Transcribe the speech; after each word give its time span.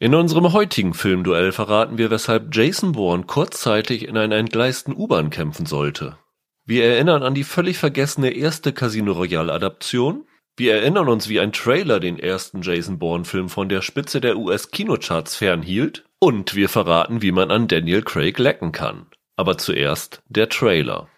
In 0.00 0.14
unserem 0.14 0.52
heutigen 0.52 0.94
Filmduell 0.94 1.50
verraten 1.50 1.98
wir, 1.98 2.08
weshalb 2.08 2.54
Jason 2.54 2.92
Bourne 2.92 3.24
kurzzeitig 3.24 4.06
in 4.06 4.16
einer 4.16 4.36
entgleisten 4.36 4.94
U-Bahn 4.96 5.30
kämpfen 5.30 5.66
sollte. 5.66 6.16
Wir 6.64 6.84
erinnern 6.84 7.24
an 7.24 7.34
die 7.34 7.42
völlig 7.42 7.78
vergessene 7.78 8.30
erste 8.30 8.72
Casino 8.72 9.10
Royale 9.10 9.52
Adaption. 9.52 10.24
Wir 10.56 10.76
erinnern 10.76 11.08
uns, 11.08 11.28
wie 11.28 11.40
ein 11.40 11.50
Trailer 11.50 11.98
den 11.98 12.16
ersten 12.16 12.62
Jason 12.62 13.00
Bourne 13.00 13.24
Film 13.24 13.48
von 13.48 13.68
der 13.68 13.82
Spitze 13.82 14.20
der 14.20 14.36
US-Kinocharts 14.36 15.34
fernhielt. 15.34 16.04
Und 16.20 16.54
wir 16.54 16.68
verraten, 16.68 17.20
wie 17.20 17.32
man 17.32 17.50
an 17.50 17.66
Daniel 17.66 18.02
Craig 18.02 18.38
lecken 18.38 18.70
kann. 18.70 19.06
Aber 19.34 19.58
zuerst 19.58 20.22
der 20.28 20.48
Trailer. 20.48 21.08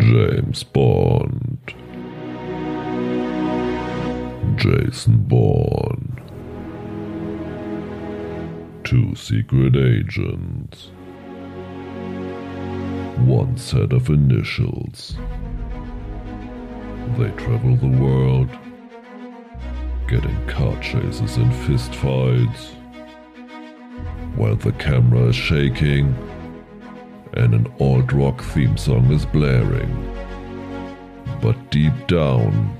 James 0.00 0.64
Bond. 0.64 1.39
Jason 4.60 5.16
Bourne. 5.22 6.20
Two 8.84 9.14
secret 9.14 9.74
agents. 9.74 10.90
One 13.24 13.56
set 13.56 13.94
of 13.94 14.10
initials. 14.10 15.16
They 17.16 17.30
travel 17.38 17.76
the 17.76 17.88
world, 17.88 18.50
getting 20.06 20.46
car 20.46 20.78
chases 20.82 21.38
and 21.38 21.50
fistfights, 21.64 22.74
while 24.36 24.56
the 24.56 24.72
camera 24.72 25.28
is 25.28 25.36
shaking 25.36 26.14
and 27.32 27.54
an 27.54 27.72
alt 27.80 28.12
rock 28.12 28.42
theme 28.42 28.76
song 28.76 29.10
is 29.10 29.24
blaring. 29.24 29.90
But 31.40 31.70
deep 31.70 31.94
down, 32.08 32.79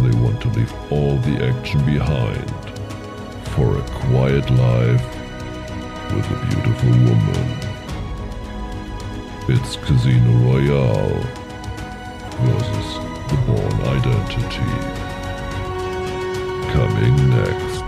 they 0.00 0.16
want 0.18 0.40
to 0.40 0.48
leave 0.50 0.72
all 0.90 1.16
the 1.18 1.44
action 1.44 1.84
behind 1.84 2.50
for 3.54 3.76
a 3.76 3.82
quiet 4.06 4.48
life 4.50 5.04
with 6.14 6.26
a 6.30 6.38
beautiful 6.48 6.90
woman. 6.90 7.72
It's 9.48 9.76
Casino 9.76 10.32
Royale 10.48 11.20
versus 12.40 12.88
the 13.28 13.36
Born 13.46 13.76
Identity. 13.96 14.72
Coming 16.72 17.16
next. 17.30 17.84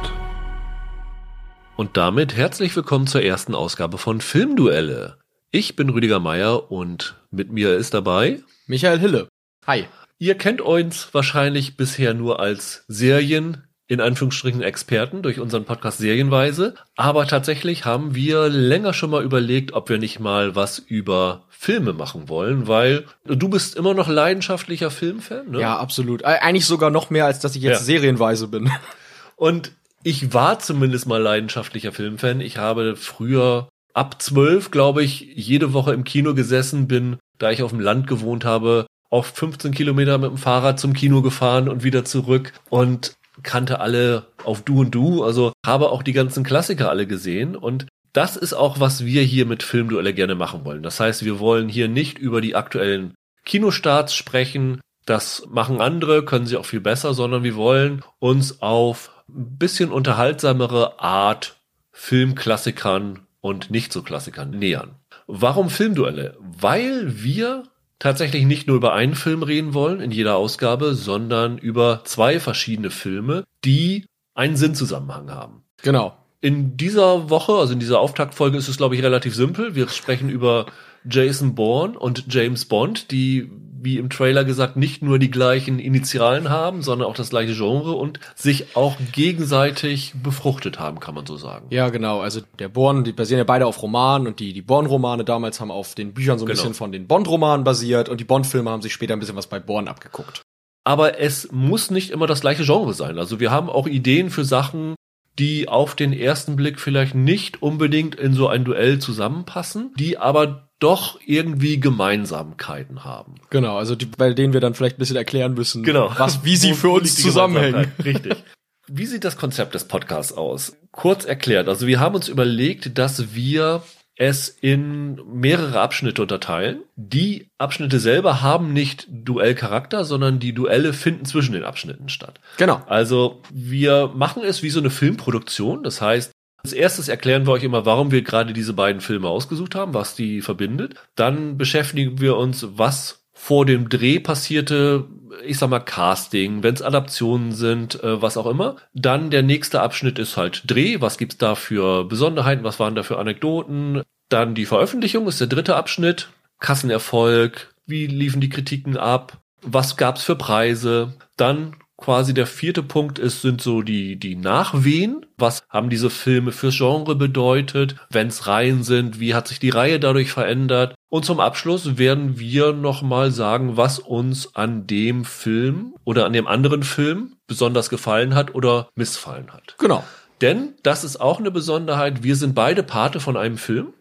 Und 1.77 1.97
damit 1.97 2.37
herzlich 2.37 2.77
willkommen 2.77 3.07
zur 3.07 3.23
ersten 3.23 3.55
Ausgabe 3.55 3.99
von 3.99 4.21
Filmduelle. 4.21 5.19
Ich 5.51 5.77
bin 5.77 5.89
Rüdiger 5.89 6.21
Meier 6.21 6.71
und 6.71 7.17
mit 7.31 7.51
mir 7.51 7.77
ist 7.77 7.95
dabei 7.95 8.41
Michael 8.67 8.99
Hille. 8.99 9.29
Hi. 9.67 9.87
Ihr 10.19 10.37
kennt 10.37 10.61
uns 10.61 11.09
wahrscheinlich 11.13 11.77
bisher 11.77 12.15
nur 12.15 12.41
als 12.41 12.85
Serien, 12.89 13.65
in 13.87 14.01
Anführungsstrichen 14.01 14.63
Experten 14.63 15.23
durch 15.23 15.41
unseren 15.41 15.65
Podcast 15.65 15.99
Serienweise. 15.99 16.75
Aber 16.97 17.27
tatsächlich 17.27 17.85
haben 17.85 18.15
wir 18.15 18.49
länger 18.49 18.95
schon 18.95 19.11
mal 19.11 19.23
überlegt, 19.25 19.73
ob 19.75 19.89
wir 19.89 19.99
nicht 19.99 20.21
mal 20.21 20.55
was 20.57 20.79
über 20.79 21.45
Filme 21.51 21.93
machen 21.93 22.29
wollen, 22.29 22.67
weil 22.69 23.05
du 23.27 23.49
bist 23.49 23.75
immer 23.77 23.93
noch 23.95 24.09
leidenschaftlicher 24.09 24.91
Filmfan, 24.91 25.51
ne? 25.51 25.61
Ja, 25.61 25.77
absolut. 25.79 26.25
Eigentlich 26.25 26.67
sogar 26.67 26.91
noch 26.91 27.11
mehr, 27.11 27.27
als 27.27 27.41
dass 27.41 27.57
ich 27.57 27.63
jetzt 27.63 27.81
Ja. 27.81 27.85
serienweise 27.85 28.49
bin. 28.49 28.71
Und 29.37 29.73
ich 30.03 30.33
war 30.33 30.59
zumindest 30.61 31.07
mal 31.07 31.21
leidenschaftlicher 31.21 31.93
Filmfan. 31.93 32.41
Ich 32.41 32.57
habe 32.59 32.97
früher 32.97 33.69
ab 33.95 34.21
zwölf, 34.23 34.71
glaube 34.71 35.03
ich, 35.03 35.21
jede 35.21 35.73
Woche 35.73 35.93
im 35.93 36.05
Kino 36.05 36.35
gesessen, 36.35 36.89
bin, 36.89 37.17
da 37.39 37.51
ich 37.51 37.63
auf 37.63 37.71
dem 37.71 37.81
Land 37.81 38.07
gewohnt 38.07 38.45
habe, 38.45 38.87
auf 39.15 39.27
15 39.27 39.71
Kilometer 39.71 40.19
mit 40.19 40.31
dem 40.31 40.39
Fahrrad 40.39 40.81
zum 40.81 40.93
Kino 40.93 41.23
gefahren 41.23 41.69
und 41.69 41.85
wieder 41.85 42.05
zurück 42.05 42.53
und 42.69 43.15
kannte 43.45 43.79
alle 43.79 44.27
auf 44.45 44.63
Du 44.63 44.81
und 44.81 44.93
Du, 44.93 45.23
also 45.23 45.53
habe 45.65 45.91
auch 45.91 46.03
die 46.03 46.13
ganzen 46.13 46.43
Klassiker 46.43 46.91
alle 46.91 47.07
gesehen 47.07 47.55
und 47.55 47.87
das 48.13 48.37
ist 48.37 48.55
auch, 48.55 48.81
was 48.81 49.05
wir 49.05 49.23
hier 49.23 49.47
mit 49.47 49.63
Filmduelle 49.63 50.15
gerne 50.15 50.35
machen 50.35 50.65
wollen. 50.65 50.83
Das 50.83 50.99
heißt, 50.99 51.25
wir 51.25 51.39
wollen 51.39 51.69
hier 51.69 51.87
nicht 51.87 52.19
über 52.19 52.41
die 52.41 52.57
aktuellen 52.57 53.15
Kinostarts 53.45 54.17
sprechen. 54.17 54.81
Das 55.07 55.47
machen 55.49 55.81
andere, 55.81 56.25
können 56.25 56.47
sie 56.47 56.57
auch 56.57 56.67
viel 56.67 56.81
besser, 56.81 57.15
sondern 57.15 57.45
wir 57.45 57.55
wollen 57.55 58.03
uns 58.19 58.63
auf 58.63 59.13
ein 59.29 59.59
bisschen 59.59 59.93
unterhaltsamere 59.93 60.99
Art 60.99 61.61
Filmklassikern 61.93 63.21
und 63.41 63.71
nicht 63.71 63.93
so 63.93 64.03
Klassikern 64.03 64.51
nähern. 64.51 64.97
Warum 65.29 65.71
Filmduelle? 65.71 66.37
Weil 66.41 67.23
wir 67.23 67.65
tatsächlich 68.05 68.45
nicht 68.45 68.67
nur 68.67 68.77
über 68.77 68.93
einen 68.93 69.15
Film 69.15 69.43
reden 69.43 69.73
wollen 69.73 70.01
in 70.01 70.11
jeder 70.11 70.37
Ausgabe, 70.37 70.95
sondern 70.95 71.57
über 71.57 72.03
zwei 72.05 72.39
verschiedene 72.39 72.91
Filme, 72.91 73.45
die 73.65 74.05
einen 74.35 74.57
Sinnzusammenhang 74.57 75.31
haben. 75.31 75.63
Genau. 75.83 76.15
In 76.43 76.77
dieser 76.77 77.31
Woche, 77.31 77.55
also 77.55 77.73
in 77.73 77.81
dieser 77.81 78.01
Auftaktfolge, 78.01 78.59
ist 78.59 78.69
es, 78.69 78.77
glaube 78.77 78.95
ich, 78.95 79.03
relativ 79.03 79.35
simpel. 79.35 79.75
Wir 79.75 79.89
sprechen 79.89 80.29
über 80.29 80.67
Jason 81.09 81.55
Bourne 81.55 81.99
und 81.99 82.27
James 82.29 82.67
Bond, 82.67 83.11
die, 83.11 83.51
wie 83.85 83.99
im 83.99 84.09
Trailer 84.11 84.45
gesagt, 84.45 84.77
nicht 84.77 85.03
nur 85.03 85.19
die 85.19 85.31
gleichen 85.31 85.79
Initialen 85.79 86.49
haben, 86.49 86.83
sondern 86.83 87.09
auch 87.09 87.15
das 87.15 87.31
gleiche 87.31 87.55
Genre 87.55 87.93
und 87.93 88.19
sich 88.35 88.77
auch 88.77 88.97
gegenseitig 89.13 90.15
befruchtet 90.23 90.79
haben, 90.79 91.01
kann 91.01 91.15
man 91.15 91.27
so 91.27 91.37
sagen. 91.37 91.67
Ja, 91.71 91.89
genau. 91.91 92.21
Also 92.21 92.41
der 92.59 92.69
Born, 92.69 93.05
die 93.05 93.13
basieren 93.13 93.39
ja 93.39 93.45
beide 93.45 93.67
auf 93.67 93.83
Romanen 93.83 94.27
und 94.27 94.41
die, 94.41 94.53
die 94.53 94.63
Born-Romane 94.63 95.25
damals 95.25 95.61
haben 95.61 95.71
auf 95.71 95.95
den 95.95 96.15
Büchern 96.15 96.39
so 96.39 96.45
ein 96.45 96.49
Genau. 96.49 96.57
bisschen 96.57 96.75
von 96.75 96.93
den 96.93 97.07
Bond-Romanen 97.07 97.65
basiert 97.65 98.09
und 98.09 98.21
die 98.21 98.25
Bond-Filme 98.25 98.71
haben 98.71 98.83
sich 98.83 98.93
später 98.93 99.13
ein 99.15 99.21
bisschen 99.21 99.37
was 99.37 99.47
bei 99.49 99.61
Born 99.61 99.89
abgeguckt. 99.89 100.43
Aber 100.85 101.19
es 101.19 101.51
muss 101.53 101.91
nicht 101.91 102.11
immer 102.11 102.27
das 102.27 102.41
gleiche 102.43 102.65
Genre 102.65 102.95
sein. 102.95 103.19
Also 103.19 103.41
wir 103.41 103.51
haben 103.51 103.69
auch 103.71 103.87
Ideen 103.87 104.31
für 104.31 104.45
Sachen, 104.45 104.95
die 105.39 105.69
auf 105.69 105.95
den 105.97 106.13
ersten 106.13 106.57
Blick 106.57 106.79
vielleicht 106.79 107.15
nicht 107.15 107.63
unbedingt 107.63 108.15
in 108.15 108.35
so 108.35 108.47
ein 108.49 108.65
Duell 108.65 108.99
zusammenpassen, 109.01 109.93
die 109.99 110.17
aber 110.19 110.64
doch 110.81 111.19
irgendwie 111.25 111.81
Gemeinsamkeiten 111.81 113.05
haben. 113.05 113.37
Genau, 113.51 113.77
also 113.77 113.95
die, 113.95 114.07
bei 114.07 114.33
denen 114.33 114.53
wir 114.53 114.61
dann 114.61 114.75
vielleicht 114.75 114.97
ein 114.97 114.99
bisschen 114.99 115.17
erklären 115.17 115.55
müssen, 115.55 115.83
Genau. 115.83 116.13
was, 116.19 116.45
wie 116.45 116.57
sie 116.57 116.75
für 116.75 116.91
uns 116.91 117.17
zusammenhängen. 117.17 117.93
Richtig. 118.05 118.43
Wie 118.87 119.07
sieht 119.07 119.25
das 119.25 119.37
Konzept 119.37 119.75
des 119.75 119.85
Podcasts 119.89 120.33
aus? 120.33 120.77
Kurz 120.93 121.25
erklärt. 121.25 121.69
Also 121.69 121.87
wir 121.87 122.01
haben 122.01 122.15
uns 122.15 122.29
überlegt, 122.29 122.99
dass 122.99 123.35
wir 123.35 123.83
es 124.17 124.49
in 124.49 125.21
mehrere 125.27 125.81
Abschnitte 125.81 126.23
unterteilen. 126.23 126.83
Die 126.95 127.49
Abschnitte 127.59 127.99
selber 127.99 128.43
haben 128.43 128.73
nicht 128.73 129.09
Duellcharakter, 129.11 130.05
sondern 130.05 130.39
die 130.39 130.53
Duelle 130.53 130.93
finden 130.93 131.25
zwischen 131.25 131.53
den 131.53 131.65
Abschnitten 131.65 132.09
statt. 132.09 132.39
Genau. 132.59 132.83
Also 132.87 133.43
wir 133.53 134.13
machen 134.15 134.43
es 134.45 134.63
wie 134.63 134.71
so 134.71 134.79
eine 134.81 134.91
Filmproduktion. 134.91 135.83
Das 135.83 136.01
heißt, 136.01 136.31
als 136.65 136.73
erstes 136.73 137.09
erklären 137.09 137.47
wir 137.47 137.53
euch 137.53 137.63
immer, 137.63 137.85
warum 137.85 138.11
wir 138.11 138.23
gerade 138.23 138.55
diese 138.55 138.73
beiden 138.73 139.03
Filme 139.03 139.29
ausgesucht 139.29 139.75
haben, 139.75 139.93
was 139.93 140.15
die 140.15 140.41
verbindet. 140.41 140.95
Dann 141.15 141.59
beschäftigen 141.59 142.21
wir 142.21 142.37
uns, 142.37 142.67
was 142.77 143.23
vor 143.35 143.67
dem 143.67 143.91
Dreh 143.91 144.19
passierte, 144.19 145.05
ich 145.45 145.59
sag 145.59 145.69
mal 145.69 145.81
Casting, 145.81 146.63
wenn 146.63 146.75
es 146.75 146.81
Adaptionen 146.81 147.53
sind, 147.53 148.03
äh, 148.03 148.23
was 148.23 148.39
auch 148.39 148.47
immer. 148.47 148.77
Dann 148.95 149.31
der 149.31 149.43
nächste 149.43 149.83
Abschnitt 149.83 150.19
ist 150.19 150.39
halt 150.39 150.63
Dreh, 150.67 151.01
was 151.01 151.19
gibt's 151.19 151.37
da 151.37 151.55
für 151.55 152.05
Besonderheiten, 152.05 152.65
was 152.65 152.81
waren 152.81 152.95
da 152.95 153.03
für 153.03 153.19
Anekdoten. 153.19 154.03
Dann 154.31 154.55
die 154.55 154.67
Veröffentlichung 154.67 155.27
ist 155.27 155.41
der 155.41 155.49
dritte 155.49 155.77
Abschnitt, 155.77 156.31
Kassenerfolg, 156.61 157.75
wie 157.85 158.07
liefen 158.07 158.41
die 158.41 158.49
Kritiken 158.49 158.97
ab, 158.97 159.39
was 159.61 159.99
gab's 159.99 160.23
für 160.23 160.37
Preise. 160.37 161.13
Dann 161.37 161.77
quasi 161.97 162.35
der 162.35 162.47
vierte 162.47 162.83
Punkt 162.83 163.19
ist, 163.19 163.43
sind 163.43 163.61
so 163.61 163.83
die, 163.83 164.17
die 164.17 164.37
Nachwehen. 164.37 165.27
Was 165.39 165.63
haben 165.69 165.91
diese 165.91 166.11
Filme 166.11 166.53
fürs 166.53 166.77
Genre 166.77 167.15
bedeutet? 167.15 167.97
Wenn's 168.11 168.47
Reihen 168.47 168.83
sind, 168.83 169.21
wie 169.21 169.35
hat 169.35 169.49
sich 169.49 169.59
die 169.61 169.71
Reihe 169.71 170.01
dadurch 170.01 170.33
verändert? 170.33 170.95
Und 171.09 171.25
zum 171.25 171.39
Abschluss 171.39 171.97
werden 171.97 172.39
wir 172.39 172.73
nochmal 172.73 173.31
sagen, 173.31 173.77
was 173.77 174.01
uns 174.01 174.57
an 174.57 174.87
dem 174.87 175.25
Film 175.25 175.95
oder 176.05 176.27
an 176.27 176.33
dem 176.33 176.49
anderen 176.49 176.83
Film 176.83 177.37
besonders 177.47 177.89
gefallen 177.89 178.35
hat 178.35 178.55
oder 178.55 178.89
missfallen 178.97 179.53
hat. 179.53 179.77
Genau. 179.79 180.03
Denn 180.41 180.75
das 180.83 181.05
ist 181.05 181.21
auch 181.21 181.39
eine 181.39 181.53
Besonderheit. 181.53 182.25
Wir 182.25 182.35
sind 182.35 182.55
beide 182.55 182.83
Pate 182.83 183.21
von 183.21 183.37
einem 183.37 183.57
Film. 183.57 183.95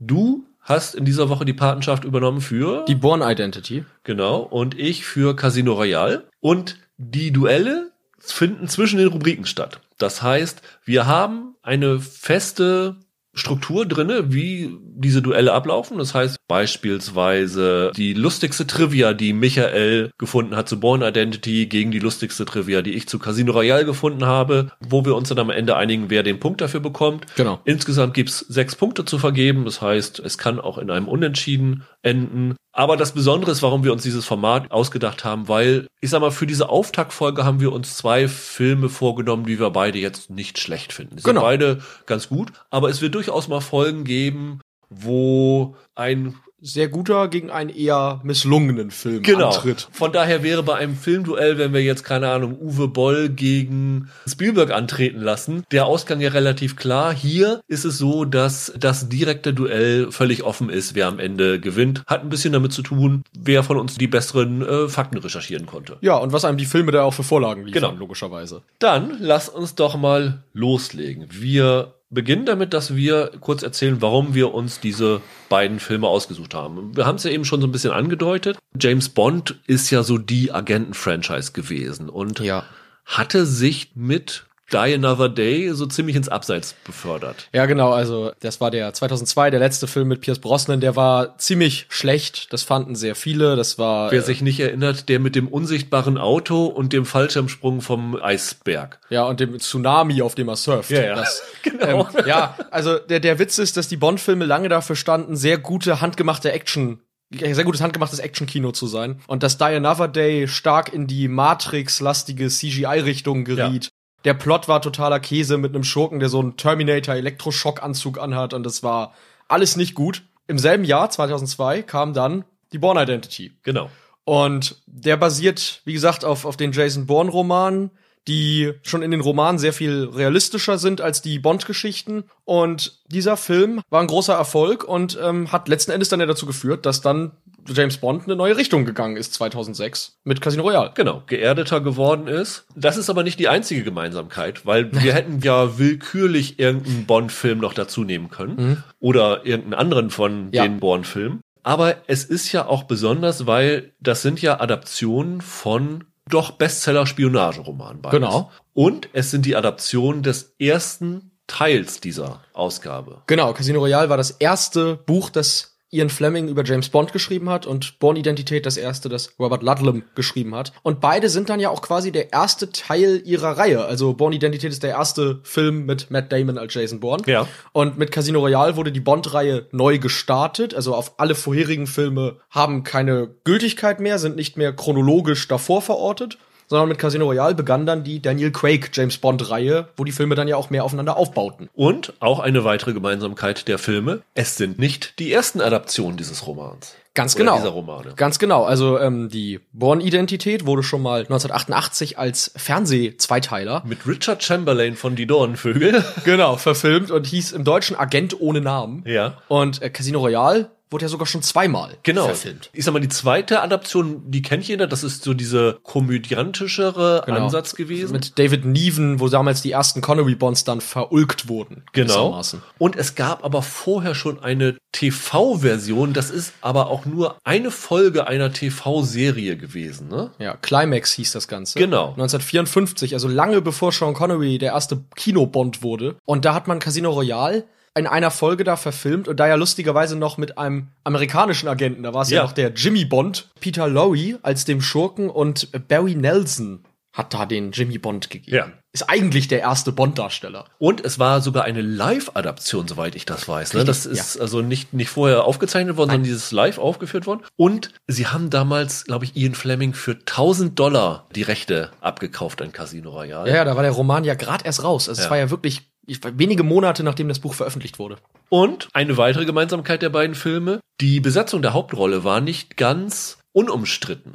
Du 0.00 0.44
hast 0.60 0.94
in 0.94 1.04
dieser 1.04 1.28
Woche 1.28 1.44
die 1.44 1.52
Patenschaft 1.52 2.04
übernommen 2.04 2.40
für 2.40 2.84
Die 2.86 2.94
Born-Identity. 2.94 3.84
Genau. 4.04 4.38
Und 4.40 4.78
ich 4.78 5.04
für 5.04 5.34
Casino 5.36 5.74
Royale. 5.74 6.24
Und 6.40 6.76
die 7.00 7.32
Duelle 7.32 7.92
finden 8.18 8.68
zwischen 8.68 8.98
den 8.98 9.08
Rubriken 9.08 9.46
statt. 9.46 9.80
Das 9.96 10.22
heißt, 10.22 10.60
wir 10.84 11.06
haben 11.06 11.56
eine 11.62 11.98
feste 11.98 12.96
Struktur 13.32 13.86
drinne, 13.86 14.32
wie 14.32 14.76
diese 14.92 15.22
Duelle 15.22 15.52
ablaufen. 15.52 15.98
Das 15.98 16.14
heißt 16.14 16.36
beispielsweise 16.48 17.92
die 17.96 18.12
lustigste 18.14 18.66
Trivia, 18.66 19.12
die 19.12 19.32
Michael 19.32 20.10
gefunden 20.18 20.56
hat 20.56 20.68
zu 20.68 20.80
Born 20.80 21.02
Identity 21.02 21.66
gegen 21.66 21.90
die 21.90 21.98
lustigste 21.98 22.44
Trivia, 22.44 22.82
die 22.82 22.94
ich 22.94 23.08
zu 23.08 23.18
Casino 23.18 23.52
Royale 23.52 23.84
gefunden 23.84 24.26
habe, 24.26 24.72
wo 24.80 25.04
wir 25.04 25.14
uns 25.14 25.28
dann 25.28 25.38
am 25.38 25.50
Ende 25.50 25.76
einigen, 25.76 26.10
wer 26.10 26.22
den 26.22 26.40
Punkt 26.40 26.60
dafür 26.60 26.80
bekommt. 26.80 27.26
Genau. 27.36 27.60
Insgesamt 27.64 28.14
gibt's 28.14 28.40
sechs 28.40 28.76
Punkte 28.76 29.04
zu 29.04 29.18
vergeben. 29.18 29.64
Das 29.64 29.80
heißt, 29.80 30.18
es 30.18 30.38
kann 30.38 30.60
auch 30.60 30.78
in 30.78 30.90
einem 30.90 31.08
Unentschieden 31.08 31.84
enden. 32.02 32.56
Aber 32.72 32.96
das 32.96 33.12
Besondere 33.12 33.50
ist, 33.50 33.62
warum 33.62 33.82
wir 33.84 33.92
uns 33.92 34.04
dieses 34.04 34.24
Format 34.24 34.70
ausgedacht 34.70 35.24
haben, 35.24 35.48
weil, 35.48 35.86
ich 36.00 36.10
sag 36.10 36.20
mal, 36.20 36.30
für 36.30 36.46
diese 36.46 36.68
Auftaktfolge 36.68 37.44
haben 37.44 37.60
wir 37.60 37.72
uns 37.72 37.96
zwei 37.96 38.28
Filme 38.28 38.88
vorgenommen, 38.88 39.44
die 39.44 39.58
wir 39.58 39.70
beide 39.70 39.98
jetzt 39.98 40.30
nicht 40.30 40.58
schlecht 40.58 40.92
finden. 40.92 41.16
Die 41.16 41.22
Genau. 41.22 41.40
sind 41.40 41.46
beide 41.48 41.78
ganz 42.06 42.28
gut, 42.28 42.52
aber 42.70 42.88
es 42.88 43.02
wird 43.02 43.14
durchaus 43.16 43.48
mal 43.48 43.60
Folgen 43.60 44.04
geben, 44.04 44.60
wo 44.90 45.76
ein 45.94 46.34
Sehr 46.62 46.88
guter 46.88 47.28
gegen 47.28 47.50
einen 47.50 47.70
eher 47.70 48.20
misslungenen 48.22 48.90
Film 48.90 49.22
Genau. 49.22 49.48
antritt. 49.48 49.88
Von 49.92 50.12
daher 50.12 50.42
wäre 50.42 50.62
bei 50.62 50.74
einem 50.74 50.94
Filmduell, 50.94 51.56
wenn 51.56 51.72
wir 51.72 51.82
jetzt, 51.82 52.04
keine 52.04 52.28
Ahnung, 52.28 52.58
Uwe 52.60 52.86
Boll 52.88 53.30
gegen 53.30 54.10
Spielberg 54.28 54.70
antreten 54.70 55.22
lassen, 55.22 55.64
der 55.72 55.86
Ausgang 55.86 56.20
ja 56.20 56.28
relativ 56.28 56.76
klar. 56.76 57.14
Hier 57.14 57.62
ist 57.66 57.86
es 57.86 57.96
so, 57.96 58.26
dass 58.26 58.74
das 58.78 59.08
direkte 59.08 59.54
Duell 59.54 60.12
völlig 60.12 60.42
offen 60.42 60.68
ist, 60.68 60.94
wer 60.94 61.06
am 61.06 61.18
Ende 61.18 61.60
gewinnt. 61.60 62.02
Hat 62.06 62.20
ein 62.24 62.28
bisschen 62.28 62.52
damit 62.52 62.74
zu 62.74 62.82
tun, 62.82 63.22
wer 63.32 63.62
von 63.62 63.78
uns 63.78 63.96
die 63.96 64.06
besseren 64.06 64.60
äh, 64.60 64.86
Fakten 64.90 65.16
recherchieren 65.16 65.64
konnte. 65.64 65.96
Ja, 66.02 66.16
und 66.18 66.34
was 66.34 66.44
einem 66.44 66.58
die 66.58 66.66
Filme 66.66 66.92
da 66.92 67.04
auch 67.04 67.14
für 67.14 67.22
Vorlagen 67.22 67.64
liefern, 67.64 67.92
Genau. 67.92 67.94
logischerweise. 67.98 68.60
Dann 68.80 69.16
lass 69.18 69.48
uns 69.48 69.76
doch 69.76 69.96
mal 69.96 70.42
loslegen. 70.52 71.26
Wir 71.30 71.94
beginnen 72.10 72.44
damit, 72.44 72.74
dass 72.74 72.94
wir 72.96 73.30
kurz 73.40 73.62
erzählen, 73.62 74.02
warum 74.02 74.34
wir 74.34 74.52
uns 74.52 74.80
diese 74.80 75.20
beiden 75.48 75.78
Filme 75.80 76.08
ausgesucht 76.08 76.54
haben. 76.54 76.96
Wir 76.96 77.06
haben 77.06 77.16
es 77.16 77.24
ja 77.24 77.30
eben 77.30 77.44
schon 77.44 77.60
so 77.60 77.66
ein 77.68 77.72
bisschen 77.72 77.92
angedeutet. 77.92 78.58
James 78.78 79.08
Bond 79.08 79.60
ist 79.66 79.90
ja 79.90 80.02
so 80.02 80.18
die 80.18 80.52
Agenten-Franchise 80.52 81.52
gewesen 81.52 82.08
und 82.08 82.40
Ja. 82.40 82.64
hatte 83.06 83.46
sich 83.46 83.92
mit 83.94 84.44
Die 84.72 84.94
Another 84.94 85.28
Day 85.28 85.70
so 85.72 85.86
ziemlich 85.86 86.16
ins 86.16 86.28
Abseits 86.28 86.74
befördert. 86.84 87.48
Ja, 87.52 87.66
genau, 87.66 87.92
also 87.92 88.32
das 88.40 88.60
war 88.60 88.70
der 88.70 88.92
2002, 88.92 89.50
der 89.50 89.60
letzte 89.60 89.86
Film 89.86 90.08
mit 90.08 90.20
Pierce 90.20 90.38
Brosnan, 90.38 90.80
der 90.80 90.96
war 90.96 91.38
ziemlich 91.38 91.86
schlecht, 91.88 92.52
das 92.52 92.62
fanden 92.62 92.94
sehr 92.94 93.14
viele, 93.14 93.56
das 93.56 93.78
war 93.78 94.10
Wer 94.10 94.20
äh, 94.20 94.22
sich 94.22 94.42
nicht 94.42 94.60
erinnert, 94.60 95.08
der 95.08 95.20
mit 95.20 95.34
dem 95.34 95.48
unsichtbaren 95.48 96.18
Auto 96.18 96.66
und 96.66 96.92
dem 96.92 97.04
Fallschirmsprung 97.04 97.80
vom 97.80 98.16
Eisberg. 98.20 99.00
ja 99.10 99.24
und 99.24 99.40
dem 99.40 99.58
Tsunami, 99.58 100.22
auf 100.22 100.34
dem 100.34 100.48
er 100.48 100.56
surft. 100.56 100.90
Ja, 100.90 101.02
ja. 101.02 101.14
Das, 101.14 101.42
Genau. 101.62 102.08
Ähm, 102.14 102.24
ja, 102.26 102.56
also 102.70 102.98
der 102.98 103.20
der 103.20 103.38
Witz 103.38 103.58
ist, 103.58 103.76
dass 103.76 103.88
die 103.88 103.96
Bond-Filme 103.96 104.44
lange 104.44 104.68
dafür 104.68 104.96
standen, 104.96 105.36
sehr 105.36 105.58
gute 105.58 106.00
handgemachte 106.00 106.52
Action 106.52 107.00
sehr 107.32 107.64
gutes 107.64 107.80
handgemachtes 107.80 108.18
Actionkino 108.18 108.72
zu 108.72 108.88
sein 108.88 109.20
und 109.28 109.44
dass 109.44 109.56
Die 109.56 109.64
Another 109.64 110.08
Day 110.08 110.48
stark 110.48 110.92
in 110.92 111.06
die 111.06 111.28
Matrix-lastige 111.28 112.48
CGI-Richtung 112.48 113.44
geriet. 113.44 113.90
Der 114.24 114.34
Plot 114.34 114.68
war 114.68 114.82
totaler 114.82 115.20
Käse 115.20 115.56
mit 115.56 115.74
einem 115.74 115.84
Schurken, 115.84 116.20
der 116.20 116.28
so 116.28 116.40
einen 116.40 116.56
Terminator-Elektroschockanzug 116.56 118.20
anhat 118.20 118.52
und 118.52 118.64
das 118.64 118.82
war 118.82 119.14
alles 119.48 119.76
nicht 119.76 119.94
gut. 119.94 120.22
Im 120.46 120.58
selben 120.58 120.84
Jahr, 120.84 121.10
2002, 121.10 121.82
kam 121.82 122.12
dann 122.12 122.44
die 122.72 122.78
Born 122.78 122.98
Identity. 122.98 123.52
Genau. 123.62 123.90
Und 124.24 124.76
der 124.86 125.16
basiert, 125.16 125.80
wie 125.84 125.92
gesagt, 125.92 126.24
auf, 126.24 126.44
auf 126.44 126.56
den 126.56 126.72
Jason 126.72 127.06
Bourne-Romanen, 127.06 127.90
die 128.28 128.72
schon 128.82 129.02
in 129.02 129.10
den 129.10 129.22
Romanen 129.22 129.58
sehr 129.58 129.72
viel 129.72 130.04
realistischer 130.04 130.78
sind 130.78 131.00
als 131.00 131.22
die 131.22 131.38
Bond-Geschichten. 131.38 132.24
Und 132.44 133.00
dieser 133.06 133.36
Film 133.36 133.80
war 133.88 134.00
ein 134.00 134.06
großer 134.06 134.34
Erfolg 134.34 134.84
und 134.84 135.18
ähm, 135.20 135.50
hat 135.50 135.68
letzten 135.68 135.90
Endes 135.90 136.10
dann 136.10 136.20
ja 136.20 136.26
dazu 136.26 136.46
geführt, 136.46 136.84
dass 136.84 137.00
dann 137.00 137.32
James 137.66 137.98
Bond 137.98 138.24
eine 138.24 138.36
neue 138.36 138.56
Richtung 138.56 138.84
gegangen 138.84 139.16
ist 139.16 139.34
2006 139.34 140.18
mit 140.24 140.40
Casino 140.40 140.62
Royale. 140.62 140.92
Genau, 140.94 141.22
geerdeter 141.26 141.80
geworden 141.80 142.26
ist. 142.26 142.64
Das 142.74 142.96
ist 142.96 143.10
aber 143.10 143.22
nicht 143.22 143.38
die 143.38 143.48
einzige 143.48 143.82
Gemeinsamkeit, 143.82 144.66
weil 144.66 144.92
wir 144.92 145.14
hätten 145.14 145.40
ja 145.40 145.78
willkürlich 145.78 146.58
irgendeinen 146.58 147.06
Bond-Film 147.06 147.58
noch 147.58 147.74
dazu 147.74 148.04
nehmen 148.04 148.30
können 148.30 148.82
oder 148.98 149.44
irgendeinen 149.46 149.74
anderen 149.74 150.10
von 150.10 150.48
Ja. 150.52 150.62
den 150.62 150.80
Bond-Filmen. 150.80 151.40
Aber 151.62 151.96
es 152.06 152.24
ist 152.24 152.52
ja 152.52 152.66
auch 152.66 152.84
besonders, 152.84 153.46
weil 153.46 153.92
das 154.00 154.22
sind 154.22 154.40
ja 154.40 154.60
Adaptionen 154.60 155.40
von 155.42 156.04
doch 156.28 156.52
Bestseller-Spionageromanen. 156.52 158.02
Genau. 158.10 158.50
Und 158.72 159.08
es 159.12 159.30
sind 159.30 159.44
die 159.46 159.56
Adaptionen 159.56 160.22
des 160.22 160.54
ersten 160.58 161.32
Teils 161.46 162.00
dieser 162.00 162.40
Ausgabe. 162.52 163.22
Genau, 163.26 163.52
Casino 163.52 163.80
Royale 163.80 164.08
war 164.08 164.16
das 164.16 164.30
erste 164.30 164.94
Buch, 164.96 165.30
das 165.30 165.76
Ian 165.92 166.08
Fleming 166.08 166.48
über 166.48 166.64
James 166.64 166.88
Bond 166.88 167.12
geschrieben 167.12 167.50
hat 167.50 167.66
und 167.66 167.98
Born 167.98 168.16
Identität 168.16 168.64
das 168.64 168.76
erste, 168.76 169.08
das 169.08 169.32
Robert 169.40 169.62
Ludlum 169.62 170.04
geschrieben 170.14 170.54
hat. 170.54 170.72
Und 170.82 171.00
beide 171.00 171.28
sind 171.28 171.48
dann 171.50 171.58
ja 171.58 171.70
auch 171.70 171.82
quasi 171.82 172.12
der 172.12 172.32
erste 172.32 172.70
Teil 172.70 173.20
ihrer 173.24 173.58
Reihe. 173.58 173.84
Also 173.84 174.14
Born 174.14 174.32
Identität 174.32 174.70
ist 174.70 174.84
der 174.84 174.90
erste 174.90 175.40
Film 175.42 175.86
mit 175.86 176.10
Matt 176.10 176.30
Damon 176.32 176.58
als 176.58 176.74
Jason 176.74 177.00
Bourne. 177.00 177.24
Ja. 177.26 177.48
Und 177.72 177.98
mit 177.98 178.12
Casino 178.12 178.38
Royale 178.38 178.76
wurde 178.76 178.92
die 178.92 179.00
Bond-Reihe 179.00 179.66
neu 179.72 179.98
gestartet. 179.98 180.74
Also 180.74 180.94
auf 180.94 181.18
alle 181.18 181.34
vorherigen 181.34 181.88
Filme 181.88 182.36
haben 182.50 182.84
keine 182.84 183.28
Gültigkeit 183.42 183.98
mehr, 183.98 184.20
sind 184.20 184.36
nicht 184.36 184.56
mehr 184.56 184.72
chronologisch 184.72 185.48
davor 185.48 185.82
verortet. 185.82 186.38
Sondern 186.70 186.88
mit 186.88 186.98
Casino 186.98 187.24
Royale 187.24 187.56
begann 187.56 187.84
dann 187.84 188.04
die 188.04 188.22
Daniel 188.22 188.52
Craig 188.52 188.90
James 188.92 189.18
Bond 189.18 189.50
Reihe, 189.50 189.88
wo 189.96 190.04
die 190.04 190.12
Filme 190.12 190.36
dann 190.36 190.46
ja 190.46 190.54
auch 190.54 190.70
mehr 190.70 190.84
aufeinander 190.84 191.16
aufbauten. 191.16 191.68
Und 191.74 192.12
auch 192.20 192.38
eine 192.38 192.62
weitere 192.62 192.92
Gemeinsamkeit 192.92 193.66
der 193.66 193.76
Filme. 193.76 194.22
Es 194.34 194.56
sind 194.56 194.78
nicht 194.78 195.18
die 195.18 195.32
ersten 195.32 195.60
Adaptionen 195.60 196.16
dieses 196.16 196.46
Romans. 196.46 196.94
Ganz 197.14 197.34
Oder 197.34 197.44
genau. 197.44 197.56
dieser 197.56 197.68
Romane. 197.70 198.12
Ganz 198.14 198.38
genau. 198.38 198.64
Also 198.64 198.98
ähm, 198.98 199.28
die 199.28 199.60
Born-Identität 199.72 200.64
wurde 200.64 200.82
schon 200.84 201.02
mal 201.02 201.20
1988 201.22 202.18
als 202.18 202.52
Fernseh-Zweiteiler 202.56 203.82
Mit 203.84 204.06
Richard 204.06 204.42
Chamberlain 204.44 204.94
von 204.94 205.16
Die 205.16 205.26
Dornenvögel. 205.26 206.04
genau 206.24 206.56
verfilmt 206.56 207.10
und 207.10 207.26
hieß 207.26 207.52
im 207.52 207.64
Deutschen 207.64 207.96
Agent 207.96 208.40
ohne 208.40 208.60
Namen. 208.60 209.02
Ja. 209.06 209.38
Und 209.48 209.82
äh, 209.82 209.90
Casino 209.90 210.20
Royale 210.20 210.70
wurde 210.92 211.04
ja 211.04 211.08
sogar 211.08 211.26
schon 211.28 211.40
zweimal 211.42 211.96
Genau. 212.02 212.24
verfilmt. 212.24 212.68
Ich 212.72 212.84
sag 212.84 212.92
mal, 212.92 212.98
die 212.98 213.08
zweite 213.08 213.62
Adaption, 213.62 214.28
die 214.28 214.42
kennt 214.42 214.66
jeder, 214.66 214.88
das 214.88 215.04
ist 215.04 215.22
so 215.22 215.34
diese 215.34 215.78
komödiantischere 215.84 217.22
Genau. 217.26 217.44
Ansatz 217.44 217.76
gewesen. 217.76 218.10
Mit 218.10 218.36
David 218.40 218.64
Neven, 218.64 219.20
wo 219.20 219.28
damals 219.28 219.62
die 219.62 219.70
ersten 219.70 220.00
Connery-Bonds 220.00 220.64
dann 220.64 220.80
verulgt 220.80 221.48
wurden. 221.48 221.84
genau. 221.92 222.42
Und 222.78 222.96
es 222.96 223.14
gab 223.14 223.44
aber 223.44 223.62
vorher 223.62 224.16
schon 224.16 224.42
eine 224.42 224.78
TV-Version, 224.90 226.12
das 226.12 226.30
ist 226.30 226.54
aber 226.60 226.88
auch 226.88 226.99
nur 227.06 227.36
eine 227.44 227.70
Folge 227.70 228.26
einer 228.26 228.52
TV-Serie 228.52 229.56
gewesen, 229.56 230.08
ne? 230.08 230.30
Ja, 230.38 230.56
Climax 230.56 231.12
hieß 231.12 231.32
das 231.32 231.48
Ganze. 231.48 231.78
Genau. 231.78 232.08
1954, 232.10 233.14
also 233.14 233.28
lange 233.28 233.60
bevor 233.62 233.92
Sean 233.92 234.14
Connery 234.14 234.58
der 234.58 234.72
erste 234.72 235.02
Kinobond 235.16 235.82
wurde. 235.82 236.16
Und 236.24 236.44
da 236.44 236.54
hat 236.54 236.68
man 236.68 236.78
Casino 236.78 237.10
Royale 237.10 237.64
in 237.96 238.06
einer 238.06 238.30
Folge 238.30 238.64
da 238.64 238.76
verfilmt 238.76 239.26
und 239.28 239.40
da 239.40 239.48
ja 239.48 239.56
lustigerweise 239.56 240.16
noch 240.16 240.38
mit 240.38 240.58
einem 240.58 240.88
amerikanischen 241.04 241.68
Agenten. 241.68 242.02
Da 242.02 242.14
war 242.14 242.22
es 242.22 242.30
ja. 242.30 242.38
Ja. 242.38 242.42
noch 242.44 242.52
der 242.52 242.72
Jimmy 242.72 243.04
Bond, 243.04 243.50
Peter 243.60 243.88
Lorre 243.88 244.38
als 244.42 244.64
dem 244.64 244.80
Schurken 244.80 245.28
und 245.28 245.70
Barry 245.88 246.14
Nelson 246.14 246.84
hat 247.12 247.34
da 247.34 247.46
den 247.46 247.72
Jimmy 247.72 247.98
Bond 247.98 248.30
gegeben. 248.30 248.56
Ja. 248.56 248.72
Ist 248.92 249.08
eigentlich 249.08 249.46
der 249.46 249.60
erste 249.60 249.92
Bond-Darsteller. 249.92 250.64
Und 250.78 251.04
es 251.04 251.20
war 251.20 251.40
sogar 251.40 251.62
eine 251.64 251.80
Live-Adaption, 251.80 252.88
soweit 252.88 253.14
ich 253.14 253.24
das 253.24 253.48
weiß. 253.48 253.74
Ne? 253.74 253.84
Das 253.84 254.04
ist 254.04 254.40
also 254.40 254.62
nicht, 254.62 254.92
nicht 254.92 255.10
vorher 255.10 255.44
aufgezeichnet 255.44 255.96
worden, 255.96 256.10
sondern 256.10 256.24
dieses 256.24 256.50
live 256.50 256.78
aufgeführt 256.78 257.26
worden. 257.26 257.42
Und 257.56 257.92
sie 258.08 258.26
haben 258.26 258.50
damals, 258.50 259.04
glaube 259.04 259.24
ich, 259.24 259.36
Ian 259.36 259.54
Fleming 259.54 259.94
für 259.94 260.12
1000 260.12 260.76
Dollar 260.76 261.28
die 261.36 261.42
Rechte 261.42 261.92
abgekauft 262.00 262.62
an 262.62 262.72
Casino 262.72 263.10
Royale. 263.10 263.48
Ja, 263.48 263.56
ja, 263.56 263.64
da 263.64 263.76
war 263.76 263.82
der 263.84 263.92
Roman 263.92 264.24
ja 264.24 264.34
gerade 264.34 264.64
erst 264.64 264.82
raus. 264.82 265.08
Also 265.08 265.20
es 265.20 265.24
Ja. 265.26 265.30
war 265.30 265.38
ja 265.38 265.50
wirklich 265.50 265.82
ich, 266.06 266.18
wenige 266.36 266.64
Monate, 266.64 267.04
nachdem 267.04 267.28
das 267.28 267.38
Buch 267.38 267.54
veröffentlicht 267.54 268.00
wurde. 268.00 268.16
Und 268.48 268.88
eine 268.92 269.16
weitere 269.16 269.44
Gemeinsamkeit 269.44 270.02
der 270.02 270.08
beiden 270.08 270.34
Filme, 270.34 270.80
die 271.00 271.20
Besetzung 271.20 271.62
der 271.62 271.72
Hauptrolle 271.72 272.24
war 272.24 272.40
nicht 272.40 272.76
ganz 272.76 273.38
unumstritten, 273.52 274.34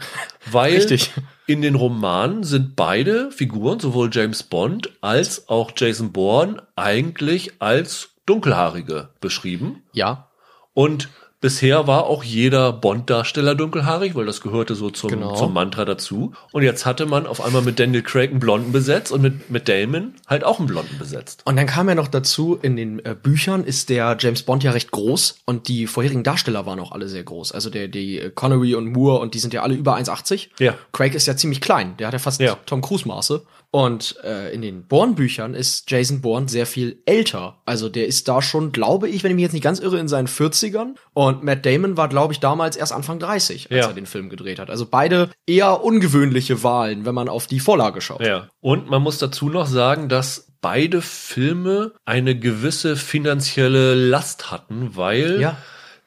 weil 0.51 0.75
Richtig. 0.75 1.11
in 1.47 1.61
den 1.61 1.75
Romanen 1.75 2.43
sind 2.43 2.75
beide 2.75 3.31
Figuren, 3.31 3.79
sowohl 3.79 4.09
James 4.11 4.43
Bond 4.43 4.91
als 5.01 5.47
auch 5.47 5.71
Jason 5.75 6.11
Bourne, 6.11 6.61
eigentlich 6.75 7.53
als 7.59 8.09
Dunkelhaarige 8.25 9.09
beschrieben. 9.21 9.83
Ja. 9.93 10.29
Und 10.73 11.09
bisher 11.45 11.85
war 11.85 12.05
auch 12.07 12.23
jeder 12.23 12.73
Bond-Darsteller 12.73 13.53
dunkelhaarig, 13.53 14.15
weil 14.15 14.25
das 14.25 14.41
gehörte 14.41 14.73
so 14.73 14.89
zum, 14.89 15.11
Genau. 15.11 15.35
zum 15.35 15.53
Mantra 15.53 15.85
dazu. 15.85 16.31
Und 16.51 16.63
jetzt 16.63 16.87
hatte 16.87 17.05
man 17.05 17.27
auf 17.27 17.39
einmal 17.45 17.61
mit 17.61 17.79
Daniel 17.79 18.01
Craig 18.01 18.31
einen 18.31 18.39
Blonden 18.39 18.71
besetzt 18.71 19.11
und 19.11 19.21
mit, 19.21 19.51
mit 19.51 19.69
Damon 19.69 20.15
halt 20.25 20.43
auch 20.43 20.57
einen 20.57 20.67
Blonden 20.67 20.97
besetzt. 20.97 21.43
Und 21.45 21.55
dann 21.57 21.67
kam 21.67 21.87
ja 21.87 21.93
noch 21.93 22.07
dazu, 22.07 22.57
in 22.59 22.75
den 22.75 22.97
äh, 23.05 23.13
Büchern 23.21 23.63
ist 23.63 23.89
der 23.89 24.17
James 24.19 24.41
Bond 24.41 24.63
ja 24.63 24.71
recht 24.71 24.89
groß 24.89 25.37
und 25.45 25.67
die 25.67 25.85
vorherigen 25.85 26.23
Darsteller 26.23 26.65
waren 26.65 26.79
auch 26.79 26.91
alle 26.93 27.07
sehr 27.07 27.23
groß. 27.23 27.51
Also 27.51 27.69
der, 27.69 27.89
die 27.89 28.17
äh, 28.19 28.31
Connery 28.33 28.73
und 28.73 28.87
Moore 28.91 29.19
und 29.19 29.35
die 29.35 29.39
sind 29.39 29.53
ja 29.53 29.61
alle 29.61 29.75
über 29.75 29.95
1,80. 29.97 30.47
Ja. 30.57 30.73
Craig 30.93 31.13
ist 31.13 31.27
ja 31.27 31.37
ziemlich 31.37 31.61
klein, 31.61 31.95
der 31.99 32.07
hat 32.07 32.13
ja 32.13 32.19
fast 32.19 32.41
Ja. 32.41 32.57
Tom 32.65 32.81
Cruise 32.81 33.07
Maße. 33.07 33.43
Und 33.75 34.15
äh, 34.23 34.53
in 34.53 34.61
den 34.61 34.87
Bourne-Büchern 34.87 35.53
ist 35.53 35.91
Jason 35.91 36.21
Bourne 36.21 36.47
sehr 36.47 36.65
viel 36.65 37.01
älter. 37.05 37.57
Also 37.65 37.89
der 37.89 38.07
ist 38.07 38.29
da 38.29 38.41
schon, 38.41 38.71
glaube 38.71 39.09
ich, 39.09 39.21
wenn 39.21 39.31
ich 39.31 39.35
mich 39.35 39.43
jetzt 39.43 39.51
nicht 39.51 39.63
ganz 39.63 39.79
irre, 39.79 39.99
in 39.99 40.07
seinen 40.07 40.29
40ern. 40.29 40.95
Und 41.13 41.43
Matt 41.43 41.65
Damon 41.65 41.97
war, 41.97 42.07
glaube 42.07 42.31
ich, 42.31 42.39
damals 42.39 42.77
erst 42.77 42.93
Anfang 42.93 43.19
30, 43.19 43.69
als 43.69 43.77
Ja. 43.81 43.87
er 43.89 43.93
den 43.93 44.05
Film 44.05 44.29
gedreht 44.29 44.59
hat. 44.59 44.69
Also 44.69 44.85
beide 44.89 45.29
eher 45.45 45.83
ungewöhnliche 45.83 46.63
Wahlen, 46.63 47.03
wenn 47.05 47.13
man 47.13 47.27
auf 47.27 47.47
die 47.47 47.59
Vorlage 47.59 47.99
schaut. 47.99 48.21
Ja. 48.21 48.47
Und 48.61 48.89
man 48.89 49.01
muss 49.01 49.17
dazu 49.17 49.49
noch 49.49 49.67
sagen, 49.67 50.07
dass 50.07 50.53
beide 50.61 51.01
Filme 51.01 51.91
eine 52.05 52.39
gewisse 52.39 52.95
finanzielle 52.95 53.93
Last 53.93 54.51
hatten, 54.51 54.91
weil 54.95 55.41
Ja. 55.41 55.57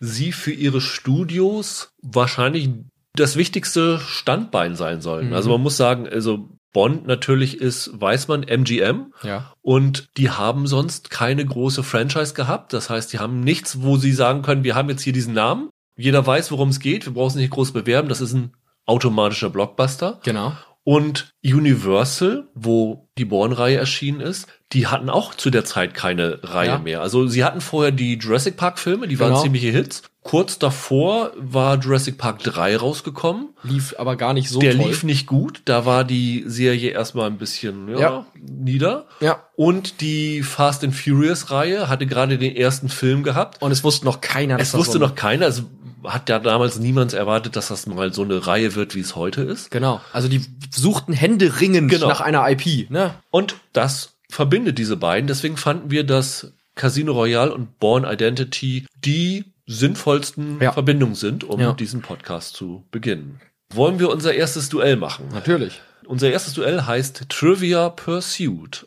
sie 0.01 0.33
für 0.33 0.53
ihre 0.53 0.81
Studios 0.81 1.93
wahrscheinlich 2.01 2.71
das 3.15 3.37
wichtigste 3.37 3.99
Standbein 3.99 4.75
sein 4.75 5.03
sollten. 5.03 5.29
Mhm. 5.29 5.35
Also 5.35 5.51
man 5.51 5.61
muss 5.61 5.77
sagen, 5.77 6.09
also 6.09 6.49
Bond 6.79 7.09
natürlich 7.09 7.61
ist, 7.61 7.91
weiß 8.01 8.29
man, 8.29 8.45
MGM. 8.45 9.13
Ja. 9.25 9.53
Und 9.63 10.09
die 10.17 10.31
haben 10.31 10.69
sonst 10.69 11.11
keine 11.11 11.45
große 11.45 11.83
Franchise 11.83 12.35
gehabt. 12.35 12.73
Das 12.73 12.89
heißt, 12.89 13.13
die 13.13 13.19
haben 13.19 13.41
nichts, 13.41 13.83
wo 13.83 13.97
sie 13.97 14.13
sagen 14.13 14.43
können, 14.43 14.63
wir 14.63 14.77
haben 14.77 14.89
jetzt 14.89 15.03
hier 15.03 15.13
diesen 15.13 15.35
Namen. 15.35 15.71
Jeder 15.97 16.25
weiß, 16.25 16.53
worum 16.53 16.69
es 16.69 16.79
geht. 16.79 17.05
Wir 17.07 17.13
brauchen 17.15 17.31
es 17.31 17.35
nicht 17.35 17.51
groß 17.51 17.73
bewerben. 17.73 18.09
Das 18.09 18.21
ist 18.21 18.33
ein 18.33 18.53
automatischer 18.87 19.51
Blockbuster. 19.51 20.21
Genau. 20.23 20.53
Und 20.85 21.33
Universal, 21.45 22.47
wo 22.55 23.09
die 23.19 23.25
Bourne-Reihe 23.25 23.77
erschienen 23.77 24.21
ist, 24.21 24.47
die 24.73 24.87
hatten 24.87 25.11
auch 25.11 25.35
zu 25.35 25.51
der 25.51 25.65
Zeit 25.65 25.93
keine 25.95 26.39
Reihe 26.45 26.69
Ja. 26.69 26.79
mehr. 26.79 27.03
Also 27.03 27.27
sie 27.27 27.45
hatten 27.45 27.61
vorher 27.61 27.91
die 27.91 28.15
Jurassic 28.19 28.57
Park-Filme, 28.57 29.09
die 29.09 29.19
waren 29.19 29.31
Genau. 29.31 29.43
ziemliche 29.43 29.71
Hits. 29.71 30.03
Kurz 30.29 30.59
davor 30.59 31.33
war 31.39 31.79
Jurassic 31.79 32.19
Park 32.19 32.41
3 32.41 32.77
rausgekommen. 32.77 33.49
Lief 33.63 33.95
aber 33.99 34.15
gar 34.17 34.35
nicht 34.35 34.51
so 34.51 34.61
der 34.61 34.77
toll. 34.77 34.89
lief 34.89 35.03
nicht 35.03 35.27
gut. 35.27 35.63
Da 35.65 35.87
war 35.87 36.05
die 36.05 36.45
Serie 36.47 36.91
erstmal 36.91 37.29
ein 37.31 37.39
bisschen 37.39 37.89
ja, 37.89 37.99
Ja. 37.99 38.27
nieder. 38.39 39.07
Ja. 39.21 39.45
Und 39.57 40.03
die 40.03 40.43
Fast 40.43 40.85
and 40.85 40.95
Furious 40.95 41.51
Reihe 41.51 41.89
hatte 41.89 42.07
gerade 42.07 42.37
den 42.37 42.55
ersten 42.55 42.91
Film 42.91 43.23
gehabt. 43.23 43.63
Und 43.63 43.73
es 43.73 43.83
wusste 43.85 44.05
noch 44.05 44.21
keiner, 44.21 44.59
Es 44.61 44.75
wusste 44.75 44.95
so 44.95 44.99
noch 44.99 45.15
keiner, 45.15 45.47
es 45.47 45.63
hat 46.05 46.29
ja 46.29 46.39
damals 46.39 46.79
niemand 46.79 47.15
erwartet, 47.15 47.57
dass 47.57 47.69
das 47.69 47.87
mal 47.87 48.13
so 48.13 48.23
eine 48.23 48.47
Reihe 48.47 48.75
wird, 48.75 48.95
wie 48.95 49.01
es 49.01 49.17
heute 49.17 49.41
ist. 49.41 49.71
Genau. 49.71 50.03
Also 50.13 50.29
die 50.29 50.43
suchten 50.71 51.15
händeringend 51.15 51.91
Genau. 51.91 52.07
nach 52.07 52.21
einer 52.21 52.47
IP, 52.51 52.91
ne? 52.91 53.15
Und 53.31 53.57
das 53.73 54.19
verbindet 54.29 54.77
diese 54.77 54.99
beiden. 54.99 55.27
Deswegen 55.27 55.57
fanden 55.57 55.91
wir, 55.91 56.05
dass 56.05 56.53
Casino 56.75 57.13
Royale 57.13 57.55
und 57.55 57.79
Born 57.79 58.05
Identity 58.05 58.85
die 59.07 59.47
sinnvollsten 59.69 60.61
Ja. 60.61 60.73
Verbindungen 60.73 61.15
sind, 61.15 61.45
um 61.45 61.61
Ja. 61.61 61.73
diesen 61.75 62.03
Podcast 62.03 62.55
zu 62.57 62.85
beginnen. 62.91 63.41
Wollen 63.73 63.99
wir 64.01 64.09
unser 64.11 64.35
erstes 64.35 64.69
Duell 64.71 64.97
machen? 64.97 65.29
Natürlich. 65.33 65.81
Unser 66.07 66.31
erstes 66.31 66.55
Duell 66.55 66.83
heißt 66.83 67.29
Trivia 67.29 67.91
Pursuit. 67.91 68.87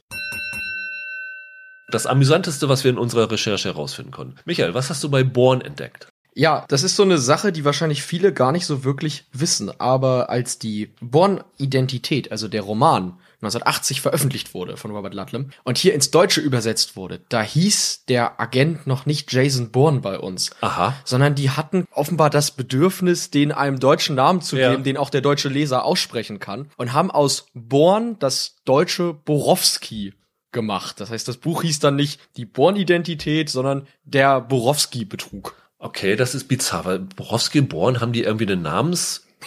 Das 1.91 2.07
amüsanteste, 2.07 2.67
was 2.69 2.83
wir 2.83 2.91
in 2.91 2.97
unserer 2.97 3.29
Recherche 3.29 3.69
herausfinden 3.69 4.11
konnten. 4.11 4.35
Michael, 4.45 4.73
was 4.73 4.89
hast 4.89 5.03
du 5.03 5.09
bei 5.09 5.23
Born 5.23 5.61
entdeckt? 5.61 6.07
Ja, 6.33 6.65
das 6.69 6.83
ist 6.83 6.95
so 6.95 7.03
eine 7.03 7.17
Sache, 7.17 7.51
die 7.51 7.65
wahrscheinlich 7.65 8.01
viele 8.03 8.33
gar 8.33 8.53
nicht 8.53 8.65
so 8.65 8.83
wirklich 8.85 9.25
wissen. 9.33 9.69
Aber 9.79 10.29
als 10.29 10.57
die 10.57 10.93
Born-Identität, 11.01 12.31
also 12.31 12.47
der 12.47 12.61
Roman, 12.61 13.19
1980 13.41 14.01
veröffentlicht 14.01 14.53
wurde 14.53 14.77
von 14.77 14.91
Robert 14.91 15.13
Ludlum 15.13 15.49
und 15.63 15.77
hier 15.77 15.93
ins 15.93 16.11
Deutsche 16.11 16.41
übersetzt 16.41 16.95
wurde, 16.95 17.21
da 17.29 17.41
hieß 17.41 18.05
der 18.07 18.39
Agent 18.39 18.85
noch 18.87 19.05
nicht 19.05 19.31
Jason 19.33 19.71
Bourne 19.71 19.99
bei 19.99 20.19
uns. 20.19 20.51
Aha. 20.61 20.95
Sondern 21.05 21.35
die 21.35 21.49
hatten 21.49 21.85
offenbar 21.91 22.29
das 22.29 22.51
Bedürfnis, 22.51 23.31
den 23.31 23.51
einem 23.51 23.79
deutschen 23.79 24.15
Namen 24.15 24.41
zu 24.41 24.57
Ja. 24.57 24.71
geben, 24.71 24.83
den 24.83 24.97
auch 24.97 25.09
der 25.09 25.21
deutsche 25.21 25.49
Leser 25.49 25.85
aussprechen 25.85 26.39
kann. 26.39 26.69
Und 26.77 26.93
haben 26.93 27.09
aus 27.11 27.47
Born 27.53 28.17
das 28.19 28.57
deutsche 28.65 29.13
Borowski 29.13 30.13
gemacht. 30.51 30.99
Das 30.99 31.09
heißt, 31.09 31.27
das 31.27 31.37
Buch 31.37 31.61
hieß 31.63 31.79
dann 31.79 31.95
nicht 31.95 32.19
die 32.37 32.45
Born-Identität, 32.45 33.49
sondern 33.49 33.87
der 34.03 34.41
Borowski-Betrug. 34.41 35.55
Okay, 35.79 36.15
das 36.15 36.35
ist 36.35 36.47
bizarr, 36.47 36.85
weil 36.85 36.99
Borowski 36.99 37.59
und 37.59 37.69
Born 37.69 38.01
haben 38.01 38.11
die 38.13 38.21
irgendwie 38.23 38.45
eine 38.45 38.57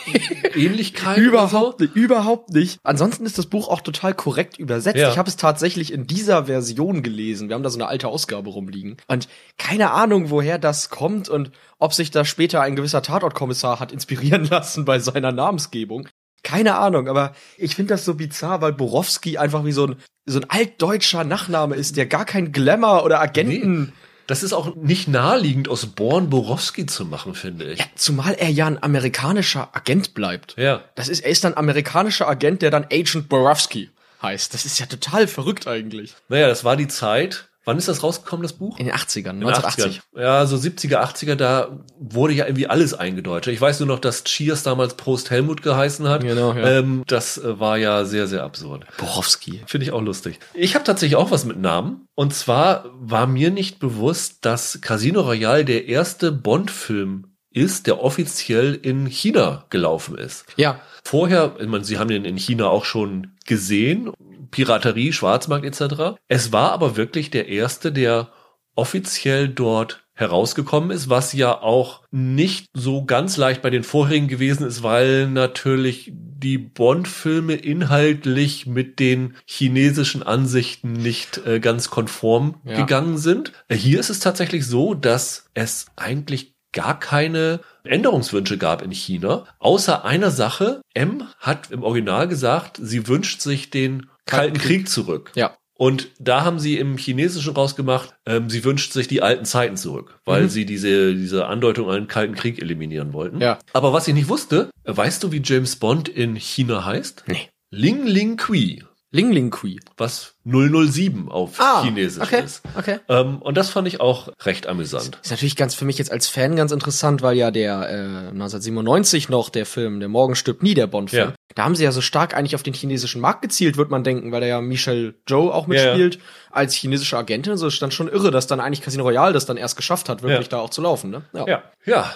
Namensähnlichkeit? 0.55 1.19
Überhaupt 1.19 1.81
nicht, 1.81 1.95
überhaupt 1.95 2.51
nicht. 2.51 2.79
Ansonsten 2.83 3.27
ist 3.27 3.39
das 3.39 3.47
Buch 3.47 3.69
auch 3.69 3.81
total 3.81 4.15
korrekt 4.15 4.59
übersetzt. 4.59 4.99
Ja. 4.99 5.11
Ich 5.11 5.19
habe 5.19 5.29
es 5.29 5.37
tatsächlich 5.37 5.93
in 5.93 6.07
dieser 6.07 6.47
Version 6.47 7.03
gelesen. 7.03 7.49
Wir 7.49 7.55
haben 7.55 7.63
da 7.63 7.71
so 7.71 7.79
eine 7.79 7.89
alte 7.89 8.09
Ausgabe 8.09 8.51
rumliegen. 8.51 8.97
Und 9.07 9.29
keine 9.59 9.91
Ahnung, 9.93 10.31
woher 10.31 10.59
das 10.59 10.91
kommt 10.91 11.29
und 11.29 11.51
ob 11.79 11.95
sich 11.95 12.11
da 12.11 12.25
später 12.25 12.63
ein 12.63 12.77
gewisser 12.77 13.03
Tatortkommissar 13.03 13.81
hat 13.81 13.93
inspirieren 13.93 14.45
lassen 14.51 14.85
bei 14.85 14.99
seiner 14.99 15.33
Namensgebung. 15.33 16.09
Keine 16.43 16.77
Ahnung, 16.77 17.09
aber 17.09 17.35
ich 17.57 17.75
finde 17.75 17.95
das 17.95 18.05
so 18.05 18.15
bizarr, 18.15 18.61
weil 18.61 18.75
Borowski 18.75 19.39
einfach 19.39 19.65
wie 19.65 19.73
so 19.73 19.87
ein, 19.87 19.97
so 20.27 20.39
ein 20.39 20.51
altdeutscher 20.51 21.25
Nachname 21.25 21.75
ist, 21.75 21.97
der 21.97 22.05
gar 22.05 22.27
kein 22.27 22.53
Glamour 22.53 23.05
oder 23.05 23.21
Agenten. 23.21 23.95
Das 24.27 24.43
ist 24.43 24.53
auch 24.53 24.75
nicht 24.75 25.09
naheliegend, 25.09 25.69
aus 25.69 25.87
Born 25.87 26.31
Borowski 26.31 26.87
zu 26.87 27.05
machen, 27.05 27.35
finde 27.35 27.73
ich. 27.73 27.79
Ja, 27.79 27.85
zumal 27.95 28.35
er 28.35 28.49
ja 28.49 28.67
ein 28.67 28.83
amerikanischer 28.83 29.69
Agent 29.75 30.15
bleibt. 30.15 30.55
Ja. 30.57 30.83
Das 30.95 31.09
ist, 31.09 31.21
er 31.21 31.31
ist 31.31 31.45
ein 31.45 31.57
amerikanischer 31.57 32.29
Agent, 32.29 32.63
der 32.63 32.71
dann 32.71 32.85
Agent 32.91 33.29
Borowski 33.29 33.91
heißt. 34.23 34.55
Das 34.55 34.65
ist 34.65 34.79
ja 34.79 34.87
total 34.87 35.27
verrückt 35.27 35.67
eigentlich. 35.67 36.15
Naja, 36.29 36.49
das 36.49 36.65
war 36.65 36.77
die 36.77 36.89
Zeit. 36.89 37.49
Wann 37.65 37.79
ist 37.79 37.89
das 37.89 38.03
rausgekommen, 38.03 38.43
das 38.43 38.53
Buch? 38.53 38.79
In 38.79 38.87
den 38.87 38.95
80ern, 38.95 39.31
In 39.31 39.41
den 39.41 39.49
1980. 39.49 40.01
80ern. 40.01 40.21
Ja, 40.21 40.47
so 40.47 40.57
70er, 40.57 40.97
80er, 40.99 41.35
da 41.35 41.79
wurde 41.99 42.35
ja 42.35 42.47
irgendwie 42.47 42.67
alles 42.67 42.95
eingedeutscht. 42.95 43.49
Ich 43.49 43.61
weiß 43.61 43.81
nur 43.81 43.89
noch, 43.89 43.99
dass 43.99 44.25
Cheers 44.25 44.63
damals 44.63 44.95
Prost 44.95 45.31
Helmut 45.31 45.63
geheißen 45.63 46.09
hat. 46.09 46.23
Genau, 46.23 46.53
ja. 46.53 46.79
ähm, 46.79 47.05
das 47.07 47.39
äh, 47.39 47.59
war 47.59 47.79
ja 47.79 48.05
sehr, 48.05 48.27
sehr 48.27 48.43
absurd. 48.43 48.85
Borowski. 48.99 49.63
Finde 49.67 49.87
ich 49.87 49.93
auch 49.93 50.03
lustig. 50.03 50.39
Ich 50.53 50.75
habe 50.75 50.85
tatsächlich 50.85 51.17
auch 51.17 51.31
was 51.31 51.45
mit 51.45 51.59
Namen. 51.59 52.07
Und 52.15 52.35
zwar 52.35 52.85
war 53.01 53.27
mir 53.27 53.51
nicht 53.51 53.79
bewusst, 53.79 54.45
dass 54.45 54.81
Casino 54.81 55.23
Royale 55.23 55.65
der 55.65 55.87
erste 55.87 56.33
Bond-Film 56.33 57.29
ist, 57.51 57.87
der 57.87 58.03
offiziell 58.03 58.75
in 58.75 59.07
China 59.07 59.65
gelaufen 59.71 60.19
ist. 60.19 60.45
Ja, 60.57 60.81
Vorher, 61.07 61.57
ich 61.61 61.69
meine, 61.69 61.85
Sie 61.85 61.99
haben 61.99 62.09
den 62.09 62.25
in 62.25 62.39
China 62.39 62.69
auch 62.69 62.87
schon 62.87 63.33
gesehen, 63.45 64.11
Piraterie, 64.55 65.13
Schwarzmarkt 65.13 65.65
etc. 65.67 66.17
Es 66.29 66.53
war 66.53 66.71
aber 66.71 66.97
wirklich 66.97 67.31
der 67.31 67.49
erste, 67.49 67.91
der 67.91 68.29
offiziell 68.77 69.49
dort 69.49 70.05
herausgekommen 70.17 70.93
ist, 70.93 71.11
was 71.11 71.33
ja 71.33 71.61
auch 71.61 72.03
nicht 72.13 72.67
so 72.73 73.05
ganz 73.05 73.37
leicht 73.37 73.63
bei 73.63 73.71
den 73.71 73.83
vorherigen 73.83 74.29
gewesen 74.29 74.65
ist, 74.65 74.85
weil 74.85 75.27
natürlich 75.29 76.13
die 76.15 76.59
Bond-Filme 76.59 77.55
inhaltlich 77.55 78.67
mit 78.67 79.01
den 79.01 79.35
chinesischen 79.45 80.23
Ansichten 80.23 80.93
nicht 80.93 81.39
äh, 81.47 81.59
ganz 81.59 81.91
konform 81.91 82.61
Ja. 82.65 82.77
gegangen 82.77 83.19
sind. 83.19 83.51
Äh, 83.67 83.75
Hier 83.75 83.99
ist 83.99 84.11
es 84.11 84.21
tatsächlich 84.21 84.67
so, 84.67 84.95
dass 84.95 85.47
es 85.55 85.87
eigentlich 85.97 86.55
gar 86.73 86.99
keine 86.99 87.61
Änderungswünsche 87.85 88.57
gab 88.59 88.83
in 88.83 88.91
China, 88.93 89.47
außer 89.59 90.05
einer 90.05 90.31
Sache. 90.31 90.81
M 90.93 91.27
hat 91.39 91.71
im 91.73 91.83
Original 91.83 92.29
gesagt, 92.29 92.79
sie 92.81 93.09
wünscht 93.09 93.41
sich 93.41 93.71
den 93.71 94.07
Kalten 94.27 94.55
Kalten 94.55 94.59
Krieg 94.67 94.89
zurück. 94.89 95.33
ja. 95.35 95.57
Und 95.77 96.11
da 96.21 96.45
haben 96.45 96.61
sie 96.61 96.79
im 96.79 96.97
Chinesischen 96.97 97.53
rausgemacht, 97.53 98.15
ähm, 98.27 98.49
sie 98.49 98.63
wünscht 98.65 98.93
sich 98.93 99.09
die 99.09 99.23
alten 99.23 99.45
Zeiten 99.45 99.77
zurück, 99.77 100.21
weil 100.25 100.45
Mhm. 100.45 100.49
sie 100.49 100.67
diese, 100.67 101.17
diese 101.17 101.47
Andeutung 101.47 101.91
an 101.91 102.03
den 102.03 102.07
Kalten 102.07 102.37
Krieg 102.37 102.63
eliminieren 102.63 103.13
wollten. 103.13 103.41
Ja. 103.41 103.59
Aber 103.73 103.93
was 103.93 104.07
ich 104.07 104.15
nicht 104.15 104.29
wusste, 104.29 104.71
weißt 104.85 105.25
du, 105.25 105.33
wie 105.33 105.43
James 105.45 105.75
Bond 105.75 106.09
in 106.09 106.37
China 106.37 106.85
heißt? 106.85 107.25
Nee. 107.27 107.49
Ling 107.73 108.07
Ling 108.07 108.37
Kui, 108.37 108.85
Ling 109.15 109.31
Ling 109.31 109.51
Kui. 109.51 109.79
was 109.97 110.35
007 110.45 111.31
auf 111.31 111.57
Chinesisch 111.83 112.21
Ah, 112.21 112.25
okay, 112.25 112.45
ist. 112.45 112.63
okay. 112.77 112.99
Ähm, 113.09 113.41
und 113.41 113.57
das 113.57 113.71
fand 113.71 113.87
ich 113.87 114.01
auch 114.01 114.29
recht 114.43 114.67
amüsant. 114.67 115.21
Ist 115.23 115.31
natürlich 115.31 115.55
ganz 115.55 115.75
für 115.77 115.85
mich 115.85 115.99
jetzt 115.99 116.11
als 116.11 116.27
Fan 116.27 116.57
ganz 116.57 116.73
interessant, 116.73 117.23
weil 117.23 117.37
ja 117.37 117.53
der 117.53 117.89
äh, 117.89 118.29
1997 118.31 119.29
noch 119.29 119.51
der 119.51 119.67
Film 119.67 120.01
Der 120.01 120.09
Morgen 120.09 120.35
stirbt 120.35 120.65
nie 120.65 120.75
der 120.75 120.89
Bond-Film. 120.89 121.29
Ja. 121.29 121.35
Da 121.55 121.63
haben 121.63 121.77
sie 121.77 121.85
ja 121.85 121.93
so 121.93 122.01
stark 122.01 122.35
eigentlich 122.37 122.57
auf 122.57 122.65
den 122.65 122.75
chinesischen 122.75 123.21
Markt 123.21 123.43
gezielt, 123.43 123.77
wird 123.77 123.89
man 123.91 124.03
denken, 124.03 124.33
weil 124.33 124.41
da 124.41 124.49
ja 124.49 124.61
Michelle 124.61 125.15
Joe 125.29 125.55
auch 125.55 125.69
Ja, 125.69 125.75
ja. 125.75 125.85
mitspielt 125.97 126.19
als 126.51 126.75
chinesische 126.75 127.17
Agentin. 127.17 127.57
So 127.57 127.69
ist 127.69 127.81
dann 127.81 127.93
schon 127.93 128.09
irre, 128.09 128.33
dass 128.33 128.49
dann 128.49 128.59
eigentlich 128.59 128.83
Casino 128.83 129.05
Royale 129.05 129.33
das 129.33 129.47
dann 129.47 129.57
erst 129.57 129.77
geschafft 129.77 130.09
hat, 130.09 130.23
wirklich 130.25 130.47
Ja. 130.47 130.51
da 130.51 130.59
auch 130.59 130.71
zu 130.71 130.83
laufen. 130.83 131.11
Ne? 131.11 131.23
Ja. 131.47 131.63
Ja. 131.87 132.13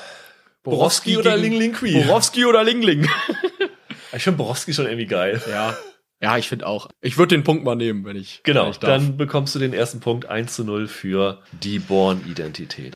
Borowski 0.65 1.17
oder 1.17 1.37
gegen- 1.39 1.53
Ling 1.53 1.61
Ling 1.61 1.73
Kui? 1.75 1.93
Borowski 2.03 2.45
oder 2.45 2.65
Ling 2.65 2.83
Ling. 2.83 3.09
Ich 4.17 4.23
finde 4.23 4.39
Borowski 4.39 4.73
schon 4.73 4.87
irgendwie 4.87 5.07
geil. 5.07 5.41
ja. 5.51 5.77
Ja, 6.21 6.37
ich 6.37 6.49
finde 6.49 6.67
auch. 6.67 6.89
Ich 7.01 7.17
würde 7.17 7.37
den 7.37 7.45
Punkt 7.45 7.65
mal 7.65 7.77
nehmen, 7.77 8.05
wenn 8.05 8.17
ich. 8.17 8.41
Genau, 8.43 8.65
wenn 8.65 8.71
ich 8.71 8.79
dann 8.79 9.17
bekommst 9.17 9.55
du 9.55 9.59
den 9.59 9.73
ersten 9.73 10.01
Punkt 10.01 10.27
1 10.27 10.55
zu 10.55 10.65
0 10.65 10.89
für 10.89 11.43
die 11.53 11.79
Born-Identität. 11.79 12.95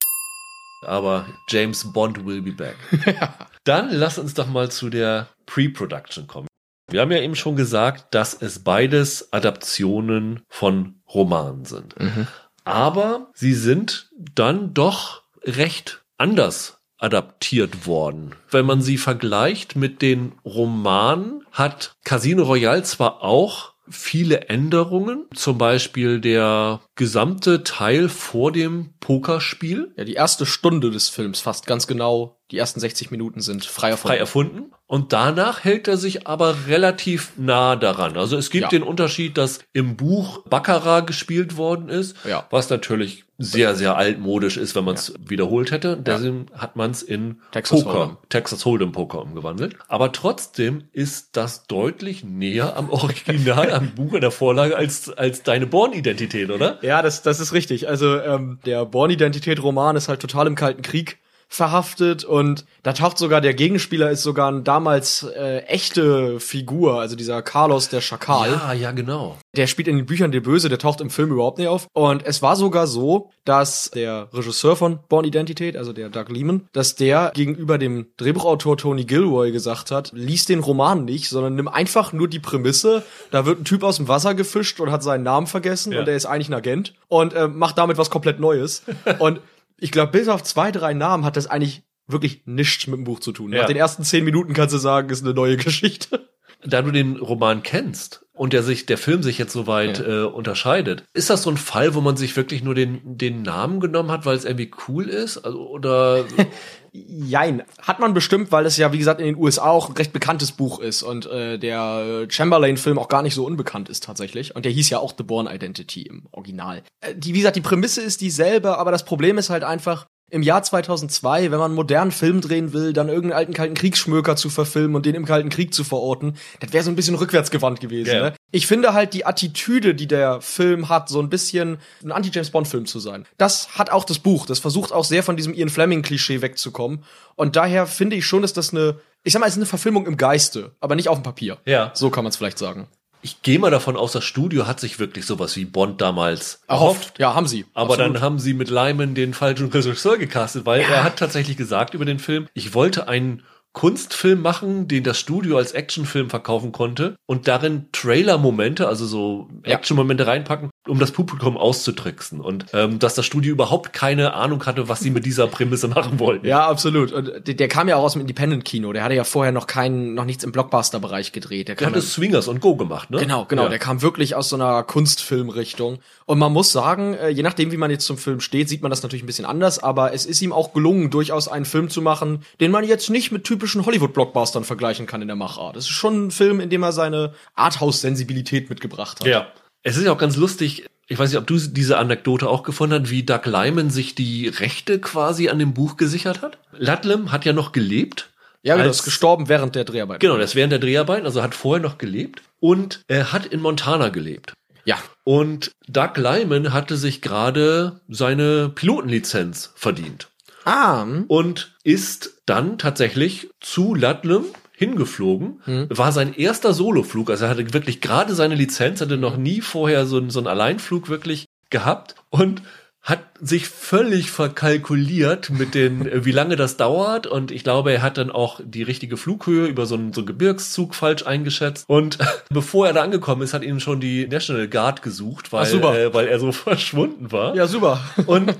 Aber 0.85 1.26
James 1.49 1.93
Bond 1.93 2.26
will 2.26 2.43
be 2.43 2.52
back. 2.52 2.76
Dann 3.64 3.91
lass 3.93 4.19
uns 4.19 4.35
doch 4.35 4.49
mal 4.49 4.71
zu 4.71 4.91
der 4.91 5.29
Pre-Production 5.47 6.26
kommen. 6.26 6.49
Wir 6.91 7.00
haben 7.00 7.12
ja 7.12 7.21
eben 7.21 7.37
schon 7.37 7.55
gesagt, 7.55 8.12
dass 8.14 8.35
es 8.35 8.64
beides 8.64 9.33
Adaptionen 9.33 10.43
von 10.49 11.00
Romanen 11.09 11.64
sind. 11.64 11.99
Mhm. 12.00 12.26
Aber 12.64 13.31
sie 13.35 13.55
sind 13.55 14.11
dann 14.35 14.75
doch 14.75 15.23
recht 15.45 16.02
anders 16.19 16.82
adaptiert 17.02 17.87
worden. 17.87 18.32
Wenn 18.50 18.66
man 18.66 18.80
sie 18.82 18.97
vergleicht 18.99 19.76
mit 19.76 20.02
den 20.02 20.32
Romanen, 20.44 21.44
hat 21.52 21.94
Casino 22.04 22.44
Royale 22.44 22.82
zwar 22.82 23.23
auch 23.23 23.73
viele 23.90 24.49
Änderungen, 24.49 25.26
zum 25.35 25.59
Beispiel 25.59 26.21
der 26.21 26.80
gesamte 26.94 27.64
Teil 27.64 28.09
vor 28.09 28.52
dem 28.52 28.94
Pokerspiel 29.00 29.92
Ja, 29.97 30.04
die 30.04 30.14
erste 30.14 30.47
Stunde 30.47 30.90
des 30.90 31.09
Films, 31.09 31.40
fast 31.40 31.66
ganz 31.66 31.87
genau, 31.88 32.38
die 32.52 32.59
ersten 32.59 32.78
60 32.80 33.11
Minuten 33.11 33.40
sind 33.40 33.64
frei 33.64 33.90
erfunden. 33.90 34.09
frei 34.09 34.18
erfunden. 34.18 34.73
Und 34.87 35.12
danach 35.12 35.64
hält 35.64 35.88
er 35.88 35.97
sich 35.97 36.26
aber 36.28 36.66
relativ 36.68 37.32
nah 37.37 37.76
daran. 37.76 38.16
Also 38.16 38.37
es 38.37 38.50
gibt 38.50 38.64
Ja. 38.64 38.68
den 38.68 38.82
Unterschied, 38.82 39.37
dass 39.37 39.61
im 39.73 39.97
Buch 39.97 40.42
Baccarat 40.49 41.06
gespielt 41.06 41.56
worden 41.56 41.88
ist, 41.88 42.16
Ja. 42.26 42.47
was 42.50 42.71
natürlich 42.71 43.25
sehr, 43.43 43.75
sehr 43.75 43.97
altmodisch 43.97 44.57
ist, 44.57 44.75
wenn 44.75 44.85
man 44.85 44.95
es 44.95 45.15
wiederholt 45.27 45.71
hätte. 45.71 45.97
Deswegen 45.97 46.47
hat 46.55 46.77
man 46.77 46.91
es 46.91 47.03
in 47.03 47.41
Texas 47.51 47.85
Poker, 47.85 47.99
Hold'em. 47.99 48.17
Texas 48.29 48.65
Hold'em 48.65 48.93
Poker 48.93 49.23
umgewandelt. 49.23 49.77
Aber 49.89 50.13
trotzdem 50.13 50.85
ist 50.93 51.37
das 51.37 51.67
deutlich 51.67 52.25
näher 52.25 52.77
am 52.77 52.91
Original, 52.91 53.73
am 53.73 53.91
Buch 53.95 54.15
in 54.15 54.21
der 54.21 54.31
Vorlage 54.31 54.77
als, 54.77 55.11
als 55.11 55.43
deine 55.43 55.67
Born-Identität, 55.67 56.51
oder? 56.51 56.79
Ja, 56.83 57.03
das, 57.03 57.23
das 57.23 57.41
ist 57.41 57.53
richtig. 57.53 57.89
Also 57.89 58.21
ähm, 58.21 58.59
der 58.65 58.85
Born-Identität-Roman 58.85 59.97
ist 59.97 60.09
halt 60.09 60.21
total 60.21 60.47
im 60.47 60.55
Kalten 60.55 60.83
Krieg 60.83 61.19
verhaftet 61.52 62.25
und 62.25 62.64
da 62.82 62.94
taucht 62.94 63.18
sogar 63.18 63.40
der 63.42 63.52
Gegenspieler 63.52 64.11
ist 64.11 64.23
sogar 64.23 64.50
ein 64.50 64.64
damals 64.64 65.23
äh, 65.23 65.59
echte 65.66 66.40
Figur, 66.40 66.99
also 67.00 67.14
dieser 67.14 67.42
Carlos 67.42 67.90
der 67.90 68.00
Schakal. 68.00 68.50
Ja, 68.50 68.73
ja, 68.73 68.90
genau. 68.92 69.37
Der 69.54 69.66
spielt 69.66 69.87
in 69.87 69.97
den 69.97 70.06
Büchern 70.06 70.32
der 70.32 70.40
Böse, 70.40 70.71
der 70.71 70.78
taucht 70.78 71.02
im 71.02 71.11
Film 71.11 71.30
überhaupt 71.30 71.59
nicht 71.59 71.68
auf. 71.68 71.87
Und 71.92 72.25
es 72.25 72.40
war 72.40 72.56
sogar 72.56 72.87
so, 72.87 73.30
dass 73.44 73.90
der 73.90 74.28
Regisseur 74.32 74.76
von 74.76 75.00
Born 75.11 75.26
Identität, 75.26 75.76
also 75.76 75.92
der 75.92 76.09
Doug 76.09 76.30
Lehman, 76.30 76.68
dass 76.73 76.94
der 76.94 77.32
gegenüber 77.35 77.76
dem 77.76 78.06
Drehbuchautor 78.16 78.78
Tony 78.78 79.04
Gilroy 79.04 79.52
gesagt 79.52 79.90
hat, 79.90 80.11
lies 80.14 80.47
den 80.47 80.61
Roman 80.61 81.04
nicht, 81.04 81.28
sondern 81.28 81.54
nimm 81.54 81.68
einfach 81.68 82.14
nur 82.14 82.28
die 82.28 82.40
Prämisse, 82.40 83.02
da 83.30 83.44
wird 83.44 83.61
ein 83.61 83.64
Typ 83.64 83.82
aus 83.82 83.99
dem 83.99 84.09
Wasser 84.09 84.35
gefischt 84.35 84.80
und 84.80 84.90
hat 84.90 85.02
seinen 85.02 85.23
Namen 85.23 85.47
vergessen 85.47 85.92
Ja. 85.92 86.00
und 86.00 86.06
der 86.06 86.16
ist 86.16 86.25
eigentlich 86.25 86.49
ein 86.49 86.54
Agent 86.54 86.94
und 87.09 87.35
äh, 87.35 87.47
macht 87.47 87.76
damit 87.76 87.99
was 87.99 88.09
komplett 88.09 88.40
Neues. 88.40 88.82
und 89.18 89.40
ich 89.83 89.91
glaube, 89.91 90.12
bis 90.12 90.29
auf 90.29 90.43
zwei, 90.45 90.71
drei 90.71 90.95
Namen 90.95 91.25
hat 91.25 91.37
das 91.37 91.49
eigentlich 91.49 91.83
wirklich 92.07 92.43
nichts 92.47 92.87
mit 92.87 92.99
dem 92.99 93.05
Buch 93.05 93.21
zu 93.21 93.33
tun. 93.33 93.53
Ja. 93.53 93.62
Nach 93.62 93.67
den 93.67 93.77
ersten 93.77 94.05
zehn 94.05 94.25
Minuten 94.25 94.53
kannst 94.53 94.75
du 94.75 94.79
sagen, 94.79 95.11
ist 95.11 95.25
eine 95.25 95.35
neue 95.35 95.57
Geschichte. 95.57 96.29
Da 96.65 96.83
du 96.83 96.93
den 96.93 97.17
Roman 97.17 97.65
kennst 97.65 98.22
und 98.35 98.53
der 98.53 98.62
sich, 98.62 98.87
der 98.87 98.99
Film 98.99 99.23
sich 99.23 99.39
jetzt 99.39 99.53
so 99.53 99.67
weit 99.67 100.01
äh, 100.01 100.23
unterscheidet, 100.23 101.05
ist 101.12 101.31
das 101.31 101.43
so 101.43 101.51
ein 101.51 101.57
Fall, 101.57 101.95
wo 101.95 102.01
man 102.01 102.17
sich 102.17 102.37
wirklich 102.37 102.62
nur 102.62 102.75
den, 102.75 103.01
den 103.05 103.43
Namen 103.43 103.81
genommen 103.81 104.11
hat, 104.11 104.25
weil 104.25 104.37
es 104.37 104.45
irgendwie 104.45 104.71
cool 104.89 105.09
ist? 105.09 105.39
Also, 105.39 105.69
oder 105.69 106.25
Jein. 106.95 107.62
Hat 107.81 108.01
man 108.01 108.12
bestimmt, 108.12 108.53
weil 108.53 108.67
es 108.67 108.77
ja, 108.77 108.93
wie 108.93 108.99
gesagt, 108.99 109.19
in 109.19 109.27
den 109.27 109.37
USA 109.37 109.71
auch 109.71 109.89
ein 109.89 109.97
recht 109.97 110.12
bekanntes 110.12 110.53
Buch 110.53 110.79
ist 110.79 111.03
und 111.03 111.25
äh, 111.25 111.59
der 111.59 112.27
äh, 112.27 112.31
Chamberlain-Film 112.31 112.99
auch 112.99 113.09
gar 113.09 113.23
nicht 113.23 113.35
so 113.35 113.47
unbekannt 113.47 113.89
ist 113.89 114.05
tatsächlich. 114.05 114.55
Und 114.55 114.67
der 114.67 114.73
hieß 114.73 114.91
ja 114.91 114.99
auch 114.99 115.15
The 115.17 115.25
Born 115.25 115.47
Identity 115.47 116.03
im 116.03 116.27
Original. 116.33 116.83
Äh, 117.01 117.15
die, 117.15 117.33
wie 117.33 117.39
gesagt, 117.39 117.57
die 117.57 117.62
Prämisse 117.62 118.03
ist 118.03 118.21
dieselbe, 118.21 118.77
aber 118.77 118.91
das 118.91 119.07
Problem 119.07 119.39
ist 119.39 119.49
halt 119.49 119.65
einfach, 119.65 120.07
im 120.33 120.43
Jahr 120.43 120.62
2002, 120.62 121.51
wenn 121.51 121.59
man 121.59 121.67
einen 121.67 121.75
modernen 121.75 122.11
Film 122.11 122.41
drehen 122.41 122.73
will, 122.73 122.95
dann 122.95 123.09
irgendeinen 123.09 123.39
alten 123.39 123.53
kalten 123.53 123.75
Kriegsschmöker 123.75 124.35
zu 124.35 124.49
verfilmen 124.49 124.97
und 124.97 125.05
den 125.05 125.15
im 125.15 125.27
kalten 125.27 125.51
Krieg 125.51 125.75
zu 125.75 125.85
verorten, 125.85 126.39
das 126.61 126.73
wäre 126.73 126.83
so 126.83 126.91
ein 126.91 126.97
bisschen 126.97 127.17
rückwärtsgewandt 127.17 127.81
gewesen. 127.81 128.15
Ja. 128.15 128.23
Ne? 128.31 128.35
Ich 128.51 128.67
finde 128.67 128.95
halt 128.95 129.12
die 129.12 129.27
Attitüde, 129.27 129.95
die 129.95 130.09
der 130.09 130.41
Film 130.41 130.89
hat, 130.89 131.11
so 131.11 131.21
ein 131.21 131.29
bisschen 131.29 131.77
ein 132.03 132.12
Anti-James 132.12 132.51
Bond-Film 132.51 132.87
zu 132.87 132.99
sein. 132.99 133.27
Das 133.37 133.77
hat 133.77 133.91
auch 133.91 134.05
das 134.05 134.21
Buch. 134.21 134.47
Das 134.47 134.59
versucht 134.59 134.91
auch 134.91 135.05
sehr 135.05 135.23
von 135.23 135.37
diesem 135.37 135.53
Ian 135.53 135.69
Fleming-Klischee 135.69 136.41
wegzukommen. 136.41 137.05
Und 137.35 137.55
daher 137.55 137.87
finde 137.87 138.17
ich 138.17 138.25
schon, 138.25 138.41
dass 138.41 138.55
das 138.55 138.73
eine, 138.73 139.01
ich 139.25 139.35
sag 139.35 139.41
mal, 139.41 139.47
es 139.47 139.53
ist 139.53 139.59
eine 139.59 139.67
Verfilmung 139.67 140.07
im 140.07 140.17
Geiste, 140.17 140.73
aber 140.81 140.95
nicht 140.95 141.11
auf 141.11 141.19
dem 141.19 141.25
Papier. 141.25 141.59
Ja. 141.67 141.91
So 141.93 142.09
kann 142.09 142.25
man 142.25 142.31
es 142.31 142.39
vielleicht 142.39 142.59
sagen. 142.59 142.89
Ich 143.23 143.43
gehe 143.43 143.59
mal 143.59 143.71
davon 143.71 143.97
aus, 143.97 144.12
das 144.12 144.25
Studio 144.25 144.67
hat 144.67 144.81
sich 144.81 144.99
wirklich 144.99 145.25
sowas 145.26 145.57
wie 145.57 145.64
Bond 145.64 146.00
damals 146.00 146.61
erhofft. 146.67 147.19
Ja, 147.19 147.35
haben 147.35 147.47
sie. 147.47 147.64
Aber 147.73 147.95
Absolut. 147.95 148.17
dann 148.17 148.23
haben 148.23 148.38
sie 148.41 148.52
mit 148.52 148.69
Lyman 148.69 149.14
den 149.14 149.33
falschen 149.33 149.71
Regisseur 149.71 150.19
gecastet, 150.19 150.67
weil 150.67 150.81
er 150.81 151.05
hat 151.05 151.19
tatsächlich 151.19 151.57
gesagt 151.57 151.95
über 151.95 152.05
den 152.05 152.19
Film, 152.19 152.49
ich 152.52 152.75
wollte 152.75 153.09
einen 153.09 153.45
Kunstfilm 153.73 154.43
machen, 154.43 154.87
den 154.87 155.02
das 155.02 155.19
Studio 155.19 155.57
als 155.57 155.73
Actionfilm 155.73 156.29
verkaufen 156.29 156.73
konnte 156.73 157.17
und 157.26 157.49
darin 157.49 157.87
Trailer-Momente, 157.93 158.87
also 158.87 159.07
so. 159.07 159.49
Action-Momente 159.62 160.26
reinpacken, 160.26 160.71
um 160.87 160.99
das 160.99 161.11
Publikum 161.11 161.57
auszutricksen. 161.57 162.41
Und 162.41 162.67
ähm, 162.75 162.99
dass 162.99 163.14
das 163.14 163.25
Studio 163.25 163.52
überhaupt 163.52 163.95
keine 163.95 164.35
Ahnung 164.35 164.67
hatte, 164.67 164.88
was 164.91 165.00
sie 165.00 165.11
mit 165.11 165.25
dieser 165.25 165.47
Prämisse 165.47 165.88
machen 165.95 166.19
wollten. 166.19 166.47
Ja, 166.47 166.67
absolut. 166.69 167.12
Und 167.12 167.47
der, 167.47 167.55
der 167.55 167.69
kam 167.69 167.88
ja 167.88 167.97
auch 167.97 168.02
aus 168.02 168.12
dem 168.12 168.21
Independent-Kino. 168.21 168.93
Der 168.93 169.05
hatte 169.05 169.14
ja 169.14 169.25
vorher 169.25 169.52
noch 169.52 169.67
keinen, 169.67 170.12
noch 170.14 170.26
nichts 170.26 170.45
im 170.45 170.52
Blockbuster-Bereich 170.52 171.33
gedreht. 171.33 171.69
Der 171.69 171.76
Der 171.76 171.87
kam 171.87 171.95
hat 171.95 171.97
das 171.97 172.12
Swingers 172.12 172.49
und 172.49 172.61
Go 172.61 172.76
gemacht, 172.76 173.11
ne? 173.11 173.21
Genau, 173.21 173.47
genau. 173.47 173.64
Ja. 173.64 173.69
Der 173.71 173.79
kam 173.79 174.02
wirklich 174.02 174.35
aus 174.35 174.50
so 174.50 174.57
einer 174.57 174.83
Kunstfilmrichtung. 174.83 176.00
Und 176.26 176.38
man 176.38 176.52
muss 176.52 176.73
sagen, 176.73 177.14
äh, 177.14 177.31
je 177.31 177.43
nachdem, 177.43 177.73
wie 177.73 177.78
man 177.78 177.91
jetzt 177.91 178.04
zum 178.04 178.19
Film 178.19 178.41
steht, 178.41 178.69
sieht 178.69 178.82
man 178.82 178.91
das 178.91 179.02
natürlich 179.02 179.23
ein 179.23 179.26
bisschen 179.26 179.47
anders. 179.47 179.78
Aber 179.78 180.13
es 180.13 180.26
ist 180.26 180.43
ihm 180.43 180.52
auch 180.52 180.75
gelungen, 180.75 181.11
durchaus 181.11 181.49
einen 181.49 181.65
Film 181.65 181.89
zu 181.89 182.02
machen, 182.02 182.43
den 182.61 182.71
man 182.71 182.85
jetzt 182.85 183.08
nicht 183.08 183.32
mit 183.32 183.45
typischen 183.63 183.87
Hollywood-Blockbustern 183.87 184.65
vergleichen 184.65 185.07
kann 185.07 185.23
in 185.23 185.29
der 185.29 185.37
Machart. 185.37 185.77
Es 185.77 185.85
ist 185.85 185.91
schon 185.91 186.27
ein 186.27 186.31
Film, 186.33 186.59
in 186.59 186.69
dem 186.69 186.83
er 186.83 186.91
seine 186.91 187.33
Arthouse-Sensibilität 187.55 188.69
mitgebracht 188.69 189.21
hat. 189.21 189.27
Ja. 189.29 189.53
Es 189.85 189.97
ist 189.97 190.05
ja 190.05 190.13
auch 190.13 190.19
ganz 190.19 190.37
lustig, 190.37 190.87
ich 191.07 191.17
weiß 191.17 191.31
nicht, 191.31 191.39
ob 191.39 191.47
du 191.47 191.57
diese 191.57 191.97
Anekdote 191.99 192.49
auch 192.49 192.65
gefunden 192.65 193.01
hast, 193.01 193.11
wie 193.11 193.23
Doug 193.23 193.43
Lyman 193.45 193.91
sich 193.91 194.17
die 194.17 194.49
Rechte 194.49 195.01
quasi 195.01 195.49
an 195.49 195.61
dem 195.61 195.75
Buch 195.75 195.97
gesichert 195.97 196.43
hat. 196.43 196.59
Ludlam 196.73 197.31
hat 197.31 197.45
ja 197.45 197.53
noch 197.53 197.71
gelebt. 197.71 198.31
Ja, 198.65 198.77
genau, 198.77 198.91
ist 198.91 199.05
gestorben 199.05 199.49
während 199.49 199.77
der 199.77 199.85
Dreharbeit. 199.85 200.19
Genau, 200.19 200.39
das 200.39 200.57
während 200.57 200.73
der 200.73 200.81
Dreharbeiten, 200.81 201.25
also 201.25 201.41
hat 201.41 201.55
vorher 201.55 201.83
noch 201.83 201.99
gelebt 201.99 202.43
und 202.59 203.03
er 203.07 203.33
hat 203.33 203.47
in 203.47 203.61
Montana 203.61 204.09
gelebt. 204.09 204.55
Ja. 204.85 204.99
Und 205.23 205.71
Doug 205.87 206.17
Lyman 206.17 206.73
hatte 206.73 206.97
sich 206.97 207.23
gerade 207.23 208.01
seine 208.09 208.71
Pilotenlizenz 208.71 209.73
verdient 209.77 210.31
Ah, 210.65 211.03
hm. 211.03 211.25
und 211.29 211.75
ist 211.85 212.43
dann 212.47 212.79
tatsächlich 212.79 213.49
zu 213.61 213.95
Ludlam 213.95 214.45
hingeflogen. 214.75 215.61
War 215.91 216.13
sein 216.13 216.35
erster 216.35 216.73
Soloflug, 216.75 217.31
also 217.31 217.45
er 217.45 217.51
hatte 217.51 217.73
wirklich 217.73 218.01
gerade 218.01 218.35
seine 218.35 218.55
Lizenz, 218.57 219.01
hatte 219.01 219.17
noch 219.17 219.37
nie 219.37 219.61
vorher 219.61 220.07
so, 220.07 220.17
einen- 220.19 220.31
so 220.31 220.41
einen 220.41 220.49
Alleinflug 220.49 221.09
wirklich 221.09 221.47
gehabt 221.71 222.15
und 222.31 222.63
hat 223.01 223.21
sich 223.41 223.67
völlig 223.69 224.31
verkalkuliert 224.31 225.51
mit 225.51 225.75
den, 225.75 226.05
wie 226.25 226.31
lange 226.33 226.55
das 226.57 226.77
dauert. 226.77 227.27
Und 227.27 227.51
ich 227.51 227.65
glaube, 227.65 227.93
er 227.93 228.03
hat 228.03 228.17
dann 228.17 228.31
auch 228.31 228.61
die 228.65 228.83
richtige 228.85 229.17
Flughöhe 229.17 229.67
über 229.67 229.87
so 229.87 229.97
einen, 229.97 230.13
so 230.13 230.21
einen 230.21 230.27
Gebirgszug 230.27 230.95
falsch 230.95 231.27
eingeschätzt. 231.27 231.85
Und 231.89 232.19
bevor 232.51 232.87
er 232.87 232.93
da 232.93 233.03
angekommen 233.03 233.43
ist, 233.43 233.55
hat 233.55 233.65
ihn 233.65 233.81
schon 233.81 233.99
die 234.01 234.27
National 234.29 234.69
Guard 234.69 235.03
gesucht, 235.03 235.53
weil, 235.53 235.65
Ach, 235.65 235.69
super. 235.69 235.99
Äh, 235.99 236.15
weil 236.15 236.29
er 236.29 236.39
so 236.39 236.53
verschwunden 236.53 237.33
war. 237.33 237.55
ja, 237.57 237.67
super. 237.67 238.01
Und 238.27 238.55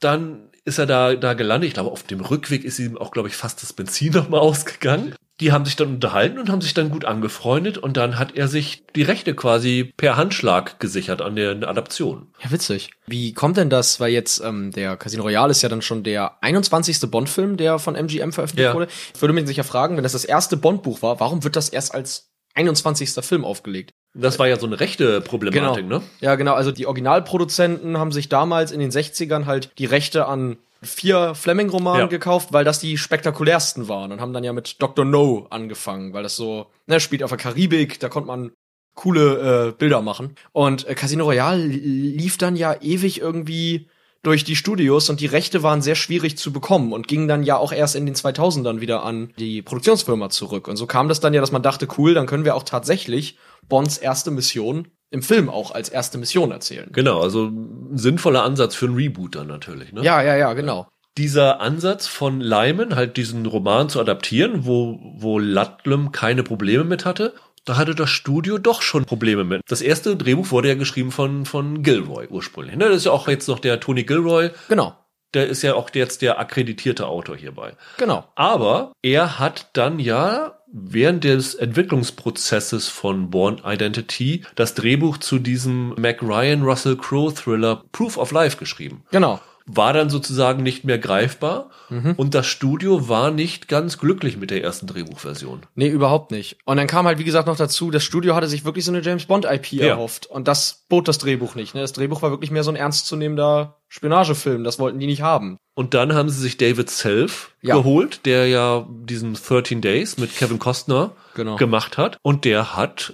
dann 0.00 0.45
ist 0.66 0.78
er 0.78 0.86
da, 0.86 1.14
da 1.14 1.32
gelandet. 1.34 1.68
Ich 1.68 1.74
glaube, 1.74 1.90
auf 1.90 2.02
dem 2.02 2.20
Rückweg 2.20 2.64
ist 2.64 2.78
ihm 2.78 2.98
auch, 2.98 3.10
glaube 3.12 3.28
ich, 3.28 3.36
fast 3.36 3.62
das 3.62 3.72
Benzin 3.72 4.12
nochmal 4.14 4.40
ausgegangen. 4.40 5.14
Die 5.40 5.52
haben 5.52 5.66
sich 5.66 5.76
dann 5.76 5.88
unterhalten 5.88 6.38
und 6.38 6.48
haben 6.48 6.62
sich 6.62 6.72
dann 6.72 6.88
gut 6.90 7.04
angefreundet 7.04 7.76
und 7.76 7.98
dann 7.98 8.18
hat 8.18 8.34
er 8.36 8.48
sich 8.48 8.84
die 8.96 9.02
Rechte 9.02 9.34
quasi 9.34 9.92
per 9.98 10.16
Handschlag 10.16 10.80
gesichert 10.80 11.20
an 11.20 11.36
der 11.36 11.50
Adaption. 11.68 12.28
Ja, 12.42 12.50
witzig. 12.50 12.90
Wie 13.06 13.34
kommt 13.34 13.58
denn 13.58 13.68
das? 13.68 14.00
Weil 14.00 14.12
jetzt 14.12 14.40
ähm, 14.42 14.70
der 14.72 14.96
Casino 14.96 15.22
Royale 15.24 15.50
ist 15.50 15.60
ja 15.60 15.68
dann 15.68 15.82
schon 15.82 16.02
der 16.04 16.42
21. 16.42 17.00
Bond-Film, 17.10 17.58
der 17.58 17.78
von 17.78 17.94
MGM 17.96 18.32
veröffentlicht 18.32 18.64
Ja. 18.68 18.74
wurde. 18.74 18.88
Ich 19.14 19.20
würde 19.20 19.34
mich 19.34 19.46
sicher 19.46 19.64
fragen, 19.64 19.96
wenn 19.96 20.02
das 20.04 20.12
das 20.12 20.24
erste 20.24 20.56
Bond-Buch 20.56 21.02
war, 21.02 21.20
warum 21.20 21.44
wird 21.44 21.54
das 21.56 21.68
erst 21.68 21.94
als 21.94 22.30
21. 22.54 23.10
Film 23.22 23.44
aufgelegt? 23.44 23.90
Das 24.18 24.38
war 24.38 24.48
ja 24.48 24.58
so 24.58 24.66
eine 24.66 24.80
rechte 24.80 25.20
Problematik, 25.20 25.86
ne? 25.86 26.02
Ja, 26.20 26.34
genau. 26.36 26.54
Also 26.54 26.72
die 26.72 26.86
Originalproduzenten 26.86 27.98
haben 27.98 28.12
sich 28.12 28.28
damals 28.28 28.72
in 28.72 28.80
den 28.80 28.90
60ern 28.90 29.46
halt 29.46 29.70
die 29.78 29.84
Rechte 29.86 30.26
an 30.26 30.56
vier 30.82 31.34
Fleming-Romanen 31.34 32.00
Ja. 32.02 32.06
gekauft, 32.06 32.52
weil 32.52 32.64
das 32.64 32.78
die 32.80 32.96
spektakulärsten 32.98 33.88
waren 33.88 34.12
und 34.12 34.20
haben 34.20 34.32
dann 34.32 34.44
ja 34.44 34.52
mit 34.52 34.80
Dr. 34.80 35.04
No 35.04 35.46
angefangen, 35.50 36.12
weil 36.12 36.22
das 36.22 36.36
so, 36.36 36.66
ne, 36.86 37.00
spielt 37.00 37.22
auf 37.22 37.30
der 37.30 37.38
Karibik, 37.38 37.98
da 38.00 38.08
konnte 38.08 38.26
man 38.28 38.52
coole 38.94 39.68
äh, 39.68 39.72
Bilder 39.72 40.00
machen. 40.02 40.34
Und 40.52 40.86
äh, 40.86 40.94
Casino 40.94 41.24
Royale 41.24 41.62
lief 41.66 42.38
dann 42.38 42.56
ja 42.56 42.74
ewig 42.80 43.20
irgendwie 43.20 43.88
durch 44.26 44.42
die 44.42 44.56
Studios 44.56 45.08
und 45.08 45.20
die 45.20 45.26
Rechte 45.26 45.62
waren 45.62 45.80
sehr 45.82 45.94
schwierig 45.94 46.36
zu 46.36 46.52
bekommen 46.52 46.92
und 46.92 47.06
gingen 47.06 47.28
dann 47.28 47.44
ja 47.44 47.56
auch 47.56 47.72
erst 47.72 47.94
in 47.94 48.06
den 48.06 48.16
2000ern 48.16 48.80
wieder 48.80 49.04
an 49.04 49.32
die 49.38 49.62
Produktionsfirma 49.62 50.30
zurück. 50.30 50.66
Und 50.66 50.76
so 50.76 50.86
kam 50.86 51.08
das 51.08 51.20
dann 51.20 51.32
ja, 51.32 51.40
dass 51.40 51.52
man 51.52 51.62
dachte, 51.62 51.86
cool, 51.96 52.12
dann 52.14 52.26
können 52.26 52.44
wir 52.44 52.56
auch 52.56 52.64
tatsächlich 52.64 53.38
Bonds 53.68 53.98
erste 53.98 54.32
Mission 54.32 54.88
im 55.10 55.22
Film 55.22 55.48
auch 55.48 55.70
als 55.70 55.88
erste 55.88 56.18
Mission 56.18 56.50
erzählen. 56.50 56.90
Genau, 56.92 57.20
also 57.20 57.46
ein 57.46 57.96
sinnvoller 57.96 58.42
Ansatz 58.42 58.74
für 58.74 58.86
einen 58.86 58.96
Reboot 58.96 59.36
dann 59.36 59.46
natürlich, 59.46 59.92
ne? 59.92 60.02
Ja, 60.02 60.20
ja, 60.22 60.36
ja, 60.36 60.52
genau. 60.54 60.88
dieser 61.16 61.60
Ansatz 61.60 62.06
von 62.06 62.40
Lyman, 62.40 62.96
halt 62.96 63.16
diesen 63.16 63.46
Roman 63.46 63.88
zu 63.88 64.00
adaptieren, 64.00 64.66
wo, 64.66 64.98
wo 65.16 65.38
Ludlam 65.38 66.12
keine 66.12 66.42
Probleme 66.42 66.84
mit 66.84 67.04
hatte, 67.04 67.32
da 67.66 67.76
hatte 67.76 67.94
das 67.94 68.08
Studio 68.08 68.56
doch 68.56 68.80
schon 68.80 69.04
Probleme 69.04 69.44
mit. 69.44 69.60
Das 69.68 69.82
erste 69.82 70.16
Drehbuch 70.16 70.50
wurde 70.50 70.68
ja 70.68 70.74
geschrieben 70.74 71.12
von, 71.12 71.44
von 71.44 71.82
Gilroy 71.82 72.26
ursprünglich. 72.28 72.76
Ne? 72.76 72.86
Das 72.88 72.96
ist 72.98 73.04
ja 73.06 73.12
auch 73.12 73.28
jetzt 73.28 73.48
noch 73.48 73.58
der 73.58 73.78
Tony 73.80 74.04
Gilroy, 74.04 74.50
Genau. 74.68 74.96
der 75.34 75.46
ist 75.48 75.62
ja 75.62 75.74
auch 75.74 75.90
jetzt 75.92 76.22
der 76.22 76.38
akkreditierte 76.38 77.06
Autor 77.06 77.36
hierbei. 77.36 77.74
Genau. 77.98 78.24
Aber 78.34 78.92
er 79.02 79.38
hat 79.38 79.68
dann 79.74 79.98
ja 79.98 80.52
während 80.72 81.24
des 81.24 81.54
Entwicklungsprozesses 81.54 82.88
von 82.88 83.30
Born 83.30 83.60
Identity 83.64 84.44
das 84.54 84.74
Drehbuch 84.74 85.18
zu 85.18 85.38
diesem 85.38 85.94
Mac 85.98 86.22
Ryan 86.22 86.62
Russell 86.62 86.96
Crowe 86.96 87.32
Thriller 87.34 87.82
Proof 87.92 88.16
of 88.18 88.32
Life 88.32 88.56
geschrieben 88.56 89.04
Genau. 89.10 89.40
War 89.68 89.92
dann 89.92 90.10
sozusagen 90.10 90.62
nicht 90.62 90.84
mehr 90.84 90.98
greifbar 90.98 91.70
Mhm. 91.90 92.14
und 92.16 92.34
das 92.34 92.46
Studio 92.46 93.08
war 93.08 93.30
nicht 93.30 93.68
ganz 93.68 93.98
glücklich 93.98 94.36
mit 94.36 94.50
der 94.50 94.62
ersten 94.62 94.86
Drehbuchversion. 94.86 95.62
Nee, 95.74 95.88
überhaupt 95.88 96.30
nicht. 96.30 96.58
Und 96.64 96.76
dann 96.76 96.86
kam 96.86 97.06
halt, 97.06 97.18
wie 97.18 97.24
gesagt, 97.24 97.46
noch 97.48 97.56
dazu, 97.56 97.90
das 97.90 98.02
Studio 98.04 98.34
hatte 98.34 98.46
sich 98.48 98.64
wirklich 98.64 98.84
so 98.84 98.92
eine 98.92 99.02
James 99.02 99.26
Bond 99.26 99.44
IP 99.44 99.72
Ja. 99.72 99.86
erhofft. 99.86 100.26
Und 100.26 100.46
das 100.48 100.84
bot 100.88 101.08
das 101.08 101.18
Drehbuch 101.18 101.54
nicht. 101.56 101.74
Ne? 101.74 101.80
Das 101.80 101.92
Drehbuch 101.92 102.22
war 102.22 102.30
wirklich 102.30 102.50
mehr 102.50 102.62
so 102.64 102.70
ein 102.70 102.76
ernstzunehmender 102.76 103.76
Spionagefilm, 103.88 104.64
das 104.64 104.78
wollten 104.78 104.98
die 104.98 105.06
nicht 105.06 105.22
haben. 105.22 105.56
Und 105.74 105.94
dann 105.94 106.14
haben 106.14 106.28
sie 106.30 106.40
sich 106.40 106.56
David 106.56 106.88
Self 106.90 107.54
Ja. 107.60 107.76
geholt, 107.76 108.24
der 108.26 108.48
ja 108.48 108.86
diesen 108.90 109.34
13 109.34 109.80
Days 109.80 110.16
mit 110.16 110.34
Kevin 110.34 110.58
Costner 110.58 111.12
Genau. 111.34 111.56
gemacht 111.56 111.98
hat. 111.98 112.16
Und 112.22 112.44
der 112.44 112.74
hat 112.76 113.12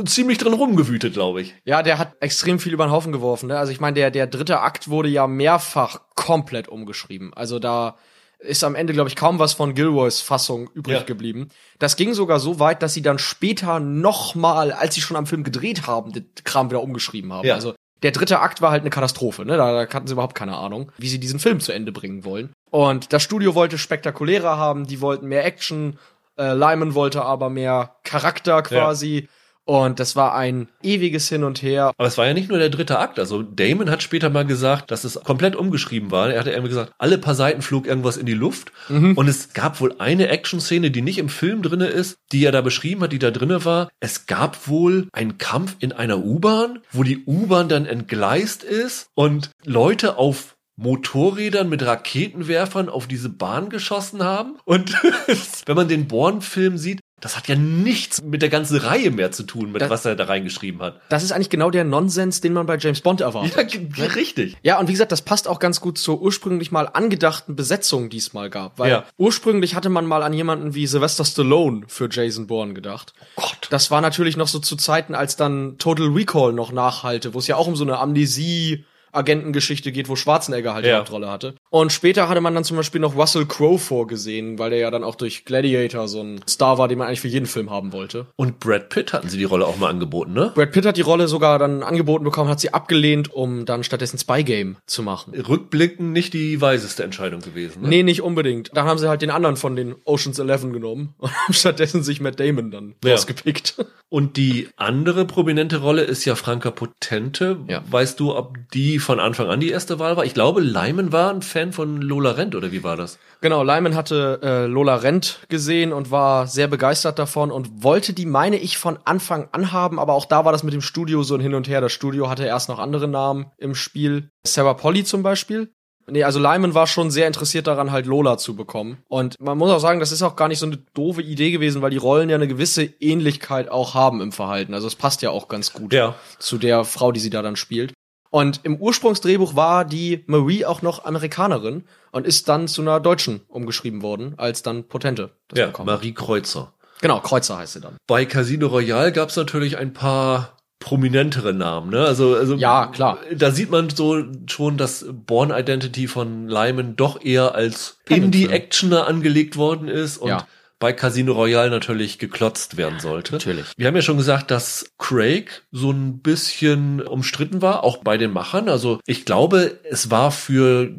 äh, 0.00 0.04
ziemlich 0.04 0.38
drin 0.38 0.54
rumgewütet, 0.54 1.12
glaube 1.12 1.42
ich. 1.42 1.54
Ja, 1.64 1.82
der 1.82 1.98
hat 1.98 2.14
extrem 2.20 2.58
viel 2.58 2.72
über 2.72 2.86
den 2.86 2.90
Haufen 2.92 3.12
geworfen. 3.12 3.48
Ne? 3.48 3.58
Also 3.58 3.70
ich 3.72 3.80
meine, 3.80 3.94
der, 3.94 4.10
der 4.10 4.26
dritte 4.26 4.60
Akt 4.60 4.88
wurde 4.88 5.08
ja 5.10 5.26
mehrfach 5.26 6.00
komplett 6.16 6.68
umgeschrieben. 6.68 7.32
Also 7.34 7.58
da 7.58 7.96
ist 8.38 8.64
am 8.64 8.74
Ende, 8.74 8.94
glaube 8.94 9.10
ich, 9.10 9.16
kaum 9.16 9.38
was 9.38 9.52
von 9.52 9.74
Gilroys 9.74 10.22
Fassung 10.22 10.70
übrig 10.72 10.96
Ja. 10.96 11.02
geblieben. 11.02 11.48
Das 11.78 11.96
ging 11.96 12.14
sogar 12.14 12.40
so 12.40 12.58
weit, 12.58 12.82
dass 12.82 12.94
sie 12.94 13.02
dann 13.02 13.18
später 13.18 13.78
nochmal, 13.78 14.72
als 14.72 14.94
sie 14.94 15.02
schon 15.02 15.18
am 15.18 15.26
Film 15.26 15.44
gedreht 15.44 15.86
haben, 15.86 16.12
den 16.12 16.26
Kram 16.44 16.70
wieder 16.70 16.82
umgeschrieben 16.82 17.34
haben. 17.34 17.46
Ja. 17.46 17.54
Also 17.56 17.74
der 18.02 18.12
dritte 18.12 18.40
Akt 18.40 18.62
war 18.62 18.70
halt 18.70 18.82
eine 18.82 18.90
Katastrophe. 18.90 19.44
Ne? 19.44 19.56
Da, 19.56 19.84
da 19.84 19.94
hatten 19.94 20.06
sie 20.06 20.12
überhaupt 20.12 20.34
keine 20.34 20.56
Ahnung, 20.56 20.90
wie 20.98 21.08
sie 21.08 21.20
diesen 21.20 21.38
Film 21.40 21.60
zu 21.60 21.72
Ende 21.72 21.92
bringen 21.92 22.24
wollen. 22.24 22.50
Und 22.70 23.12
das 23.12 23.22
Studio 23.22 23.54
wollte 23.54 23.78
spektakulärer 23.78 24.56
haben, 24.56 24.86
die 24.86 25.00
wollten 25.00 25.26
mehr 25.26 25.44
Action. 25.44 25.98
Äh, 26.38 26.54
Lyman 26.54 26.94
wollte 26.94 27.22
aber 27.22 27.50
mehr 27.50 27.96
Charakter 28.04 28.62
quasi. 28.62 29.28
Und 29.70 30.00
das 30.00 30.16
war 30.16 30.34
ein 30.34 30.66
ewiges 30.82 31.28
Hin 31.28 31.44
und 31.44 31.62
Her. 31.62 31.92
Aber 31.96 32.08
es 32.08 32.18
war 32.18 32.26
ja 32.26 32.34
nicht 32.34 32.48
nur 32.48 32.58
der 32.58 32.70
dritte 32.70 32.98
Akt. 32.98 33.20
Also 33.20 33.44
Damon 33.44 33.88
hat 33.88 34.02
später 34.02 34.28
mal 34.28 34.44
gesagt, 34.44 34.90
dass 34.90 35.04
es 35.04 35.20
komplett 35.22 35.54
umgeschrieben 35.54 36.10
war. 36.10 36.28
Er 36.28 36.40
hatte 36.40 36.50
irgendwie 36.50 36.70
gesagt, 36.70 36.92
alle 36.98 37.18
paar 37.18 37.36
Seiten 37.36 37.62
flog 37.62 37.86
irgendwas 37.86 38.16
in 38.16 38.26
die 38.26 38.34
Luft. 38.34 38.72
Und 39.14 39.28
es 39.28 39.52
gab 39.52 39.80
wohl 39.80 39.94
eine 40.00 40.26
Action-Szene, 40.26 40.90
die 40.90 41.02
nicht 41.02 41.18
im 41.18 41.28
Film 41.28 41.62
drinne 41.62 41.86
ist, 41.86 42.16
die 42.32 42.44
er 42.44 42.50
da 42.50 42.62
beschrieben 42.62 43.02
hat, 43.02 43.12
die 43.12 43.20
da 43.20 43.30
drinne 43.30 43.64
war. 43.64 43.90
Es 44.00 44.26
gab 44.26 44.66
wohl 44.66 45.06
einen 45.12 45.38
Kampf 45.38 45.76
in 45.78 45.92
einer 45.92 46.18
U-Bahn, 46.18 46.80
wo 46.90 47.04
die 47.04 47.24
U-Bahn 47.24 47.68
dann 47.68 47.86
entgleist 47.86 48.64
ist 48.64 49.06
und 49.14 49.52
Leute 49.64 50.16
auf 50.18 50.56
Motorrädern 50.80 51.68
mit 51.68 51.84
Raketenwerfern 51.84 52.88
auf 52.88 53.06
diese 53.06 53.28
Bahn 53.28 53.68
geschossen 53.68 54.24
haben. 54.24 54.56
Und 54.64 54.94
wenn 55.66 55.76
man 55.76 55.88
den 55.88 56.08
Born-Film 56.08 56.78
sieht, 56.78 57.00
das 57.20 57.36
hat 57.36 57.48
ja 57.48 57.54
nichts 57.54 58.22
mit 58.22 58.42
der 58.42 58.48
ganzen 58.48 58.76
Reihe 58.78 59.10
mehr 59.10 59.30
zu 59.32 59.42
tun, 59.42 59.72
mit 59.72 59.82
Das- 59.82 59.90
was 59.90 60.04
er 60.04 60.16
da 60.16 60.24
reingeschrieben 60.24 60.80
hat. 60.82 61.00
Das 61.08 61.22
ist 61.22 61.32
eigentlich 61.32 61.50
genau 61.50 61.70
der 61.70 61.84
Nonsens, 61.84 62.40
den 62.40 62.52
man 62.52 62.66
bei 62.66 62.78
James 62.78 63.00
Bond 63.02 63.20
erwartet. 63.20 63.54
Ja, 63.56 63.62
g- 63.62 63.88
richtig. 64.14 64.56
Ja, 64.62 64.78
und 64.80 64.88
wie 64.88 64.92
gesagt, 64.92 65.12
das 65.12 65.22
passt 65.22 65.46
auch 65.48 65.58
ganz 65.58 65.80
gut 65.80 65.98
zur 65.98 66.20
ursprünglich 66.20 66.70
mal 66.72 66.88
angedachten 66.92 67.56
Besetzung, 67.56 68.10
die 68.10 68.16
es 68.18 68.32
mal 68.32 68.50
gab. 68.50 68.78
Weil 68.78 68.90
Ja. 68.90 69.04
ursprünglich 69.18 69.74
hatte 69.74 69.88
man 69.90 70.06
mal 70.06 70.22
an 70.22 70.32
jemanden 70.32 70.74
wie 70.74 70.86
Sylvester 70.86 71.24
Stallone 71.24 71.82
für 71.88 72.08
Jason 72.10 72.46
Bourne 72.46 72.74
gedacht. 72.74 73.12
Gott. 73.36 73.68
Das 73.70 73.90
war 73.90 74.00
natürlich 74.00 74.36
noch 74.36 74.48
so 74.48 74.58
zu 74.58 74.76
Zeiten, 74.76 75.14
als 75.14 75.36
dann 75.36 75.76
Total 75.78 76.06
Recall 76.08 76.52
noch 76.52 76.72
nachhalte, 76.72 77.34
wo 77.34 77.38
es 77.38 77.46
ja 77.46 77.56
auch 77.56 77.66
um 77.66 77.76
so 77.76 77.84
eine 77.84 77.98
Amnesie 77.98 78.84
Agentengeschichte 79.12 79.92
geht, 79.92 80.08
wo 80.08 80.16
Schwarzenegger 80.16 80.74
halt 80.74 80.84
die 80.84 80.90
Ja. 80.90 80.98
Hauptrolle 80.98 81.30
hatte. 81.30 81.54
Und 81.70 81.92
später 81.92 82.28
hatte 82.28 82.40
man 82.40 82.54
dann 82.54 82.64
zum 82.64 82.76
Beispiel 82.76 83.00
noch 83.00 83.16
Russell 83.16 83.46
Crowe 83.46 83.78
vorgesehen, 83.78 84.58
weil 84.58 84.70
der 84.70 84.78
ja 84.78 84.90
dann 84.90 85.04
auch 85.04 85.14
durch 85.14 85.44
Gladiator 85.44 86.08
so 86.08 86.20
ein 86.22 86.40
Star 86.48 86.78
war, 86.78 86.88
den 86.88 86.98
man 86.98 87.06
eigentlich 87.08 87.20
für 87.20 87.28
jeden 87.28 87.46
Film 87.46 87.70
haben 87.70 87.92
wollte. 87.92 88.26
Und 88.36 88.60
Brad 88.60 88.88
Pitt 88.88 89.12
hatten 89.12 89.28
sie 89.28 89.38
die 89.38 89.44
Rolle 89.44 89.66
auch 89.66 89.76
mal 89.76 89.88
angeboten, 89.88 90.32
ne? 90.32 90.52
Brad 90.54 90.72
Pitt 90.72 90.86
hat 90.86 90.96
die 90.96 91.00
Rolle 91.02 91.28
sogar 91.28 91.58
dann 91.58 91.82
angeboten 91.82 92.24
bekommen, 92.24 92.50
hat 92.50 92.60
sie 92.60 92.72
abgelehnt, 92.74 93.32
um 93.32 93.64
dann 93.66 93.84
stattdessen 93.84 94.18
Spy 94.18 94.42
Game 94.44 94.76
zu 94.86 95.02
machen. 95.02 95.34
Rückblickend 95.34 96.12
nicht 96.12 96.32
die 96.34 96.60
weiseste 96.60 97.02
Entscheidung 97.02 97.40
gewesen. 97.40 97.82
Ne? 97.82 97.88
Nee, 97.88 98.02
nicht 98.02 98.22
unbedingt. 98.22 98.70
Dann 98.74 98.86
haben 98.86 98.98
sie 98.98 99.08
halt 99.08 99.22
den 99.22 99.30
anderen 99.30 99.56
von 99.56 99.76
den 99.76 99.94
Oceans 100.04 100.38
11 100.38 100.72
genommen 100.72 101.14
und 101.18 101.30
haben 101.32 101.52
stattdessen 101.54 102.02
sich 102.02 102.20
Matt 102.20 102.38
Damon 102.40 102.70
dann 102.70 102.94
Ja. 103.04 103.12
rausgepickt. 103.12 103.74
Und 104.08 104.36
die 104.36 104.68
andere 104.76 105.24
prominente 105.24 105.78
Rolle 105.78 106.02
ist 106.02 106.24
ja 106.24 106.34
Franka 106.34 106.70
Potente. 106.72 107.58
Ja. 107.68 107.82
Weißt 107.90 108.18
du, 108.18 108.34
ob 108.36 108.56
die 108.72 108.98
von 109.00 109.20
Anfang 109.20 109.48
an 109.48 109.60
die 109.60 109.70
erste 109.70 109.98
Wahl 109.98 110.16
war? 110.16 110.24
Ich 110.24 110.34
glaube, 110.34 110.60
Lyman 110.60 111.12
war 111.12 111.30
ein 111.30 111.42
Fan 111.42 111.72
von 111.72 112.00
Lola 112.00 112.32
Rent, 112.32 112.54
oder 112.54 112.72
wie 112.72 112.82
war 112.84 112.96
das? 112.96 113.18
Genau, 113.40 113.62
Lyman 113.62 113.94
hatte 113.94 114.40
äh, 114.42 114.66
Lola 114.66 114.96
Rent 114.96 115.40
gesehen 115.48 115.92
und 115.92 116.10
war 116.10 116.46
sehr 116.46 116.68
begeistert 116.68 117.18
davon 117.18 117.50
und 117.50 117.82
wollte 117.82 118.12
die, 118.12 118.26
meine 118.26 118.56
ich, 118.58 118.78
von 118.78 118.98
Anfang 119.04 119.48
an 119.52 119.72
haben, 119.72 119.98
aber 119.98 120.14
auch 120.14 120.26
da 120.26 120.44
war 120.44 120.52
das 120.52 120.62
mit 120.62 120.74
dem 120.74 120.82
Studio 120.82 121.22
so 121.22 121.34
ein 121.34 121.40
Hin 121.40 121.54
und 121.54 121.68
Her. 121.68 121.80
Das 121.80 121.92
Studio 121.92 122.28
hatte 122.28 122.44
erst 122.44 122.68
noch 122.68 122.78
andere 122.78 123.08
Namen 123.08 123.46
im 123.58 123.74
Spiel. 123.74 124.30
Sarah 124.46 124.74
Polly 124.74 125.04
zum 125.04 125.22
Beispiel. 125.22 125.70
Nee, 126.12 126.24
also 126.24 126.40
Lyman 126.40 126.74
war 126.74 126.88
schon 126.88 127.12
sehr 127.12 127.28
interessiert 127.28 127.68
daran, 127.68 127.92
halt 127.92 128.04
Lola 128.06 128.36
zu 128.36 128.56
bekommen. 128.56 128.98
Und 129.06 129.36
man 129.38 129.56
muss 129.56 129.70
auch 129.70 129.78
sagen, 129.78 130.00
das 130.00 130.10
ist 130.10 130.22
auch 130.22 130.34
gar 130.34 130.48
nicht 130.48 130.58
so 130.58 130.66
eine 130.66 130.78
doofe 130.92 131.22
Idee 131.22 131.52
gewesen, 131.52 131.82
weil 131.82 131.90
die 131.90 131.98
Rollen 131.98 132.28
ja 132.28 132.34
eine 132.34 132.48
gewisse 132.48 132.82
Ähnlichkeit 132.82 133.70
auch 133.70 133.94
haben 133.94 134.20
im 134.20 134.32
Verhalten. 134.32 134.74
Also 134.74 134.88
es 134.88 134.96
passt 134.96 135.22
ja 135.22 135.30
auch 135.30 135.46
ganz 135.46 135.72
gut 135.72 135.92
Ja. 135.92 136.16
zu 136.40 136.58
der 136.58 136.82
Frau, 136.84 137.12
die 137.12 137.20
sie 137.20 137.30
da 137.30 137.42
dann 137.42 137.54
spielt. 137.54 137.92
Und 138.30 138.60
im 138.62 138.76
Ursprungsdrehbuch 138.76 139.56
war 139.56 139.84
die 139.84 140.22
Marie 140.26 140.64
auch 140.64 140.82
noch 140.82 141.04
Amerikanerin 141.04 141.84
und 142.12 142.26
ist 142.26 142.48
dann 142.48 142.68
zu 142.68 142.80
einer 142.82 143.00
Deutschen 143.00 143.40
umgeschrieben 143.48 144.02
worden, 144.02 144.34
als 144.36 144.62
dann 144.62 144.84
Potente 144.84 145.30
das 145.48 145.58
Ja, 145.58 145.66
bekommen 145.66 145.90
hat. 145.90 145.96
Marie 145.98 146.14
Kreuzer. 146.14 146.72
Genau, 147.00 147.18
Kreuzer 147.20 147.58
heißt 147.58 147.72
sie 147.74 147.80
dann. 147.80 147.96
Bei 148.06 148.24
Casino 148.24 148.68
Royale 148.68 149.10
gab 149.12 149.30
es 149.30 149.36
natürlich 149.36 149.78
ein 149.78 149.92
paar 149.92 150.56
prominentere 150.78 151.52
Namen, 151.52 151.90
ne? 151.90 152.04
Also, 152.04 152.34
also 152.36 152.54
Ja, 152.54 152.86
klar. 152.86 153.18
Da 153.34 153.50
sieht 153.50 153.70
man 153.70 153.90
so 153.90 154.22
schon, 154.46 154.76
dass 154.76 155.04
Born 155.10 155.50
Identity 155.50 156.08
von 156.08 156.48
Lyman 156.48 156.96
doch 156.96 157.22
eher 157.22 157.54
als. 157.54 157.98
Indie-Actioner 158.08 159.06
angelegt 159.06 159.56
worden 159.56 159.88
ist 159.88 160.18
und 160.18 160.28
Ja. 160.28 160.46
Bei 160.80 160.92
Casino 160.94 161.34
Royale 161.34 161.70
natürlich 161.70 162.18
geklotzt 162.18 162.76
werden 162.76 162.98
sollte. 162.98 163.34
Natürlich. 163.34 163.66
Wir 163.76 163.86
haben 163.86 163.94
ja 163.94 164.02
schon 164.02 164.16
gesagt, 164.16 164.50
dass 164.50 164.90
Craig 164.98 165.62
so 165.70 165.90
ein 165.92 166.18
bisschen 166.20 167.02
umstritten 167.02 167.62
war, 167.62 167.84
auch 167.84 167.98
bei 167.98 168.16
den 168.16 168.32
Machern. 168.32 168.68
Also 168.68 168.98
ich 169.06 169.24
glaube, 169.26 169.78
es 169.84 170.10
war 170.10 170.32
für 170.32 170.90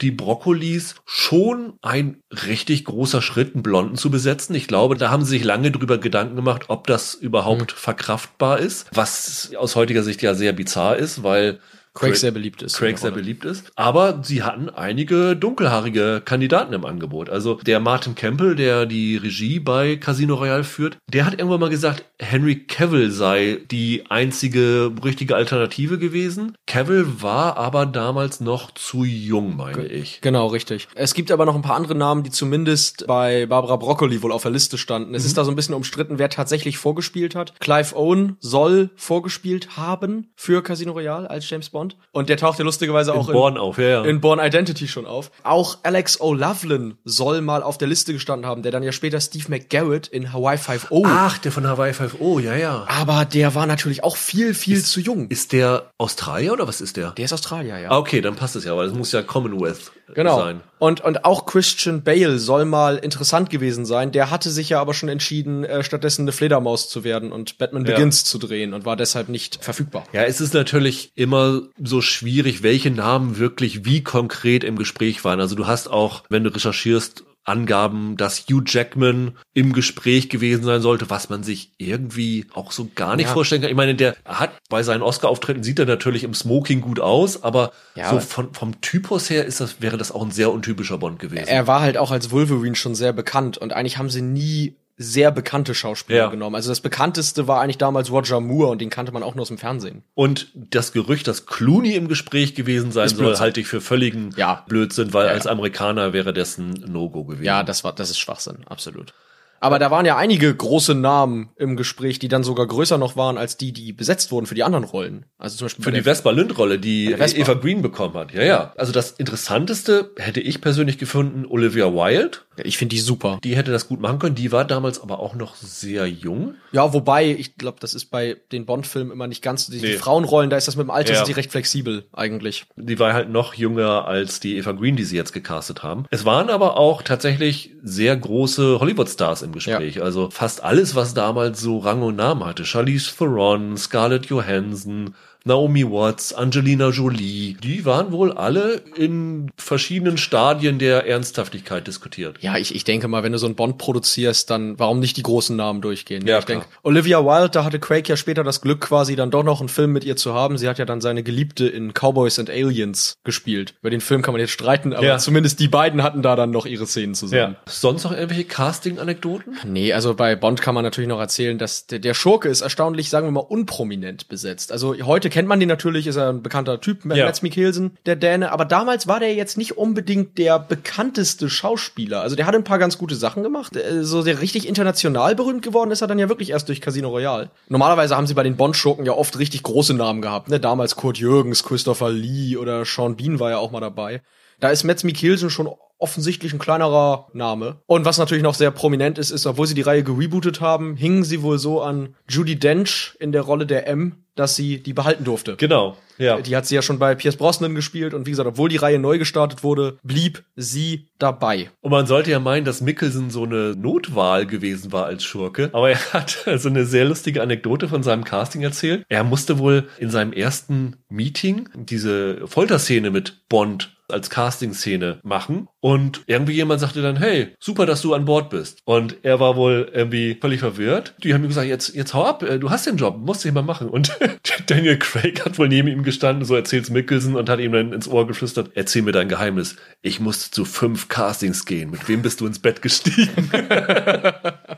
die 0.00 0.10
Brokkolis 0.10 0.94
schon 1.04 1.74
ein 1.82 2.22
richtig 2.30 2.84
großer 2.84 3.22
Schritt, 3.22 3.54
einen 3.54 3.62
Blonden 3.62 3.96
zu 3.96 4.10
besetzen. 4.10 4.54
Ich 4.54 4.66
glaube, 4.66 4.96
da 4.96 5.10
haben 5.10 5.24
sie 5.24 5.30
sich 5.30 5.44
lange 5.44 5.70
drüber 5.70 5.98
Gedanken 5.98 6.36
gemacht, 6.36 6.64
ob 6.68 6.86
das 6.86 7.14
überhaupt 7.14 7.72
verkraftbar 7.72 8.58
ist, 8.58 8.86
was 8.94 9.52
aus 9.56 9.76
heutiger 9.76 10.02
Sicht 10.02 10.22
ja 10.22 10.34
sehr 10.34 10.52
bizarr 10.52 10.96
ist, 10.96 11.22
weil 11.22 11.60
Craig 11.94 12.16
sehr 12.16 12.30
beliebt 12.30 12.62
ist. 12.62 12.76
Craig 12.76 12.98
sehr 12.98 13.10
beliebt 13.10 13.44
ist. 13.44 13.72
Aber 13.74 14.20
sie 14.22 14.42
hatten 14.42 14.68
einige 14.70 15.34
dunkelhaarige 15.34 16.22
Kandidaten 16.24 16.72
im 16.72 16.84
Angebot. 16.84 17.28
Also 17.28 17.54
der 17.54 17.80
Martin 17.80 18.14
Campbell, 18.14 18.54
der 18.54 18.86
die 18.86 19.16
Regie 19.16 19.58
bei 19.58 19.96
Casino 19.96 20.36
Royale 20.36 20.64
führt, 20.64 20.98
der 21.12 21.26
hat 21.26 21.34
irgendwann 21.34 21.60
mal 21.60 21.70
gesagt, 21.70 22.04
Henry 22.20 22.64
Cavill 22.66 23.10
sei 23.10 23.58
die 23.70 24.04
einzige 24.08 24.92
richtige 25.02 25.34
Alternative 25.34 25.98
gewesen. 25.98 26.54
Cavill 26.66 27.06
war 27.22 27.56
aber 27.56 27.86
damals 27.86 28.40
noch 28.40 28.70
zu 28.72 29.04
jung, 29.04 29.56
meine 29.56 29.86
ich. 29.86 30.20
Genau, 30.20 30.46
richtig. 30.46 30.86
Es 30.94 31.14
gibt 31.14 31.32
aber 31.32 31.44
noch 31.44 31.56
ein 31.56 31.62
paar 31.62 31.76
andere 31.76 31.96
Namen, 31.96 32.22
die 32.22 32.30
zumindest 32.30 33.06
bei 33.08 33.46
Barbara 33.46 33.76
Broccoli 33.76 34.22
wohl 34.22 34.32
auf 34.32 34.42
der 34.42 34.52
Liste 34.52 34.78
standen. 34.78 35.14
Es 35.14 35.24
ist 35.24 35.36
da 35.36 35.44
so 35.44 35.50
ein 35.50 35.56
bisschen 35.56 35.74
umstritten, 35.74 36.18
wer 36.18 36.30
tatsächlich 36.30 36.78
vorgespielt 36.78 37.34
hat. 37.34 37.58
Clive 37.58 37.96
Owen 37.96 38.36
soll 38.38 38.90
vorgespielt 38.94 39.76
haben 39.76 40.28
für 40.36 40.62
Casino 40.62 40.92
Royale 40.92 41.28
als 41.28 41.48
James 41.50 41.70
Bond. 41.70 41.79
Und 42.12 42.28
der 42.28 42.36
taucht 42.36 42.58
ja 42.58 42.64
lustigerweise 42.64 43.14
auch 43.14 43.28
In 43.28 43.34
Born 43.34 43.56
auf, 43.56 43.78
ja, 43.78 43.88
ja. 43.88 44.04
in 44.04 44.20
Born 44.20 44.38
Identity 44.38 44.88
schon 44.88 45.06
auf. 45.06 45.30
Auch 45.42 45.78
Alex 45.82 46.20
O'Loughlin 46.20 46.96
soll 47.04 47.40
mal 47.40 47.62
auf 47.62 47.78
der 47.78 47.88
Liste 47.88 48.12
gestanden 48.12 48.46
haben, 48.46 48.62
der 48.62 48.72
dann 48.72 48.82
ja 48.82 48.92
später 48.92 49.20
Steve 49.20 49.44
McGarrett 49.48 50.08
in 50.08 50.32
Hawaii 50.32 50.58
5.0. 50.58 51.02
Ach, 51.06 51.38
der 51.38 51.52
von 51.52 51.66
Hawaii 51.66 51.92
5 51.92 52.16
Oh, 52.20 52.38
ja, 52.38 52.54
ja. 52.54 52.84
Aber 52.88 53.24
der 53.24 53.54
war 53.54 53.66
natürlich 53.66 54.04
auch 54.04 54.16
viel, 54.16 54.54
viel 54.54 54.82
zu 54.82 55.00
jung. 55.00 55.28
Ist 55.28 55.52
der 55.52 55.90
Australier 55.98 56.52
oder 56.52 56.68
was 56.68 56.80
ist 56.80 56.96
der? 56.96 57.12
Der 57.12 57.24
ist 57.24 57.32
Australier, 57.32 57.78
ja. 57.78 57.90
Ah, 57.90 57.98
okay, 57.98 58.20
dann 58.20 58.36
passt 58.36 58.56
es 58.56 58.64
ja, 58.64 58.76
weil 58.76 58.86
es 58.86 58.94
muss 58.94 59.12
ja 59.12 59.22
Commonwealth 59.22 59.92
Genau. 60.14 60.38
sein. 60.38 60.60
Und, 60.78 61.02
und 61.02 61.24
auch 61.24 61.46
Christian 61.46 62.02
Bale 62.02 62.38
soll 62.38 62.64
mal 62.64 62.96
interessant 62.96 63.50
gewesen 63.50 63.84
sein. 63.84 64.12
Der 64.12 64.30
hatte 64.30 64.50
sich 64.50 64.70
ja 64.70 64.80
aber 64.80 64.94
schon 64.94 65.08
entschieden, 65.08 65.64
äh, 65.64 65.82
stattdessen 65.84 66.22
eine 66.22 66.32
Fledermaus 66.32 66.88
zu 66.88 67.04
werden 67.04 67.32
und 67.32 67.58
Batman 67.58 67.84
Ja. 67.84 67.94
Begins 67.94 68.24
zu 68.24 68.38
drehen 68.38 68.72
und 68.72 68.84
war 68.86 68.96
deshalb 68.96 69.28
nicht 69.28 69.62
verfügbar. 69.62 70.04
Ja, 70.12 70.22
es 70.22 70.40
ist 70.40 70.54
natürlich 70.54 71.12
immer 71.14 71.62
so 71.82 72.00
schwierig, 72.00 72.62
welche 72.62 72.90
Namen 72.90 73.38
wirklich 73.38 73.84
wie 73.84 74.02
konkret 74.02 74.64
im 74.64 74.76
Gespräch 74.76 75.22
waren. 75.24 75.40
Also 75.40 75.54
du 75.54 75.66
hast 75.66 75.88
auch, 75.88 76.24
wenn 76.28 76.44
du 76.44 76.50
recherchierst, 76.54 77.24
Angaben, 77.50 78.16
dass 78.16 78.46
Hugh 78.48 78.62
Jackman 78.66 79.36
im 79.52 79.72
Gespräch 79.72 80.28
gewesen 80.30 80.64
sein 80.64 80.80
sollte, 80.80 81.10
was 81.10 81.28
man 81.28 81.42
sich 81.42 81.72
irgendwie 81.78 82.46
auch 82.54 82.72
so 82.72 82.88
gar 82.94 83.16
nicht 83.16 83.26
Ja. 83.26 83.32
vorstellen 83.32 83.60
kann. 83.62 83.70
Ich 83.70 83.76
meine, 83.76 83.94
der 83.94 84.16
hat 84.24 84.52
bei 84.68 84.82
seinen 84.82 85.02
Oscar-Auftritten 85.02 85.62
sieht 85.62 85.78
er 85.78 85.86
natürlich 85.86 86.24
im 86.24 86.32
Smoking 86.34 86.80
gut 86.80 87.00
aus, 87.00 87.42
aber 87.42 87.72
Ja, 87.96 88.10
so 88.10 88.20
von, 88.20 88.54
vom 88.54 88.80
Typus 88.80 89.28
her 89.28 89.44
ist 89.44 89.60
das, 89.60 89.80
wäre 89.82 89.98
das 89.98 90.12
auch 90.12 90.22
ein 90.22 90.30
sehr 90.30 90.52
untypischer 90.52 90.98
Bond 90.98 91.18
gewesen. 91.18 91.48
Er 91.48 91.66
war 91.66 91.80
halt 91.80 91.96
auch 91.98 92.10
als 92.12 92.30
Wolverine 92.30 92.76
schon 92.76 92.94
sehr 92.94 93.12
bekannt 93.12 93.58
und 93.58 93.72
eigentlich 93.72 93.98
haben 93.98 94.10
sie 94.10 94.22
nie 94.22 94.76
sehr 95.02 95.30
bekannte 95.30 95.74
Schauspieler 95.74 96.18
Ja. 96.18 96.26
genommen. 96.28 96.54
Also 96.54 96.68
das 96.68 96.80
bekannteste 96.80 97.48
war 97.48 97.62
eigentlich 97.62 97.78
damals 97.78 98.10
Roger 98.10 98.38
Moore 98.40 98.70
und 98.70 98.80
den 98.82 98.90
kannte 98.90 99.12
man 99.12 99.22
auch 99.22 99.34
nur 99.34 99.42
aus 99.42 99.48
dem 99.48 99.56
Fernsehen. 99.56 100.02
Und 100.14 100.48
das 100.54 100.92
Gerücht, 100.92 101.26
dass 101.26 101.46
Clooney 101.46 101.94
im 101.94 102.06
Gespräch 102.06 102.54
gewesen 102.54 102.92
sein 102.92 103.08
soll, 103.08 103.34
halte 103.38 103.60
ich 103.60 103.66
für 103.66 103.80
völligen 103.80 104.34
Ja. 104.36 104.64
Blödsinn, 104.68 105.14
weil 105.14 105.26
Ja, 105.26 105.32
als. 105.32 105.46
Amerikaner 105.46 106.12
wäre 106.12 106.34
das 106.34 106.58
ein 106.58 106.70
No-Go 106.86 107.24
gewesen. 107.24 107.44
Ja, 107.44 107.62
das 107.62 107.82
war, 107.82 107.94
das 107.94 108.10
ist 108.10 108.18
Schwachsinn, 108.18 108.58
absolut. 108.66 109.14
Aber 109.60 109.78
da 109.78 109.90
waren 109.90 110.06
ja 110.06 110.16
einige 110.16 110.54
große 110.54 110.94
Namen 110.94 111.50
im 111.56 111.76
Gespräch, 111.76 112.18
die 112.18 112.28
dann 112.28 112.42
sogar 112.42 112.66
größer 112.66 112.96
noch 112.98 113.16
waren 113.16 113.36
als 113.38 113.56
die, 113.58 113.72
die 113.72 113.92
besetzt 113.92 114.32
wurden 114.32 114.46
für 114.46 114.54
die 114.54 114.64
anderen 114.64 114.84
Rollen. 114.84 115.26
Also 115.38 115.56
zum 115.58 115.66
Beispiel 115.66 115.84
Für 115.84 115.92
die 115.92 116.02
Vespa 116.02 116.30
Lind-Rolle, 116.30 116.78
die 116.78 117.14
Vespa. 117.14 117.38
Eva 117.40 117.54
Green 117.54 117.82
bekommen 117.82 118.14
hat. 118.14 118.32
Ja, 118.32 118.42
ja. 118.42 118.72
Also 118.76 118.92
das 118.92 119.10
Interessanteste 119.12 120.10
hätte 120.16 120.40
ich 120.40 120.60
persönlich 120.60 120.96
gefunden, 120.98 121.44
Olivia 121.46 121.92
Wilde. 121.92 122.38
ich 122.64 122.78
finde 122.78 122.94
die 122.94 123.00
super. 123.00 123.38
Die 123.44 123.56
hätte 123.56 123.70
das 123.72 123.88
gut 123.88 124.00
machen 124.00 124.18
können. 124.18 124.34
Die 124.34 124.50
war 124.52 124.64
damals 124.64 125.00
aber 125.02 125.18
auch 125.20 125.34
noch 125.34 125.54
sehr 125.56 126.06
jung. 126.06 126.54
Ja, 126.72 126.92
wobei, 126.92 127.26
ich 127.30 127.56
glaube, 127.56 127.78
das 127.80 127.94
ist 127.94 128.06
bei 128.06 128.36
den 128.52 128.66
Bond-Filmen 128.66 129.10
immer 129.12 129.26
nicht 129.26 129.42
ganz, 129.42 129.66
die, 129.66 129.78
die 129.78 129.86
Nee. 129.88 129.92
Frauenrollen, 129.96 130.50
da 130.50 130.56
ist 130.56 130.68
das 130.68 130.76
mit 130.76 130.86
dem 130.86 130.90
Alter, 130.90 131.10
Ja. 131.12 131.16
sind 131.16 131.28
die 131.28 131.32
recht 131.32 131.50
flexibel 131.50 132.04
eigentlich. 132.12 132.64
Die 132.76 132.98
war 132.98 133.12
halt 133.12 133.28
noch 133.30 133.54
jünger 133.54 134.06
als 134.06 134.40
die 134.40 134.56
Eva 134.56 134.72
Green, 134.72 134.96
die 134.96 135.04
sie 135.04 135.16
jetzt 135.16 135.32
gecastet 135.32 135.82
haben. 135.82 136.04
Es 136.10 136.24
waren 136.24 136.48
aber 136.50 136.76
auch 136.76 137.02
tatsächlich 137.02 137.72
sehr 137.82 138.16
große 138.16 138.78
Hollywood-Stars 138.80 139.42
im 139.50 139.54
Gespräch. 139.54 140.02
Also 140.02 140.30
fast 140.30 140.62
alles, 140.62 140.94
was 140.94 141.14
damals 141.14 141.60
so 141.60 141.78
Rang 141.78 142.02
und 142.02 142.16
Namen 142.16 142.44
hatte. 142.44 142.64
Charlize 142.64 143.14
Theron, 143.16 143.76
Scarlett 143.76 144.26
Johansson, 144.26 145.14
Naomi 145.44 145.84
Watts, 145.90 146.32
Angelina 146.32 146.90
Jolie, 146.90 147.56
die 147.62 147.84
waren 147.84 148.12
wohl 148.12 148.32
alle 148.32 148.82
in 148.96 149.50
verschiedenen 149.56 150.18
Stadien 150.18 150.78
der 150.78 151.06
Ernsthaftigkeit 151.06 151.86
diskutiert. 151.86 152.36
Ja, 152.40 152.56
ich, 152.56 152.74
ich 152.74 152.84
denke 152.84 153.08
mal, 153.08 153.22
wenn 153.22 153.32
du 153.32 153.38
so 153.38 153.46
einen 153.46 153.54
Bond 153.54 153.78
produzierst, 153.78 154.50
dann 154.50 154.78
warum 154.78 155.00
nicht 155.00 155.16
die 155.16 155.22
großen 155.22 155.56
Namen 155.56 155.80
durchgehen? 155.80 156.26
Ja, 156.26 156.38
ich 156.38 156.44
denke, 156.44 156.66
Olivia 156.82 157.24
Wilde, 157.24 157.50
da 157.50 157.64
hatte 157.64 157.78
Craig 157.78 158.08
ja 158.08 158.16
später 158.16 158.44
das 158.44 158.60
Glück, 158.60 158.80
quasi 158.80 159.16
dann 159.16 159.30
doch 159.30 159.42
noch 159.42 159.60
einen 159.60 159.68
Film 159.68 159.92
mit 159.92 160.04
ihr 160.04 160.16
zu 160.16 160.34
haben. 160.34 160.58
Sie 160.58 160.68
hat 160.68 160.78
ja 160.78 160.84
dann 160.84 161.00
seine 161.00 161.22
Geliebte 161.22 161.66
in 161.66 161.92
Cowboys 161.94 162.38
and 162.38 162.50
Aliens 162.50 163.14
gespielt. 163.24 163.74
Über 163.80 163.90
den 163.90 164.00
Film 164.00 164.22
kann 164.22 164.32
man 164.34 164.40
jetzt 164.40 164.50
streiten, 164.52 164.92
aber 164.92 165.06
Ja. 165.06 165.18
zumindest 165.18 165.60
die 165.60 165.68
beiden 165.68 166.02
hatten 166.02 166.22
da 166.22 166.36
dann 166.36 166.50
noch 166.50 166.66
ihre 166.66 166.86
Szenen 166.86 167.14
zusammen. 167.14 167.56
Sonst 167.66 168.04
noch 168.04 168.12
irgendwelche 168.12 168.44
Casting-Anekdoten? 168.44 169.56
Nee, 169.66 169.92
also 169.92 170.14
bei 170.14 170.36
Bond 170.36 170.60
kann 170.60 170.74
man 170.74 170.84
natürlich 170.84 171.08
noch 171.08 171.20
erzählen, 171.20 171.56
dass 171.58 171.86
der, 171.86 171.98
der 171.98 172.14
Schurke 172.14 172.48
ist 172.48 172.60
erstaunlich, 172.60 173.08
sagen 173.08 173.26
wir 173.26 173.32
mal, 173.32 173.40
unprominent 173.40 174.28
besetzt. 174.28 174.72
Also 174.72 174.94
heute 175.02 175.29
kennt 175.30 175.48
man 175.48 175.58
den 175.60 175.68
natürlich, 175.68 176.06
ist 176.06 176.16
er 176.16 176.28
ein 176.30 176.42
bekannter 176.42 176.80
Typ, 176.80 177.04
Ja. 177.04 177.24
Mads 177.26 177.42
Mikkelsen, 177.42 177.96
der 178.06 178.16
Däne, 178.16 178.52
aber 178.52 178.64
damals 178.64 179.06
war 179.08 179.20
der 179.20 179.34
jetzt 179.34 179.56
nicht 179.56 179.78
unbedingt 179.78 180.36
der 180.38 180.58
bekannteste 180.58 181.48
Schauspieler. 181.48 182.20
Also 182.20 182.36
der 182.36 182.46
hat 182.46 182.54
ein 182.54 182.64
paar 182.64 182.78
ganz 182.78 182.98
gute 182.98 183.14
Sachen 183.14 183.42
gemacht. 183.42 183.76
Äh, 183.76 184.04
So 184.04 184.22
der 184.22 184.40
richtig 184.40 184.66
international 184.68 185.34
berühmt 185.34 185.62
geworden 185.62 185.90
ist 185.90 186.00
er 186.02 186.08
dann 186.08 186.18
ja 186.18 186.28
wirklich 186.28 186.50
erst 186.50 186.68
durch 186.68 186.80
Casino 186.80 187.08
Royale. 187.08 187.50
Normalerweise 187.68 188.16
haben 188.16 188.26
sie 188.26 188.34
bei 188.34 188.42
den 188.42 188.56
Bond-Schurken 188.56 189.06
ja 189.06 189.12
oft 189.12 189.38
richtig 189.38 189.62
große 189.62 189.94
Namen 189.94 190.20
gehabt, 190.22 190.48
ne? 190.48 190.60
Damals 190.60 190.96
Kurt 190.96 191.18
Jürgens, 191.18 191.62
Christopher 191.64 192.10
Lee 192.10 192.56
oder 192.56 192.84
Sean 192.84 193.16
Bean 193.16 193.38
war 193.40 193.50
ja 193.50 193.58
auch 193.58 193.70
mal 193.70 193.80
dabei. 193.80 194.22
Da 194.58 194.68
ist 194.68 194.84
Mads 194.84 195.04
Mikkelsen 195.04 195.48
schon 195.50 195.68
offensichtlich 196.00 196.52
ein 196.52 196.58
kleinerer 196.58 197.28
Name. 197.32 197.76
Und 197.86 198.04
was 198.04 198.18
natürlich 198.18 198.42
noch 198.42 198.54
sehr 198.54 198.70
prominent 198.70 199.18
ist, 199.18 199.30
ist, 199.30 199.46
obwohl 199.46 199.66
sie 199.66 199.74
die 199.74 199.82
Reihe 199.82 200.02
gerebootet 200.02 200.60
haben, 200.60 200.96
hingen 200.96 201.24
sie 201.24 201.42
wohl 201.42 201.58
so 201.58 201.82
an 201.82 202.16
Judy 202.28 202.58
Dench 202.58 203.14
in 203.20 203.32
der 203.32 203.42
Rolle 203.42 203.66
der 203.66 203.86
M, 203.86 204.24
dass 204.34 204.56
sie 204.56 204.82
die 204.82 204.94
behalten 204.94 205.24
durfte. 205.24 205.56
Genau, 205.56 205.96
ja. 206.20 206.40
Die 206.40 206.54
hat 206.54 206.66
sie 206.66 206.74
ja 206.74 206.82
schon 206.82 206.98
bei 206.98 207.14
Pierce 207.14 207.36
Brosnan 207.36 207.74
gespielt 207.74 208.14
und 208.14 208.26
wie 208.26 208.30
gesagt, 208.30 208.48
obwohl 208.48 208.68
die 208.68 208.76
Reihe 208.76 208.98
neu 208.98 209.18
gestartet 209.18 209.62
wurde, 209.62 209.98
blieb 210.02 210.44
sie 210.54 211.08
dabei. 211.18 211.70
Und 211.80 211.90
man 211.90 212.06
sollte 212.06 212.30
ja 212.30 212.38
meinen, 212.38 212.64
dass 212.64 212.80
Mickelson 212.80 213.30
so 213.30 213.44
eine 213.44 213.74
Notwahl 213.76 214.46
gewesen 214.46 214.92
war 214.92 215.06
als 215.06 215.24
Schurke. 215.24 215.70
Aber 215.72 215.90
er 215.90 215.98
hat 216.12 216.46
so 216.56 216.68
eine 216.68 216.84
sehr 216.84 217.06
lustige 217.06 217.42
Anekdote 217.42 217.88
von 217.88 218.02
seinem 218.02 218.24
Casting 218.24 218.62
erzählt. 218.62 219.04
Er 219.08 219.24
musste 219.24 219.58
wohl 219.58 219.88
in 219.98 220.10
seinem 220.10 220.32
ersten 220.32 220.96
Meeting 221.08 221.68
diese 221.74 222.46
Folterszene 222.46 223.10
mit 223.10 223.48
Bond 223.48 223.96
als 224.10 224.30
Casting-Szene 224.30 225.20
machen. 225.22 225.68
Und 225.80 226.22
irgendwie 226.26 226.52
jemand 226.52 226.80
sagte 226.80 227.02
dann, 227.02 227.16
hey, 227.16 227.54
super, 227.58 227.86
dass 227.86 228.02
du 228.02 228.14
an 228.14 228.24
Bord 228.24 228.50
bist. 228.50 228.80
Und 228.84 229.16
er 229.22 229.40
war 229.40 229.56
wohl 229.56 229.90
irgendwie 229.92 230.36
völlig 230.40 230.60
verwirrt. 230.60 231.14
Die 231.22 231.32
haben 231.32 231.42
ihm 231.42 231.48
gesagt, 231.48 231.68
jetzt, 231.68 231.94
jetzt 231.94 232.14
hau 232.14 232.24
ab, 232.24 232.42
äh, 232.42 232.58
du 232.58 232.70
hast 232.70 232.86
den 232.86 232.96
Job, 232.96 233.18
musst 233.18 233.44
den 233.44 233.54
mal 233.54 233.62
machen. 233.62 233.88
Und 233.88 234.18
Daniel 234.66 234.98
Craig 234.98 235.44
hat 235.44 235.58
wohl 235.58 235.68
neben 235.68 235.88
ihm 235.88 236.02
gestanden, 236.02 236.44
so 236.44 236.54
erzählt's 236.54 236.90
Mickelson 236.90 237.36
und 237.36 237.48
hat 237.48 237.60
ihm 237.60 237.72
dann 237.72 237.92
ins 237.92 238.08
Ohr 238.08 238.26
geflüstert, 238.26 238.72
erzähl 238.74 239.02
mir 239.02 239.12
dein 239.12 239.28
Geheimnis. 239.28 239.76
Ich 240.02 240.20
musste 240.20 240.50
zu 240.50 240.64
fünf 240.64 241.08
Castings 241.08 241.64
gehen. 241.64 241.90
Mit 241.90 242.08
wem 242.08 242.22
bist 242.22 242.40
du 242.40 242.46
ins 242.46 242.58
Bett 242.58 242.82
gestiegen? 242.82 243.50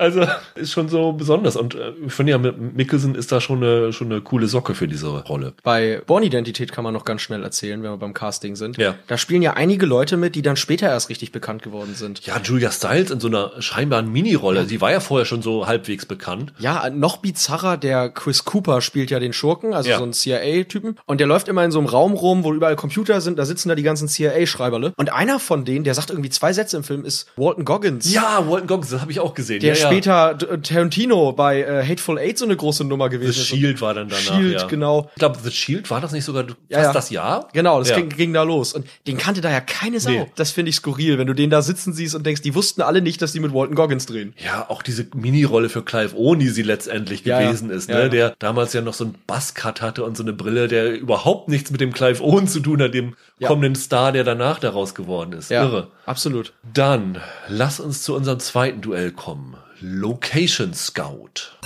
also, 0.00 0.26
ist 0.54 0.72
schon 0.72 0.88
so 0.88 1.12
besonders. 1.12 1.56
Und 1.56 1.74
äh, 1.74 1.92
ich 2.06 2.12
finde 2.12 2.32
ja, 2.32 2.38
Mickelson 2.38 3.14
ist 3.14 3.30
da 3.30 3.40
schon 3.40 3.62
eine, 3.62 3.92
schon 3.92 4.10
eine 4.10 4.20
coole 4.20 4.46
Socke 4.48 4.74
für 4.74 4.88
diese 4.88 5.08
Rolle. 5.08 5.52
Bei 5.62 6.02
Born-Identität 6.06 6.72
kann 6.72 6.84
man 6.84 6.94
noch 6.94 7.04
ganz 7.04 7.20
schnell 7.22 7.42
erzählen, 7.42 7.82
wenn 7.82 7.90
wir 7.90 7.96
beim 7.98 8.14
Casting 8.14 8.56
sind. 8.56 8.76
Ja. 8.78 8.94
Da 9.06 9.18
spielen 9.18 9.42
ja 9.42 9.52
einige 9.54 9.86
Leute 9.86 10.16
mit, 10.16 10.34
die 10.34 10.42
dann 10.42 10.56
später 10.56 10.88
erst 10.88 11.10
richtig 11.10 11.32
bekannt 11.32 11.62
geworden 11.62 11.94
sind. 11.94 12.24
Ja, 12.26 12.40
Julia 12.42 12.70
Stiles 12.72 13.10
in 13.10 13.20
so 13.20 13.28
einer 13.28 13.52
scheinbaren 13.60 14.10
Mini-Rolle. 14.10 14.64
Die 14.64 14.80
war 14.80 14.90
ja 14.90 15.00
vorher 15.00 15.26
schon 15.26 15.42
so 15.42 15.66
halbwegs 15.66 16.06
bekannt. 16.06 16.52
Ja, 16.58 16.88
noch 16.90 17.18
bizarrer, 17.18 17.76
der 17.76 18.08
Chris 18.08 18.44
Cooper 18.44 18.80
spielt 18.80 19.10
ja 19.10 19.18
den 19.20 19.32
Schurken, 19.32 19.74
also 19.74 19.90
Ja. 19.90 19.98
so 19.98 20.04
einen 20.04 20.12
CIA-Typen. 20.12 20.98
Und 21.06 21.20
der 21.20 21.26
läuft 21.26 21.48
immer 21.48 21.64
in 21.64 21.70
so 21.70 21.78
einem 21.78 21.88
Raum 21.88 22.14
rum, 22.14 22.44
wo 22.44 22.54
überall 22.54 22.76
Computer 22.76 23.20
sind, 23.20 23.38
da 23.38 23.44
sitzen 23.44 23.68
da 23.68 23.74
die 23.74 23.82
ganzen 23.82 24.08
CIA-Schreiberle. 24.08 24.92
Und 24.96 25.12
einer 25.12 25.38
von 25.38 25.64
denen, 25.64 25.84
der 25.84 25.94
sagt 25.94 26.10
irgendwie 26.10 26.30
zwei 26.30 26.52
Sätze 26.52 26.76
im 26.76 26.84
Film, 26.84 27.04
ist 27.04 27.28
Walton 27.36 27.64
Goggins. 27.64 28.12
Ja, 28.12 28.44
Walton 28.48 28.66
Goggins, 28.66 28.90
das 28.90 29.00
habe 29.00 29.12
ich 29.12 29.20
auch 29.20 29.34
gesehen. 29.34 29.60
Der 29.60 29.74
ja, 29.74 29.80
ja. 29.80 29.89
Später 29.90 30.38
Tarantino 30.62 31.32
bei 31.32 31.62
äh, 31.62 31.86
Hateful 31.86 32.18
Eight 32.18 32.38
so 32.38 32.44
eine 32.44 32.56
große 32.56 32.84
Nummer 32.84 33.08
gewesen 33.08 33.32
The. 33.32 33.56
Shield 33.56 33.80
war 33.80 33.94
dann 33.94 34.08
danach. 34.08 34.38
Shield, 34.38 34.60
ja. 34.60 34.66
genau. 34.66 35.10
Ich 35.14 35.18
glaube, 35.18 35.38
The 35.42 35.50
Shield 35.50 35.90
war 35.90 36.00
das 36.00 36.12
nicht 36.12 36.24
sogar 36.24 36.44
fast 36.44 36.58
Ja, 36.68 36.82
ja. 36.82 36.92
das 36.92 37.10
Jahr? 37.10 37.48
Genau, 37.52 37.78
das 37.78 37.94
ging, 37.94 38.08
ging 38.08 38.32
da 38.32 38.42
los. 38.42 38.72
Und 38.72 38.86
den 39.06 39.18
kannte 39.18 39.40
da 39.40 39.50
ja 39.50 39.60
keine 39.60 40.00
Sau. 40.00 40.10
Nee. 40.10 40.26
Das 40.36 40.50
finde 40.50 40.70
ich 40.70 40.76
skurril, 40.76 41.18
wenn 41.18 41.26
du 41.26 41.34
den 41.34 41.50
da 41.50 41.62
sitzen 41.62 41.92
siehst 41.92 42.14
und 42.14 42.24
denkst, 42.24 42.42
die 42.42 42.54
wussten 42.54 42.82
alle 42.82 43.02
nicht, 43.02 43.22
dass 43.22 43.32
die 43.32 43.40
mit 43.40 43.52
Walton 43.52 43.74
Goggins 43.74 44.06
drehen. 44.06 44.34
Ja, 44.44 44.66
auch 44.68 44.82
diese 44.82 45.06
Mini-Rolle 45.14 45.68
für 45.68 45.82
Clive 45.82 46.16
Owen, 46.16 46.38
die 46.38 46.48
sie 46.48 46.62
letztendlich 46.62 47.24
gewesen 47.24 47.70
ist, 47.70 47.88
ne? 47.88 48.10
der 48.10 48.34
damals 48.38 48.72
ja 48.72 48.80
noch 48.80 48.94
so 48.94 49.04
einen 49.04 49.14
Buzzcut 49.26 49.80
hatte 49.80 50.04
und 50.04 50.16
so 50.16 50.22
eine 50.22 50.32
Brille, 50.32 50.68
der 50.68 50.98
überhaupt 50.98 51.48
nichts 51.48 51.70
mit 51.70 51.80
dem 51.80 51.92
Clive 51.92 52.22
Owen 52.22 52.48
zu 52.48 52.60
tun 52.60 52.82
hat, 52.82 52.94
dem 52.94 53.14
Ja. 53.40 53.48
kommenden 53.48 53.74
Star, 53.74 54.12
der 54.12 54.22
danach 54.22 54.58
daraus 54.58 54.94
geworden 54.94 55.32
ist. 55.32 55.50
Irre. 55.50 55.90
absolut. 56.04 56.52
Dann 56.62 57.20
lass 57.48 57.80
uns 57.80 58.02
zu 58.02 58.14
unserem 58.14 58.38
zweiten 58.38 58.82
Duell 58.82 59.12
kommen. 59.12 59.56
Location 59.80 60.74
Scout. 60.74 61.56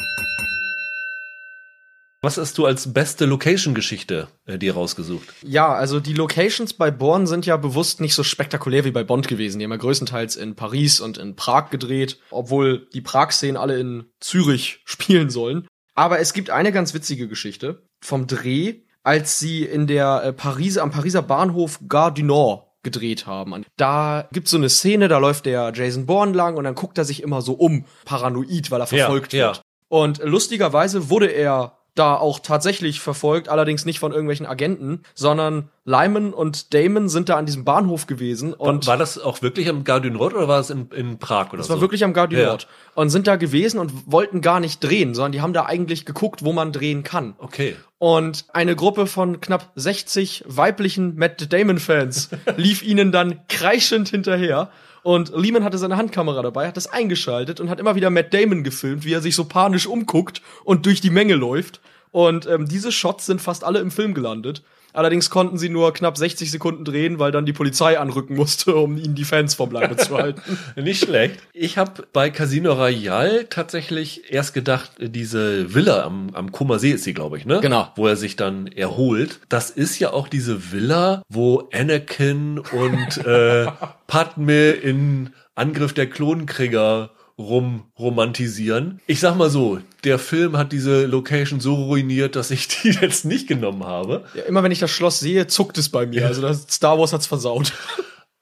Was 2.22 2.38
hast 2.38 2.56
du 2.56 2.64
als 2.64 2.94
beste 2.94 3.26
Location-Geschichte 3.26 4.28
äh, 4.46 4.56
dir 4.56 4.72
rausgesucht? 4.74 5.28
Ja, 5.42 5.74
also 5.74 6.00
die 6.00 6.14
Locations 6.14 6.72
bei 6.72 6.90
Born 6.90 7.26
sind 7.26 7.44
ja 7.44 7.58
bewusst 7.58 8.00
nicht 8.00 8.14
so 8.14 8.22
spektakulär 8.22 8.84
wie 8.87 8.92
bei 8.92 9.04
Bond 9.04 9.28
gewesen. 9.28 9.58
Die 9.58 9.64
haben 9.66 9.72
ja 9.72 9.76
größtenteils 9.76 10.37
in 10.37 10.54
Paris 10.54 11.00
und 11.00 11.18
in 11.18 11.37
Prag 11.37 11.68
gedreht, 11.68 12.18
obwohl 12.30 12.87
die 12.94 13.02
Prag-Szenen 13.02 13.58
alle 13.58 13.78
in 13.78 14.06
Zürich 14.20 14.80
spielen 14.87 15.28
sollen. 15.28 15.66
Aber 15.94 16.18
es 16.18 16.32
gibt 16.32 16.48
eine 16.48 16.72
ganz 16.72 16.94
witzige 16.94 17.28
Geschichte 17.28 17.82
vom 18.00 18.26
Dreh, 18.26 18.84
als 19.04 19.38
sie 19.38 19.64
in 19.64 19.86
der 19.86 20.22
äh, 20.24 20.32
Paris, 20.32 20.78
am 20.78 20.90
Pariser 20.90 21.22
Bahnhof 21.22 21.78
Gare 21.88 22.12
du 22.12 22.24
Nord 22.24 22.64
gedreht 22.82 23.26
haben. 23.26 23.52
Und 23.52 23.66
Da 23.76 24.28
gibt's 24.32 24.50
so 24.50 24.56
eine 24.56 24.68
Szene, 24.68 25.08
da 25.08 25.18
läuft 25.18 25.46
der 25.46 25.72
Jason 25.74 26.06
Bourne 26.06 26.32
lang 26.32 26.56
und 26.56 26.64
dann 26.64 26.74
guckt 26.74 26.98
er 26.98 27.04
sich 27.04 27.22
immer 27.22 27.40
so 27.40 27.52
um, 27.54 27.84
paranoid, 28.04 28.70
weil 28.70 28.80
er 28.80 28.86
Ja, 28.90 29.04
verfolgt 29.06 29.32
ja. 29.32 29.46
wird. 29.48 29.62
Und 29.88 30.20
lustigerweise 30.24 31.08
wurde 31.08 31.28
er 31.28 31.78
da 31.94 32.16
auch 32.16 32.40
tatsächlich 32.40 33.00
verfolgt, 33.00 33.48
allerdings 33.48 33.85
nicht 33.85 34.00
von 34.00 34.11
irgendwelchen 34.12 34.46
Agenten, 34.46 35.02
sondern 35.14 35.70
Lyman 35.85 36.33
und 36.33 36.74
Damon 36.74 37.09
sind 37.09 37.28
da 37.28 37.37
an 37.37 37.46
diesem 37.46 37.64
Bahnhof 37.64 38.07
gewesen 38.07 38.52
und 38.52 38.68
Und 38.68 38.87
war 38.87 38.96
das 38.96 39.18
auch 39.18 39.42
wirklich 39.42 39.68
am 39.68 39.85
Gare 39.85 40.00
du 40.00 40.11
Nord 40.11 40.35
oder 40.35 40.48
war 40.48 40.59
es 40.59 40.70
in, 40.70 40.88
in 40.90 41.18
Prag 41.18 41.48
oder 41.48 41.59
das 41.59 41.68
so? 41.68 41.74
war 41.74 41.80
wirklich 41.80 42.02
am 42.02 42.12
Gare 42.12 42.28
du 42.28 42.37
Ja. 42.40 42.46
Nord 42.48 42.66
und 42.94 43.11
sind 43.11 43.26
da 43.26 43.37
gewesen 43.37 43.78
und 43.78 44.11
wollten 44.11 44.40
gar 44.40 44.61
nicht 44.61 44.83
drehen, 44.83 45.14
sondern 45.14 45.33
die 45.33 45.40
haben 45.40 45.52
da 45.52 45.66
eigentlich 45.66 46.04
geguckt, 46.04 46.44
wo 46.44 46.52
man 46.52 46.72
drehen 46.72 47.04
kann. 47.04 47.35
Okay. 47.38 47.76
Und 47.98 48.46
eine 48.52 48.76
Gruppe 48.76 49.07
von 49.07 49.40
knapp 49.40 49.70
60 49.76 50.44
weiblichen 50.46 51.14
Matt 51.16 51.52
Damon-Fans 51.52 52.30
lief 52.57 52.83
ihnen 52.83 53.12
dann 53.12 53.46
kreischend 53.48 54.09
hinterher. 54.09 54.70
Und 55.04 55.32
Lehman 55.36 55.64
hatte 55.64 55.76
seine 55.76 55.98
Handkamera 55.98 56.40
dabei, 56.40 56.66
hat 56.66 56.78
das 56.78 56.86
eingeschaltet 56.86 57.60
und 57.60 57.68
hat 57.68 57.78
immer 57.78 57.94
wieder 57.94 58.08
Matt 58.08 58.32
Damon 58.32 58.64
gefilmt, 58.64 59.04
wie 59.04 59.12
er 59.12 59.20
sich 59.20 59.34
so 59.36 59.44
panisch 59.44 59.86
umguckt 59.86 60.40
und 60.64 60.86
durch 60.86 61.02
die 61.02 61.10
Menge 61.10 61.34
läuft. 61.34 61.82
Und 62.10 62.46
ähm, 62.46 62.66
diese 62.66 62.90
Shots 62.90 63.26
sind 63.26 63.42
fast 63.42 63.64
alle 63.64 63.80
im 63.80 63.90
Film 63.90 64.14
gelandet. 64.14 64.62
Allerdings 64.94 65.28
konnten 65.28 65.59
sie 65.59 65.68
nur 65.68 65.92
knapp 65.92 66.16
60 66.16 66.50
Sekunden 66.50 66.85
drehen, 66.85 67.18
weil 67.18 67.33
dann 67.33 67.44
die 67.44 67.52
Polizei 67.52 67.98
anrücken 67.98 68.37
musste, 68.37 68.76
um 68.76 68.96
ihnen 68.96 69.16
die 69.16 69.24
Fans 69.24 69.54
vom 69.54 69.72
Leibe 69.72 69.96
zu 69.96 70.16
halten. 70.16 70.40
Nicht 70.76 71.04
schlecht. 71.04 71.40
Ich 71.52 71.76
habe 71.78 72.07
bei 72.12 72.30
Casino 72.30 72.72
Royale 72.74 73.48
tatsächlich 73.48 74.33
erst 74.33 74.54
gedacht, 74.54 74.92
diese 75.00 75.74
Villa 75.74 76.04
am, 76.04 76.30
am 76.33 76.52
Kummer 76.52 76.78
See 76.78 76.92
ist 76.92 77.04
sie, 77.04 77.12
glaube 77.12 77.37
ich, 77.38 77.44
ne? 77.44 77.61
Genau. 77.61 77.88
Wo 77.96 78.07
er 78.07 78.16
sich 78.16 78.37
dann 78.37 78.68
erholt. 78.68 79.40
Das 79.48 79.70
ist 79.70 79.98
ja 79.98 80.12
auch 80.12 80.28
diese 80.28 80.72
Villa, 80.72 81.22
wo 81.28 81.68
Anakin 81.72 82.61
und 82.61 83.26
äh, 83.26 83.66
Padme 84.07 84.70
in 84.70 85.30
Angriff 85.57 85.92
der 85.92 86.09
Klonkrieger 86.09 87.11
rum 87.38 87.85
romantisieren. 87.99 89.01
Ich 89.07 89.20
sag 89.20 89.37
mal 89.37 89.51
so, 89.51 89.79
der 90.05 90.18
Film 90.18 90.57
hat 90.57 90.73
diese 90.73 91.07
Location 91.07 91.61
so 91.61 91.75
ruiniert, 91.75 92.37
dass 92.37 92.51
ich 92.51 92.68
die 92.83 92.90
jetzt 92.90 93.25
nicht 93.25 93.49
genommen 93.49 93.85
habe. 93.85 94.25
Ja, 94.35 94.42
immer 94.42 94.62
wenn 94.62 94.73
ich 94.73 94.79
das 94.81 94.90
Schloss 94.90 95.20
sehe, 95.20 95.47
zuckt 95.47 95.79
es 95.79 95.88
bei 95.88 96.07
mir. 96.07 96.27
Also 96.27 96.42
das 96.42 96.66
Star 96.70 96.99
Wars 96.99 97.12
hat's 97.12 97.27
versaut. 97.27 97.73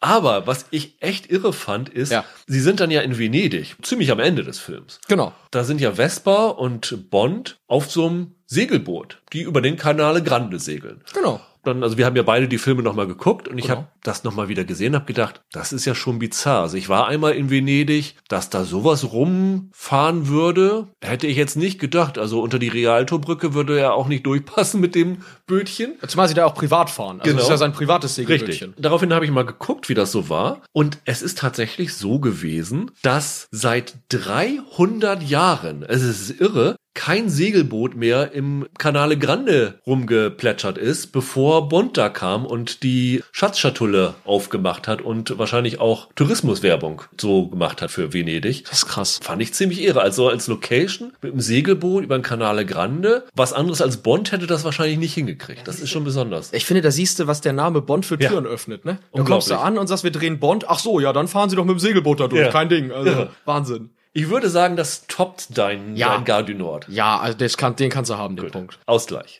Aber 0.00 0.48
was 0.48 0.66
ich 0.70 0.96
echt 1.00 1.30
irre 1.30 1.52
fand, 1.52 1.88
ist, 1.88 2.10
Ja. 2.10 2.24
sie 2.48 2.60
sind 2.60 2.80
dann 2.80 2.90
ja 2.90 3.02
in 3.02 3.18
Venedig, 3.18 3.76
ziemlich 3.82 4.10
am 4.10 4.18
Ende 4.18 4.42
des 4.42 4.58
Films. 4.58 5.00
Genau. 5.06 5.32
Da 5.52 5.62
sind 5.62 5.80
ja 5.80 5.92
Vesper 5.92 6.58
und 6.58 7.08
Bond 7.10 7.58
auf 7.68 7.88
so 7.88 8.08
einem 8.08 8.34
Segelboot, 8.46 9.22
die 9.32 9.42
über 9.42 9.60
den 9.62 9.76
Canale 9.76 10.22
Grande 10.24 10.58
segeln. 10.58 11.02
Genau. 11.14 11.40
Dann, 11.64 11.82
also 11.84 11.96
wir 11.96 12.06
haben 12.06 12.16
ja 12.16 12.22
beide 12.24 12.48
die 12.48 12.58
Filme 12.58 12.82
nochmal 12.82 13.06
geguckt 13.06 13.46
und 13.48 13.56
ich 13.58 13.66
Genau. 13.66 13.76
habe 13.78 13.88
das 14.02 14.24
nochmal 14.24 14.48
wieder 14.48 14.64
gesehen, 14.64 14.94
habe 14.96 15.04
gedacht, 15.04 15.42
das 15.52 15.72
ist 15.72 15.84
ja 15.84 15.94
schon 15.94 16.18
bizarr. 16.18 16.62
Also 16.62 16.76
ich 16.76 16.88
war 16.88 17.06
einmal 17.06 17.32
in 17.34 17.50
Venedig, 17.50 18.16
dass 18.28 18.50
da 18.50 18.64
sowas 18.64 19.12
rumfahren 19.12 20.26
würde, 20.28 20.88
hätte 21.00 21.26
ich 21.26 21.36
jetzt 21.36 21.56
nicht 21.56 21.78
gedacht. 21.78 22.18
Also 22.18 22.40
unter 22.42 22.58
die 22.58 22.68
Rialto-Brücke 22.68 23.54
würde 23.54 23.78
er 23.78 23.94
auch 23.94 24.08
nicht 24.08 24.26
durchpassen 24.26 24.80
mit 24.80 24.94
dem 24.94 25.18
Bötchen. 25.46 25.94
Zumal 26.06 26.26
sie 26.28 26.34
da 26.34 26.46
auch 26.46 26.54
privat 26.54 26.90
fahren. 26.90 27.20
Also 27.20 27.24
Genau. 27.30 27.36
das 27.38 27.44
ist 27.44 27.50
ja 27.50 27.56
sein 27.58 27.72
privates 27.72 28.18
Richtig. 28.18 28.28
Segelbötchen. 28.40 28.74
Daraufhin 28.78 29.12
habe 29.12 29.24
ich 29.24 29.30
mal 29.30 29.44
geguckt, 29.46 29.88
wie 29.88 29.94
das 29.94 30.10
so 30.10 30.28
war. 30.28 30.62
Und 30.72 30.98
es 31.04 31.22
ist 31.22 31.38
tatsächlich 31.38 31.94
so 31.94 32.18
gewesen, 32.18 32.90
dass 33.02 33.46
seit 33.52 33.94
300 34.08 35.22
Jahren, 35.22 35.82
es 35.82 36.02
ist 36.02 36.40
irre, 36.40 36.76
kein 36.94 37.28
Segelboot 37.30 37.94
mehr 37.96 38.32
im 38.32 38.66
Canale 38.78 39.16
Grande 39.18 39.80
rumgeplätschert 39.86 40.76
ist, 40.78 41.12
bevor 41.12 41.68
Bond 41.68 41.96
da 41.96 42.08
kam 42.08 42.44
und 42.44 42.82
die 42.82 43.22
Schatzschatulle 43.32 44.14
aufgemacht 44.24 44.88
hat 44.88 45.00
und 45.02 45.38
wahrscheinlich 45.38 45.80
auch 45.80 46.08
Tourismuswerbung 46.14 47.02
so 47.18 47.48
gemacht 47.48 47.80
hat 47.82 47.90
für 47.90 48.12
Venedig. 48.12 48.64
Das 48.64 48.78
ist 48.78 48.86
krass. 48.86 49.20
Fand 49.22 49.40
ich 49.42 49.54
ziemlich 49.54 49.82
irre. 49.82 50.00
Also 50.02 50.28
als 50.28 50.46
Location 50.48 51.12
mit 51.22 51.32
dem 51.32 51.40
Segelboot 51.40 52.04
über 52.04 52.18
den 52.18 52.22
Canale 52.22 52.66
Grande. 52.66 53.24
Was 53.34 53.52
anderes 53.52 53.80
als 53.80 53.98
Bond 53.98 54.32
hätte 54.32 54.46
das 54.46 54.64
wahrscheinlich 54.64 54.98
nicht 54.98 55.14
hingekriegt. 55.14 55.66
Das 55.66 55.80
ist 55.80 55.90
schon 55.90 56.04
besonders. 56.04 56.52
Ich 56.52 56.64
finde, 56.66 56.82
da 56.82 56.90
siehst 56.90 57.18
du, 57.18 57.26
was 57.26 57.40
der 57.40 57.52
Name 57.52 57.80
Bond 57.80 58.06
für 58.06 58.20
Ja. 58.20 58.28
Türen 58.28 58.46
öffnet, 58.46 58.84
ne? 58.84 58.92
Da 58.94 58.98
Unglaublich. 59.20 59.26
kommst 59.32 59.50
du 59.50 59.54
an 59.56 59.78
und 59.78 59.86
sagst, 59.86 60.04
wir 60.04 60.10
drehen 60.12 60.38
Bond. 60.40 60.66
Ach 60.68 60.78
so, 60.78 61.00
ja, 61.00 61.12
dann 61.12 61.28
fahren 61.28 61.48
sie 61.50 61.56
doch 61.56 61.64
mit 61.64 61.72
dem 61.76 61.78
Segelboot 61.78 62.20
da 62.20 62.28
durch. 62.28 62.42
Ja. 62.42 62.50
Kein 62.50 62.68
Ding. 62.68 62.92
Also, 62.92 63.10
Irre. 63.10 63.30
Wahnsinn. 63.44 63.90
Ich 64.14 64.28
würde 64.28 64.50
sagen, 64.50 64.76
das 64.76 65.06
toppt 65.06 65.56
dein, 65.56 65.96
Ja. 65.96 66.14
dein 66.14 66.24
Gare 66.24 66.44
du 66.44 66.54
Nord. 66.54 66.86
Ja, 66.88 67.18
also 67.18 67.36
das 67.38 67.56
kann, 67.56 67.76
den 67.76 67.90
kannst 67.90 68.10
du 68.10 68.16
haben, 68.18 68.36
den 68.36 68.50
Punkt. 68.50 68.78
Ausgleich. 68.86 69.38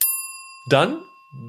Dann 0.71 0.97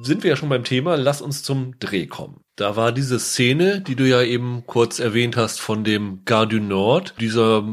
sind 0.02 0.22
wir 0.22 0.30
ja 0.30 0.36
schon 0.36 0.48
beim 0.48 0.64
Thema, 0.64 0.96
lass 0.96 1.22
uns 1.22 1.42
zum 1.42 1.78
Dreh 1.78 2.06
kommen. 2.06 2.40
Da 2.56 2.76
war 2.76 2.92
diese 2.92 3.18
Szene, 3.18 3.80
die 3.80 3.96
du 3.96 4.06
ja 4.06 4.22
eben 4.22 4.64
kurz 4.66 4.98
erwähnt 4.98 5.36
hast 5.36 5.60
von 5.60 5.84
dem 5.84 6.20
Gare 6.24 6.48
du 6.48 6.60
Nord, 6.60 7.14
dieser 7.20 7.64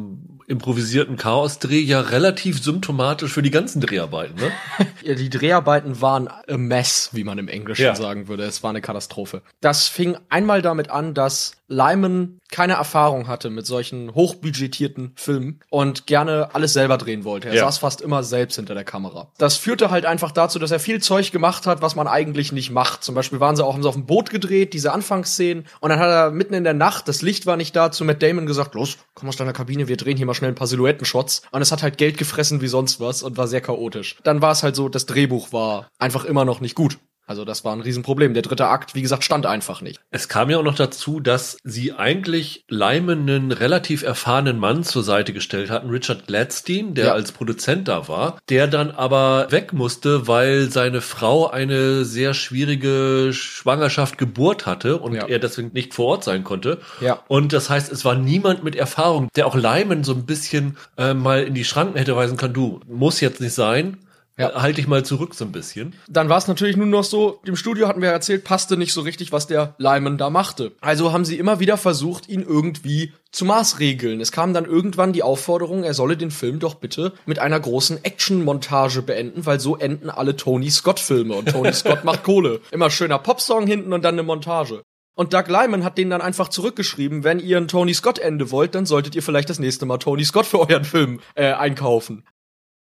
improvisierten 0.48 1.16
Chaos-Dreh, 1.16 1.80
ja 1.80 2.02
relativ 2.02 2.62
symptomatisch 2.62 3.32
für 3.32 3.42
die 3.42 3.52
ganzen 3.52 3.80
Dreharbeiten, 3.80 4.36
ne? 4.36 4.52
Ja, 5.04 5.16
die 5.16 5.30
Dreharbeiten 5.30 6.02
waren 6.02 6.28
a 6.28 6.58
mess, 6.58 7.10
wie 7.14 7.24
man 7.24 7.38
im 7.38 7.48
Englischen 7.48 7.84
Ja. 7.84 7.96
sagen 7.96 8.28
würde. 8.28 8.44
Es 8.44 8.62
war 8.64 8.72
eine 8.72 8.82
Katastrophe. 8.82 9.42
Das 9.62 9.88
fing 9.88 10.18
einmal 10.30 10.62
damit 10.62 10.90
an, 10.90 11.14
dass 11.14 11.54
Lyman 11.72 12.40
keine 12.52 12.74
Erfahrung 12.74 13.28
hatte 13.28 13.50
mit 13.50 13.66
solchen 13.66 14.14
hochbudgetierten 14.14 15.14
Filmen 15.16 15.62
und 15.70 16.06
gerne 16.06 16.54
alles 16.54 16.74
selber 16.74 16.98
drehen 16.98 17.24
wollte. 17.24 17.48
Er 17.48 17.56
Ja. 17.56 17.64
saß 17.66 17.78
fast 17.80 18.02
immer 18.02 18.24
selbst 18.24 18.56
hinter 18.58 18.74
der 18.74 18.84
Kamera. 18.84 19.32
Das 19.38 19.56
führte 19.56 19.90
halt 19.90 20.06
einfach 20.06 20.32
dazu, 20.32 20.60
dass 20.60 20.72
er 20.72 20.80
viel 20.80 21.02
Zeug 21.02 21.32
gemacht 21.32 21.66
hat, 21.66 21.82
was 21.82 21.96
man 21.96 22.08
eigentlich 22.08 22.52
nicht 22.52 22.70
macht. 22.72 23.04
Zum 23.04 23.16
Beispiel 23.16 23.40
waren 23.40 23.56
sie 23.56 23.64
auch 23.66 23.74
haben 23.74 23.84
sie 23.84 23.88
auf 23.90 23.96
dem 23.96 24.06
Boot 24.06 24.30
gedreht, 24.30 24.74
diese 24.74 24.92
Anfangsszenen. 24.92 25.66
Und 25.80 25.90
dann 25.90 26.00
hat 26.00 26.10
er 26.10 26.32
mitten 26.32 26.54
in 26.54 26.64
der 26.66 26.74
Nacht, 26.74 27.08
das 27.08 27.22
Licht 27.22 27.46
war 27.46 27.56
nicht 27.58 27.76
da, 27.76 27.92
zu 27.92 28.04
Matt 28.04 28.22
Damon 28.22 28.46
gesagt, 28.46 28.76
los, 28.76 28.98
komm 29.14 29.30
aus 29.30 29.38
deiner 29.38 29.54
Kabine, 29.54 29.88
wir 29.88 29.98
drehen 29.98 30.18
hier 30.18 30.26
mal 30.26 30.34
schnell 30.34 30.52
ein 30.52 30.56
paar 30.56 30.68
Silhouettenshots. 30.68 31.44
Und 31.52 31.62
es 31.62 31.72
hat 31.72 31.84
halt 31.84 31.98
Geld 31.98 32.18
gefressen 32.18 32.62
wie 32.62 32.68
sonst 32.68 33.00
was 33.00 33.24
und 33.24 33.38
war 33.38 33.48
sehr 33.48 33.62
chaotisch. 33.62 34.18
Dann 34.24 34.42
war 34.42 34.52
es 34.52 34.64
halt 34.64 34.76
so, 34.76 34.90
das 34.90 35.06
Drehbuch 35.06 35.54
war 35.54 35.88
einfach 36.00 36.26
immer 36.26 36.44
noch 36.46 36.60
nicht 36.60 36.76
gut. 36.76 36.98
Also 37.28 37.46
das 37.46 37.64
war 37.64 37.74
ein 37.74 37.82
Riesenproblem. 37.82 38.34
Der 38.34 38.44
dritte 38.44 38.68
Akt, 38.68 38.94
wie 38.94 39.02
gesagt, 39.02 39.24
stand 39.24 39.46
einfach 39.46 39.82
nicht. 39.82 40.02
Es 40.10 40.28
kam 40.28 40.50
ja 40.50 40.58
auch 40.58 40.64
noch 40.64 40.76
dazu, 40.76 41.20
dass 41.22 41.58
sie 41.64 41.94
eigentlich 41.94 42.66
Lyman 42.68 43.22
einen 43.22 43.52
relativ 43.54 44.04
erfahrenen 44.04 44.60
Mann 44.60 44.84
zur 44.84 45.04
Seite 45.04 45.32
gestellt 45.32 45.70
hatten, 45.70 45.90
Richard 45.90 46.28
Gladstein, 46.28 46.94
der 46.94 47.06
Ja. 47.08 47.14
als 47.14 47.32
Produzent 47.32 47.88
da 47.88 48.08
war, 48.10 48.38
der 48.50 48.68
dann 48.68 48.92
aber 48.92 49.48
weg 49.50 49.72
musste, 49.72 50.28
weil 50.28 50.70
seine 50.72 51.00
Frau 51.00 51.50
eine 51.50 52.04
sehr 52.04 52.34
schwierige 52.34 53.32
Schwangerschaft 53.34 54.18
Geburt 54.18 54.66
hatte 54.66 54.98
und 54.98 55.14
Ja. 55.14 55.28
er 55.28 55.40
deswegen 55.40 55.72
nicht 55.74 55.94
vor 55.94 56.08
Ort 56.08 56.24
sein 56.24 56.44
konnte. 56.44 56.80
Ja. 57.00 57.20
Und 57.28 57.54
das 57.54 57.70
heißt, 57.70 57.92
es 57.92 58.04
war 58.04 58.16
niemand 58.16 58.64
mit 58.64 58.76
Erfahrung, 58.76 59.30
der 59.36 59.48
auch 59.48 59.56
Lyman 59.56 60.04
so 60.04 60.14
ein 60.14 60.26
bisschen 60.26 60.76
äh, 60.98 61.14
mal 61.14 61.44
in 61.44 61.54
die 61.54 61.64
Schranken 61.66 61.98
hätte 61.98 62.16
weisen 62.16 62.36
können, 62.38 62.54
du, 62.54 62.82
muss 62.88 63.22
jetzt 63.22 63.40
nicht 63.40 63.54
sein. 63.54 63.98
Ja. 64.38 64.50
Äh, 64.50 64.54
Halt 64.54 64.78
dich 64.78 64.88
mal 64.88 65.04
zurück 65.04 65.34
so 65.36 65.46
ein 65.46 65.52
bisschen. 65.52 65.96
Dann 66.08 66.30
war 66.30 66.38
es 66.38 66.48
natürlich 66.48 66.78
nur 66.78 66.86
noch 66.88 67.04
so, 67.04 67.40
dem 67.46 67.56
Studio 67.56 67.88
hatten 67.88 68.02
wir 68.02 68.10
ja 68.10 68.14
erzählt, 68.14 68.44
passte 68.44 68.78
nicht 68.78 68.94
so 68.94 69.02
richtig, 69.02 69.32
was 69.32 69.48
der 69.48 69.76
Lyman 69.78 70.18
da 70.18 70.30
machte. 70.30 70.72
Also 70.82 71.12
haben 71.12 71.26
sie 71.26 71.38
immer 71.38 71.60
wieder 71.60 71.78
versucht, 71.78 72.30
ihn 72.30 72.42
irgendwie 72.42 73.14
zu 73.32 73.46
maßregeln. 73.46 74.20
Es 74.20 74.32
kam 74.32 74.54
dann 74.54 74.66
irgendwann 74.66 75.14
die 75.14 75.24
Aufforderung, 75.24 75.84
er 75.84 75.94
solle 75.94 76.18
den 76.18 76.32
Film 76.32 76.60
doch 76.60 76.76
bitte 76.76 77.14
mit 77.26 77.40
einer 77.40 77.60
großen 77.60 78.04
Action-Montage 78.04 79.02
beenden, 79.02 79.46
weil 79.46 79.60
so 79.60 79.78
enden 79.78 80.10
alle 80.10 80.36
Tony 80.36 80.70
Scott-Filme 80.70 81.34
und 81.34 81.50
Tony 81.50 81.74
Scott 81.74 82.04
macht 82.04 82.24
Kohle. 82.24 82.62
Immer 82.72 82.90
schöner 82.90 83.20
Popsong 83.20 83.68
hinten 83.68 83.94
und 83.94 84.04
dann 84.04 84.16
eine 84.16 84.24
Montage. 84.24 84.82
Und 85.14 85.34
Doug 85.34 85.48
Lyman 85.48 85.84
hat 85.84 85.98
denen 85.98 86.10
dann 86.10 86.22
einfach 86.22 86.48
zurückgeschrieben, 86.48 87.24
wenn 87.24 87.40
ihr 87.40 87.58
ein 87.58 87.68
Tony 87.68 87.94
Scott-Ende 87.94 88.50
wollt, 88.52 88.76
dann 88.76 88.86
solltet 88.86 89.14
ihr 89.16 89.22
vielleicht 89.22 89.50
das 89.50 89.60
nächste 89.60 89.86
Mal 89.86 89.98
Tony 89.98 90.24
Scott 90.24 90.46
für 90.46 90.60
euren 90.60 90.86
Film 90.86 91.20
äh, 91.36 91.52
einkaufen. 91.52 92.24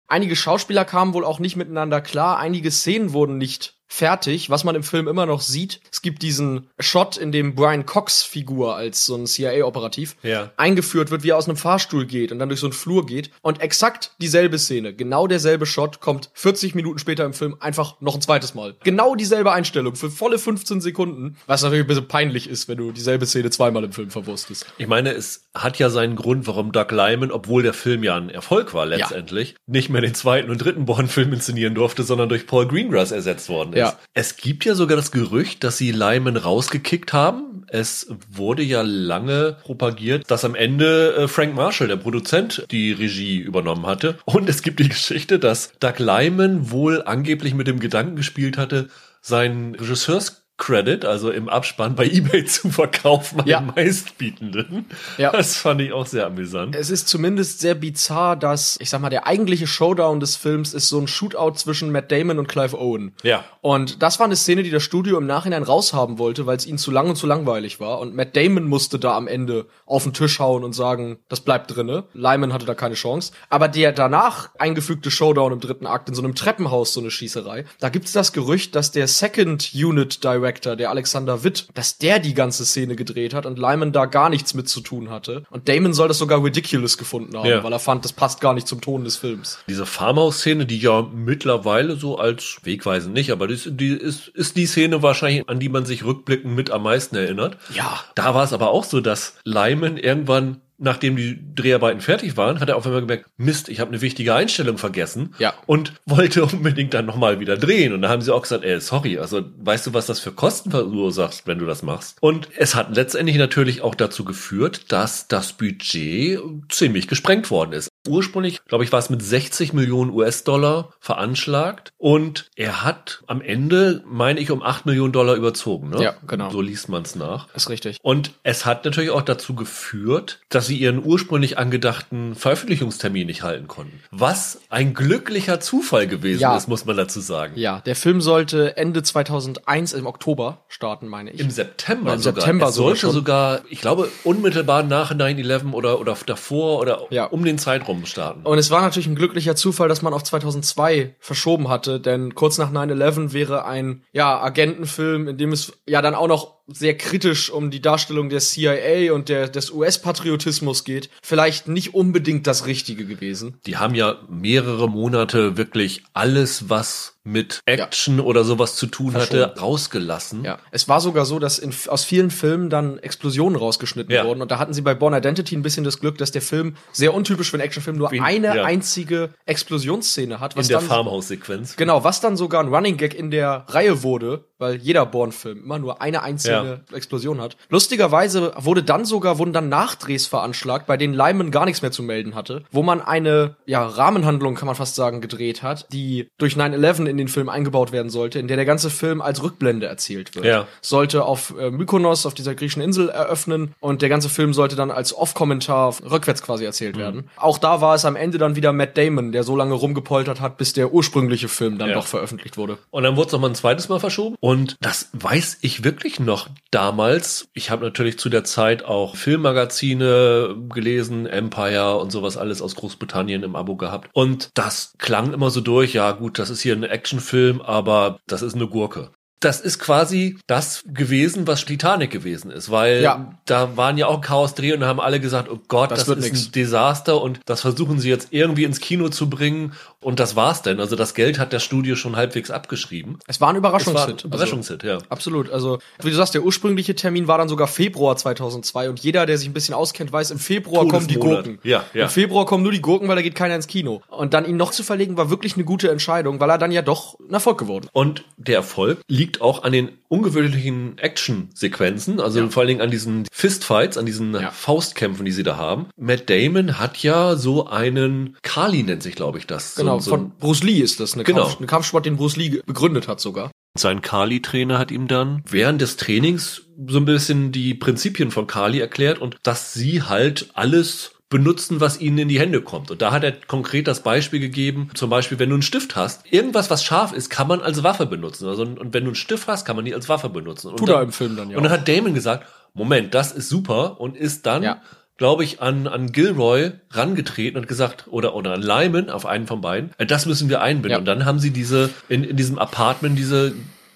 Einige 0.07 0.35
Schauspieler 0.35 0.85
kamen 0.85 1.13
wohl 1.13 1.25
auch 1.25 1.39
nicht 1.39 1.55
miteinander 1.55 2.01
klar, 2.01 2.37
einige 2.37 2.69
Szenen 2.69 3.13
wurden 3.13 3.37
nicht 3.37 3.79
fertig, 3.87 4.49
was 4.49 4.63
man 4.63 4.75
im 4.75 4.83
Film 4.83 5.07
immer 5.07 5.25
noch 5.25 5.41
sieht. 5.41 5.79
Es 5.91 6.01
gibt 6.01 6.21
diesen 6.21 6.67
Shot, 6.79 7.17
in 7.17 7.31
dem 7.31 7.55
Brian 7.55 7.85
Cox 7.85 8.23
Figur 8.23 8.75
als 8.75 9.05
so 9.05 9.15
ein 9.15 9.25
CIA-Operativ 9.25 10.15
Ja. 10.23 10.51
eingeführt 10.57 11.11
wird, 11.11 11.23
wie 11.23 11.29
er 11.29 11.37
aus 11.37 11.47
einem 11.47 11.57
Fahrstuhl 11.57 12.05
geht 12.05 12.31
und 12.31 12.39
dann 12.39 12.49
durch 12.49 12.59
so 12.61 12.67
einen 12.67 12.73
Flur 12.73 13.05
geht. 13.05 13.31
Und 13.41 13.61
exakt 13.61 14.11
dieselbe 14.19 14.57
Szene, 14.59 14.93
genau 14.93 15.27
derselbe 15.27 15.65
Shot 15.65 15.99
kommt 16.01 16.29
40 16.33 16.75
Minuten 16.75 16.99
später 16.99 17.25
im 17.25 17.33
Film 17.33 17.55
einfach 17.59 18.01
noch 18.01 18.15
ein 18.15 18.21
zweites 18.21 18.55
Mal. 18.55 18.75
Genau 18.83 19.15
dieselbe 19.15 19.51
Einstellung 19.51 19.95
für 19.95 20.09
volle 20.09 20.39
15 20.39 20.81
Sekunden, 20.81 21.37
was 21.45 21.61
natürlich 21.63 21.85
ein 21.85 21.87
bisschen 21.87 22.07
peinlich 22.07 22.49
ist, 22.49 22.67
wenn 22.67 22.77
du 22.77 22.91
dieselbe 22.91 23.25
Szene 23.25 23.49
zweimal 23.49 23.83
im 23.83 23.91
Film 23.93 24.09
verwurstest. 24.09 24.65
Ich 24.77 24.87
meine, 24.87 25.11
es 25.11 25.43
hat 25.53 25.79
ja 25.79 25.89
seinen 25.89 26.15
Grund, 26.15 26.47
warum 26.47 26.71
Doug 26.71 26.87
Lyman, 26.91 27.31
obwohl 27.31 27.63
der 27.63 27.73
Film 27.73 28.03
ja 28.03 28.15
ein 28.17 28.29
Erfolg 28.29 28.73
war 28.73 28.85
letztendlich, 28.85 29.55
nicht 29.67 29.89
mehr 29.89 30.01
den 30.01 30.15
zweiten 30.15 30.49
und 30.49 30.57
dritten 30.57 30.85
Bond-Film 30.85 31.31
inszenieren 31.33 31.75
durfte, 31.75 32.03
sondern 32.03 32.29
durch 32.29 32.47
Paul 32.47 32.67
Greengrass 32.67 33.11
ersetzt 33.11 33.49
worden 33.49 33.73
ist. 33.75 33.81
Ja. 33.81 33.99
Es 34.13 34.37
gibt 34.37 34.65
ja 34.65 34.75
sogar 34.75 34.97
das 34.97 35.11
Gerücht, 35.11 35.63
dass 35.63 35.77
sie 35.77 35.91
Lyman 35.91 36.37
rausgekickt 36.37 37.13
haben. 37.13 37.65
Es 37.67 38.07
wurde 38.31 38.63
ja 38.63 38.81
lange 38.81 39.57
propagiert, 39.63 40.29
dass 40.29 40.45
am 40.45 40.55
Ende 40.55 41.15
äh, 41.15 41.27
Frank 41.27 41.55
Marshall, 41.55 41.87
der 41.87 41.97
Produzent, 41.97 42.65
die 42.71 42.91
Regie 42.91 43.37
übernommen 43.37 43.85
hatte. 43.85 44.17
Und 44.25 44.49
es 44.49 44.61
gibt 44.61 44.79
die 44.79 44.89
Geschichte, 44.89 45.39
dass 45.39 45.73
Doug 45.79 45.99
Lyman 45.99 46.71
wohl 46.71 47.03
angeblich 47.03 47.53
mit 47.53 47.67
dem 47.67 47.79
Gedanken 47.79 48.15
gespielt 48.15 48.57
hatte, 48.57 48.89
seinen 49.21 49.75
Regisseurs 49.75 50.44
Credit, 50.57 51.03
also 51.03 51.31
im 51.31 51.49
Abspann 51.49 51.95
bei 51.95 52.05
eBay 52.05 52.45
zu 52.45 52.69
verkaufen 52.69 53.41
an 53.41 53.47
Ja. 53.47 53.59
den 53.59 53.73
meistbietenden. 53.75 54.85
Ja. 55.17 55.31
Das 55.31 55.57
fand 55.57 55.81
ich 55.81 55.91
auch 55.91 56.05
sehr 56.05 56.25
amüsant. 56.25 56.75
Es 56.75 56.89
ist 56.89 57.07
zumindest 57.09 57.59
sehr 57.59 57.75
bizarr, 57.75 58.35
dass, 58.37 58.77
ich 58.79 58.89
sag 58.89 59.01
mal, 59.01 59.09
der 59.09 59.27
eigentliche 59.27 59.67
Showdown 59.67 60.19
des 60.21 60.37
Films 60.37 60.73
ist 60.73 60.87
so 60.87 60.97
ein 60.99 61.07
Shootout 61.07 61.55
zwischen 61.55 61.91
Matt 61.91 62.09
Damon 62.11 62.39
und 62.39 62.47
Clive 62.47 62.79
Owen. 62.79 63.13
Ja. 63.23 63.43
Und 63.61 64.01
das 64.01 64.19
war 64.19 64.25
eine 64.25 64.37
Szene, 64.37 64.63
die 64.63 64.69
das 64.69 64.83
Studio 64.83 65.17
im 65.17 65.25
Nachhinein 65.25 65.63
raushaben 65.63 66.19
wollte, 66.19 66.45
weil 66.45 66.55
es 66.55 66.65
ihnen 66.65 66.77
zu 66.77 66.89
lang 66.91 67.09
und 67.09 67.15
zu 67.17 67.27
langweilig 67.27 67.81
war. 67.81 67.99
Und 67.99 68.15
Matt 68.15 68.35
Damon 68.37 68.63
musste 68.65 68.97
da 68.97 69.15
am 69.17 69.27
Ende 69.27 69.65
auf 69.85 70.03
den 70.03 70.13
Tisch 70.13 70.39
hauen 70.39 70.63
und 70.63 70.71
sagen, 70.73 71.17
das 71.27 71.41
bleibt 71.41 71.75
drinne. 71.75 72.05
Lyman 72.13 72.53
hatte 72.53 72.65
da 72.65 72.75
keine 72.75 72.95
Chance. 72.95 73.33
Aber 73.49 73.67
der 73.67 73.91
danach 73.91 74.49
eingefügte 74.57 75.11
Showdown 75.11 75.51
im 75.51 75.59
dritten 75.59 75.85
Akt 75.85 76.07
in 76.07 76.15
so 76.15 76.21
einem 76.23 76.33
Treppenhaus, 76.35 76.93
so 76.93 77.01
eine 77.01 77.11
Schießerei, 77.11 77.65
da 77.81 77.89
gibt's 77.89 78.13
das 78.13 78.31
Gerücht, 78.31 78.73
dass 78.75 78.91
der 78.91 79.07
Second 79.07 79.71
Unit 79.75 80.23
Director, 80.23 80.44
der 80.53 80.89
Alexander 80.89 81.43
Witt, 81.43 81.67
dass 81.73 81.97
der 81.97 82.19
die 82.19 82.33
ganze 82.33 82.65
Szene 82.65 82.95
gedreht 82.95 83.33
hat 83.33 83.45
und 83.45 83.57
Lyman 83.57 83.91
da 83.91 84.05
gar 84.05 84.29
nichts 84.29 84.53
mit 84.53 84.69
zu 84.69 84.81
tun 84.81 85.09
hatte. 85.09 85.43
Und 85.49 85.67
Damon 85.69 85.93
soll 85.93 86.07
das 86.07 86.17
sogar 86.17 86.43
ridiculous 86.43 86.97
gefunden 86.97 87.37
haben, 87.37 87.47
Ja. 87.49 87.63
weil 87.63 87.71
er 87.73 87.79
fand, 87.79 88.05
das 88.05 88.13
passt 88.13 88.41
gar 88.41 88.53
nicht 88.53 88.67
zum 88.67 88.81
Ton 88.81 89.03
des 89.03 89.17
Films. 89.17 89.59
Diese 89.67 89.85
Farmhouse-Szene, 89.85 90.65
die 90.65 90.79
ja 90.79 91.01
mittlerweile 91.13 91.95
so 91.95 92.17
als 92.17 92.57
wegweisend 92.63 93.13
nicht, 93.13 93.31
aber 93.31 93.47
das, 93.47 93.63
die 93.65 93.89
ist, 93.89 94.27
ist 94.29 94.55
die 94.57 94.65
Szene 94.65 95.01
wahrscheinlich, 95.01 95.47
an 95.49 95.59
die 95.59 95.69
man 95.69 95.85
sich 95.85 96.03
rückblickend 96.05 96.55
mit 96.55 96.71
am 96.71 96.83
meisten 96.83 97.15
erinnert. 97.15 97.57
Ja. 97.73 97.99
Da 98.15 98.33
war 98.33 98.43
es 98.43 98.53
aber 98.53 98.69
auch 98.69 98.83
so, 98.83 99.01
dass 99.01 99.35
Lyman 99.43 99.97
irgendwann, 99.97 100.61
nachdem 100.77 101.15
die 101.15 101.39
Dreharbeiten 101.55 102.01
fertig 102.01 102.37
waren, 102.37 102.59
hat 102.59 102.69
er 102.69 102.75
auf 102.75 102.85
einmal 102.85 103.01
gemerkt, 103.01 103.29
Mist, 103.37 103.69
ich 103.69 103.79
habe 103.79 103.91
eine 103.91 104.01
wichtige 104.01 104.33
Einstellung 104.33 104.77
vergessen. 104.77 105.33
Ja. 105.39 105.53
Und 105.65 105.93
wollte 106.05 106.43
unbedingt 106.53 106.93
dann 106.93 107.05
nochmal 107.05 107.39
wieder 107.39 107.57
drehen. 107.57 107.93
Und 107.93 108.01
da 108.01 108.09
haben 108.09 108.21
sie 108.21 108.33
auch 108.33 108.41
gesagt, 108.41 108.63
ey, 108.63 108.79
sorry, 108.79 109.17
also 109.17 109.41
weißt 109.57 109.87
du, 109.87 109.93
was 109.93 110.05
das 110.05 110.19
für 110.19 110.31
Kosten 110.31 110.71
verursacht, 110.71 111.43
wenn 111.45 111.59
du 111.59 111.65
das 111.65 111.83
machst? 111.83 112.17
Und 112.21 112.49
es 112.57 112.75
hat 112.75 112.95
letztendlich 112.95 113.37
natürlich 113.37 113.81
auch 113.81 113.95
dazu 113.95 114.25
geführt, 114.25 114.91
dass 114.91 115.27
das 115.27 115.53
Budget 115.53 116.39
ziemlich 116.69 117.07
gesprengt 117.07 117.49
worden 117.51 117.73
ist. 117.73 117.89
Ursprünglich, 118.07 118.63
glaube 118.65 118.83
ich, 118.83 118.91
war 118.91 118.99
es 118.99 119.09
mit 119.09 119.21
60 119.23 119.73
Millionen 119.73 120.11
US-Dollar 120.11 120.89
veranschlagt 120.99 121.93
und 121.97 122.49
er 122.55 122.83
hat 122.83 123.23
am 123.27 123.41
Ende, 123.41 124.03
meine 124.05 124.39
ich, 124.39 124.51
um 124.51 124.61
8 124.61 124.85
Millionen 124.85 125.11
Dollar 125.13 125.35
überzogen. 125.35 125.89
Ne? 125.89 126.03
Ja, 126.03 126.15
genau. 126.27 126.49
So 126.51 126.61
liest 126.61 126.89
man 126.89 127.03
es 127.03 127.15
nach. 127.15 127.53
Ist 127.55 127.69
richtig. 127.69 127.97
Und 128.01 128.31
es 128.43 128.65
hat 128.65 128.85
natürlich 128.85 129.09
auch 129.09 129.21
dazu 129.21 129.55
geführt, 129.55 130.39
dass 130.49 130.67
sie 130.67 130.77
ihren 130.77 131.03
ursprünglich 131.03 131.57
angedachten 131.57 132.35
Veröffentlichungstermin 132.35 133.27
nicht 133.27 133.43
halten 133.43 133.67
konnten. 133.67 133.99
Was 134.11 134.61
ein 134.69 134.93
glücklicher 134.93 135.59
Zufall 135.59 136.07
gewesen 136.07 136.41
Ja. 136.41 136.55
ist, 136.57 136.67
muss 136.67 136.85
man 136.85 136.97
dazu 136.97 137.19
sagen. 137.19 137.53
Ja, 137.57 137.81
der 137.81 137.95
Film 137.95 138.21
sollte 138.21 138.77
Ende 138.77 139.03
2001 139.03 139.93
im 139.93 140.05
Oktober 140.05 140.63
starten, 140.67 141.07
meine 141.07 141.31
ich. 141.31 141.39
Im 141.39 141.49
September 141.49 142.07
Oder 142.07 142.13
im 142.15 142.21
sogar. 142.21 142.41
September 142.41 142.67
es 142.69 142.75
sollte 142.75 142.99
sogar 143.11 143.13
sogar, 143.55 143.61
ich 143.69 143.81
glaube, 143.81 144.09
unmittelbar 144.23 144.83
nach 144.83 145.11
9-11 145.13 145.73
oder, 145.73 145.99
oder 145.99 146.15
davor 146.25 146.79
oder 146.79 147.01
Ja. 147.09 147.25
um 147.25 147.43
den 147.43 147.57
Zeitraum 147.57 147.94
starten. 148.03 148.41
Und 148.41 148.57
es 148.57 148.71
war 148.71 148.81
natürlich 148.81 149.07
ein 149.07 149.15
glücklicher 149.15 149.55
Zufall, 149.55 149.87
dass 149.87 150.01
man 150.01 150.13
auf 150.13 150.23
2002 150.23 151.15
verschoben 151.19 151.69
hatte, 151.69 152.01
denn 152.01 152.35
kurz 152.35 152.57
nach 152.57 152.71
9/11 152.71 153.31
wäre 153.31 153.65
ein 153.65 154.03
ja 154.11 154.41
Agentenfilm, 154.41 155.29
in 155.29 155.37
dem 155.37 155.53
es 155.53 155.71
ja 155.87 156.01
dann 156.01 156.15
auch 156.15 156.27
noch 156.27 156.55
sehr 156.67 156.97
kritisch 156.97 157.49
um 157.51 157.69
die 157.69 157.81
Darstellung 157.81 158.29
der 158.29 158.39
CIA 158.39 159.13
und 159.13 159.29
der 159.29 159.47
des 159.47 159.71
US-Patriotismus 159.71 160.83
geht, 160.83 161.09
vielleicht 161.21 161.67
nicht 161.67 161.93
unbedingt 161.93 162.47
das 162.47 162.65
Richtige 162.65 163.05
gewesen. 163.05 163.59
Die 163.65 163.77
haben 163.77 163.95
ja 163.95 164.17
mehrere 164.27 164.89
Monate 164.89 165.57
wirklich 165.57 166.03
alles, 166.13 166.69
was 166.69 167.14
mit 167.25 167.59
Action 167.65 168.19
oder 168.19 168.43
sowas 168.43 168.75
zu 168.75 168.85
tun 168.85 169.13
hatte, 169.15 169.55
rausgelassen. 169.59 170.43
Ja, 170.45 170.59
es 170.71 170.87
war 170.87 171.01
sogar 171.01 171.25
so, 171.25 171.39
dass 171.39 171.59
in, 171.59 171.73
aus 171.87 172.05
vielen 172.05 172.29
Filmen 172.31 172.69
dann 172.69 172.99
Explosionen 172.99 173.57
rausgeschnitten 173.57 174.13
Ja. 174.13 174.25
wurden 174.25 174.41
und 174.41 174.51
da 174.51 174.59
hatten 174.59 174.73
sie 174.73 174.81
bei 174.81 174.93
Born 174.93 175.13
Identity 175.13 175.55
ein 175.55 175.63
bisschen 175.63 175.83
das 175.83 175.99
Glück, 175.99 176.17
dass 176.19 176.31
der 176.31 176.41
Film 176.43 176.75
sehr 176.93 177.13
untypisch 177.13 177.49
für 177.49 177.57
einen 177.57 177.63
Actionfilm 177.65 177.97
nur 177.97 178.11
Wie- 178.11 178.21
eine 178.21 178.55
ja. 178.55 178.63
einzige 178.63 179.31
Explosionsszene 179.45 180.39
hat, 180.39 180.55
was 180.55 180.67
in 180.67 180.73
der 180.73 180.81
Farmhouse-Sequenz. 180.81 181.75
Genau, 181.75 182.03
was 182.03 182.21
dann 182.21 182.37
sogar 182.37 182.61
ein 182.63 182.73
Running 182.73 182.97
Gag 182.97 183.13
in 183.15 183.31
der 183.31 183.65
Reihe 183.67 184.03
wurde, 184.03 184.45
weil 184.59 184.75
jeder 184.75 185.05
Bourne-Film 185.05 185.63
immer 185.63 185.79
nur 185.79 186.01
eine 186.01 186.21
einzelne 186.21 186.85
Explosion 186.93 187.41
hat. 187.41 187.57
Lustigerweise 187.69 188.53
wurde 188.57 188.83
dann 188.83 189.03
sogar, 189.05 189.37
wurden 189.39 189.51
dann 189.53 189.67
Nachdrehs 189.69 190.27
veranschlagt, 190.27 190.85
bei 190.87 190.97
denen 190.97 191.13
Lyman 191.13 191.51
gar 191.51 191.65
nichts 191.65 191.81
mehr 191.81 191.91
zu 191.91 192.03
melden 192.03 192.35
hatte, 192.35 192.63
wo 192.71 192.83
man 192.83 193.01
eine, 193.01 193.55
ja, 193.65 193.85
Rahmenhandlung, 193.85 194.55
kann 194.55 194.67
man 194.67 194.75
fast 194.75 194.95
sagen, 194.95 195.19
gedreht 195.21 195.63
hat, 195.63 195.91
die 195.91 196.29
durch 196.37 196.55
9-11 196.55 197.07
in 197.07 197.14
den 197.17 197.27
Film 197.27 197.49
eingebaut 197.49 197.91
werden 197.91 198.09
sollte, 198.09 198.39
in 198.39 198.47
der 198.47 198.57
der 198.57 198.65
ganze 198.65 198.89
Film 198.89 199.21
als 199.21 199.41
Rückblende 199.43 199.85
erzählt 199.87 200.35
wird. 200.35 200.45
Ja. 200.45 200.67
Sollte 200.81 201.23
auf 201.25 201.53
äh, 201.59 201.71
Mykonos, 201.71 202.25
auf 202.25 202.33
dieser 202.33 202.55
griechischen 202.55 202.81
Insel 202.81 203.09
eröffnen 203.09 203.73
und 203.79 204.01
der 204.01 204.09
ganze 204.09 204.29
Film 204.29 204.53
sollte 204.53 204.75
dann 204.75 204.91
als 204.91 205.15
Off-Kommentar 205.15 205.95
rückwärts 206.09 206.41
quasi 206.41 206.63
Mhm. 206.63 206.67
erzählt 206.67 206.97
werden. 206.97 207.29
Auch 207.37 207.57
da 207.57 207.81
war 207.81 207.95
es 207.95 208.05
am 208.05 208.15
Ende 208.15 208.37
dann 208.37 208.55
wieder 208.55 208.73
Matt 208.73 208.97
Damon, 208.97 209.31
der 209.31 209.43
so 209.43 209.55
lange 209.55 209.73
rumgepoltert 209.73 210.41
hat, 210.41 210.57
bis 210.57 210.73
der 210.73 210.93
ursprüngliche 210.93 211.47
Film 211.47 211.77
dann 211.77 211.89
Ja. 211.89 211.95
doch 211.95 212.07
veröffentlicht 212.07 212.57
wurde. 212.57 212.77
Und 212.91 213.03
dann 213.03 213.15
wurde 213.15 213.27
es 213.27 213.33
noch 213.33 213.39
mal 213.39 213.49
ein 213.49 213.55
zweites 213.55 213.89
Mal 213.89 213.99
verschoben. 213.99 214.35
Und 214.39 214.77
das 214.81 215.09
weiß 215.13 215.57
ich 215.61 215.83
wirklich 215.83 216.19
noch 216.19 216.47
damals. 216.71 217.47
Ich 217.53 217.69
habe 217.71 217.83
natürlich 217.85 218.17
zu 218.19 218.29
der 218.29 218.43
Zeit 218.43 218.83
auch 218.85 219.15
Filmmagazine 219.15 220.55
gelesen, 220.69 221.25
Empire 221.25 221.97
und 221.97 222.11
sowas 222.11 222.37
alles 222.37 222.61
aus 222.61 222.75
Großbritannien 222.75 223.43
im 223.43 223.55
Abo 223.55 223.75
gehabt. 223.75 224.09
Und 224.13 224.49
das 224.53 224.93
klang 224.97 225.33
immer 225.33 225.49
so 225.49 225.61
durch, 225.61 225.93
ja 225.93 226.11
gut, 226.11 226.39
das 226.39 226.49
ist 226.49 226.61
hier 226.61 226.75
ein 226.75 226.83
Actionfilm, 227.05 227.61
aber 227.61 228.19
das 228.27 228.41
ist 228.41 228.55
eine 228.55 228.67
Gurke. 228.67 229.11
Das 229.41 229.61
ist 229.61 229.77
quasi 229.77 230.39
das 230.47 230.83
gewesen, 230.87 231.45
was 231.45 231.65
Titanic 231.65 232.09
gewesen 232.09 232.49
ist, 232.49 232.71
weil 232.71 233.03
Ja. 233.03 233.37
da 233.45 233.77
waren 233.77 233.95
ja 233.97 234.07
auch 234.07 234.21
Chaos-Dreh 234.21 234.73
und 234.73 234.83
haben 234.85 234.99
alle 234.99 235.19
gesagt, 235.19 235.49
oh 235.51 235.59
Gott, 235.67 235.91
Das 235.91 235.99
das, 235.99 236.07
wird 236.07 236.19
ist 236.19 236.25
nix. 236.25 236.45
ein 236.47 236.51
Desaster 236.53 237.21
und 237.21 237.41
das 237.45 237.61
versuchen 237.61 237.99
sie 237.99 238.09
jetzt 238.09 238.29
irgendwie 238.31 238.63
ins 238.63 238.79
Kino 238.79 239.09
zu 239.09 239.29
bringen 239.29 239.73
und 240.05 240.19
das 240.19 240.35
war's 240.35 240.61
denn. 240.61 240.79
Also 240.79 240.95
das 240.95 241.15
Geld 241.15 241.39
hat 241.39 241.51
das 241.51 241.63
Studio 241.63 241.95
schon 241.95 242.15
halbwegs 242.15 242.51
abgeschrieben. 242.51 243.17
Es 243.25 243.41
war 243.41 243.49
ein 243.49 243.55
war 243.55 243.57
Überraschungshit. 243.57 244.23
ein 244.23 244.27
Überraschungshit, 244.27 244.83
ja. 244.83 244.93
Also, 244.93 245.05
absolut. 245.09 245.49
Also, 245.49 245.79
wie 246.03 246.11
du 246.11 246.15
sagst, 246.15 246.35
der 246.35 246.43
ursprüngliche 246.43 246.93
Termin 246.93 247.27
war 247.27 247.39
dann 247.39 247.49
sogar 247.49 247.67
Februar 247.67 248.15
2002 248.15 248.91
und 248.91 248.99
jeder, 248.99 249.25
der 249.25 249.39
sich 249.39 249.47
ein 249.49 249.53
bisschen 249.53 249.73
auskennt, 249.73 250.13
weiß, 250.13 250.29
im 250.29 250.37
Februar 250.37 250.87
kommen 250.87 251.07
die. 251.07 251.15
Gurken. 251.15 251.57
Ja, 251.63 251.85
ja. 251.95 252.03
Im 252.03 252.09
Februar 252.09 252.45
kommen 252.45 252.61
nur 252.61 252.71
die 252.71 252.83
Gurken, 252.83 253.07
weil 253.07 253.15
da 253.15 253.23
geht 253.23 253.33
keiner 253.33 253.55
ins 253.55 253.65
Kino. 253.65 254.03
Und 254.07 254.35
dann 254.35 254.45
ihn 254.45 254.57
noch 254.57 254.69
zu 254.69 254.83
verlegen, 254.83 255.17
war 255.17 255.31
wirklich 255.31 255.55
eine 255.55 255.63
gute 255.63 255.89
Entscheidung, 255.89 256.39
weil 256.39 256.51
er 256.51 256.59
dann 256.59 256.71
ja 256.71 256.83
doch 256.83 257.17
ein 257.19 257.33
Erfolg 257.33 257.57
geworden. 257.57 257.89
Und 257.91 258.25
der 258.37 258.57
Erfolg 258.57 258.99
liegt 259.07 259.41
auch 259.41 259.63
an 259.63 259.71
den 259.71 259.89
ungewöhnlichen 260.15 260.97
Action-Sequenzen, 260.97 262.19
also 262.19 262.39
Ja. 262.39 262.49
vor 262.49 262.61
allen 262.61 262.67
Dingen 262.69 262.81
an 262.81 262.91
diesen 262.91 263.25
Fistfights, 263.31 263.97
an 263.97 264.05
diesen 264.05 264.33
Ja. 264.33 264.51
Faustkämpfen, 264.51 265.25
die 265.25 265.31
sie 265.31 265.43
da 265.43 265.57
haben. 265.57 265.87
Matt 265.97 266.29
Damon 266.29 266.79
hat 266.79 266.97
ja 267.03 267.35
so 267.35 267.67
einen, 267.67 268.37
Kali 268.41 268.83
nennt 268.83 269.03
sich, 269.03 269.15
glaube 269.15 269.37
ich, 269.37 269.47
das. 269.47 269.75
Genau, 269.75 269.99
so, 269.99 270.05
so 270.05 270.17
von 270.17 270.31
Bruce 270.39 270.63
Lee 270.63 270.79
ist 270.79 270.99
das, 270.99 271.13
eine, 271.13 271.23
Genau. 271.23 271.43
Kampf, 271.43 271.57
eine 271.57 271.67
Kampfsport, 271.67 272.05
den 272.05 272.17
Bruce 272.17 272.37
Lee 272.37 272.61
begründet 272.65 273.07
hat 273.07 273.19
sogar. 273.19 273.51
Sein 273.77 274.01
Kali-Trainer 274.01 274.77
hat 274.79 274.89
ihm 274.91 275.07
dann 275.09 275.43
während 275.49 275.81
des 275.81 275.97
Trainings 275.97 276.61
so 276.87 276.97
ein 276.97 277.05
bisschen 277.05 277.51
die 277.51 277.73
Prinzipien 277.73 278.31
von 278.31 278.47
Kali 278.47 278.79
erklärt 278.79 279.19
und 279.19 279.35
dass 279.43 279.73
sie 279.73 280.01
halt 280.03 280.49
alles 280.53 281.11
benutzen, 281.29 281.81
was 281.81 281.99
ihnen 281.99 282.19
in 282.19 282.27
die 282.27 282.39
Hände 282.39 282.61
kommt. 282.61 282.91
Und 282.91 283.01
da 283.01 283.11
hat 283.11 283.23
er 283.23 283.31
konkret 283.31 283.87
das 283.87 284.03
Beispiel 284.03 284.39
gegeben, 284.39 284.89
zum 284.93 285.09
Beispiel, 285.09 285.39
wenn 285.39 285.49
du 285.49 285.55
einen 285.55 285.63
Stift 285.63 285.95
hast, 285.95 286.21
irgendwas, 286.31 286.69
was 286.69 286.83
scharf 286.83 287.13
ist, 287.13 287.29
kann 287.29 287.47
man 287.47 287.61
als 287.61 287.83
Waffe 287.83 288.05
benutzen. 288.05 288.47
Also, 288.47 288.61
und 288.63 288.93
wenn 288.93 289.03
du 289.03 289.09
einen 289.09 289.15
Stift 289.15 289.47
hast, 289.47 289.65
kann 289.65 289.75
man 289.75 289.85
die 289.85 289.93
als 289.95 290.07
Waffe 290.07 290.29
benutzen. 290.29 290.69
Und 290.71 290.77
Tut 290.77 290.89
dann, 290.89 290.97
er 290.97 291.01
im 291.03 291.11
Film 291.11 291.35
dann 291.35 291.49
ja 291.49 291.57
Und 291.57 291.63
dann 291.63 291.71
hat 291.71 291.87
Damon 291.87 292.13
gesagt, 292.13 292.45
Moment, 292.73 293.13
das 293.13 293.31
ist 293.31 293.49
super 293.49 293.99
und 293.99 294.15
ist 294.15 294.45
dann 294.45 294.61
Ja. 294.63 294.81
glaube 295.17 295.43
ich, 295.43 295.61
an, 295.61 295.87
an 295.87 296.11
Gilroy 296.11 296.73
rangetreten 296.91 297.57
und 297.57 297.67
gesagt, 297.67 298.05
oder, 298.07 298.35
oder 298.35 298.53
an 298.53 298.61
Lyman, 298.61 299.09
auf 299.09 299.25
einen 299.25 299.47
von 299.47 299.61
beiden, 299.61 299.91
äh, 299.97 300.05
das 300.05 300.25
müssen 300.27 300.49
wir 300.49 300.61
einbinden. 300.61 300.91
Ja. 300.91 300.97
Und 300.99 301.05
dann 301.05 301.25
haben 301.25 301.39
sie 301.39 301.51
diese, 301.51 301.89
in, 302.07 302.23
in 302.23 302.35
diesem 302.37 302.59
Apartment 302.59 303.17
diese 303.17 303.53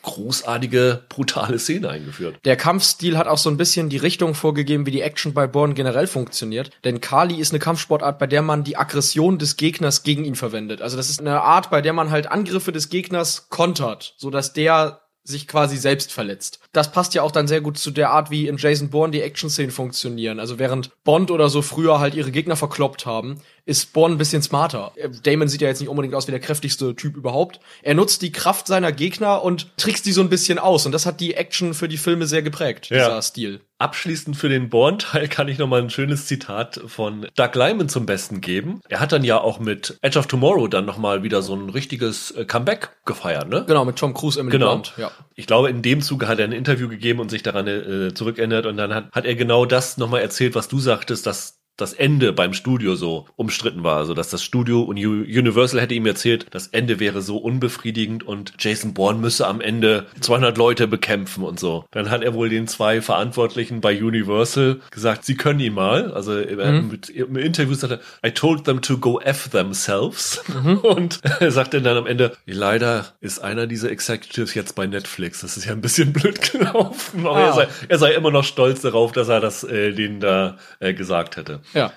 großartige, 0.10 1.04
brutale 1.08 1.60
Szene 1.60 1.90
eingeführt. 1.90 2.38
Der 2.46 2.56
Kampfstil 2.56 3.18
hat 3.18 3.28
auch 3.28 3.38
so 3.38 3.50
ein 3.50 3.58
bisschen 3.58 3.90
die 3.90 3.98
Richtung 3.98 4.34
vorgegeben, 4.34 4.86
wie 4.86 4.92
die 4.92 5.02
Action 5.02 5.34
bei 5.34 5.46
Bourne 5.46 5.76
generell 5.76 6.08
funktioniert. 6.08 6.72
Denn 6.84 7.00
Kali 7.00 7.36
ist 7.36 7.52
eine 7.52 7.60
Kampfsportart, 7.60 8.18
bei 8.18 8.28
der 8.28 8.42
man 8.42 8.64
die 8.64 8.78
Aggression 8.78 9.38
des 9.38 9.56
Gegners 9.56 10.04
gegen 10.04 10.26
ihn 10.26 10.36
verwendet. 10.36 10.82
Also 10.82 10.98
das 10.98 11.10
ist 11.10 11.20
eine 11.20 11.42
Art, 11.42 11.70
bei 11.70 11.82
der 11.82 11.94
man 11.94 12.10
halt 12.10 12.32
Angriffe 12.32 12.72
des 12.72 12.90
Gegners 12.90 13.50
kontert, 13.50 14.16
sodass 14.18 14.54
der 14.54 15.02
sich 15.30 15.48
quasi 15.48 15.78
selbst 15.78 16.12
verletzt. 16.12 16.60
Das 16.74 16.92
passt 16.92 17.14
ja 17.14 17.22
auch 17.22 17.32
dann 17.32 17.48
sehr 17.48 17.62
gut 17.62 17.78
zu 17.78 17.92
der 17.92 18.10
Art, 18.12 18.30
wie 18.32 18.48
in 18.48 18.58
Jason 18.58 18.90
Bourne 18.90 19.12
die 19.12 19.22
Action-Szenen 19.22 19.72
funktionieren. 19.72 20.40
Also 20.40 20.60
während 20.60 20.92
Bond 21.04 21.32
oder 21.32 21.50
so 21.50 21.62
früher 21.62 22.00
halt 22.00 22.16
ihre 22.16 22.32
Gegner 22.32 22.56
verkloppt 22.56 23.06
haben, 23.06 23.42
ist 23.66 23.94
Bourne 23.94 24.16
ein 24.16 24.18
bisschen 24.18 24.42
smarter. 24.42 24.92
Äh, 24.96 25.10
Damon 25.24 25.48
sieht 25.48 25.62
ja 25.62 25.68
jetzt 25.68 25.80
nicht 25.80 25.90
unbedingt 25.90 26.16
aus 26.16 26.28
wie 26.28 26.32
der 26.32 26.40
kräftigste 26.40 26.96
Typ 26.96 27.16
überhaupt. 27.16 27.60
Er 27.84 27.94
nutzt 27.94 28.22
die 28.22 28.32
Kraft 28.32 28.68
seiner 28.68 28.92
Gegner 28.92 29.44
und 29.44 29.78
trickst 29.78 30.06
die 30.06 30.12
so 30.12 30.22
ein 30.22 30.30
bisschen 30.30 30.60
aus. 30.60 30.86
Und 30.86 30.92
das 30.92 31.06
hat 31.06 31.20
die 31.20 31.36
Action 31.36 31.74
für 31.74 31.88
die 31.88 31.98
Filme 31.98 32.26
sehr 32.28 32.42
geprägt, 32.42 32.90
Ja. 32.90 33.06
dieser 33.08 33.22
Stil. 33.22 33.62
Abschließend 33.80 34.36
für 34.36 34.50
den 34.50 34.70
Born-Teil 34.70 35.30
kann 35.30 35.48
ich 35.48 35.58
noch 35.58 35.68
mal 35.68 35.82
ein 35.82 35.90
schönes 35.90 36.26
Zitat 36.26 36.82
von 36.88 37.28
Doug 37.36 37.52
Lyman 37.56 37.88
zum 37.88 38.06
Besten 38.06 38.42
geben. 38.42 38.82
Er 38.90 39.00
hat 39.00 39.14
dann 39.14 39.24
ja 39.24 39.40
auch 39.40 39.60
mit 39.60 39.98
Edge 40.02 40.20
of 40.20 40.28
Tomorrow 40.28 40.68
dann 40.68 40.86
noch 40.86 40.98
mal 40.98 41.24
wieder 41.24 41.42
so 41.42 41.56
ein 41.56 41.70
richtiges 41.70 42.32
äh, 42.32 42.44
Comeback 42.44 42.98
gefeiert, 43.06 43.48
ne? 43.48 43.64
Genau, 43.66 43.86
mit 43.86 43.96
Tom 43.96 44.14
Cruise, 44.14 44.38
Emily 44.38 44.58
Genau. 44.58 44.72
Blunt. 44.74 44.94
Ja. 44.98 45.12
Ich 45.36 45.48
glaube, 45.48 45.70
in 45.70 45.82
dem 45.82 46.02
Zuge 46.02 46.28
hat 46.28 46.40
er 46.40 46.46
ein 46.46 46.52
Interview 46.52 46.90
gegeben 46.90 47.22
und 47.22 47.32
sich 47.32 47.42
daran 47.42 47.68
äh, 47.68 48.14
zurückerinnert 48.14 48.66
und 48.66 48.76
dann 48.76 48.94
hat, 48.94 49.12
hat 49.14 49.26
er 49.26 49.36
genau 49.36 49.66
das 49.66 49.98
nochmal 49.98 50.22
erzählt, 50.22 50.56
was 50.56 50.68
du 50.68 50.80
sagtest, 50.80 51.26
dass 51.26 51.59
das 51.82 51.94
Ende 51.94 52.34
beim 52.34 52.54
Studio 52.54 52.96
so 52.96 53.26
umstritten 53.36 53.84
war. 53.84 53.98
Also, 53.98 54.14
dass 54.14 54.30
das 54.30 54.44
Studio 54.44 54.82
und 54.82 54.98
Universal 54.98 55.82
hätte 55.82 55.94
ihm 55.94 56.06
erzählt, 56.06 56.48
das 56.52 56.68
Ende 56.68 57.00
wäre 57.00 57.22
so 57.22 57.38
unbefriedigend 57.38 58.24
und 58.24 58.54
Jason 58.60 58.94
Bourne 58.94 59.20
müsse 59.20 59.48
am 59.48 59.62
Ende 59.62 60.06
200 60.22 60.58
Leute 60.58 60.88
bekämpfen 60.88 61.44
und 61.44 61.60
so. 61.60 61.86
Dann 61.92 62.10
hat 62.10 62.24
er 62.24 62.34
wohl 62.34 62.50
den 62.50 62.68
zwei 62.68 63.02
Verantwortlichen 63.02 63.82
bei 63.82 64.02
Universal 64.02 64.80
gesagt, 64.92 65.26
sie 65.26 65.36
können 65.36 65.60
ihn 65.60 65.74
mal. 65.74 66.12
Also, 66.14 66.34
er- 66.38 66.82
mit, 66.82 67.10
im 67.10 67.36
Interview 67.38 67.74
sagte 67.74 68.00
er, 68.22 68.30
I 68.30 68.32
told 68.34 68.66
them 68.66 68.82
to 68.82 68.98
go 68.98 69.20
F 69.20 69.50
themselves. 69.50 70.42
Und 70.84 71.22
er 71.40 71.52
sagte 71.52 71.82
dann 71.82 71.98
am 71.98 72.08
Ende, 72.08 72.36
leider 72.46 73.06
ist 73.22 73.40
einer 73.40 73.68
dieser 73.68 73.92
Executives 73.92 74.54
jetzt 74.54 74.76
bei 74.76 74.88
Netflix. 74.88 75.42
Das 75.42 75.58
ist 75.58 75.66
ja 75.66 75.72
ein 75.74 75.82
bisschen 75.82 76.14
blöd 76.14 76.42
gelaufen. 76.52 77.26
Aber 77.26 77.36
Ah. 77.36 77.42
er, 77.48 77.54
sei, 77.54 77.68
er 77.88 77.98
sei 77.98 78.14
immer 78.14 78.32
noch 78.32 78.44
stolz 78.44 78.82
darauf, 78.82 79.12
dass 79.12 79.30
er 79.30 79.40
das 79.40 79.64
äh, 79.64 79.92
denen 79.94 80.20
da 80.20 80.58
äh, 80.80 80.94
gesagt 80.94 81.38
hätte. 81.38 81.62
Ja. 81.74 81.94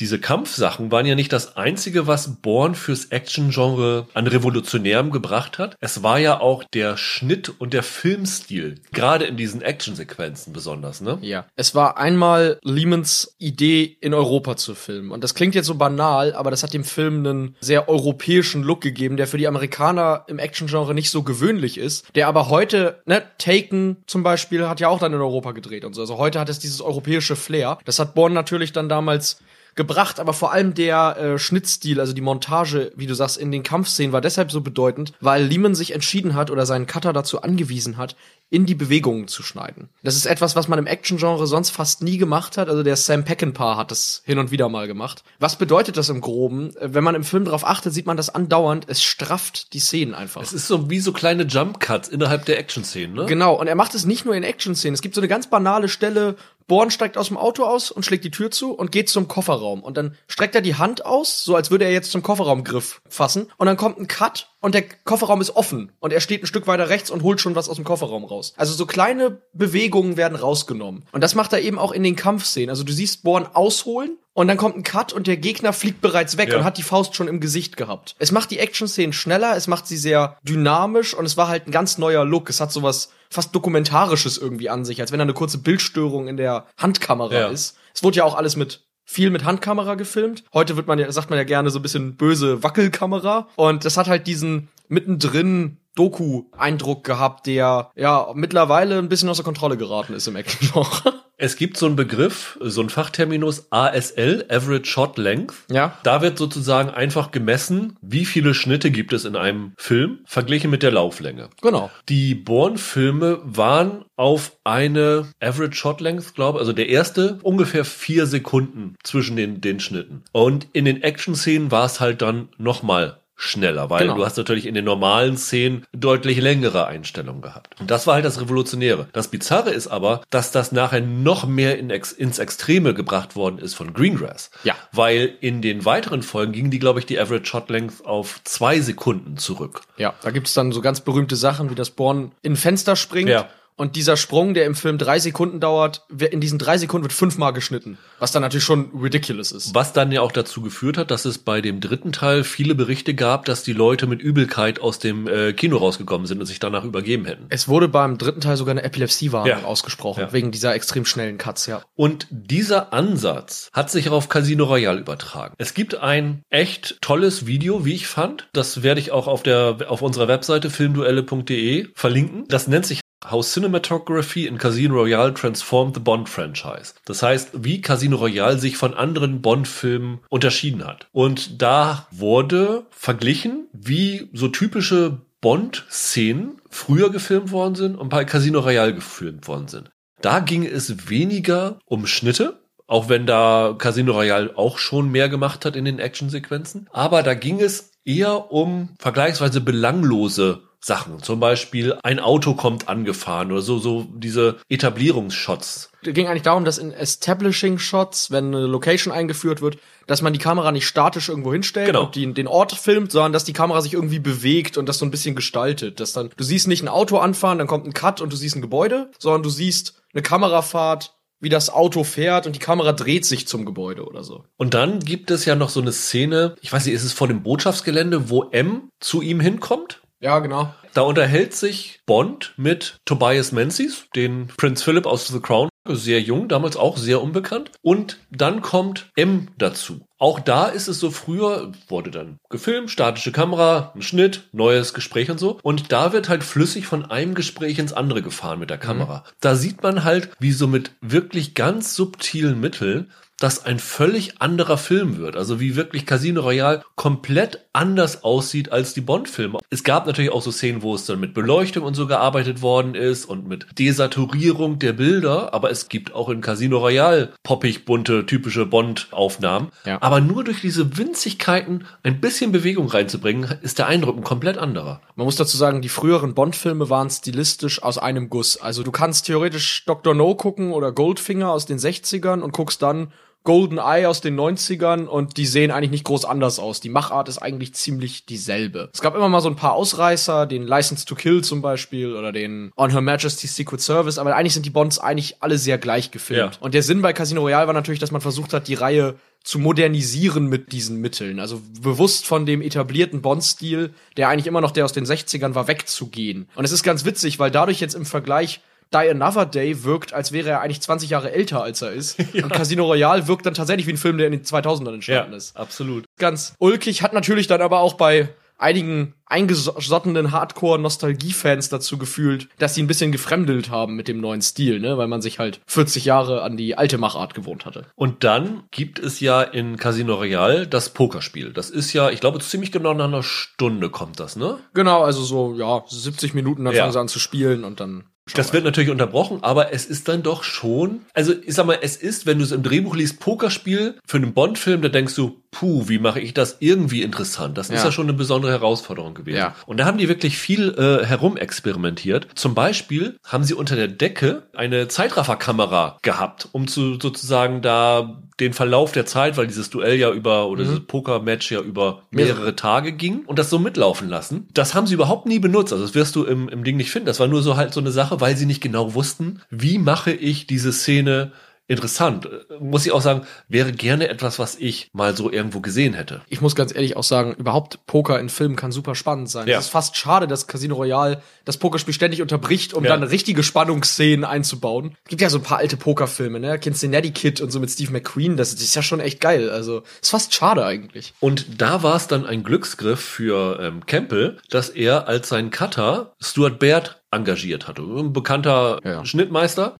Diese 0.00 0.20
Kampfsachen 0.20 0.92
waren 0.92 1.06
ja 1.06 1.16
nicht 1.16 1.32
das 1.32 1.56
einzige, 1.56 2.06
was 2.06 2.36
Bourne 2.36 2.74
fürs 2.74 3.06
Action-Genre 3.06 4.06
an 4.14 4.26
Revolutionärem 4.28 5.10
gebracht 5.10 5.58
hat. 5.58 5.76
Es 5.80 6.02
war 6.04 6.18
ja 6.18 6.40
auch 6.40 6.62
der 6.62 6.96
Schnitt 6.96 7.52
und 7.58 7.72
der 7.72 7.82
Filmstil. 7.82 8.76
Gerade 8.92 9.24
in 9.24 9.36
diesen 9.36 9.60
Action-Sequenzen 9.60 10.52
besonders, 10.52 11.00
ne? 11.00 11.18
Ja. 11.22 11.46
Es 11.56 11.74
war 11.74 11.96
einmal 11.98 12.58
Lehmans 12.62 13.34
Idee, 13.38 13.96
in 14.00 14.14
Europa 14.14 14.56
zu 14.56 14.74
filmen. 14.74 15.10
Und 15.10 15.24
das 15.24 15.34
klingt 15.34 15.54
jetzt 15.54 15.66
so 15.66 15.74
banal, 15.74 16.32
aber 16.34 16.50
das 16.50 16.62
hat 16.62 16.74
dem 16.74 16.84
Film 16.84 17.26
einen 17.26 17.56
sehr 17.60 17.88
europäischen 17.88 18.62
Look 18.62 18.80
gegeben, 18.80 19.16
der 19.16 19.26
für 19.26 19.38
die 19.38 19.48
Amerikaner 19.48 20.24
im 20.28 20.38
Action-Genre 20.38 20.94
nicht 20.94 21.10
so 21.10 21.24
gewöhnlich 21.24 21.76
ist. 21.76 22.06
Der 22.14 22.28
aber 22.28 22.48
heute, 22.48 23.02
ne, 23.06 23.22
Taken 23.38 23.96
zum 24.06 24.22
Beispiel 24.22 24.68
hat 24.68 24.78
ja 24.78 24.88
auch 24.88 25.00
dann 25.00 25.12
in 25.12 25.20
Europa 25.20 25.52
gedreht 25.52 25.84
und 25.84 25.94
so. 25.94 26.02
Also 26.02 26.18
heute 26.18 26.38
hat 26.38 26.48
es 26.48 26.60
dieses 26.60 26.80
europäische 26.80 27.34
Flair. 27.34 27.78
Das 27.84 27.98
hat 27.98 28.14
Bourne 28.14 28.34
natürlich 28.34 28.72
dann 28.72 28.88
damals 28.88 29.40
gebracht, 29.78 30.20
aber 30.20 30.34
vor 30.34 30.52
allem 30.52 30.74
der 30.74 31.16
äh, 31.16 31.38
Schnittstil, 31.38 32.00
also 32.00 32.12
die 32.12 32.20
Montage, 32.20 32.92
wie 32.96 33.06
du 33.06 33.14
sagst, 33.14 33.38
in 33.38 33.50
den 33.50 33.62
Kampfszenen 33.62 34.12
war 34.12 34.20
deshalb 34.20 34.52
so 34.52 34.60
bedeutend, 34.60 35.14
weil 35.20 35.42
Lehman 35.42 35.74
sich 35.74 35.94
entschieden 35.94 36.34
hat 36.34 36.50
oder 36.50 36.66
seinen 36.66 36.86
Cutter 36.86 37.14
dazu 37.14 37.40
angewiesen 37.40 37.96
hat, 37.96 38.14
in 38.50 38.64
die 38.66 38.74
Bewegungen 38.74 39.28
zu 39.28 39.42
schneiden. 39.42 39.90
Das 40.02 40.16
ist 40.16 40.26
etwas, 40.26 40.56
was 40.56 40.68
man 40.68 40.78
im 40.78 40.86
Action-Genre 40.86 41.46
sonst 41.46 41.70
fast 41.70 42.02
nie 42.02 42.16
gemacht 42.16 42.56
hat. 42.56 42.68
Also 42.68 42.82
der 42.82 42.96
Sam 42.96 43.24
Peckinpah 43.24 43.76
hat 43.76 43.90
das 43.90 44.22
hin 44.24 44.38
und 44.38 44.50
wieder 44.50 44.68
mal 44.68 44.86
gemacht. 44.86 45.22
Was 45.38 45.56
bedeutet 45.56 45.96
das 45.96 46.08
im 46.08 46.20
Groben? 46.20 46.74
Äh, 46.76 46.94
wenn 46.94 47.04
man 47.04 47.14
im 47.14 47.24
Film 47.24 47.44
darauf 47.44 47.66
achtet, 47.66 47.92
sieht 47.92 48.06
man 48.06 48.16
das 48.16 48.34
andauernd. 48.34 48.86
Es 48.88 49.02
strafft 49.02 49.72
die 49.74 49.80
Szenen 49.80 50.14
einfach. 50.14 50.42
Es 50.42 50.52
ist 50.52 50.66
so 50.66 50.90
wie 50.90 51.00
so 51.00 51.12
kleine 51.12 51.44
Jump-Cuts 51.44 52.08
innerhalb 52.08 52.46
der 52.46 52.58
Action-Szenen, 52.58 53.14
ne? 53.14 53.26
Genau, 53.26 53.54
und 53.54 53.66
er 53.66 53.74
macht 53.74 53.94
es 53.94 54.06
nicht 54.06 54.24
nur 54.24 54.34
in 54.34 54.42
Action-Szenen. 54.42 54.94
Es 54.94 55.02
gibt 55.02 55.14
so 55.14 55.20
eine 55.20 55.28
ganz 55.28 55.48
banale 55.48 55.88
Stelle, 55.88 56.36
Born 56.68 56.90
steigt 56.90 57.16
aus 57.16 57.28
dem 57.28 57.38
Auto 57.38 57.64
aus 57.64 57.90
und 57.90 58.04
schlägt 58.04 58.24
die 58.24 58.30
Tür 58.30 58.50
zu 58.50 58.72
und 58.72 58.92
geht 58.92 59.08
zum 59.08 59.26
Kofferraum. 59.26 59.82
Und 59.82 59.96
dann 59.96 60.16
streckt 60.28 60.54
er 60.54 60.60
die 60.60 60.76
Hand 60.76 61.04
aus, 61.04 61.42
so 61.42 61.56
als 61.56 61.70
würde 61.70 61.86
er 61.86 61.92
jetzt 61.92 62.12
zum 62.12 62.22
Kofferraumgriff 62.22 63.00
fassen. 63.08 63.50
Und 63.56 63.66
dann 63.66 63.78
kommt 63.78 63.98
ein 63.98 64.06
Cut 64.06 64.50
und 64.60 64.74
der 64.74 64.82
Kofferraum 64.82 65.40
ist 65.40 65.56
offen. 65.56 65.92
Und 65.98 66.12
er 66.12 66.20
steht 66.20 66.42
ein 66.42 66.46
Stück 66.46 66.66
weiter 66.66 66.90
rechts 66.90 67.10
und 67.10 67.22
holt 67.22 67.40
schon 67.40 67.54
was 67.54 67.70
aus 67.70 67.76
dem 67.76 67.86
Kofferraum 67.86 68.24
raus. 68.24 68.52
Also 68.58 68.74
so 68.74 68.84
kleine 68.84 69.40
Bewegungen 69.54 70.18
werden 70.18 70.36
rausgenommen. 70.36 71.06
Und 71.10 71.22
das 71.22 71.34
macht 71.34 71.54
er 71.54 71.62
eben 71.62 71.78
auch 71.78 71.92
in 71.92 72.02
den 72.02 72.16
Kampfszenen. 72.16 72.68
Also 72.68 72.84
du 72.84 72.92
siehst 72.92 73.22
Born 73.22 73.46
ausholen 73.46 74.18
und 74.38 74.46
dann 74.46 74.56
kommt 74.56 74.76
ein 74.76 74.84
Cut 74.84 75.12
und 75.12 75.26
der 75.26 75.36
Gegner 75.36 75.72
fliegt 75.72 76.00
bereits 76.00 76.36
weg 76.36 76.50
Ja. 76.50 76.58
und 76.58 76.64
hat 76.64 76.78
die 76.78 76.84
Faust 76.84 77.16
schon 77.16 77.26
im 77.26 77.40
Gesicht 77.40 77.76
gehabt. 77.76 78.14
Es 78.20 78.30
macht 78.30 78.52
die 78.52 78.60
Action-Szenen 78.60 79.12
schneller, 79.12 79.56
es 79.56 79.66
macht 79.66 79.88
sie 79.88 79.96
sehr 79.96 80.36
dynamisch 80.44 81.12
und 81.12 81.24
es 81.26 81.36
war 81.36 81.48
halt 81.48 81.66
ein 81.66 81.72
ganz 81.72 81.98
neuer 81.98 82.24
Look. 82.24 82.48
Es 82.48 82.60
hat 82.60 82.70
sowas 82.70 83.10
fast 83.30 83.52
Dokumentarisches 83.52 84.38
irgendwie 84.38 84.70
an 84.70 84.84
sich, 84.84 85.00
als 85.00 85.10
wenn 85.10 85.18
da 85.18 85.24
eine 85.24 85.34
kurze 85.34 85.58
Bildstörung 85.58 86.28
in 86.28 86.36
der 86.36 86.66
Handkamera 86.78 87.32
Ja. 87.34 87.46
ist. 87.48 87.76
Es 87.94 88.04
wurde 88.04 88.18
ja 88.18 88.24
auch 88.24 88.36
alles 88.36 88.54
mit 88.54 88.84
viel 89.04 89.30
mit 89.30 89.44
Handkamera 89.44 89.96
gefilmt. 89.96 90.44
Heute 90.54 90.76
wird 90.76 90.86
man 90.86 91.00
ja, 91.00 91.10
sagt 91.10 91.30
man 91.30 91.38
ja 91.38 91.44
gerne 91.44 91.70
so 91.70 91.80
ein 91.80 91.82
bisschen 91.82 92.14
böse 92.16 92.62
Wackelkamera. 92.62 93.48
Und 93.56 93.84
das 93.84 93.96
hat 93.96 94.06
halt 94.06 94.28
diesen 94.28 94.68
mittendrin 94.86 95.78
Doku-Eindruck 95.98 97.04
gehabt, 97.04 97.46
der 97.46 97.90
ja 97.96 98.30
mittlerweile 98.34 98.98
ein 98.98 99.08
bisschen 99.08 99.28
außer 99.28 99.42
Kontrolle 99.42 99.76
geraten 99.76 100.14
ist 100.14 100.28
im 100.28 100.36
Action-Genre. 100.36 101.14
Es 101.40 101.54
gibt 101.54 101.76
so 101.76 101.86
einen 101.86 101.94
Begriff, 101.94 102.58
so 102.60 102.80
einen 102.80 102.90
Fachterminus 102.90 103.68
ASL, 103.70 104.44
Average 104.50 104.86
Shot 104.86 105.18
Length. 105.18 105.54
Ja. 105.70 105.96
Da 106.02 106.20
wird 106.20 106.36
sozusagen 106.36 106.90
einfach 106.90 107.30
gemessen, 107.30 107.96
wie 108.02 108.24
viele 108.24 108.54
Schnitte 108.54 108.90
gibt 108.90 109.12
es 109.12 109.24
in 109.24 109.36
einem 109.36 109.72
Film, 109.78 110.18
verglichen 110.24 110.68
mit 110.68 110.82
der 110.82 110.90
Lauflänge. 110.90 111.48
Genau. 111.62 111.92
Die 112.08 112.34
Bourne-Filme 112.34 113.38
waren 113.44 114.04
auf 114.16 114.58
eine 114.64 115.28
Average 115.38 115.76
Shot 115.76 116.00
Length, 116.00 116.34
glaube 116.34 116.58
ich, 116.58 116.60
also 116.60 116.72
der 116.72 116.88
erste 116.88 117.38
ungefähr 117.44 117.84
vier 117.84 118.26
Sekunden 118.26 118.96
zwischen 119.04 119.36
den, 119.36 119.60
den 119.60 119.78
Schnitten. 119.78 120.24
Und 120.32 120.66
in 120.72 120.86
den 120.86 121.04
Action-Szenen 121.04 121.70
war 121.70 121.86
es 121.86 122.00
halt 122.00 122.20
dann 122.20 122.48
nochmal 122.58 123.20
schneller, 123.38 123.88
weil 123.88 124.02
Genau. 124.02 124.16
du 124.16 124.26
hast 124.26 124.36
natürlich 124.36 124.66
in 124.66 124.74
den 124.74 124.84
normalen 124.84 125.36
Szenen 125.38 125.84
deutlich 125.92 126.40
längere 126.40 126.86
Einstellungen 126.86 127.40
gehabt. 127.40 127.80
Und 127.80 127.90
das 127.90 128.06
war 128.06 128.14
halt 128.14 128.24
das 128.24 128.40
Revolutionäre. 128.40 129.06
Das 129.12 129.28
Bizarre 129.28 129.70
ist 129.70 129.86
aber, 129.86 130.22
dass 130.28 130.50
das 130.50 130.72
nachher 130.72 131.00
noch 131.00 131.46
mehr 131.46 131.78
in 131.78 131.88
Ex 131.90 132.10
ins 132.12 132.38
Extreme 132.40 132.94
gebracht 132.94 133.36
worden 133.36 133.58
ist 133.58 133.74
von 133.74 133.94
Greengrass. 133.94 134.50
Ja. 134.64 134.74
Weil 134.92 135.32
in 135.40 135.62
den 135.62 135.84
weiteren 135.84 136.22
Folgen 136.22 136.52
ging 136.52 136.70
die, 136.70 136.80
glaube 136.80 136.98
ich, 136.98 137.06
die 137.06 137.18
Average 137.18 137.46
Shot 137.46 137.70
Length 137.70 138.04
auf 138.04 138.40
zwei 138.42 138.80
Sekunden 138.80 139.36
zurück. 139.36 139.82
Ja, 139.96 140.14
da 140.22 140.30
gibt's 140.30 140.52
dann 140.54 140.72
so 140.72 140.80
ganz 140.80 141.00
berühmte 141.00 141.36
Sachen, 141.36 141.70
wie 141.70 141.76
das 141.76 141.90
Born 141.90 142.32
in 142.42 142.56
Fenster 142.56 142.96
springt. 142.96 143.28
Ja. 143.30 143.48
Und 143.78 143.96
dieser 143.96 144.16
Sprung, 144.16 144.54
der 144.54 144.66
im 144.66 144.74
Film 144.74 144.98
drei 144.98 145.18
Sekunden 145.20 145.60
dauert, 145.60 146.02
in 146.30 146.40
diesen 146.40 146.58
drei 146.58 146.76
Sekunden 146.78 147.04
wird 147.04 147.12
fünfmal 147.12 147.52
geschnitten. 147.52 147.96
Was 148.18 148.32
dann 148.32 148.42
natürlich 148.42 148.64
schon 148.64 148.90
ridiculous 149.00 149.52
ist. 149.52 149.74
Was 149.74 149.92
dann 149.92 150.10
ja 150.12 150.20
auch 150.20 150.32
dazu 150.32 150.60
geführt 150.60 150.98
hat, 150.98 151.10
dass 151.10 151.24
es 151.24 151.38
bei 151.38 151.60
dem 151.60 151.80
dritten 151.80 152.10
Teil 152.12 152.42
viele 152.44 152.74
Berichte 152.74 153.14
gab, 153.14 153.44
dass 153.44 153.62
die 153.62 153.72
Leute 153.72 154.06
mit 154.08 154.20
Übelkeit 154.20 154.80
aus 154.80 154.98
dem 154.98 155.28
äh, 155.28 155.52
Kino 155.52 155.76
rausgekommen 155.78 156.26
sind 156.26 156.40
und 156.40 156.46
sich 156.46 156.58
danach 156.58 156.84
übergeben 156.84 157.24
hätten. 157.24 157.46
Es 157.50 157.68
wurde 157.68 157.88
beim 157.88 158.18
dritten 158.18 158.40
Teil 158.40 158.56
sogar 158.56 158.72
eine 158.72 158.82
Epilepsiewarnung 158.82 159.48
Ja. 159.48 159.64
ausgesprochen, 159.64 160.20
Ja. 160.20 160.32
wegen 160.32 160.50
dieser 160.50 160.74
extrem 160.74 161.04
schnellen 161.04 161.38
Cuts, 161.38 161.66
ja. 161.66 161.82
Und 161.94 162.26
dieser 162.30 162.92
Ansatz 162.92 163.70
hat 163.72 163.90
sich 163.90 164.08
auch 164.08 164.12
auf 164.14 164.28
Casino 164.28 164.64
Royale 164.64 164.98
übertragen. 165.00 165.54
Es 165.58 165.72
gibt 165.74 165.94
ein 165.94 166.42
echt 166.50 166.98
tolles 167.00 167.46
Video, 167.46 167.84
wie 167.84 167.94
ich 167.94 168.08
fand. 168.08 168.48
Das 168.52 168.82
werde 168.82 169.00
ich 169.00 169.12
auch 169.12 169.28
auf 169.28 169.44
der 169.44 169.76
auf 169.88 170.02
unserer 170.02 170.26
Webseite 170.26 170.68
filmduelle.de 170.70 171.88
verlinken. 171.94 172.44
Das 172.48 172.66
nennt 172.66 172.84
sich 172.86 173.00
How 173.24 173.44
Cinematography 173.44 174.46
in 174.46 174.58
Casino 174.58 174.94
Royale 174.94 175.34
Transformed 175.34 175.94
the 175.94 176.00
Bond 176.00 176.28
Franchise. 176.28 176.94
Das 177.04 177.22
heißt, 177.22 177.50
wie 177.64 177.80
Casino 177.80 178.16
Royale 178.16 178.58
sich 178.58 178.76
von 178.76 178.94
anderen 178.94 179.42
Bond-Filmen 179.42 180.20
unterschieden 180.28 180.86
hat. 180.86 181.08
Und 181.12 181.60
da 181.60 182.06
wurde 182.10 182.86
verglichen, 182.90 183.66
wie 183.72 184.30
so 184.32 184.48
typische 184.48 185.22
Bond-Szenen 185.40 186.60
früher 186.70 187.10
gefilmt 187.10 187.50
worden 187.50 187.74
sind 187.74 187.96
und 187.96 188.08
bei 188.08 188.24
Casino 188.24 188.60
Royale 188.60 188.94
gefilmt 188.94 189.48
worden 189.48 189.68
sind. 189.68 189.90
Da 190.20 190.40
ging 190.40 190.64
es 190.64 191.08
weniger 191.08 191.78
um 191.84 192.06
Schnitte, 192.06 192.60
auch 192.86 193.08
wenn 193.08 193.26
da 193.26 193.74
Casino 193.78 194.12
Royale 194.12 194.56
auch 194.56 194.78
schon 194.78 195.10
mehr 195.10 195.28
gemacht 195.28 195.64
hat 195.64 195.76
in 195.76 195.84
den 195.84 195.98
Actionsequenzen. 195.98 196.88
Aber 196.92 197.22
da 197.22 197.34
ging 197.34 197.60
es 197.60 197.92
eher 198.04 198.50
um 198.50 198.94
vergleichsweise 198.98 199.60
belanglose 199.60 200.62
Sachen. 200.80 201.22
Zum 201.22 201.40
Beispiel 201.40 201.98
ein 202.02 202.20
Auto 202.20 202.54
kommt 202.54 202.88
angefahren 202.88 203.50
oder 203.50 203.62
so, 203.62 203.78
so 203.78 204.06
diese 204.14 204.56
Etablierungsshots. 204.68 205.90
Es 206.02 206.14
ging 206.14 206.28
eigentlich 206.28 206.42
darum, 206.42 206.64
dass 206.64 206.78
in 206.78 206.92
Establishing 206.92 207.78
Shots, 207.78 208.30
wenn 208.30 208.46
eine 208.54 208.66
Location 208.66 209.12
eingeführt 209.12 209.60
wird, 209.60 209.78
dass 210.06 210.22
man 210.22 210.32
die 210.32 210.38
Kamera 210.38 210.70
nicht 210.72 210.86
statisch 210.86 211.28
irgendwo 211.28 211.52
hinstellt 211.52 211.86
Genau. 211.88 212.04
und 212.04 212.14
die, 212.14 212.32
den 212.32 212.46
Ort 212.46 212.72
filmt, 212.72 213.10
sondern 213.12 213.32
dass 213.32 213.44
die 213.44 213.52
Kamera 213.52 213.80
sich 213.82 213.94
irgendwie 213.94 214.20
bewegt 214.20 214.78
und 214.78 214.88
das 214.88 214.98
so 214.98 215.04
ein 215.04 215.10
bisschen 215.10 215.34
gestaltet. 215.34 216.00
Dass 216.00 216.12
dann, 216.12 216.30
du 216.36 216.44
siehst 216.44 216.68
nicht 216.68 216.82
ein 216.82 216.88
Auto 216.88 217.18
anfahren, 217.18 217.58
dann 217.58 217.66
kommt 217.66 217.86
ein 217.86 217.92
Cut 217.94 218.20
und 218.20 218.32
du 218.32 218.36
siehst 218.36 218.56
ein 218.56 218.62
Gebäude, 218.62 219.10
sondern 219.18 219.42
du 219.42 219.50
siehst 219.50 220.00
eine 220.14 220.22
Kamerafahrt, 220.22 221.14
wie 221.40 221.48
das 221.48 221.70
Auto 221.70 222.02
fährt 222.04 222.46
und 222.46 222.54
die 222.56 222.60
Kamera 222.60 222.92
dreht 222.92 223.24
sich 223.24 223.46
zum 223.46 223.64
Gebäude 223.64 224.04
oder 224.06 224.24
so. 224.24 224.44
Und 224.56 224.74
dann 224.74 224.98
gibt 225.00 225.30
es 225.30 225.44
ja 225.44 225.54
noch 225.54 225.68
so 225.68 225.80
eine 225.80 225.92
Szene, 225.92 226.56
ich 226.60 226.72
weiß 226.72 226.86
nicht, 226.86 226.94
ist 226.94 227.04
es 227.04 227.12
vor 227.12 227.28
dem 227.28 227.42
Botschaftsgelände, 227.42 228.28
wo 228.30 228.44
M 228.50 228.90
zu 229.00 229.22
ihm 229.22 229.38
hinkommt? 229.40 230.00
Ja, 230.20 230.40
genau. 230.40 230.74
Da 230.94 231.02
unterhält 231.02 231.54
sich 231.54 232.00
Bond 232.04 232.54
mit 232.56 232.96
Tobias 233.04 233.52
Menzies, 233.52 234.06
den 234.16 234.48
Prinz 234.48 234.82
Philip 234.82 235.06
aus 235.06 235.28
The 235.28 235.40
Crown, 235.40 235.68
sehr 235.86 236.20
jung, 236.20 236.48
damals 236.48 236.76
auch 236.76 236.96
sehr 236.96 237.22
unbekannt. 237.22 237.70
Und 237.82 238.18
dann 238.30 238.60
kommt 238.60 239.10
M 239.16 239.48
dazu. 239.58 240.06
Auch 240.18 240.40
da 240.40 240.66
ist 240.66 240.88
es 240.88 240.98
so 240.98 241.12
früher, 241.12 241.70
wurde 241.86 242.10
dann 242.10 242.38
gefilmt, 242.50 242.90
statische 242.90 243.30
Kamera, 243.30 243.92
ein 243.94 244.02
Schnitt, 244.02 244.48
neues 244.52 244.92
Gespräch 244.92 245.30
und 245.30 245.38
so. 245.38 245.60
Und 245.62 245.92
da 245.92 246.12
wird 246.12 246.28
halt 246.28 246.42
flüssig 246.42 246.86
von 246.86 247.04
einem 247.04 247.34
Gespräch 247.34 247.78
ins 247.78 247.92
andere 247.92 248.22
gefahren 248.22 248.58
mit 248.58 248.70
der 248.70 248.78
Kamera. 248.78 249.22
Da 249.40 249.54
sieht 249.54 249.82
man 249.82 250.02
halt, 250.02 250.30
wie 250.40 250.52
so 250.52 250.66
mit 250.66 250.92
wirklich 251.00 251.54
ganz 251.54 251.94
subtilen 251.94 252.58
Mitteln 252.58 253.12
das 253.38 253.64
ein 253.64 253.78
völlig 253.78 254.40
anderer 254.40 254.78
Film 254.78 255.16
wird. 255.16 255.36
Also 255.36 255.60
wie 255.60 255.76
wirklich 255.76 256.06
Casino 256.06 256.40
Royale 256.40 256.82
komplett 256.96 257.66
anders 257.72 258.24
aussieht 258.24 258.72
als 258.72 258.94
die 258.94 259.00
Bond-Filme. 259.00 259.58
Es 259.70 259.84
gab 259.84 260.06
natürlich 260.06 260.32
auch 260.32 260.42
so 260.42 260.50
Szenen, 260.50 260.82
wo 260.82 260.94
es 260.94 261.06
dann 261.06 261.20
mit 261.20 261.34
Beleuchtung 261.34 261.84
und 261.84 261.94
so 261.94 262.08
gearbeitet 262.08 262.62
worden 262.62 262.96
ist 262.96 263.24
und 263.26 263.46
mit 263.46 263.66
Desaturierung 263.78 264.80
der 264.80 264.92
Bilder, 264.92 265.54
aber 265.54 265.70
es 265.70 265.88
gibt 265.88 266.14
auch 266.14 266.28
in 266.28 266.40
Casino 266.40 266.78
Royale 266.78 267.32
poppig 267.44 267.84
bunte, 267.84 268.26
typische 268.26 268.66
Bond-Aufnahmen. 268.66 269.68
Ja. 269.84 270.02
Aber 270.02 270.20
nur 270.20 270.42
durch 270.42 270.60
diese 270.60 270.98
Winzigkeiten 270.98 271.86
ein 272.02 272.20
bisschen 272.20 272.50
Bewegung 272.50 272.88
reinzubringen, 272.88 273.58
ist 273.62 273.78
der 273.78 273.86
Eindruck 273.86 274.16
ein 274.16 274.24
komplett 274.24 274.58
anderer. 274.58 275.00
Man 275.14 275.26
muss 275.26 275.36
dazu 275.36 275.56
sagen, 275.56 275.80
die 275.80 275.88
früheren 275.88 276.34
Bond-Filme 276.34 276.90
waren 276.90 277.08
stilistisch 277.08 277.82
aus 277.84 277.98
einem 277.98 278.30
Guss. 278.30 278.56
Also 278.56 278.82
du 278.82 278.90
kannst 278.90 279.26
theoretisch 279.26 279.84
Dr. 279.86 280.14
No 280.14 280.34
gucken 280.34 280.72
oder 280.72 280.90
Goldfinger 280.90 281.50
aus 281.50 281.66
den 281.66 281.78
60ern 281.78 282.40
und 282.40 282.52
guckst 282.52 282.82
dann 282.82 283.12
Golden 283.44 283.78
Eye 283.78 284.06
aus 284.06 284.20
den 284.20 284.38
90ern 284.38 285.06
und 285.06 285.36
die 285.36 285.46
sehen 285.46 285.70
eigentlich 285.70 285.90
nicht 285.90 286.04
groß 286.04 286.24
anders 286.24 286.58
aus. 286.58 286.80
Die 286.80 286.90
Machart 286.90 287.28
ist 287.28 287.38
eigentlich 287.38 287.72
ziemlich 287.74 288.26
dieselbe. 288.26 288.90
Es 288.92 289.00
gab 289.00 289.14
immer 289.14 289.28
mal 289.28 289.40
so 289.40 289.48
ein 289.48 289.56
paar 289.56 289.72
Ausreißer, 289.72 290.46
den 290.46 290.64
License 290.64 291.06
to 291.06 291.14
Kill 291.14 291.42
zum 291.42 291.62
Beispiel 291.62 292.14
oder 292.14 292.32
den 292.32 292.72
On 292.76 292.90
Her 292.90 293.00
Majesty's 293.00 293.56
Secret 293.56 293.80
Service, 293.80 294.18
aber 294.18 294.36
eigentlich 294.36 294.54
sind 294.54 294.66
die 294.66 294.70
Bonds 294.70 294.98
eigentlich 294.98 295.36
alle 295.40 295.56
sehr 295.56 295.78
gleich 295.78 296.10
gefilmt. 296.10 296.56
Ja. 296.56 296.60
Und 296.60 296.74
der 296.74 296.82
Sinn 296.82 297.00
bei 297.00 297.12
Casino 297.12 297.40
Royale 297.40 297.66
war 297.66 297.74
natürlich, 297.74 298.00
dass 298.00 298.10
man 298.10 298.20
versucht 298.20 298.52
hat, 298.52 298.68
die 298.68 298.74
Reihe 298.74 299.14
zu 299.42 299.58
modernisieren 299.58 300.48
mit 300.48 300.72
diesen 300.72 301.00
Mitteln. 301.00 301.40
Also 301.40 301.62
bewusst 301.80 302.26
von 302.26 302.44
dem 302.44 302.60
etablierten 302.60 303.22
Bond-Stil, 303.22 303.94
der 304.16 304.28
eigentlich 304.28 304.46
immer 304.46 304.60
noch 304.60 304.72
der 304.72 304.84
aus 304.84 304.92
den 304.92 305.06
60ern 305.06 305.54
war, 305.54 305.68
wegzugehen. 305.68 306.48
Und 306.54 306.64
es 306.64 306.72
ist 306.72 306.82
ganz 306.82 307.04
witzig, 307.04 307.38
weil 307.38 307.50
dadurch 307.50 307.80
jetzt 307.80 307.94
im 307.94 308.04
Vergleich 308.04 308.60
Die 308.92 309.10
Another 309.10 309.46
Day 309.46 309.84
wirkt, 309.84 310.12
als 310.12 310.32
wäre 310.32 310.48
er 310.50 310.60
eigentlich 310.60 310.80
20 310.80 311.10
Jahre 311.10 311.32
älter, 311.32 311.62
als 311.62 311.82
er 311.82 311.92
ist. 311.92 312.18
Und 312.34 312.50
Casino 312.52 312.84
Royale 312.86 313.28
wirkt 313.28 313.46
dann 313.46 313.54
tatsächlich 313.54 313.86
wie 313.86 313.92
ein 313.92 313.96
Film, 313.98 314.18
der 314.18 314.26
in 314.26 314.32
den 314.32 314.42
2000ern 314.44 314.94
entstanden 314.94 315.32
ist. 315.34 315.56
absolut. 315.56 316.04
Ganz 316.18 316.54
ulkig, 316.58 317.02
hat 317.02 317.12
natürlich 317.12 317.46
dann 317.46 317.60
aber 317.60 317.80
auch 317.80 317.94
bei 317.94 318.28
einigen 318.60 319.14
eingesottenen 319.26 320.32
Hardcore-Nostalgie-Fans 320.32 321.68
dazu 321.68 321.98
gefühlt, 321.98 322.48
dass 322.58 322.74
sie 322.74 322.82
ein 322.82 322.86
bisschen 322.86 323.12
gefremdelt 323.12 323.70
haben 323.70 323.94
mit 323.96 324.08
dem 324.08 324.20
neuen 324.20 324.42
Stil, 324.42 324.80
ne? 324.80 324.98
weil 324.98 325.06
man 325.06 325.22
sich 325.22 325.38
halt 325.38 325.60
40 325.66 326.04
Jahre 326.04 326.42
an 326.42 326.56
die 326.56 326.76
alte 326.76 326.98
Machart 326.98 327.34
gewohnt 327.34 327.66
hatte. 327.66 327.86
Und 327.94 328.24
dann 328.24 328.64
gibt 328.70 328.98
es 328.98 329.20
ja 329.20 329.42
in 329.42 329.76
Casino 329.76 330.14
Royale 330.14 330.66
das 330.66 330.90
Pokerspiel. 330.90 331.52
Das 331.52 331.70
ist 331.70 331.92
ja, 331.92 332.10
ich 332.10 332.20
glaube, 332.20 332.38
ziemlich 332.40 332.72
genau 332.72 332.94
nach 332.94 333.04
einer 333.06 333.22
Stunde 333.22 333.90
kommt 333.90 334.20
das, 334.20 334.36
ne? 334.36 334.58
Genau, 334.74 335.02
also 335.02 335.22
so, 335.22 335.54
ja, 335.56 335.82
70 335.86 336.34
Minuten, 336.34 336.64
dann 336.64 336.74
Ja. 336.74 336.80
fangen 336.82 336.92
sie 336.92 337.00
an 337.00 337.08
zu 337.08 337.18
spielen 337.18 337.64
und 337.64 337.80
dann. 337.80 338.04
Das 338.34 338.52
wird 338.52 338.64
natürlich 338.64 338.90
unterbrochen, 338.90 339.38
aber 339.42 339.72
es 339.72 339.86
ist 339.86 340.08
dann 340.08 340.22
doch 340.22 340.42
schon, 340.42 341.00
also 341.14 341.32
ich 341.44 341.54
sag 341.54 341.66
mal, 341.66 341.78
es 341.80 341.96
ist, 341.96 342.26
wenn 342.26 342.38
du 342.38 342.44
es 342.44 342.52
im 342.52 342.62
Drehbuch 342.62 342.94
liest, 342.96 343.20
Pokerspiel 343.20 343.94
für 344.06 344.16
einen 344.18 344.32
Bond-Film, 344.34 344.82
da 344.82 344.88
denkst 344.88 345.14
du, 345.14 345.40
puh, 345.50 345.88
wie 345.88 345.98
mache 345.98 346.20
ich 346.20 346.34
das 346.34 346.56
irgendwie 346.60 347.02
interessant? 347.02 347.56
Das 347.56 347.70
ist 347.70 347.78
Ja. 347.78 347.86
ja 347.86 347.92
schon 347.92 348.04
eine 348.06 348.12
besondere 348.12 348.52
Herausforderung 348.52 349.14
gewesen. 349.14 349.38
Ja. 349.38 349.54
Und 349.66 349.78
da 349.78 349.86
haben 349.86 349.98
die 349.98 350.08
wirklich 350.08 350.36
viel 350.36 350.74
äh, 350.76 351.06
herumexperimentiert. 351.06 352.26
Zum 352.34 352.54
Beispiel 352.54 353.16
haben 353.24 353.44
sie 353.44 353.54
unter 353.54 353.74
der 353.76 353.88
Decke 353.88 354.42
eine 354.54 354.88
Zeitrafferkamera 354.88 355.98
gehabt, 356.02 356.48
um 356.52 356.68
zu 356.68 356.98
sozusagen 357.00 357.62
da 357.62 358.20
den 358.40 358.52
Verlauf 358.52 358.92
der 358.92 359.04
Zeit, 359.06 359.36
weil 359.36 359.46
dieses 359.48 359.68
Duell 359.70 359.96
ja 359.96 360.12
über 360.12 360.48
oder 360.48 360.62
dieses 360.62 360.80
Poker-Match 360.80 361.50
ja 361.50 361.60
über 361.60 362.02
mehrere 362.10 362.34
Mehrere. 362.36 362.56
Tage 362.56 362.92
ging 362.92 363.24
und 363.26 363.38
das 363.38 363.50
so 363.50 363.58
mitlaufen 363.58 364.08
lassen. 364.08 364.48
Das 364.54 364.74
haben 364.74 364.86
sie 364.86 364.94
überhaupt 364.94 365.26
nie 365.26 365.40
benutzt. 365.40 365.72
Also 365.72 365.84
das 365.84 365.94
wirst 365.94 366.14
du 366.14 366.24
im, 366.24 366.48
im 366.48 366.62
Ding 366.62 366.76
nicht 366.76 366.90
finden. 366.90 367.06
Das 367.06 367.18
war 367.18 367.26
nur 367.26 367.42
so 367.42 367.56
halt 367.56 367.74
so 367.74 367.80
eine 367.80 367.90
Sache, 367.90 368.17
weil 368.20 368.36
sie 368.36 368.46
nicht 368.46 368.60
genau 368.62 368.94
wussten, 368.94 369.40
wie 369.50 369.78
mache 369.78 370.12
ich 370.12 370.46
diese 370.46 370.72
Szene 370.72 371.32
interessant. 371.70 372.26
Muss 372.60 372.86
ich 372.86 372.92
auch 372.92 373.02
sagen, 373.02 373.26
wäre 373.46 373.72
gerne 373.72 374.08
etwas, 374.08 374.38
was 374.38 374.56
ich 374.56 374.88
mal 374.94 375.14
so 375.14 375.30
irgendwo 375.30 375.60
gesehen 375.60 375.92
hätte. 375.92 376.22
Ich 376.28 376.40
muss 376.40 376.54
ganz 376.56 376.74
ehrlich 376.74 376.96
auch 376.96 377.04
sagen, 377.04 377.34
überhaupt 377.34 377.84
Poker 377.86 378.18
in 378.18 378.30
Filmen 378.30 378.56
kann 378.56 378.72
super 378.72 378.94
spannend 378.94 379.28
sein. 379.28 379.46
Ja. 379.46 379.58
Es 379.58 379.66
ist 379.66 379.70
fast 379.70 379.94
schade, 379.98 380.26
dass 380.26 380.46
Casino 380.46 380.76
Royale 380.76 381.20
das 381.44 381.58
Pokerspiel 381.58 381.92
ständig 381.92 382.22
unterbricht, 382.22 382.72
um 382.72 382.84
Ja. 382.84 382.90
dann 382.96 383.02
richtige 383.02 383.42
Spannungsszenen 383.42 384.24
einzubauen. 384.24 384.96
Es 385.04 385.10
gibt 385.10 385.20
ja 385.20 385.28
so 385.28 385.36
ein 385.38 385.42
paar 385.44 385.58
alte 385.58 385.76
Pokerfilme, 385.76 386.40
ne? 386.40 386.58
Cincinnati 386.58 387.10
Kid 387.10 387.42
und 387.42 387.50
so 387.50 387.60
mit 387.60 387.70
Steve 387.70 387.92
McQueen, 387.92 388.38
das, 388.38 388.54
das 388.54 388.62
ist 388.62 388.74
ja 388.74 388.82
schon 388.82 389.00
echt 389.00 389.20
geil. 389.20 389.50
Also, 389.50 389.82
ist 390.00 390.10
fast 390.10 390.34
schade 390.34 390.64
eigentlich. 390.64 391.12
Und 391.20 391.60
da 391.60 391.82
war 391.82 391.96
es 391.96 392.06
dann 392.06 392.24
ein 392.24 392.44
Glücksgriff 392.44 393.00
für 393.00 393.60
ähm, 393.60 393.84
Campbell, 393.84 394.38
dass 394.48 394.70
er 394.70 395.06
als 395.06 395.28
sein 395.28 395.50
Cutter 395.50 396.14
Stuart 396.18 396.58
Baird 396.58 396.97
engagiert 397.10 397.68
hatte. 397.68 397.82
Ein 397.82 398.12
bekannter 398.12 398.78
Ja. 398.84 399.04
Schnittmeister. 399.04 399.76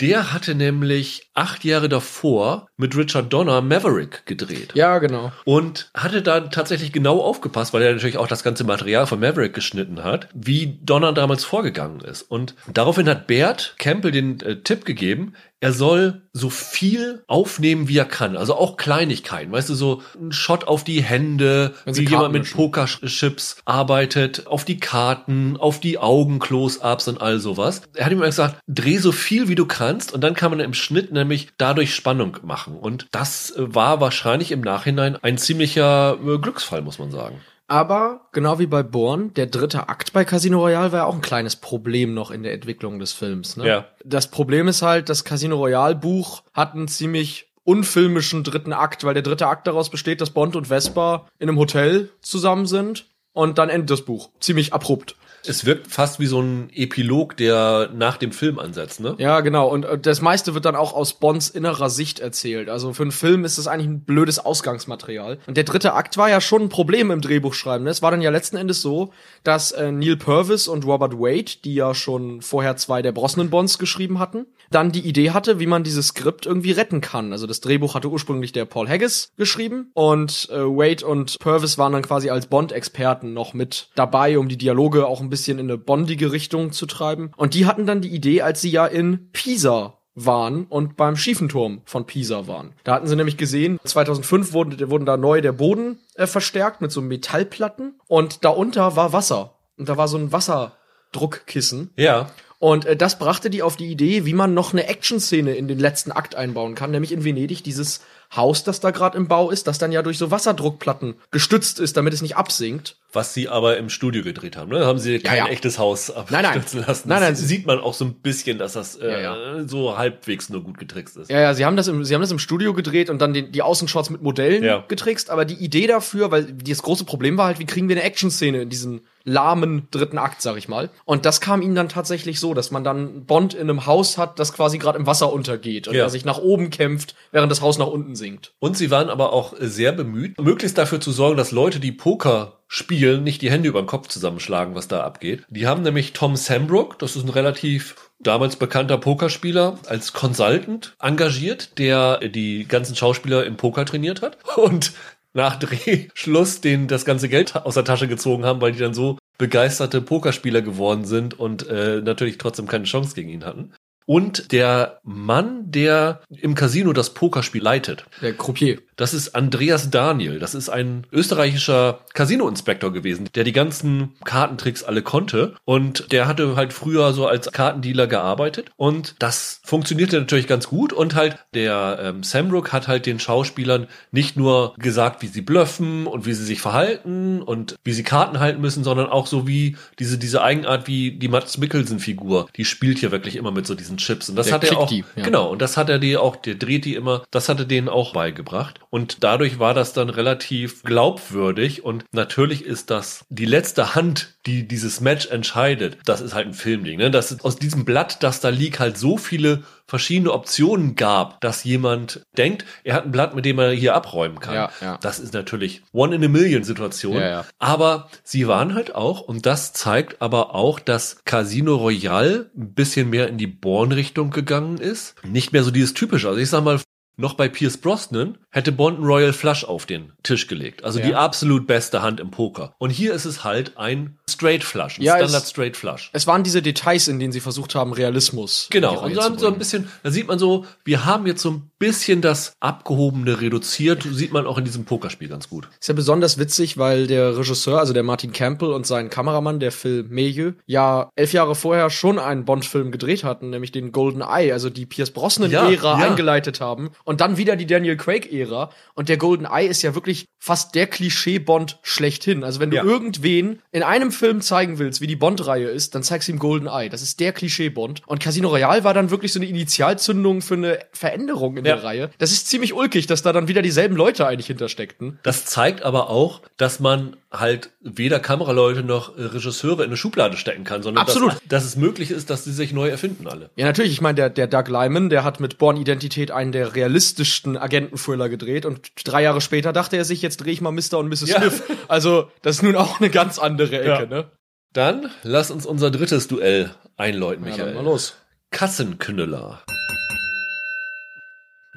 Der 0.00 0.32
hatte 0.32 0.54
nämlich 0.54 1.28
acht 1.34 1.64
Jahre 1.64 1.90
davor 1.90 2.66
mit 2.78 2.96
Richard 2.96 3.30
Donner 3.30 3.60
Maverick 3.60 4.24
gedreht. 4.24 4.70
Ja, 4.72 4.98
genau. 4.98 5.32
Und 5.44 5.90
hatte 5.94 6.22
da 6.22 6.40
tatsächlich 6.40 6.92
genau 6.92 7.20
aufgepasst, 7.20 7.74
weil 7.74 7.82
er 7.82 7.92
natürlich 7.92 8.16
auch 8.16 8.26
das 8.26 8.42
ganze 8.42 8.64
Material 8.64 9.06
von 9.06 9.20
Maverick 9.20 9.52
geschnitten 9.52 10.02
hat, 10.02 10.28
wie 10.32 10.78
Donner 10.82 11.12
damals 11.12 11.44
vorgegangen 11.44 12.00
ist. 12.00 12.22
Und 12.22 12.54
daraufhin 12.72 13.06
hat 13.06 13.26
Bert 13.26 13.74
Campbell 13.78 14.12
den 14.12 14.40
äh, 14.40 14.56
Tipp 14.62 14.86
gegeben, 14.86 15.34
er 15.62 15.72
soll 15.72 16.22
so 16.32 16.50
viel 16.50 17.22
aufnehmen, 17.28 17.86
wie 17.86 17.96
er 17.96 18.04
kann. 18.04 18.36
Also 18.36 18.56
auch 18.56 18.76
Kleinigkeiten. 18.76 19.52
Weißt 19.52 19.68
du, 19.68 19.74
so 19.74 20.02
ein 20.20 20.32
Shot 20.32 20.64
auf 20.64 20.82
die 20.82 21.00
Hände, 21.00 21.74
Wenn 21.84 21.96
wie 21.96 22.08
jemand 22.08 22.32
mit. 22.32 22.52
Pokerchips 22.52 23.58
arbeitet, 23.64 24.48
auf 24.48 24.64
die 24.64 24.80
Karten, 24.80 25.56
auf 25.56 25.78
die 25.78 25.98
Augen, 25.98 26.40
Close-Ups 26.40 27.06
und 27.06 27.20
all 27.20 27.38
sowas. 27.38 27.82
Er 27.94 28.06
hat 28.06 28.12
ihm 28.12 28.18
immer 28.18 28.26
gesagt, 28.26 28.56
dreh 28.66 28.98
so 28.98 29.12
viel, 29.12 29.46
wie 29.46 29.54
du 29.54 29.64
kannst. 29.64 30.12
Und 30.12 30.22
dann 30.22 30.34
kann 30.34 30.50
man 30.50 30.58
im 30.58 30.74
Schnitt 30.74 31.12
nämlich 31.12 31.50
dadurch 31.58 31.94
Spannung 31.94 32.38
machen. 32.42 32.74
Und 32.74 33.06
das 33.12 33.54
war 33.56 34.00
wahrscheinlich 34.00 34.50
im 34.50 34.62
Nachhinein 34.62 35.14
ein 35.22 35.38
ziemlicher 35.38 36.18
äh, 36.26 36.38
Glücksfall, 36.38 36.82
muss 36.82 36.98
man 36.98 37.12
sagen. 37.12 37.40
Aber 37.72 38.28
genau 38.32 38.58
wie 38.58 38.66
bei 38.66 38.82
Bourne, 38.82 39.30
der 39.30 39.46
dritte 39.46 39.88
Akt 39.88 40.12
bei 40.12 40.26
Casino 40.26 40.60
Royale 40.60 40.92
war 40.92 40.98
ja 40.98 41.04
auch 41.06 41.14
ein 41.14 41.22
kleines 41.22 41.56
Problem 41.56 42.12
noch 42.12 42.30
in 42.30 42.42
der 42.42 42.52
Entwicklung 42.52 42.98
des 42.98 43.14
Films. 43.14 43.56
Ne? 43.56 43.66
Ja. 43.66 43.86
Das 44.04 44.30
Problem 44.30 44.68
ist 44.68 44.82
halt, 44.82 45.08
das 45.08 45.24
Casino 45.24 45.56
Royale 45.56 45.94
Buch 45.94 46.42
hat 46.52 46.74
einen 46.74 46.86
ziemlich 46.86 47.46
unfilmischen 47.64 48.44
dritten 48.44 48.74
Akt, 48.74 49.04
weil 49.04 49.14
der 49.14 49.22
dritte 49.22 49.46
Akt 49.46 49.66
daraus 49.66 49.88
besteht, 49.88 50.20
dass 50.20 50.28
Bond 50.28 50.54
und 50.54 50.66
Vespa 50.66 51.26
in 51.38 51.48
einem 51.48 51.58
Hotel 51.58 52.10
zusammen 52.20 52.66
sind 52.66 53.06
und 53.32 53.56
dann 53.56 53.70
endet 53.70 53.88
das 53.88 54.02
Buch. 54.02 54.28
Ziemlich 54.38 54.74
abrupt. 54.74 55.16
Es 55.46 55.64
wirkt 55.64 55.88
fast 55.88 56.20
wie 56.20 56.26
so 56.26 56.40
ein 56.40 56.70
Epilog, 56.72 57.36
der 57.36 57.90
nach 57.94 58.16
dem 58.16 58.32
Film 58.32 58.58
ansetzt, 58.58 59.00
ne? 59.00 59.14
Ja, 59.18 59.40
genau. 59.40 59.68
Und 59.68 59.84
äh, 59.84 59.98
das 59.98 60.20
meiste 60.20 60.54
wird 60.54 60.64
dann 60.64 60.76
auch 60.76 60.92
aus 60.92 61.14
Bonds 61.14 61.48
innerer 61.48 61.90
Sicht 61.90 62.20
erzählt. 62.20 62.68
Also 62.68 62.92
für 62.92 63.02
einen 63.02 63.12
Film 63.12 63.44
ist 63.44 63.58
das 63.58 63.66
eigentlich 63.66 63.88
ein 63.88 64.00
blödes 64.00 64.38
Ausgangsmaterial. 64.38 65.38
Und 65.46 65.56
der 65.56 65.64
dritte 65.64 65.94
Akt 65.94 66.16
war 66.16 66.30
ja 66.30 66.40
schon 66.40 66.62
ein 66.62 66.68
Problem 66.68 67.10
im 67.10 67.20
Drehbuchschreiben. 67.20 67.84
ne? 67.84 67.90
Es 67.90 68.02
war 68.02 68.10
dann 68.10 68.22
ja 68.22 68.30
letzten 68.30 68.56
Endes 68.56 68.82
so, 68.82 69.12
dass 69.44 69.72
äh, 69.72 69.90
Neil 69.90 70.16
Purvis 70.16 70.68
und 70.68 70.86
Robert 70.86 71.14
Wade, 71.14 71.52
die 71.64 71.74
ja 71.74 71.94
schon 71.94 72.42
vorher 72.42 72.76
zwei 72.76 73.02
der 73.02 73.12
Brosnan-Bonds 73.12 73.78
geschrieben 73.78 74.18
hatten, 74.18 74.46
dann 74.70 74.92
die 74.92 75.00
Idee 75.06 75.30
hatte, 75.30 75.58
wie 75.58 75.66
man 75.66 75.84
dieses 75.84 76.08
Skript 76.08 76.46
irgendwie 76.46 76.72
retten 76.72 77.00
kann. 77.00 77.32
Also 77.32 77.46
das 77.46 77.60
Drehbuch 77.60 77.94
hatte 77.94 78.08
ursprünglich 78.08 78.52
der 78.52 78.64
Paul 78.64 78.88
Haggis 78.88 79.32
geschrieben 79.36 79.90
und 79.94 80.48
äh, 80.50 80.60
Wade 80.60 81.06
und 81.06 81.38
Purvis 81.38 81.78
waren 81.78 81.92
dann 81.92 82.02
quasi 82.02 82.30
als 82.30 82.46
Bond-Experten 82.46 83.34
noch 83.34 83.54
mit 83.54 83.90
dabei, 83.94 84.38
um 84.38 84.48
die 84.48 84.56
Dialoge 84.56 85.06
auch 85.06 85.20
ein 85.20 85.30
bisschen 85.32 85.58
in 85.58 85.70
eine 85.70 85.78
bondige 85.78 86.30
Richtung 86.30 86.72
zu 86.72 86.84
treiben. 86.84 87.32
Und 87.36 87.54
die 87.54 87.64
hatten 87.64 87.86
dann 87.86 88.02
die 88.02 88.14
Idee, 88.14 88.42
als 88.42 88.60
sie 88.60 88.70
ja 88.70 88.86
in 88.86 89.30
Pisa 89.32 89.98
waren 90.14 90.66
und 90.66 90.98
beim 90.98 91.16
Schiefenturm 91.16 91.80
von 91.86 92.06
Pisa 92.06 92.46
waren. 92.46 92.74
Da 92.84 92.92
hatten 92.94 93.06
sie 93.06 93.16
nämlich 93.16 93.38
gesehen, 93.38 93.80
2005 93.82 94.52
wurden, 94.52 94.90
wurden 94.90 95.06
da 95.06 95.16
neu 95.16 95.40
der 95.40 95.52
Boden 95.52 96.00
äh, 96.16 96.26
verstärkt 96.26 96.82
mit 96.82 96.92
so 96.92 97.00
Metallplatten 97.00 97.98
und 98.08 98.44
darunter 98.44 98.94
war 98.94 99.14
Wasser. 99.14 99.56
Und 99.78 99.88
da 99.88 99.96
war 99.96 100.08
so 100.08 100.18
ein 100.18 100.32
Wasserdruckkissen. 100.32 101.92
Ja. 101.96 102.30
Und 102.58 102.84
äh, 102.84 102.94
das 102.94 103.18
brachte 103.18 103.48
die 103.48 103.62
auf 103.62 103.76
die 103.76 103.90
Idee, 103.90 104.26
wie 104.26 104.34
man 104.34 104.52
noch 104.52 104.74
eine 104.74 104.86
Action-Szene 104.86 105.54
in 105.54 105.66
den 105.66 105.78
letzten 105.78 106.12
Akt 106.12 106.34
einbauen 106.34 106.74
kann, 106.74 106.90
nämlich 106.90 107.12
in 107.12 107.24
Venedig 107.24 107.64
dieses 107.64 108.02
Haus, 108.34 108.64
das 108.64 108.80
da 108.80 108.90
gerade 108.90 109.16
im 109.18 109.28
Bau 109.28 109.50
ist, 109.50 109.66
das 109.66 109.78
dann 109.78 109.92
ja 109.92 110.02
durch 110.02 110.18
so 110.18 110.30
Wasserdruckplatten 110.30 111.14
gestützt 111.30 111.78
ist, 111.80 111.96
damit 111.96 112.14
es 112.14 112.22
nicht 112.22 112.36
absinkt. 112.36 112.96
Was 113.14 113.34
sie 113.34 113.48
aber 113.50 113.76
im 113.76 113.90
Studio 113.90 114.22
gedreht 114.22 114.56
haben, 114.56 114.70
ne? 114.70 114.86
Haben 114.86 114.98
sie 114.98 115.18
kein 115.18 115.36
ja. 115.36 115.46
echtes 115.48 115.78
Haus 115.78 116.08
Nein, 116.08 116.24
nein. 116.30 116.44
abstürzen 116.46 116.80
lassen. 116.80 117.08
Nein, 117.10 117.20
nein. 117.20 117.32
Das 117.34 117.40
sieht 117.42 117.66
man 117.66 117.78
auch 117.78 117.92
so 117.92 118.06
ein 118.06 118.14
bisschen, 118.14 118.56
dass 118.56 118.72
das 118.72 118.96
äh, 118.96 119.22
Ja, 119.22 119.36
so 119.68 119.98
halbwegs 119.98 120.48
nur 120.48 120.62
gut 120.62 120.78
getrickst 120.78 121.18
ist. 121.18 121.28
Ja, 121.30 121.38
ja, 121.40 121.52
sie 121.52 121.66
haben 121.66 121.76
das 121.76 121.88
im, 121.88 122.04
sie 122.06 122.14
haben 122.14 122.22
das 122.22 122.30
im 122.30 122.38
Studio 122.38 122.72
gedreht 122.72 123.10
und 123.10 123.20
dann 123.20 123.34
die, 123.34 123.50
die 123.50 123.60
Außenshots 123.60 124.08
mit 124.08 124.22
Modellen 124.22 124.64
Ja. 124.64 124.82
getrickst, 124.88 125.28
aber 125.28 125.44
die 125.44 125.56
Idee 125.62 125.86
dafür, 125.86 126.30
weil 126.30 126.44
das 126.44 126.82
große 126.82 127.04
Problem 127.04 127.36
war 127.36 127.46
halt, 127.48 127.58
wie 127.58 127.66
kriegen 127.66 127.90
wir 127.90 127.96
eine 127.96 128.04
Action-Szene 128.04 128.62
in 128.62 128.70
diesem 128.70 129.02
lahmen 129.24 129.88
dritten 129.90 130.18
Akt, 130.18 130.40
sag 130.42 130.56
ich 130.56 130.68
mal. 130.68 130.88
Und 131.04 131.26
das 131.26 131.40
kam 131.42 131.60
ihnen 131.62 131.74
dann 131.74 131.90
tatsächlich 131.90 132.40
so, 132.40 132.54
dass 132.54 132.70
man 132.70 132.82
dann 132.82 133.24
Bond 133.26 133.52
in 133.54 133.68
einem 133.68 133.84
Haus 133.86 134.16
hat, 134.18 134.38
das 134.38 134.52
quasi 134.54 134.78
gerade 134.78 134.98
im 134.98 135.06
Wasser 135.06 135.32
untergeht 135.32 135.86
und 135.86 135.94
Ja. 135.94 136.04
er 136.04 136.10
sich 136.10 136.24
nach 136.24 136.38
oben 136.38 136.70
kämpft, 136.70 137.14
während 137.30 137.52
das 137.52 137.60
Haus 137.60 137.78
nach 137.78 137.86
unten 137.86 138.16
sinkt. 138.22 138.54
Und 138.60 138.76
sie 138.76 138.90
waren 138.90 139.10
aber 139.10 139.32
auch 139.32 139.54
sehr 139.58 139.90
bemüht, 139.92 140.40
möglichst 140.40 140.78
dafür 140.78 141.00
zu 141.00 141.10
sorgen, 141.10 141.36
dass 141.36 141.50
Leute, 141.50 141.80
die 141.80 141.90
Poker 141.92 142.60
spielen, 142.68 143.24
nicht 143.24 143.42
die 143.42 143.50
Hände 143.50 143.68
über 143.68 143.82
den 143.82 143.86
Kopf 143.86 144.06
zusammenschlagen, 144.08 144.76
was 144.76 144.86
da 144.88 145.02
abgeht. 145.02 145.44
Die 145.48 145.66
haben 145.66 145.82
nämlich 145.82 146.12
Tom 146.12 146.36
Sambrook, 146.36 146.98
das 147.00 147.16
ist 147.16 147.24
ein 147.24 147.30
relativ 147.30 147.96
damals 148.20 148.56
bekannter 148.56 148.96
Pokerspieler, 148.96 149.78
als 149.86 150.12
Consultant 150.12 150.94
engagiert, 151.00 151.78
der 151.78 152.28
die 152.28 152.66
ganzen 152.68 152.94
Schauspieler 152.94 153.44
im 153.44 153.56
Poker 153.56 153.84
trainiert 153.84 154.22
hat. 154.22 154.38
Und 154.56 154.92
nach 155.34 155.56
Drehschluss 155.56 156.60
denen 156.60 156.88
das 156.88 157.04
ganze 157.04 157.28
Geld 157.28 157.56
aus 157.56 157.74
der 157.74 157.84
Tasche 157.84 158.06
gezogen 158.06 158.44
haben, 158.44 158.60
weil 158.60 158.72
die 158.72 158.78
dann 158.78 158.94
so 158.94 159.18
begeisterte 159.38 160.00
Pokerspieler 160.00 160.62
geworden 160.62 161.04
sind 161.04 161.38
und 161.38 161.66
äh, 161.66 162.00
natürlich 162.00 162.38
trotzdem 162.38 162.68
keine 162.68 162.84
Chance 162.84 163.14
gegen 163.14 163.30
ihn 163.30 163.44
hatten. 163.44 163.72
Und 164.06 164.52
der 164.52 165.00
Mann, 165.04 165.70
der 165.70 166.20
im 166.30 166.54
Casino 166.54 166.92
das 166.92 167.14
Pokerspiel 167.14 167.62
leitet, 167.62 168.04
Der 168.20 168.32
Croupier. 168.32 168.78
das 168.96 169.14
ist 169.14 169.34
Andreas 169.34 169.90
Daniel. 169.90 170.38
Das 170.38 170.54
ist 170.54 170.68
ein 170.68 171.06
österreichischer 171.12 172.00
Casino-Inspektor 172.14 172.92
gewesen, 172.92 173.28
der 173.34 173.44
die 173.44 173.52
ganzen 173.52 174.14
Kartentricks 174.24 174.82
alle 174.82 175.02
konnte. 175.02 175.54
Und 175.64 176.12
der 176.12 176.26
hatte 176.26 176.56
halt 176.56 176.72
früher 176.72 177.12
so 177.12 177.26
als 177.26 177.50
Kartendealer 177.52 178.06
gearbeitet. 178.06 178.70
Und 178.76 179.14
das 179.18 179.60
funktionierte 179.64 180.18
natürlich 180.18 180.46
ganz 180.46 180.68
gut. 180.68 180.92
Und 180.92 181.14
halt 181.14 181.36
der 181.54 181.98
ähm, 182.02 182.22
Samrook 182.22 182.72
hat 182.72 182.88
halt 182.88 183.06
den 183.06 183.20
Schauspielern 183.20 183.86
nicht 184.10 184.36
nur 184.36 184.74
gesagt, 184.78 185.22
wie 185.22 185.26
sie 185.28 185.42
bluffen 185.42 186.06
und 186.06 186.26
wie 186.26 186.34
sie 186.34 186.44
sich 186.44 186.60
verhalten 186.60 187.42
und 187.42 187.76
wie 187.84 187.92
sie 187.92 188.02
Karten 188.02 188.40
halten 188.40 188.60
müssen, 188.60 188.84
sondern 188.84 189.06
auch 189.06 189.26
so 189.26 189.46
wie 189.46 189.76
diese, 189.98 190.18
diese 190.18 190.42
Eigenart, 190.42 190.86
wie 190.86 191.12
die 191.12 191.28
Mats 191.28 191.58
Mikkelsen-Figur. 191.58 192.48
Die 192.56 192.64
spielt 192.64 192.98
hier 192.98 193.12
wirklich 193.12 193.36
immer 193.36 193.50
mit 193.50 193.66
so 193.66 193.74
diesen 193.74 193.91
Chips. 193.96 194.28
Und 194.28 194.36
das 194.36 194.46
Der 194.46 194.54
hat 194.54 194.64
er 194.64 194.78
auch, 194.78 194.88
die, 194.88 195.04
ja. 195.16 195.24
genau. 195.24 195.48
Und 195.50 195.62
das 195.62 195.76
hat 195.76 195.88
er 195.88 195.98
die 195.98 196.16
auch, 196.16 196.36
der 196.36 196.54
dreht 196.54 196.84
die 196.84 196.94
immer, 196.94 197.24
das 197.30 197.48
hat 197.48 197.58
er 197.58 197.64
denen 197.64 197.88
auch 197.88 198.12
beigebracht. 198.12 198.80
Und 198.90 199.24
dadurch 199.24 199.58
war 199.58 199.74
das 199.74 199.92
dann 199.92 200.10
relativ 200.10 200.82
glaubwürdig. 200.82 201.84
Und 201.84 202.04
natürlich 202.12 202.64
ist 202.64 202.90
das 202.90 203.24
die 203.28 203.46
letzte 203.46 203.94
Hand 203.94 204.34
die 204.46 204.66
dieses 204.66 205.00
Match 205.00 205.26
entscheidet, 205.26 205.98
das 206.04 206.20
ist 206.20 206.34
halt 206.34 206.48
ein 206.48 206.54
Filmding. 206.54 206.98
Ne? 206.98 207.10
Dass 207.10 207.44
aus 207.44 207.56
diesem 207.56 207.84
Blatt, 207.84 208.22
das 208.22 208.40
da 208.40 208.48
liegt, 208.48 208.80
halt 208.80 208.98
so 208.98 209.16
viele 209.16 209.62
verschiedene 209.92 210.32
Optionen 210.32 210.96
gab, 210.96 211.42
dass 211.42 211.64
jemand 211.64 212.22
denkt, 212.38 212.64
er 212.82 212.94
hat 212.94 213.04
ein 213.04 213.10
Blatt, 213.10 213.34
mit 213.34 213.44
dem 213.44 213.58
er 213.58 213.72
hier 213.72 213.94
abräumen 213.94 214.40
kann. 214.40 214.54
Ja, 214.54 214.70
ja. 214.80 214.96
Das 215.02 215.18
ist 215.18 215.34
natürlich 215.34 215.82
One 215.92 216.14
in 216.14 216.24
a 216.24 216.28
Million 216.28 216.64
Situation. 216.64 217.20
Ja. 217.20 217.44
Aber 217.58 218.08
sie 218.24 218.48
waren 218.48 218.74
halt 218.74 218.94
auch, 218.94 219.20
und 219.20 219.44
das 219.44 219.74
zeigt 219.74 220.22
aber 220.22 220.54
auch, 220.54 220.80
dass 220.80 221.22
Casino 221.26 221.76
Royale 221.76 222.50
ein 222.56 222.72
bisschen 222.72 223.10
mehr 223.10 223.28
in 223.28 223.36
die 223.36 223.46
Born-Richtung 223.46 224.30
gegangen 224.30 224.78
ist. 224.78 225.14
Nicht 225.24 225.52
mehr 225.52 225.62
so 225.62 225.70
dieses 225.70 225.92
typische. 225.92 226.26
Also 226.26 226.40
ich 226.40 226.48
sag 226.48 226.64
mal, 226.64 226.80
noch 227.16 227.34
bei 227.34 227.48
Pierce 227.48 227.76
Brosnan 227.76 228.38
hätte 228.50 228.72
Bond 228.72 228.98
einen 228.98 229.06
Royal 229.06 229.32
Flush 229.32 229.64
auf 229.64 229.86
den 229.86 230.12
Tisch 230.22 230.46
gelegt. 230.46 230.84
Also 230.84 230.98
Ja. 230.98 231.06
die 231.06 231.14
absolut 231.14 231.66
beste 231.66 232.02
Hand 232.02 232.20
im 232.20 232.30
Poker. 232.30 232.74
Und 232.78 232.90
hier 232.90 233.14
ist 233.14 233.24
es 233.24 233.44
halt 233.44 233.76
ein 233.78 234.18
Straight 234.28 234.64
Flush, 234.64 234.98
ein 234.98 235.02
Ja, 235.02 235.16
es- 235.18 235.30
Standard 235.30 235.48
Straight 235.48 235.76
Flush. 235.76 236.10
Es 236.12 236.26
waren 236.26 236.42
diese 236.42 236.62
Details, 236.62 237.08
in 237.08 237.18
denen 237.18 237.32
sie 237.32 237.40
versucht 237.40 237.74
haben, 237.74 237.92
Realismus. 237.92 238.68
Genau, 238.70 238.92
und 239.02 239.16
Reihe 239.16 239.38
so, 239.38 239.46
ein 239.46 239.58
bisschen, 239.58 239.88
da 240.02 240.10
sieht 240.10 240.26
man 240.26 240.38
so, 240.38 240.66
wir 240.84 241.04
haben 241.04 241.26
jetzt 241.26 241.42
so 241.42 241.50
ein 241.50 241.70
bisschen 241.78 242.20
das 242.20 242.52
Abgehobene 242.60 243.40
reduziert, 243.40 244.06
sieht 244.10 244.32
man 244.32 244.46
auch 244.46 244.58
in 244.58 244.64
diesem 244.64 244.84
Pokerspiel 244.84 245.28
ganz 245.28 245.48
gut. 245.48 245.68
Ist 245.80 245.88
ja 245.88 245.94
besonders 245.94 246.38
witzig, 246.38 246.78
weil 246.78 247.06
der 247.06 247.36
Regisseur, 247.36 247.78
also 247.78 247.92
der 247.92 248.02
Martin 248.02 248.32
Campbell 248.32 248.72
und 248.72 248.86
sein 248.86 249.10
Kameramann, 249.10 249.60
der 249.60 249.72
Phil 249.72 250.04
Mayhew, 250.08 250.52
ja 250.66 251.10
elf 251.16 251.32
Jahre 251.32 251.54
vorher 251.54 251.90
schon 251.90 252.18
einen 252.18 252.44
Bond-Film 252.44 252.90
gedreht 252.92 253.24
hatten, 253.24 253.50
nämlich 253.50 253.72
den 253.72 253.92
Golden 253.92 254.20
Eye, 254.22 254.52
also 254.52 254.70
die 254.70 254.86
Pierce 254.86 255.10
Brosnan-Ära 255.10 255.98
ja. 256.00 256.06
eingeleitet 256.06 256.60
haben 256.60 256.90
und 257.04 257.20
dann 257.20 257.36
wieder 257.36 257.56
die 257.56 257.66
Daniel 257.66 257.96
Craig-Ära. 257.96 258.70
Und 258.94 259.08
der 259.08 259.16
Golden 259.16 259.44
Eye 259.46 259.66
ist 259.66 259.82
ja 259.82 259.94
wirklich 259.94 260.26
fast 260.38 260.74
der 260.74 260.86
Klischee-Bond 260.86 261.78
schlechthin. 261.82 262.44
Also 262.44 262.60
wenn 262.60 262.70
du 262.70 262.76
Ja. 262.76 262.84
irgendwen 262.84 263.60
in 263.70 263.82
einem 263.82 264.12
Film 264.12 264.40
zeigen 264.40 264.78
willst, 264.78 265.00
wie 265.00 265.06
die 265.06 265.16
Bond-Reihe 265.16 265.68
ist, 265.68 265.94
dann 265.94 266.02
zeigst 266.02 266.28
du 266.28 266.32
ihm 266.32 266.38
Golden 266.38 266.66
Eye. 266.66 266.88
Das 266.88 267.02
ist 267.02 267.20
der 267.20 267.32
Klischee-Bond. 267.32 268.02
Und 268.06 268.20
Casino 268.20 268.48
Royale 268.48 268.84
war 268.84 268.94
dann 268.94 269.10
wirklich 269.10 269.32
so 269.32 269.38
eine 269.38 269.46
Initialzündung 269.48 270.42
für 270.42 270.54
eine 270.54 270.78
Veränderung 270.92 271.56
in 271.56 271.64
Ja. 271.64 271.76
der 271.76 271.84
Reihe. 271.84 272.10
Das 272.18 272.32
ist 272.32 272.48
ziemlich 272.48 272.74
ulkig, 272.74 273.06
dass 273.06 273.22
da 273.22 273.32
dann 273.32 273.48
wieder 273.48 273.62
dieselben 273.62 273.96
Leute 273.96 274.26
eigentlich 274.26 274.46
hintersteckten. 274.46 275.18
Das 275.22 275.44
zeigt 275.44 275.82
aber 275.82 276.10
auch, 276.10 276.40
dass 276.56 276.80
man 276.80 277.16
halt 277.30 277.70
weder 277.80 278.20
Kameraleute 278.20 278.82
noch 278.82 279.16
Regisseure 279.16 279.82
in 279.84 279.88
eine 279.88 279.96
Schublade 279.96 280.36
stecken 280.36 280.64
kann, 280.64 280.82
sondern 280.82 281.02
Absolut. 281.02 281.32
Dass, 281.32 281.40
dass 281.48 281.64
es 281.64 281.76
möglich 281.76 282.10
ist, 282.10 282.28
dass 282.28 282.44
sie 282.44 282.52
sich 282.52 282.72
neu 282.74 282.88
erfinden 282.88 283.26
alle. 283.26 283.48
Ja, 283.56 283.64
natürlich. 283.64 283.92
Ich 283.92 284.02
meine, 284.02 284.16
der, 284.16 284.28
der 284.30 284.46
Doug 284.46 284.68
Lyman, 284.68 285.08
der 285.08 285.24
hat 285.24 285.40
mit 285.40 285.56
Born 285.56 285.78
Identität 285.78 286.30
einen 286.30 286.52
der 286.52 286.74
realistischsten 286.92 287.56
Agenten-Thriller 287.56 288.28
gedreht 288.28 288.66
und 288.66 288.92
drei 289.04 289.22
Jahre 289.22 289.40
später 289.40 289.72
dachte 289.72 289.96
er 289.96 290.04
sich, 290.04 290.20
jetzt 290.22 290.38
drehe 290.38 290.52
ich 290.52 290.60
mal 290.60 290.72
Mr. 290.72 290.98
und 290.98 291.08
Mrs. 291.08 291.28
Ja. 291.28 291.40
Smith. 291.40 291.62
Also, 291.88 292.30
das 292.42 292.56
ist 292.56 292.62
nun 292.62 292.76
auch 292.76 293.00
eine 293.00 293.10
ganz 293.10 293.38
andere 293.38 293.80
Ecke, 293.80 293.88
Ja. 293.88 294.06
ne? 294.06 294.30
Dann 294.74 295.10
lass 295.22 295.50
uns 295.50 295.66
unser 295.66 295.90
drittes 295.90 296.28
Duell 296.28 296.74
einläuten, 296.96 297.44
Ja, 297.44 297.50
Michael. 297.50 297.74
dann 297.74 297.84
mal 297.84 297.90
los. 297.90 298.14
Kassenknüller. 298.50 299.62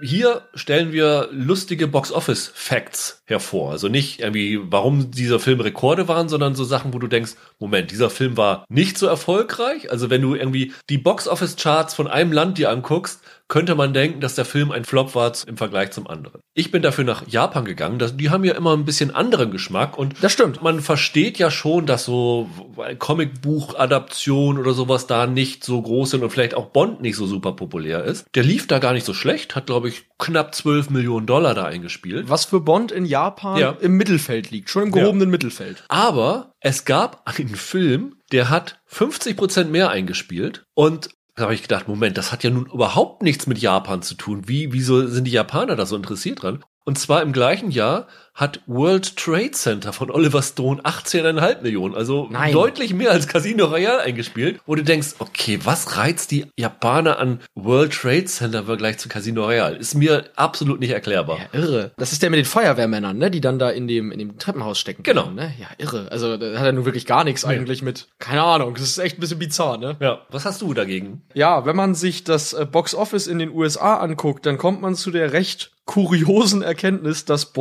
Hier 0.02 0.42
stellen 0.54 0.92
wir 0.92 1.30
lustige 1.32 1.88
Box-Office-Facts 1.88 3.22
hervor. 3.26 3.72
Also 3.72 3.88
nicht 3.88 4.20
irgendwie, 4.20 4.60
warum 4.62 5.10
dieser 5.10 5.40
Film 5.40 5.62
Rekorde 5.62 6.10
waren, 6.10 6.28
sondern 6.28 6.54
so 6.54 6.66
Sachen, 6.66 6.94
wo 6.94 7.00
du 7.00 7.08
denkst, 7.08 7.36
Moment, 7.60 7.92
dieser 7.92 8.10
Film 8.10 8.36
war 8.36 8.66
nicht 8.68 8.98
so 8.98 9.08
erfolgreich. 9.08 9.90
Also 9.92 10.10
wenn 10.10 10.22
du 10.22 10.36
irgendwie 10.36 10.74
die 10.90 10.98
Box-Office-Charts 10.98 11.94
von 11.94 12.10
einem 12.10 12.34
Land 12.34 12.58
dir 12.58 12.72
anguckst, 12.72 13.22
könnte 13.48 13.76
man 13.76 13.94
denken, 13.94 14.22
dass 14.22 14.36
der 14.36 14.46
Film 14.46 14.72
ein 14.72 14.86
Flop 14.86 15.14
war 15.16 15.32
im 15.48 15.58
Vergleich 15.58 15.92
zum 15.92 16.08
anderen. 16.08 16.42
Ich 16.56 16.72
bin 16.72 16.82
dafür 16.82 17.04
nach 17.04 17.28
Japan 17.28 17.66
gegangen. 17.66 18.00
Die 18.18 18.30
haben 18.30 18.44
ja 18.44 18.54
immer 18.56 18.74
ein 18.76 18.86
bisschen 18.86 19.14
anderen 19.14 19.52
Geschmack 19.52 19.98
und 19.98 20.16
Das 20.22 20.32
stimmt. 20.34 20.62
man 20.64 20.80
versteht 20.82 21.38
ja 21.38 21.52
schon, 21.52 21.86
dass 21.86 22.06
so 22.06 22.50
Comicbuch-Adaption 22.98 24.58
oder 24.58 24.74
sowas 24.74 25.08
da 25.08 25.28
nicht 25.28 25.64
so 25.64 25.82
groß 25.82 26.12
sind 26.12 26.24
und 26.24 26.30
vielleicht 26.30 26.56
auch 26.56 26.68
Bond 26.68 27.02
nicht 27.02 27.16
so 27.16 27.26
super 27.28 27.54
populär 27.54 28.04
ist. 28.04 28.26
Der 28.36 28.44
lief 28.44 28.68
da 28.68 28.80
gar 28.80 28.94
nicht 28.94 29.06
so 29.06 29.14
schlecht, 29.14 29.56
hat 29.56 29.68
glaube 29.68 29.90
ich 29.90 30.06
knapp 30.18 30.56
12 30.56 30.90
Millionen 30.90 31.26
Dollar 31.26 31.54
da 31.54 31.66
eingespielt. 31.66 32.30
Was 32.30 32.46
für 32.46 32.60
Bond 32.62 32.92
in 32.92 33.06
Japan 33.06 33.60
Ja. 33.60 33.78
im 33.80 33.94
Mittelfeld 33.98 34.52
liegt, 34.52 34.70
schon 34.70 34.84
im 34.84 34.92
gehobenen 34.92 35.30
Mittelfeld. 35.30 35.84
Aber 35.88 36.52
es 36.60 36.86
gab 36.86 37.22
einen 37.28 37.56
Film, 37.56 38.16
der 38.32 38.50
hat 38.50 38.80
50 38.88 39.38
Prozent 39.38 39.72
mehr 39.72 39.90
eingespielt 39.90 40.64
und 40.74 41.10
da 41.36 41.44
habe 41.44 41.54
ich 41.54 41.62
gedacht, 41.62 41.88
Moment, 41.88 42.18
das 42.18 42.32
hat 42.32 42.44
ja 42.44 42.50
nun 42.50 42.66
überhaupt 42.68 43.22
nichts 43.22 43.46
mit 43.46 43.58
Japan 43.58 44.02
zu 44.02 44.16
tun. 44.16 44.48
Wie, 44.48 44.72
wieso 44.72 45.06
sind 45.08 45.26
die 45.26 45.32
Japaner 45.32 45.76
da 45.76 45.86
so 45.86 45.96
interessiert 45.96 46.44
dran? 46.44 46.64
Und 46.86 46.98
zwar 46.98 47.22
im 47.22 47.34
gleichen 47.34 47.72
Jahr 47.72 48.08
hat 48.36 48.60
World 48.68 49.16
Trade 49.16 49.52
Center 49.52 49.94
von 49.94 50.12
Oliver 50.12 50.44
Stone 50.44 50.82
18,5 50.82 51.62
Millionen, 51.62 51.96
also 51.96 52.28
Nein. 52.30 52.52
deutlich 52.52 52.94
mehr 52.94 53.12
als 53.12 53.28
Casino 53.28 53.66
Royale 53.66 54.02
eingespielt, 54.02 54.60
wo 54.66 54.76
du 54.76 54.84
denkst, 54.84 55.16
okay, 55.20 55.60
was 55.64 55.96
reizt 55.98 56.32
die 56.32 56.46
Japaner 56.58 57.18
an 57.18 57.40
World 57.56 57.94
Trade 57.94 58.26
Center 58.26 58.60
im 58.60 58.66
Vergleich 58.66 58.98
zu 58.98 59.08
Casino 59.08 59.46
Royale? 59.46 59.78
Ist 59.78 59.96
mir 59.96 60.26
absolut 60.36 60.82
nicht 60.82 60.92
erklärbar. 60.92 61.38
Ja, 61.40 61.60
irre. 61.60 61.92
Das 61.98 62.12
ist 62.12 62.22
der 62.22 62.30
mit 62.30 62.38
den 62.38 62.46
Feuerwehrmännern, 62.46 63.18
ne, 63.18 63.32
die 63.32 63.42
dann 63.42 63.58
da 63.58 63.70
in 63.70 63.88
dem, 63.88 64.12
in 64.12 64.20
dem 64.20 64.38
Treppenhaus 64.38 64.80
stecken. 64.80 65.04
Genau. 65.04 65.24
können, 65.24 65.36
Ne? 65.36 65.54
Ja, 65.60 65.68
irre. 65.78 66.12
Also, 66.12 66.38
da 66.38 66.60
hat 66.60 66.66
er 66.66 66.74
nun 66.74 66.86
wirklich 66.86 67.06
gar 67.06 67.24
nichts 67.24 67.46
eigentlich 67.46 67.82
mit, 67.82 68.08
keine 68.20 68.44
Ahnung, 68.44 68.74
das 68.74 68.84
ist 68.84 68.98
echt 68.98 69.18
ein 69.18 69.22
bisschen 69.22 69.40
bizarr, 69.40 69.78
ne? 69.78 69.96
Ja, 70.02 70.22
was 70.30 70.46
hast 70.46 70.62
du 70.62 70.74
dagegen? 70.74 71.22
Ja, 71.34 71.66
wenn 71.66 71.76
man 71.76 71.96
sich 71.96 72.26
das 72.26 72.54
äh, 72.54 72.66
Box 72.66 72.96
Office 72.96 73.28
in 73.28 73.40
den 73.40 73.50
USA 73.52 73.98
anguckt, 73.98 74.46
dann 74.46 74.58
kommt 74.58 74.82
man 74.82 74.96
zu 74.96 75.12
der 75.12 75.32
recht 75.32 75.72
kuriosen 75.86 76.62
Erkenntnis, 76.62 77.26
dass 77.26 77.54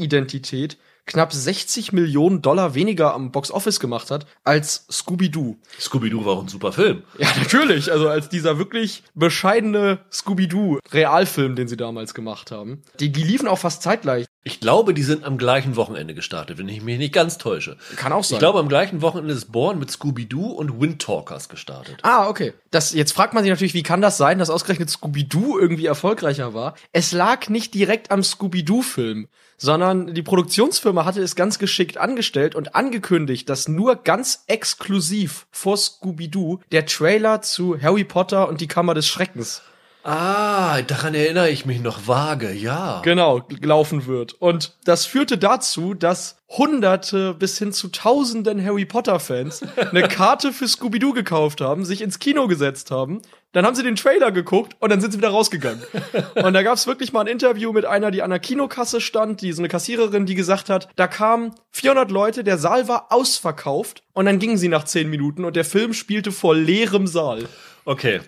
Born-Identität 0.00 0.78
knapp 1.06 1.32
60 1.32 1.92
Millionen 1.92 2.40
Dollar 2.40 2.74
weniger 2.74 3.14
am 3.14 3.32
Box 3.32 3.50
Office 3.50 3.80
gemacht 3.80 4.10
hat 4.10 4.26
als 4.44 4.86
Scooby-Doo. 4.90 5.56
Scooby-Doo 5.78 6.24
war 6.24 6.34
auch 6.34 6.42
ein 6.42 6.48
super 6.48 6.72
Film. 6.72 7.02
Ja, 7.18 7.28
natürlich. 7.36 7.90
Also 7.90 8.08
als 8.08 8.28
dieser 8.28 8.58
wirklich 8.58 9.02
bescheidene 9.14 9.98
Scooby-Doo-Realfilm, 10.12 11.56
den 11.56 11.68
sie 11.68 11.76
damals 11.76 12.14
gemacht 12.14 12.50
haben. 12.50 12.82
Die, 13.00 13.10
die 13.10 13.22
liefen 13.22 13.48
auch 13.48 13.58
fast 13.58 13.82
zeitgleich. 13.82 14.26
Ich 14.42 14.58
glaube, 14.58 14.94
die 14.94 15.02
sind 15.02 15.24
am 15.24 15.36
gleichen 15.36 15.76
Wochenende 15.76 16.14
gestartet, 16.14 16.56
wenn 16.56 16.68
ich 16.68 16.80
mich 16.80 16.96
nicht 16.96 17.12
ganz 17.12 17.36
täusche. 17.36 17.76
Kann 17.96 18.12
auch 18.12 18.24
sein. 18.24 18.36
Ich 18.36 18.38
glaube, 18.38 18.58
am 18.58 18.70
gleichen 18.70 19.02
Wochenende 19.02 19.34
ist 19.34 19.52
Born 19.52 19.78
mit 19.78 19.90
Scooby-Doo 19.90 20.46
und 20.46 20.80
Windtalkers 20.80 21.50
gestartet. 21.50 21.98
Ah, 22.02 22.26
okay. 22.26 22.54
Das, 22.70 22.94
jetzt 22.94 23.12
fragt 23.12 23.34
man 23.34 23.42
sich 23.42 23.50
natürlich, 23.50 23.74
wie 23.74 23.82
kann 23.82 24.00
das 24.00 24.16
sein, 24.16 24.38
dass 24.38 24.48
ausgerechnet 24.48 24.88
Scooby-Doo 24.88 25.58
irgendwie 25.58 25.84
erfolgreicher 25.84 26.54
war? 26.54 26.74
Es 26.92 27.12
lag 27.12 27.50
nicht 27.50 27.74
direkt 27.74 28.10
am 28.10 28.22
Scooby-Doo-Film, 28.22 29.28
sondern 29.58 30.14
die 30.14 30.22
Produktionsfirma 30.22 31.04
hatte 31.04 31.20
es 31.20 31.36
ganz 31.36 31.58
geschickt 31.58 31.98
angestellt 31.98 32.54
und 32.54 32.74
angekündigt, 32.74 33.46
dass 33.50 33.68
nur 33.68 33.96
ganz 33.96 34.44
exklusiv 34.46 35.48
vor 35.50 35.76
Scooby-Doo 35.76 36.60
der 36.72 36.86
Trailer 36.86 37.42
zu 37.42 37.78
Harry 37.78 38.04
Potter 38.04 38.48
und 38.48 38.62
die 38.62 38.68
Kammer 38.68 38.94
des 38.94 39.06
Schreckens 39.06 39.60
Ah, 40.02 40.80
daran 40.82 41.14
erinnere 41.14 41.50
ich 41.50 41.66
mich 41.66 41.80
noch 41.80 42.06
vage, 42.06 42.52
ja. 42.52 43.02
genau 43.02 43.42
laufen 43.60 44.06
wird. 44.06 44.32
Und 44.34 44.76
das 44.84 45.04
führte 45.04 45.36
dazu, 45.36 45.92
dass 45.92 46.38
Hunderte 46.48 47.34
bis 47.34 47.58
hin 47.58 47.72
zu 47.72 47.88
Tausenden 47.88 48.64
Harry 48.64 48.86
Potter-Fans 48.86 49.62
eine 49.90 50.08
Karte 50.08 50.52
für 50.52 50.66
Scooby-Doo 50.66 51.12
gekauft 51.12 51.60
haben, 51.60 51.84
sich 51.84 52.00
ins 52.00 52.18
Kino 52.18 52.46
gesetzt 52.46 52.90
haben. 52.90 53.20
Dann 53.52 53.66
haben 53.66 53.74
sie 53.74 53.82
den 53.82 53.96
Trailer 53.96 54.32
geguckt 54.32 54.74
und 54.78 54.90
dann 54.90 55.00
sind 55.00 55.10
sie 55.10 55.18
wieder 55.18 55.30
rausgegangen. 55.30 55.82
und 56.34 56.54
da 56.54 56.62
gab 56.62 56.74
es 56.74 56.86
wirklich 56.86 57.12
mal 57.12 57.20
ein 57.20 57.26
Interview 57.26 57.72
mit 57.72 57.84
einer, 57.84 58.10
die 58.10 58.22
an 58.22 58.30
der 58.30 58.38
Kinokasse 58.38 59.00
stand, 59.00 59.42
die 59.42 59.52
so 59.52 59.60
eine 59.60 59.68
Kassiererin, 59.68 60.24
die 60.24 60.34
gesagt 60.34 60.70
hat, 60.70 60.88
da 60.96 61.08
kamen 61.08 61.54
400 61.72 62.10
Leute, 62.10 62.42
der 62.42 62.58
Saal 62.58 62.88
war 62.88 63.06
ausverkauft 63.10 64.02
und 64.14 64.24
dann 64.24 64.38
gingen 64.38 64.56
sie 64.56 64.68
nach 64.68 64.84
10 64.84 65.10
Minuten 65.10 65.44
und 65.44 65.56
der 65.56 65.64
Film 65.64 65.92
spielte 65.92 66.32
vor 66.32 66.54
leerem 66.54 67.06
Saal. 67.06 67.48
Okay. 67.84 68.20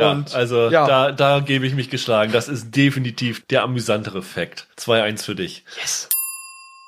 Ja, 0.00 0.12
Und, 0.12 0.34
also 0.34 0.70
ja. 0.70 0.86
da, 0.86 1.12
da 1.12 1.40
gebe 1.40 1.66
ich 1.66 1.74
mich 1.74 1.90
geschlagen. 1.90 2.32
Das 2.32 2.48
ist 2.48 2.74
definitiv 2.74 3.44
der 3.46 3.62
amüsantere 3.62 4.22
Fakt. 4.22 4.66
2-1 4.78 5.24
für 5.24 5.34
dich. 5.34 5.64
Yes. 5.78 6.08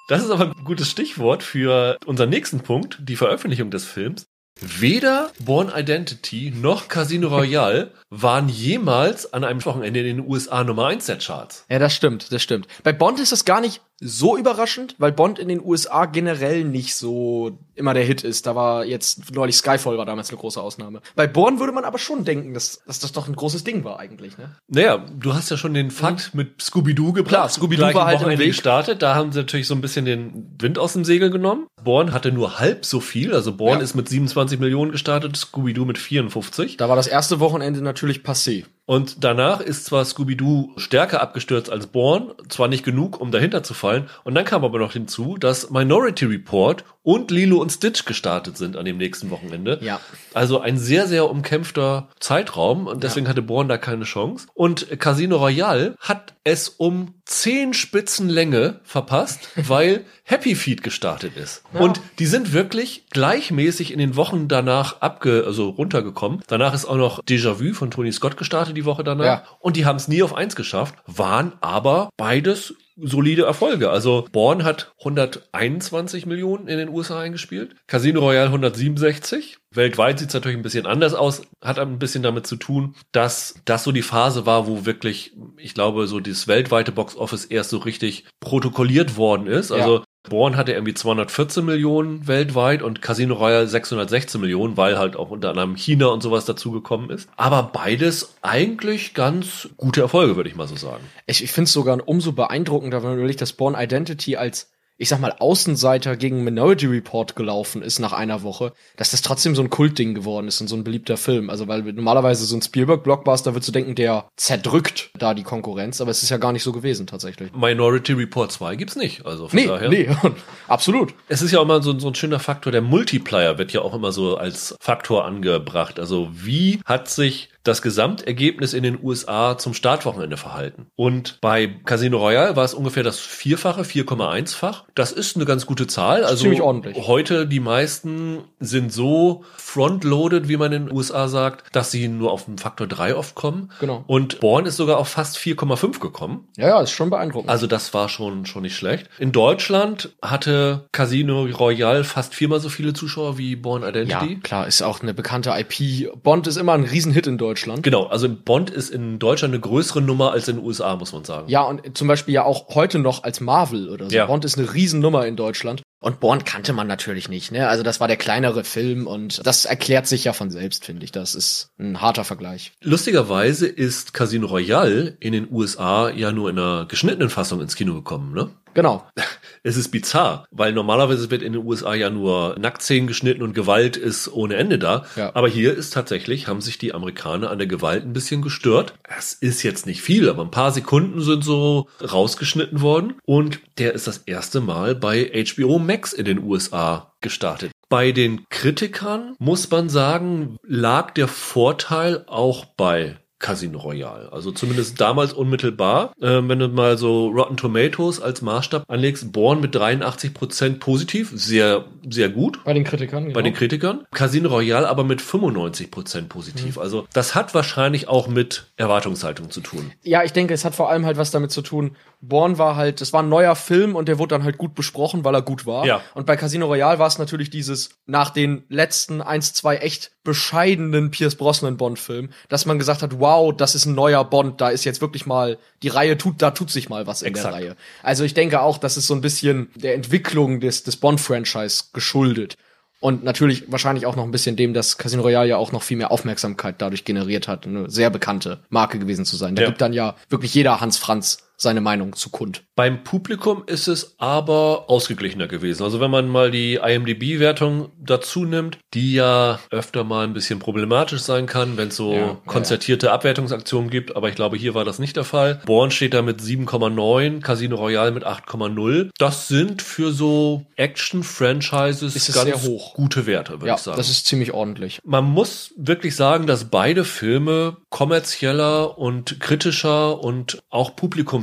Das 0.08 0.22
ist 0.22 0.30
aber 0.30 0.46
ein 0.46 0.64
gutes 0.64 0.90
Stichwort 0.90 1.42
für 1.42 1.96
unseren 2.06 2.30
nächsten 2.30 2.60
Punkt, 2.60 2.98
die 3.00 3.16
Veröffentlichung 3.16 3.70
des 3.70 3.84
Films. 3.84 4.26
Weder 4.60 5.30
Born 5.38 5.72
Identity 5.74 6.52
noch 6.54 6.88
Casino 6.88 7.28
Royale 7.28 7.92
waren 8.14 8.50
jemals 8.50 9.32
an 9.32 9.42
einem 9.42 9.64
Wochenende 9.64 10.00
in 10.00 10.18
den 10.18 10.26
USA 10.28 10.62
Nummer 10.64 10.86
1 10.88 11.06
der 11.06 11.16
Charts. 11.16 11.64
Ja, 11.70 11.78
das 11.78 11.94
stimmt, 11.94 12.30
das 12.30 12.42
stimmt. 12.42 12.66
Bei 12.84 12.92
Bond 12.92 13.18
ist 13.18 13.32
das 13.32 13.46
gar 13.46 13.62
nicht 13.62 13.80
so 14.04 14.36
überraschend, 14.36 14.96
weil 14.98 15.12
Bond 15.12 15.38
in 15.38 15.46
den 15.48 15.64
USA 15.64 16.06
generell 16.06 16.64
nicht 16.64 16.94
so 16.96 17.58
immer 17.76 17.94
der 17.94 18.02
Hit 18.04 18.24
ist. 18.24 18.46
Da 18.46 18.56
war 18.56 18.84
jetzt 18.84 19.32
neulich 19.32 19.56
Skyfall 19.56 19.96
war 19.96 20.04
damals 20.04 20.28
eine 20.30 20.38
große 20.38 20.60
Ausnahme. 20.60 21.00
Bei 21.14 21.28
Bourne 21.28 21.60
würde 21.60 21.72
man 21.72 21.84
aber 21.84 21.98
schon 21.98 22.24
denken, 22.24 22.52
dass, 22.52 22.82
dass 22.84 22.98
das 22.98 23.12
doch 23.12 23.28
ein 23.28 23.36
großes 23.36 23.62
Ding 23.62 23.84
war 23.84 24.00
eigentlich, 24.00 24.36
ne? 24.36 24.56
Naja, 24.66 24.98
du 24.98 25.32
hast 25.34 25.50
ja 25.50 25.56
schon 25.56 25.72
den 25.72 25.90
Fakt 25.92 26.34
mit 26.34 26.60
Scooby-Doo 26.60 27.12
gebracht. 27.12 27.28
Klar, 27.30 27.48
Scooby-Doo 27.48 27.94
war 27.94 28.06
halt 28.06 28.16
im 28.16 28.20
Wochenende 28.22 28.44
Weg. 28.44 28.50
gestartet. 28.50 29.02
Da 29.02 29.14
haben 29.14 29.30
sie 29.32 29.38
natürlich 29.38 29.68
so 29.68 29.74
ein 29.74 29.80
bisschen 29.80 30.04
den 30.04 30.52
Wind 30.60 30.78
aus 30.80 30.94
dem 30.94 31.04
Segel 31.04 31.30
genommen. 31.30 31.66
Born 31.82 32.12
hatte 32.12 32.32
nur 32.32 32.58
halb 32.58 32.84
so 32.84 32.98
viel. 32.98 33.32
Also 33.32 33.52
Born 33.56 33.78
Ja. 33.78 33.84
ist 33.84 33.94
mit 33.94 34.08
27 34.08 34.58
Millionen 34.58 34.90
gestartet, 34.90 35.36
Scooby-Doo 35.36 35.84
mit 35.84 35.96
54. 35.98 36.76
Da 36.76 36.88
war 36.88 36.96
das 36.96 37.06
erste 37.06 37.38
Wochenende 37.38 37.80
natürlich 37.82 38.01
passé. 38.22 38.64
Und 38.84 39.22
danach 39.22 39.60
ist 39.60 39.84
zwar 39.84 40.04
Scooby-Doo 40.04 40.72
stärker 40.76 41.22
abgestürzt 41.22 41.70
als 41.70 41.86
Bourne, 41.86 42.34
zwar 42.48 42.66
nicht 42.66 42.84
genug, 42.84 43.20
um 43.20 43.30
dahinter 43.30 43.62
zu 43.62 43.74
fallen. 43.74 44.10
Und 44.24 44.34
dann 44.34 44.44
kam 44.44 44.64
aber 44.64 44.78
noch 44.80 44.92
hinzu, 44.92 45.36
dass 45.38 45.70
Minority 45.70 46.24
Report 46.24 46.84
und 47.02 47.30
Lilo 47.30 47.58
und 47.58 47.70
Stitch 47.70 48.04
gestartet 48.04 48.58
sind 48.58 48.76
an 48.76 48.84
dem 48.84 48.96
nächsten 48.96 49.30
Wochenende. 49.30 49.78
Ja. 49.82 50.00
Also 50.34 50.60
ein 50.60 50.78
sehr, 50.78 51.06
sehr 51.06 51.30
umkämpfter 51.30 52.08
Zeitraum 52.18 52.88
und 52.88 53.04
deswegen 53.04 53.28
hatte 53.28 53.42
Bourne 53.42 53.68
da 53.68 53.78
keine 53.78 54.04
Chance. 54.04 54.48
Und 54.52 54.98
Casino 54.98 55.36
Royale 55.36 55.94
hat 56.00 56.34
es 56.42 56.68
um 56.68 57.14
zehn 57.24 57.72
Spitzen 57.72 58.28
Länge 58.28 58.80
verpasst, 58.84 59.48
weil 59.56 60.04
Happy 60.24 60.54
Feet 60.54 60.82
gestartet 60.82 61.36
ist. 61.36 61.62
Und 61.72 62.00
die 62.18 62.26
sind 62.26 62.52
wirklich 62.52 63.04
gleichmäßig 63.10 63.92
in 63.92 63.98
den 63.98 64.16
Wochen 64.16 64.48
danach 64.48 65.00
abge, 65.00 65.44
also 65.46 65.68
runtergekommen. 65.70 66.42
Danach 66.48 66.74
ist 66.74 66.84
auch 66.84 66.96
noch 66.96 67.22
Déjà-vu 67.22 67.74
von 67.74 67.90
Tony 67.90 68.12
Scott 68.12 68.36
gestartet 68.36 68.76
die 68.76 68.84
Woche 68.84 69.04
danach. 69.04 69.24
Ja. 69.24 69.44
Und 69.60 69.76
die 69.76 69.84
haben 69.84 69.96
es 69.96 70.08
nie 70.08 70.22
auf 70.22 70.34
eins 70.34 70.56
geschafft, 70.56 70.94
waren 71.06 71.52
aber 71.60 72.10
beides 72.16 72.74
solide 72.96 73.44
Erfolge. 73.44 73.90
Also 73.90 74.26
Born 74.32 74.64
hat 74.64 74.92
121 74.98 76.26
Millionen 76.26 76.68
in 76.68 76.78
den 76.78 76.88
USA 76.88 77.20
eingespielt, 77.20 77.74
Casino 77.86 78.20
Royale 78.20 78.46
167. 78.46 79.58
Weltweit 79.74 80.18
sieht 80.18 80.28
es 80.28 80.34
natürlich 80.34 80.58
ein 80.58 80.62
bisschen 80.62 80.86
anders 80.86 81.14
aus, 81.14 81.42
hat 81.62 81.78
ein 81.78 81.98
bisschen 81.98 82.22
damit 82.22 82.46
zu 82.46 82.56
tun, 82.56 82.94
dass 83.12 83.54
das 83.64 83.84
so 83.84 83.92
die 83.92 84.02
Phase 84.02 84.44
war, 84.44 84.66
wo 84.66 84.84
wirklich, 84.84 85.32
ich 85.56 85.74
glaube, 85.74 86.06
so 86.06 86.20
das 86.20 86.46
weltweite 86.48 86.92
Box 86.92 87.16
Office 87.16 87.46
erst 87.46 87.70
so 87.70 87.78
richtig 87.78 88.24
protokolliert 88.40 89.16
worden 89.16 89.46
ist. 89.46 89.72
Also 89.72 90.04
Born 90.28 90.56
hatte 90.56 90.72
irgendwie 90.72 90.94
214 90.94 91.64
Millionen 91.64 92.28
weltweit 92.28 92.82
und 92.82 93.02
Casino 93.02 93.34
Royale 93.34 93.66
616 93.66 94.40
Millionen, 94.40 94.76
weil 94.76 94.98
halt 94.98 95.16
auch 95.16 95.30
unter 95.30 95.50
anderem 95.50 95.74
China 95.74 96.06
und 96.06 96.22
sowas 96.22 96.44
dazugekommen 96.44 97.10
ist. 97.10 97.28
Aber 97.36 97.64
beides 97.64 98.36
eigentlich 98.40 99.14
ganz 99.14 99.68
gute 99.76 100.00
Erfolge, 100.00 100.36
würde 100.36 100.48
ich 100.48 100.56
mal 100.56 100.68
so 100.68 100.76
sagen. 100.76 101.02
Ich, 101.26 101.42
ich 101.42 101.50
finde 101.50 101.66
es 101.66 101.72
sogar 101.72 101.98
umso 102.06 102.32
beeindruckender, 102.32 103.02
wenn 103.02 103.10
man 103.10 103.18
überlegt, 103.18 103.40
dass 103.40 103.52
Born 103.52 103.74
Identity 103.76 104.36
als 104.36 104.71
ich 105.02 105.08
sag 105.08 105.18
mal, 105.20 105.34
Außenseiter 105.36 106.16
gegen 106.16 106.44
Minority 106.44 106.86
Report 106.86 107.34
gelaufen 107.34 107.82
ist 107.82 107.98
nach 107.98 108.12
einer 108.12 108.44
Woche, 108.44 108.72
dass 108.96 109.10
das 109.10 109.20
trotzdem 109.20 109.56
so 109.56 109.62
ein 109.62 109.68
Kultding 109.68 110.14
geworden 110.14 110.46
ist 110.46 110.60
und 110.60 110.68
so 110.68 110.76
ein 110.76 110.84
beliebter 110.84 111.16
Film. 111.16 111.50
Also, 111.50 111.66
weil 111.66 111.82
normalerweise 111.82 112.44
so 112.44 112.56
ein 112.56 112.62
Spielberg-Blockbuster 112.62 113.52
würdest 113.52 113.66
du 113.68 113.72
denken, 113.72 113.96
der 113.96 114.28
zerdrückt 114.36 115.10
da 115.18 115.34
die 115.34 115.42
Konkurrenz, 115.42 116.00
aber 116.00 116.12
es 116.12 116.22
ist 116.22 116.28
ja 116.30 116.36
gar 116.36 116.52
nicht 116.52 116.62
so 116.62 116.70
gewesen 116.70 117.08
tatsächlich. 117.08 117.52
Minority 117.52 118.12
Report 118.12 118.52
2 118.52 118.76
gibt's 118.76 118.94
nicht. 118.94 119.26
Also 119.26 119.48
von 119.48 119.58
Nee, 119.58 119.66
daher. 119.66 119.88
nee, 119.88 120.08
absolut. 120.68 121.14
Es 121.28 121.42
ist 121.42 121.50
ja 121.50 121.58
auch 121.58 121.64
immer 121.64 121.82
so, 121.82 121.98
so 121.98 122.06
ein 122.06 122.14
schöner 122.14 122.38
Faktor, 122.38 122.70
der 122.70 122.82
Multiplier 122.82 123.58
wird 123.58 123.72
ja 123.72 123.80
auch 123.82 123.94
immer 123.94 124.12
so 124.12 124.36
als 124.36 124.76
Faktor 124.80 125.24
angebracht. 125.24 125.98
Also 125.98 126.28
wie 126.32 126.80
hat 126.84 127.08
sich 127.08 127.48
das 127.64 127.82
Gesamtergebnis 127.82 128.74
in 128.74 128.82
den 128.82 128.98
USA 129.02 129.56
zum 129.58 129.74
Startwochenende 129.74 130.36
verhalten? 130.36 130.86
Und 130.96 131.38
bei 131.40 131.68
Casino 131.84 132.18
Royale 132.18 132.56
war 132.56 132.64
es 132.64 132.74
ungefähr 132.74 133.02
das 133.02 133.20
Vierfache, 133.20 133.82
4,1-fach. 133.82 134.84
Das 134.94 135.12
ist 135.12 135.36
eine 135.36 135.44
ganz 135.44 135.66
gute 135.66 135.86
Zahl. 135.86 136.24
Also 136.24 136.42
ziemlich 136.42 136.60
ordentlich. 136.60 137.06
heute 137.06 137.46
die 137.46 137.60
meisten 137.60 138.38
sind 138.60 138.92
so 138.92 139.44
frontloaded, 139.56 140.48
wie 140.48 140.56
man 140.56 140.72
in 140.72 140.86
den 140.86 140.96
USA 140.96 141.28
sagt, 141.28 141.74
dass 141.74 141.90
sie 141.90 142.08
nur 142.08 142.32
auf 142.32 142.46
den 142.46 142.58
Faktor 142.58 142.86
3 142.86 143.16
oft 143.16 143.34
kommen. 143.34 143.70
Genau. 143.80 144.04
Und 144.06 144.40
Born 144.40 144.66
ist 144.66 144.76
sogar 144.76 144.98
auf 144.98 145.08
fast 145.08 145.36
4,5 145.38 146.00
gekommen. 146.00 146.48
Ja, 146.56 146.68
ja, 146.68 146.80
ist 146.80 146.92
schon 146.92 147.10
beeindruckend. 147.10 147.50
Also 147.50 147.66
das 147.66 147.94
war 147.94 148.08
schon, 148.08 148.46
schon 148.46 148.62
nicht 148.62 148.76
schlecht. 148.76 149.08
In 149.18 149.32
Deutschland 149.32 150.14
hatte 150.22 150.88
Casino 150.92 151.44
Royale 151.44 152.04
fast 152.04 152.34
viermal 152.34 152.60
so 152.60 152.68
viele 152.68 152.92
Zuschauer 152.92 153.38
wie 153.38 153.56
Born 153.56 153.82
ja, 153.82 153.88
Identity. 153.88 154.40
klar, 154.40 154.66
ist 154.66 154.82
auch 154.82 155.00
eine 155.00 155.14
bekannte 155.14 155.54
IP. 155.56 156.22
Bond 156.22 156.46
ist 156.46 156.56
immer 156.56 156.72
ein 156.72 156.84
Riesenhit 156.84 157.26
in 157.26 157.38
Deutschland. 157.38 157.51
Genau, 157.82 158.06
also 158.06 158.28
Bond 158.28 158.70
ist 158.70 158.90
in 158.90 159.18
Deutschland 159.18 159.54
eine 159.54 159.60
größere 159.60 160.00
Nummer 160.00 160.32
als 160.32 160.48
in 160.48 160.56
den 160.56 160.64
USA, 160.64 160.96
muss 160.96 161.12
man 161.12 161.24
sagen. 161.24 161.48
Ja, 161.48 161.62
und 161.62 161.96
zum 161.96 162.08
Beispiel 162.08 162.34
ja 162.34 162.44
auch 162.44 162.74
heute 162.74 162.98
noch 162.98 163.24
als 163.24 163.40
Marvel 163.40 163.88
oder 163.88 164.08
so. 164.08 164.16
Ja. 164.16 164.26
Bond 164.26 164.44
ist 164.44 164.58
eine 164.58 164.72
Riesennummer 164.72 165.26
in 165.26 165.36
Deutschland. 165.36 165.82
Und 166.02 166.18
Bond 166.18 166.44
kannte 166.44 166.72
man 166.72 166.88
natürlich 166.88 167.28
nicht, 167.28 167.52
ne? 167.52 167.68
Also 167.68 167.84
das 167.84 168.00
war 168.00 168.08
der 168.08 168.16
kleinere 168.16 168.64
Film 168.64 169.06
und 169.06 169.46
das 169.46 169.64
erklärt 169.64 170.08
sich 170.08 170.24
ja 170.24 170.32
von 170.32 170.50
selbst, 170.50 170.84
finde 170.84 171.04
ich. 171.04 171.12
Das 171.12 171.36
ist 171.36 171.68
ein 171.78 172.00
harter 172.00 172.24
Vergleich. 172.24 172.72
Lustigerweise 172.82 173.68
ist 173.68 174.12
Casino 174.12 174.48
Royale 174.48 175.16
in 175.20 175.32
den 175.32 175.48
USA 175.48 176.10
ja 176.10 176.32
nur 176.32 176.50
in 176.50 176.58
einer 176.58 176.86
geschnittenen 176.86 177.30
Fassung 177.30 177.60
ins 177.60 177.76
Kino 177.76 177.94
gekommen, 177.94 178.34
ne? 178.34 178.50
Genau. 178.74 179.06
Es 179.64 179.76
ist 179.76 179.90
bizarr, 179.90 180.44
weil 180.50 180.72
normalerweise 180.72 181.30
wird 181.30 181.40
in 181.40 181.52
den 181.52 181.64
USA 181.64 181.94
ja 181.94 182.10
nur 182.10 182.56
Nacktszenen 182.58 183.06
geschnitten 183.06 183.42
und 183.42 183.54
Gewalt 183.54 183.96
ist 183.96 184.26
ohne 184.26 184.56
Ende 184.56 184.76
da. 184.76 185.06
Ja. 185.14 185.30
Aber 185.36 185.48
hier 185.48 185.72
ist 185.72 185.92
tatsächlich, 185.92 186.48
haben 186.48 186.60
sich 186.60 186.78
die 186.78 186.92
Amerikaner 186.92 187.48
an 187.48 187.58
der 187.58 187.68
Gewalt 187.68 188.02
ein 188.02 188.12
bisschen 188.12 188.42
gestört. 188.42 188.94
Es 189.04 189.34
ist 189.34 189.62
jetzt 189.62 189.86
nicht 189.86 190.02
viel, 190.02 190.28
aber 190.28 190.42
ein 190.42 190.50
paar 190.50 190.72
Sekunden 190.72 191.20
sind 191.20 191.44
so 191.44 191.86
rausgeschnitten 192.02 192.80
worden. 192.80 193.14
Und 193.24 193.60
der 193.78 193.92
ist 193.92 194.08
das 194.08 194.18
erste 194.18 194.60
Mal 194.60 194.96
bei 194.96 195.30
HBO 195.32 195.78
Max 195.78 196.12
in 196.12 196.24
den 196.24 196.42
USA 196.42 197.12
gestartet. 197.20 197.70
Bei 197.88 198.10
den 198.10 198.48
Kritikern 198.48 199.36
muss 199.38 199.70
man 199.70 199.88
sagen, 199.88 200.56
lag 200.64 201.12
der 201.12 201.28
Vorteil 201.28 202.24
auch 202.26 202.64
bei 202.64 203.18
Casino 203.42 203.78
Royale. 203.78 204.32
Also 204.32 204.52
zumindest 204.52 204.98
damals 205.00 205.34
unmittelbar. 205.34 206.14
Ähm, 206.22 206.48
wenn 206.48 206.58
du 206.58 206.68
mal 206.68 206.96
so 206.96 207.28
Rotten 207.28 207.58
Tomatoes 207.58 208.22
als 208.22 208.40
Maßstab 208.40 208.84
anlegst, 208.88 209.32
Born 209.32 209.60
mit 209.60 209.74
83 209.74 210.32
Prozent 210.32 210.80
positiv, 210.80 211.30
sehr, 211.34 211.84
sehr 212.08 212.30
gut. 212.30 212.64
Bei 212.64 212.72
den 212.72 212.84
Kritikern. 212.84 213.24
Genau. 213.24 213.34
Bei 213.34 213.42
den 213.42 213.52
Kritikern. 213.52 214.06
Casino 214.12 214.48
Royale 214.48 214.88
aber 214.88 215.04
mit 215.04 215.20
95 215.20 215.90
Prozent 215.90 216.28
positiv. 216.30 216.76
Mhm. 216.76 216.82
Also 216.82 217.06
das 217.12 217.34
hat 217.34 217.54
wahrscheinlich 217.54 218.08
auch 218.08 218.28
mit 218.28 218.66
Erwartungshaltung 218.76 219.50
zu 219.50 219.60
tun. 219.60 219.92
Ja, 220.02 220.22
ich 220.22 220.32
denke, 220.32 220.54
es 220.54 220.64
hat 220.64 220.74
vor 220.74 220.88
allem 220.88 221.04
halt 221.04 221.18
was 221.18 221.30
damit 221.30 221.50
zu 221.50 221.60
tun. 221.60 221.96
Born 222.20 222.56
war 222.56 222.76
halt, 222.76 223.00
es 223.00 223.12
war 223.12 223.22
ein 223.22 223.28
neuer 223.28 223.56
Film 223.56 223.96
und 223.96 224.06
der 224.08 224.18
wurde 224.18 224.36
dann 224.36 224.44
halt 224.44 224.56
gut 224.56 224.76
besprochen, 224.76 225.24
weil 225.24 225.34
er 225.34 225.42
gut 225.42 225.66
war. 225.66 225.84
Ja. 225.84 226.00
Und 226.14 226.24
bei 226.24 226.36
Casino 226.36 226.66
Royale 226.66 227.00
war 227.00 227.08
es 227.08 227.18
natürlich 227.18 227.50
dieses, 227.50 227.90
nach 228.06 228.30
den 228.30 228.62
letzten 228.68 229.20
eins, 229.20 229.52
zwei 229.52 229.78
echt 229.78 230.12
bescheidenen 230.22 231.10
Pierce 231.10 231.34
Brosnan 231.34 231.76
Bond-Filmen, 231.76 232.32
dass 232.48 232.64
man 232.64 232.78
gesagt 232.78 233.02
hat, 233.02 233.18
wow, 233.18 233.31
das 233.52 233.74
ist 233.74 233.86
ein 233.86 233.94
neuer 233.94 234.24
Bond, 234.24 234.60
da 234.60 234.68
ist 234.68 234.84
jetzt 234.84 235.00
wirklich 235.00 235.24
mal, 235.24 235.58
die 235.82 235.88
Reihe 235.88 236.18
tut, 236.18 236.42
da 236.42 236.50
tut 236.50 236.70
sich 236.70 236.88
mal 236.90 237.06
was 237.06 237.22
in 237.22 237.28
Exakt. 237.28 237.46
der 237.46 237.52
Reihe. 237.54 237.76
Also 238.02 238.24
ich 238.24 238.34
denke 238.34 238.60
auch, 238.60 238.76
das 238.78 238.96
ist 238.96 239.06
so 239.06 239.14
ein 239.14 239.20
bisschen 239.22 239.70
der 239.74 239.94
Entwicklung 239.94 240.60
des, 240.60 240.82
des 240.82 240.96
Bond-Franchise 240.98 241.84
geschuldet. 241.92 242.56
Und 243.00 243.24
natürlich 243.24 243.70
wahrscheinlich 243.72 244.06
auch 244.06 244.14
noch 244.14 244.22
ein 244.24 244.30
bisschen 244.30 244.54
dem, 244.54 244.74
dass 244.74 244.96
Casino 244.98 245.22
Royale 245.22 245.48
ja 245.48 245.56
auch 245.56 245.72
noch 245.72 245.82
viel 245.82 245.96
mehr 245.96 246.12
Aufmerksamkeit 246.12 246.76
dadurch 246.78 247.04
generiert 247.04 247.48
hat, 247.48 247.66
eine 247.66 247.90
sehr 247.90 248.10
bekannte 248.10 248.60
Marke 248.68 248.98
gewesen 249.00 249.24
zu 249.24 249.36
sein. 249.36 249.56
Da 249.56 249.62
Ja. 249.62 249.68
gibt 249.68 249.80
dann 249.80 249.92
ja 249.92 250.14
wirklich 250.28 250.54
jeder 250.54 250.80
Hans 250.80 250.98
Franz 250.98 251.38
seine 251.56 251.80
Meinung 251.80 252.14
zu 252.14 252.30
kund. 252.30 252.62
Beim 252.74 253.04
Publikum 253.04 253.62
ist 253.66 253.86
es 253.86 254.16
aber 254.18 254.84
ausgeglichener 254.88 255.46
gewesen. 255.46 255.84
Also 255.84 256.00
wenn 256.00 256.10
man 256.10 256.28
mal 256.28 256.50
die 256.50 256.74
IMDb-Wertung 256.82 257.90
dazu 258.00 258.44
nimmt, 258.44 258.78
die 258.94 259.14
ja 259.14 259.60
öfter 259.70 260.02
mal 260.04 260.24
ein 260.24 260.32
bisschen 260.32 260.58
problematisch 260.58 261.20
sein 261.20 261.46
kann, 261.46 261.76
wenn 261.76 261.88
es 261.88 261.96
so 261.96 262.12
Ja, 262.12 262.18
ja, 262.18 262.36
konzertierte 262.46 263.12
Abwertungsaktionen 263.12 263.90
gibt. 263.90 264.16
Aber 264.16 264.28
ich 264.28 264.34
glaube, 264.34 264.56
hier 264.56 264.74
war 264.74 264.84
das 264.84 264.98
nicht 264.98 265.16
der 265.16 265.24
Fall. 265.24 265.60
Born 265.66 265.90
steht 265.90 266.14
da 266.14 266.22
mit 266.22 266.40
7,9, 266.40 267.40
Casino 267.40 267.76
Royale 267.76 268.10
mit 268.12 268.26
8,0 268.26 269.10
Das 269.18 269.46
sind 269.48 269.82
für 269.82 270.10
so 270.12 270.66
Action-Franchises 270.76 272.14
ganz 272.32 272.44
sehr 272.46 272.62
hoch. 272.62 272.94
gute 272.94 273.26
Werte, 273.26 273.52
würde 273.54 273.66
Ja, 273.68 273.74
ich 273.74 273.80
sagen. 273.80 273.96
das 273.96 274.08
ist 274.10 274.26
ziemlich 274.26 274.52
ordentlich. 274.52 274.98
Man 275.04 275.24
muss 275.24 275.72
wirklich 275.76 276.16
sagen, 276.16 276.46
dass 276.46 276.64
beide 276.70 277.04
Filme 277.04 277.76
kommerzieller 277.90 278.98
und 278.98 279.40
kritischer 279.40 280.20
und 280.22 280.62
auch 280.70 280.96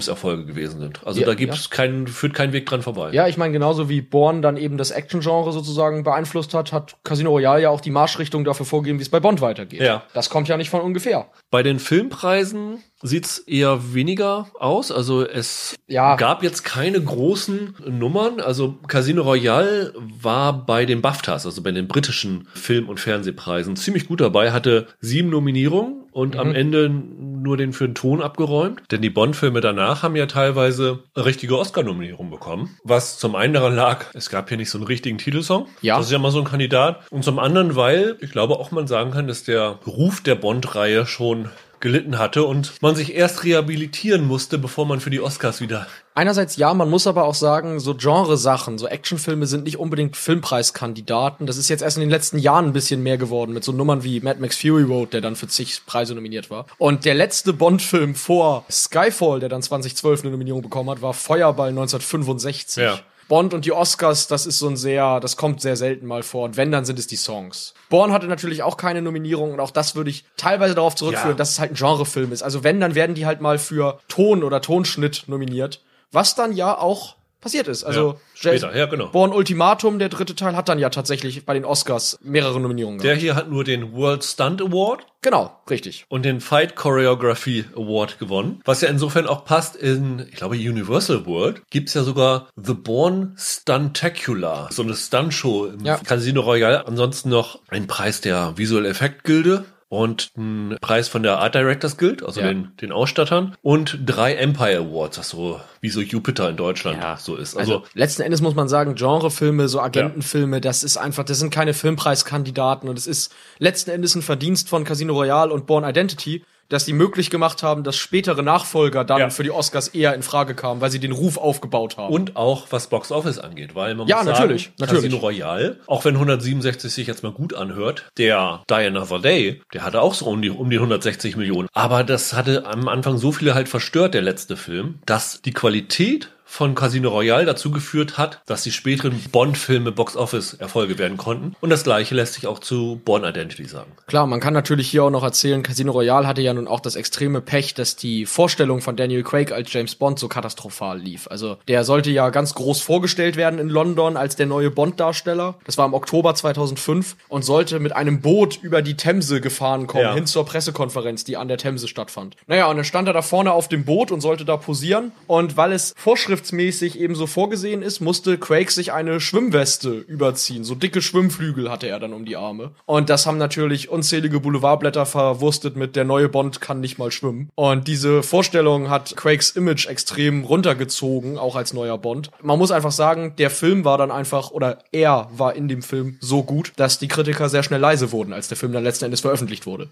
Publikumserfolge 0.10 0.46
gewesen 0.46 0.80
sind. 0.80 1.06
Also 1.06 1.20
Ja, 1.20 1.26
da 1.26 1.34
gibt 1.34 1.54
es 1.54 1.70
keinen, 1.70 2.08
führt 2.08 2.34
kein 2.34 2.54
Weg 2.54 2.66
dran 2.66 2.82
vorbei. 2.82 3.12
Ja, 3.12 3.28
ich 3.28 3.38
meine, 3.38 3.54
genauso 3.54 3.90
wie 3.90 4.02
Bourne 4.02 4.42
dann 4.42 4.58
eben 4.58 4.78
das 4.78 4.92
Action-Genre 4.92 5.52
sozusagen 5.52 6.04
beeinflusst 6.04 6.54
hat, 6.54 6.72
hat 6.72 6.98
Casino 7.04 7.32
Royale 7.32 7.62
ja 7.64 7.70
auch 7.70 7.82
die 7.82 7.92
Marschrichtung 7.92 8.44
dafür 8.44 8.66
vorgegeben, 8.66 9.00
wie 9.00 9.04
es 9.04 9.10
bei 9.10 9.20
Bond 9.20 9.42
weitergeht. 9.42 9.82
Ja. 9.82 10.04
Das 10.14 10.30
kommt 10.30 10.48
ja 10.48 10.58
nicht 10.58 10.70
von 10.70 10.82
ungefähr. 10.82 11.28
Bei 11.52 11.64
den 11.64 11.80
Filmpreisen 11.80 12.84
sieht's 13.02 13.40
eher 13.40 13.94
weniger 13.94 14.48
aus. 14.60 14.92
Also 14.92 15.26
es 15.26 15.76
Ja. 15.88 16.16
gab 16.16 16.44
jetzt 16.44 16.64
keine 16.64 17.02
großen 17.02 17.76
Nummern. 17.88 18.40
Also 18.42 18.76
Casino 18.88 19.22
Royale 19.24 19.94
war 20.22 20.66
bei 20.66 20.86
den 20.86 21.02
BAFTAs, 21.02 21.46
also 21.46 21.64
bei 21.64 21.72
den 21.72 21.88
britischen 21.88 22.48
Film- 22.54 22.90
und 22.90 23.00
Fernsehpreisen, 23.00 23.76
ziemlich 23.78 24.08
gut 24.08 24.20
dabei, 24.22 24.52
hatte 24.52 24.88
sieben 25.00 25.30
Nominierungen 25.30 26.04
und 26.12 26.36
am 26.38 26.54
Ende 26.54 26.90
nur 26.90 27.56
den 27.56 27.72
für 27.72 27.88
den 27.88 27.96
Ton 27.96 28.22
abgeräumt. 28.22 28.82
Denn 28.92 29.02
die 29.02 29.10
Bond-Filme 29.10 29.62
danach 29.62 30.04
haben 30.04 30.18
ja 30.18 30.26
teilweise 30.26 31.04
richtige 31.16 31.58
Oscar-Nominierungen 31.58 32.32
bekommen. 32.32 32.78
Was 32.84 33.18
zum 33.18 33.36
einen 33.36 33.54
daran 33.54 33.76
lag, 33.76 34.08
es 34.14 34.30
gab 34.30 34.50
hier 34.50 34.58
nicht 34.58 34.70
so 34.72 34.78
einen 34.78 34.88
richtigen 34.88 35.18
Titelsong. 35.18 35.68
Ja. 35.82 35.96
Das 35.98 36.08
ist 36.08 36.12
ja 36.12 36.20
mal 36.20 36.32
so 36.32 36.40
ein 36.40 36.46
Kandidat. 36.46 37.04
Und 37.12 37.24
zum 37.24 37.40
anderen, 37.40 37.78
weil 37.78 38.18
ich 38.20 38.32
glaube 38.32 38.56
auch 38.60 38.72
man 38.72 38.88
sagen 38.88 39.12
kann, 39.12 39.28
dass 39.28 39.44
der 39.46 39.80
Ruf 39.88 40.20
der 40.22 40.36
Bond-Reihe 40.36 41.06
schon 41.06 41.39
gelitten 41.80 42.18
hatte 42.20 42.44
und 42.44 42.74
man 42.82 42.96
sich 42.96 43.16
erst 43.16 43.44
rehabilitieren 43.44 44.26
musste, 44.26 44.58
bevor 44.58 44.86
man 44.86 45.00
für 45.00 45.10
die 45.10 45.22
Oscars 45.22 45.62
wieder. 45.62 45.88
Einerseits 46.16 46.58
ja, 46.58 46.74
man 46.74 46.90
muss 46.90 47.08
aber 47.08 47.24
auch 47.24 47.34
sagen, 47.34 47.80
so 47.80 47.96
Genresachen, 47.96 48.78
so 48.78 48.88
Actionfilme 48.88 49.46
sind 49.46 49.64
nicht 49.64 49.78
unbedingt 49.78 50.18
Filmpreiskandidaten. 50.18 51.48
Das 51.48 51.56
ist 51.56 51.70
jetzt 51.70 51.82
erst 51.82 51.96
in 51.96 52.02
den 52.02 52.10
letzten 52.10 52.40
Jahren 52.40 52.66
ein 52.66 52.74
bisschen 52.74 53.02
mehr 53.02 53.18
geworden 53.18 53.54
mit 53.54 53.64
so 53.64 53.72
Nummern 53.72 54.04
wie 54.04 54.20
Mad 54.20 54.42
Max 54.42 54.58
Fury 54.58 54.84
Road, 54.84 55.14
der 55.14 55.22
dann 55.22 55.38
für 55.38 55.48
zig 55.48 55.82
Preise 55.86 56.16
nominiert 56.16 56.50
war. 56.50 56.66
Und 56.78 57.06
der 57.06 57.16
letzte 57.16 57.54
Bond-Film 57.54 58.16
vor 58.16 58.66
Skyfall, 58.70 59.40
der 59.40 59.48
dann 59.48 59.62
2012 59.62 60.24
eine 60.24 60.32
Nominierung 60.32 60.62
bekommen 60.62 60.90
hat, 60.90 61.02
war 61.02 61.14
Feuerball 61.14 61.70
1965. 61.70 62.84
Ja. 62.84 63.00
Bond 63.30 63.54
und 63.54 63.64
die 63.64 63.72
Oscars, 63.72 64.28
das 64.28 64.46
ist 64.46 64.60
so 64.60 64.68
ein 64.68 64.76
sehr, 64.76 65.22
das 65.22 65.38
kommt 65.38 65.62
sehr 65.62 65.78
selten 65.78 66.06
mal 66.06 66.24
vor. 66.24 66.44
Und 66.44 66.58
wenn, 66.58 66.72
dann 66.72 66.84
sind 66.84 67.00
es 67.00 67.08
die 67.08 67.16
Songs. 67.16 67.74
Born 67.90 68.12
hatte 68.12 68.28
natürlich 68.28 68.64
auch 68.64 68.76
keine 68.76 69.02
Nominierung 69.02 69.54
und 69.54 69.62
auch 69.62 69.72
das 69.72 69.96
würde 69.96 70.10
ich 70.10 70.26
teilweise 70.36 70.76
darauf 70.76 70.96
zurückführen, 70.96 71.32
Ja. 71.32 71.38
dass 71.38 71.52
es 71.52 71.60
halt 71.60 71.72
ein 71.72 71.76
Genrefilm 71.76 72.34
ist. 72.34 72.42
Also 72.42 72.66
wenn, 72.66 72.82
dann 72.82 72.96
werden 72.96 73.16
die 73.16 73.26
halt 73.26 73.40
mal 73.40 73.58
für 73.58 74.00
Ton 74.10 74.44
oder 74.44 74.60
Tonschnitt 74.62 75.24
nominiert. 75.28 75.82
Was 76.12 76.36
dann 76.36 76.52
ja 76.54 76.76
auch 76.78 77.16
passiert 77.42 77.68
ist. 77.68 77.84
Also 77.84 78.14
Ja, 78.14 78.20
später, 78.34 78.76
ja, 78.76 78.86
genau. 78.86 79.08
Born 79.08 79.32
Ultimatum, 79.32 80.00
der 80.00 80.10
dritte 80.10 80.36
Teil, 80.36 80.56
hat 80.56 80.70
dann 80.70 80.80
ja 80.80 80.90
tatsächlich 80.90 81.46
bei 81.46 81.54
den 81.54 81.66
Oscars 81.66 82.18
mehrere 82.22 82.60
Nominierungen 82.60 83.00
Der 83.00 83.12
gehabt. 83.12 83.22
hier 83.22 83.36
hat 83.36 83.50
nur 83.50 83.64
den 83.64 83.94
World 83.94 84.24
Stunt 84.24 84.62
Award 84.62 85.06
Genau, 85.22 85.52
richtig. 85.70 86.06
und 86.10 86.24
den 86.24 86.40
Fight 86.42 86.76
Choreography 86.76 87.66
Award 87.76 88.20
gewonnen. 88.20 88.62
Was 88.66 88.82
ja 88.82 88.90
insofern 88.90 89.28
auch 89.28 89.44
passt 89.46 89.76
in, 89.76 90.26
ich 90.30 90.36
glaube, 90.36 90.56
Universal 90.56 91.26
World 91.26 91.62
gibt's 91.70 91.94
ja 91.94 92.04
sogar 92.04 92.48
The 92.56 92.74
Born 92.74 93.36
Stuntacular, 93.38 94.70
so 94.72 94.82
eine 94.84 94.96
Stuntshow 94.96 95.68
im 95.68 95.86
Ja. 95.86 95.98
Casino 95.98 96.42
Royale. 96.42 96.86
Ansonsten 96.88 97.30
noch 97.30 97.60
ein 97.70 97.88
Preis 97.88 98.22
der 98.22 98.58
Visual 98.58 98.86
Effect 98.86 99.24
Gilde 99.24 99.66
und 99.90 100.32
ein 100.38 100.78
Preis 100.82 101.08
von 101.08 101.24
der 101.24 101.40
Art 101.40 101.56
Directors 101.56 101.98
Guild, 101.98 102.24
also 102.24 102.40
Ja. 102.42 102.48
den, 102.48 102.72
den 102.80 102.92
Ausstattern 102.92 103.56
und 103.62 104.00
drei 104.06 104.36
Empire 104.36 104.78
Awards, 104.78 105.18
das 105.18 105.30
so 105.30 105.60
wie 105.82 105.90
so 105.90 106.00
Jupiter 106.00 106.48
in 106.50 106.58
Deutschland 106.58 107.00
so 107.18 107.36
ist. 107.36 107.58
Also, 107.58 107.78
Also, 107.80 107.88
letzten 107.96 108.22
Endes 108.22 108.42
muss 108.42 108.54
man 108.56 108.70
sagen, 108.70 108.96
Genrefilme, 108.96 109.68
so 109.68 109.82
Agentenfilme, 109.82 110.62
das 110.62 110.84
ist 110.84 110.98
einfach, 110.98 111.24
das 111.24 111.40
sind 111.40 111.50
keine 111.52 111.74
Filmpreiskandidaten 111.74 112.88
und 112.88 112.98
es 112.98 113.08
ist 113.08 113.34
letzten 113.58 113.92
Endes 113.92 114.16
ein 114.16 114.22
Verdienst 114.22 114.70
von 114.70 114.84
Casino 114.84 115.14
Royale 115.14 115.52
und 115.52 115.66
Born 115.66 115.84
Identity, 115.84 116.44
dass 116.70 116.86
die 116.86 116.94
möglich 116.94 117.30
gemacht 117.30 117.64
haben, 117.64 117.84
dass 117.84 117.98
spätere 117.98 118.42
Nachfolger 118.42 119.04
dann 119.04 119.20
Ja. 119.20 119.30
für 119.30 119.44
die 119.44 119.52
Oscars 119.52 119.90
eher 119.90 120.14
in 120.14 120.24
Frage 120.24 120.56
kamen, 120.56 120.82
weil 120.82 120.92
sie 120.92 121.00
den 121.00 121.12
Ruf 121.12 121.38
aufgebaut 121.38 121.98
haben. 121.98 122.14
Und 122.14 122.36
auch 122.36 122.68
was 122.70 122.88
Box 122.88 123.12
Office 123.12 123.40
angeht, 123.40 123.76
weil 123.76 123.96
man 123.96 124.08
Ja, 124.08 124.18
muss 124.18 124.26
sagen, 124.26 124.38
natürlich, 124.40 124.72
natürlich. 124.80 125.04
Casino 125.04 125.18
Royale, 125.18 125.78
auch 125.88 126.06
wenn 126.06 126.16
167 126.16 126.92
sich 126.94 127.08
jetzt 127.08 127.24
mal 127.24 127.32
gut 127.32 127.54
anhört, 127.54 128.06
der 128.18 128.64
Die 128.70 128.74
Another 128.76 129.20
Day, 129.20 129.62
der 129.74 129.84
hatte 129.84 130.02
auch 130.02 130.14
so 130.14 130.26
um 130.26 130.42
die, 130.42 130.50
um 130.50 130.70
die 130.70 130.78
160 130.78 131.36
Millionen. 131.36 131.68
Aber 131.74 132.04
das 132.04 132.34
hatte 132.34 132.66
am 132.66 132.88
Anfang 132.88 133.18
so 133.18 133.32
viele 133.32 133.54
halt 133.56 133.68
verstört, 133.68 134.14
der 134.14 134.22
letzte 134.22 134.56
Film, 134.58 135.00
dass 135.06 135.42
die 135.42 135.54
Qualität 135.54 136.30
von 136.52 136.74
Casino 136.74 137.10
Royale 137.10 137.46
dazu 137.46 137.70
geführt 137.70 138.18
hat, 138.18 138.42
dass 138.48 138.64
die 138.64 138.72
späteren 138.72 139.20
Bond-Filme 139.32 139.92
Box-Office-Erfolge 139.92 140.98
werden 140.98 141.16
konnten. 141.16 141.56
Und 141.62 141.70
das 141.70 141.84
gleiche 141.84 142.16
lässt 142.16 142.34
sich 142.34 142.48
auch 142.48 142.58
zu 142.60 143.00
Born 143.06 143.24
Identity 143.24 143.66
sagen. 143.66 143.92
Klar, 144.08 144.26
man 144.26 144.40
kann 144.40 144.54
natürlich 144.56 144.90
hier 144.90 145.04
auch 145.04 145.12
noch 145.12 145.24
erzählen, 145.24 145.62
Casino 145.62 145.92
Royale 145.92 146.26
hatte 146.26 146.42
ja 146.42 146.54
nun 146.54 146.68
auch 146.68 146.80
das 146.80 146.96
extreme 146.96 147.40
Pech, 147.42 147.76
dass 147.76 147.96
die 147.96 148.26
Vorstellung 148.26 148.82
von 148.82 148.96
Daniel 148.96 149.22
Craig 149.24 149.52
als 149.52 149.72
James 149.72 149.94
Bond 149.96 150.18
so 150.18 150.28
katastrophal 150.28 151.00
lief. 151.00 151.28
Also 151.30 151.58
der 151.68 151.84
sollte 151.84 152.10
ja 152.10 152.30
ganz 152.32 152.56
groß 152.56 152.82
vorgestellt 152.82 153.36
werden 153.38 153.60
in 153.60 153.70
London 153.70 154.18
als 154.18 154.36
der 154.36 154.48
neue 154.48 154.72
Bond-Darsteller. 154.72 155.56
Das 155.66 155.78
war 155.78 155.86
im 155.86 155.94
Oktober 155.94 156.34
2005 156.34 157.16
und 157.28 157.46
sollte 157.46 157.80
mit 157.80 157.96
einem 157.96 158.22
Boot 158.22 158.58
über 158.62 158.82
die 158.82 158.98
Themse 158.98 159.40
gefahren 159.40 159.86
kommen, 159.86 160.04
Ja. 160.04 160.14
hin 160.16 160.26
zur 160.26 160.46
Pressekonferenz, 160.46 161.24
die 161.24 161.38
an 161.38 161.48
der 161.48 161.58
Themse 161.58 161.88
stattfand. 161.88 162.36
Naja, 162.48 162.68
und 162.70 162.76
dann 162.78 162.86
stand 162.86 163.08
er 163.08 163.14
da 163.14 163.22
vorne 163.22 163.52
auf 163.54 163.68
dem 163.68 163.86
Boot 163.86 164.12
und 164.12 164.22
sollte 164.22 164.46
da 164.46 164.58
posieren. 164.58 165.12
Und 165.28 165.56
weil 165.56 165.72
es 165.74 165.94
vorschriftsmäßig 166.40 167.00
eben 167.00 167.16
so 167.16 167.28
vorgesehen 167.28 167.82
ist, 167.82 168.00
musste 168.00 168.38
Craig 168.38 168.72
sich 168.72 168.94
eine 168.94 169.20
Schwimmweste 169.20 169.90
überziehen. 169.90 170.64
So 170.64 170.74
dicke 170.74 171.02
Schwimmflügel 171.02 171.70
hatte 171.70 171.88
er 171.88 172.00
dann 172.00 172.14
um 172.14 172.26
die 172.26 172.38
Arme. 172.38 172.72
Und 172.86 173.10
das 173.10 173.26
haben 173.26 173.38
natürlich 173.38 173.90
unzählige 173.90 174.40
Boulevardblätter 174.40 175.06
verwurstet 175.06 175.76
mit 175.76 175.96
der 175.96 176.06
neue 176.06 176.30
Bond 176.30 176.62
kann 176.62 176.80
nicht 176.80 176.98
mal 176.98 177.12
schwimmen. 177.12 177.50
Und 177.56 177.88
diese 177.88 178.24
Vorstellung 178.24 178.90
hat 178.90 179.18
Craigs 179.18 179.52
Image 179.52 179.88
extrem 179.88 180.46
runtergezogen, 180.46 181.38
auch 181.38 181.56
als 181.56 181.74
neuer 181.74 181.98
Bond. 181.98 182.32
Man 182.42 182.58
muss 182.58 182.72
einfach 182.72 182.92
sagen, 182.92 183.34
der 183.38 183.50
Film 183.50 183.84
war 183.84 183.98
dann 183.98 184.12
einfach, 184.12 184.52
oder 184.52 184.80
er 184.92 185.30
war 185.34 185.56
in 185.56 185.68
dem 185.68 185.82
Film 185.82 186.18
so 186.22 186.44
gut, 186.44 186.72
dass 186.78 187.00
die 187.00 187.10
Kritiker 187.10 187.50
sehr 187.50 187.64
schnell 187.64 187.82
leise 187.82 188.12
wurden, 188.12 188.34
als 188.34 188.48
der 188.48 188.58
Film 188.58 188.72
dann 188.72 188.84
letzten 188.84 189.06
Endes 189.06 189.22
veröffentlicht 189.22 189.66
wurde. 189.66 189.90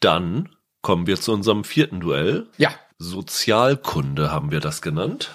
Dann 0.00 0.50
kommen 0.82 1.06
wir 1.06 1.18
zu 1.18 1.32
unserem 1.32 1.64
vierten 1.64 2.00
Duell. 2.00 2.46
Ja, 2.58 2.70
Sozialkunde 2.98 4.30
haben 4.30 4.50
wir 4.50 4.60
das 4.60 4.80
genannt. 4.80 5.30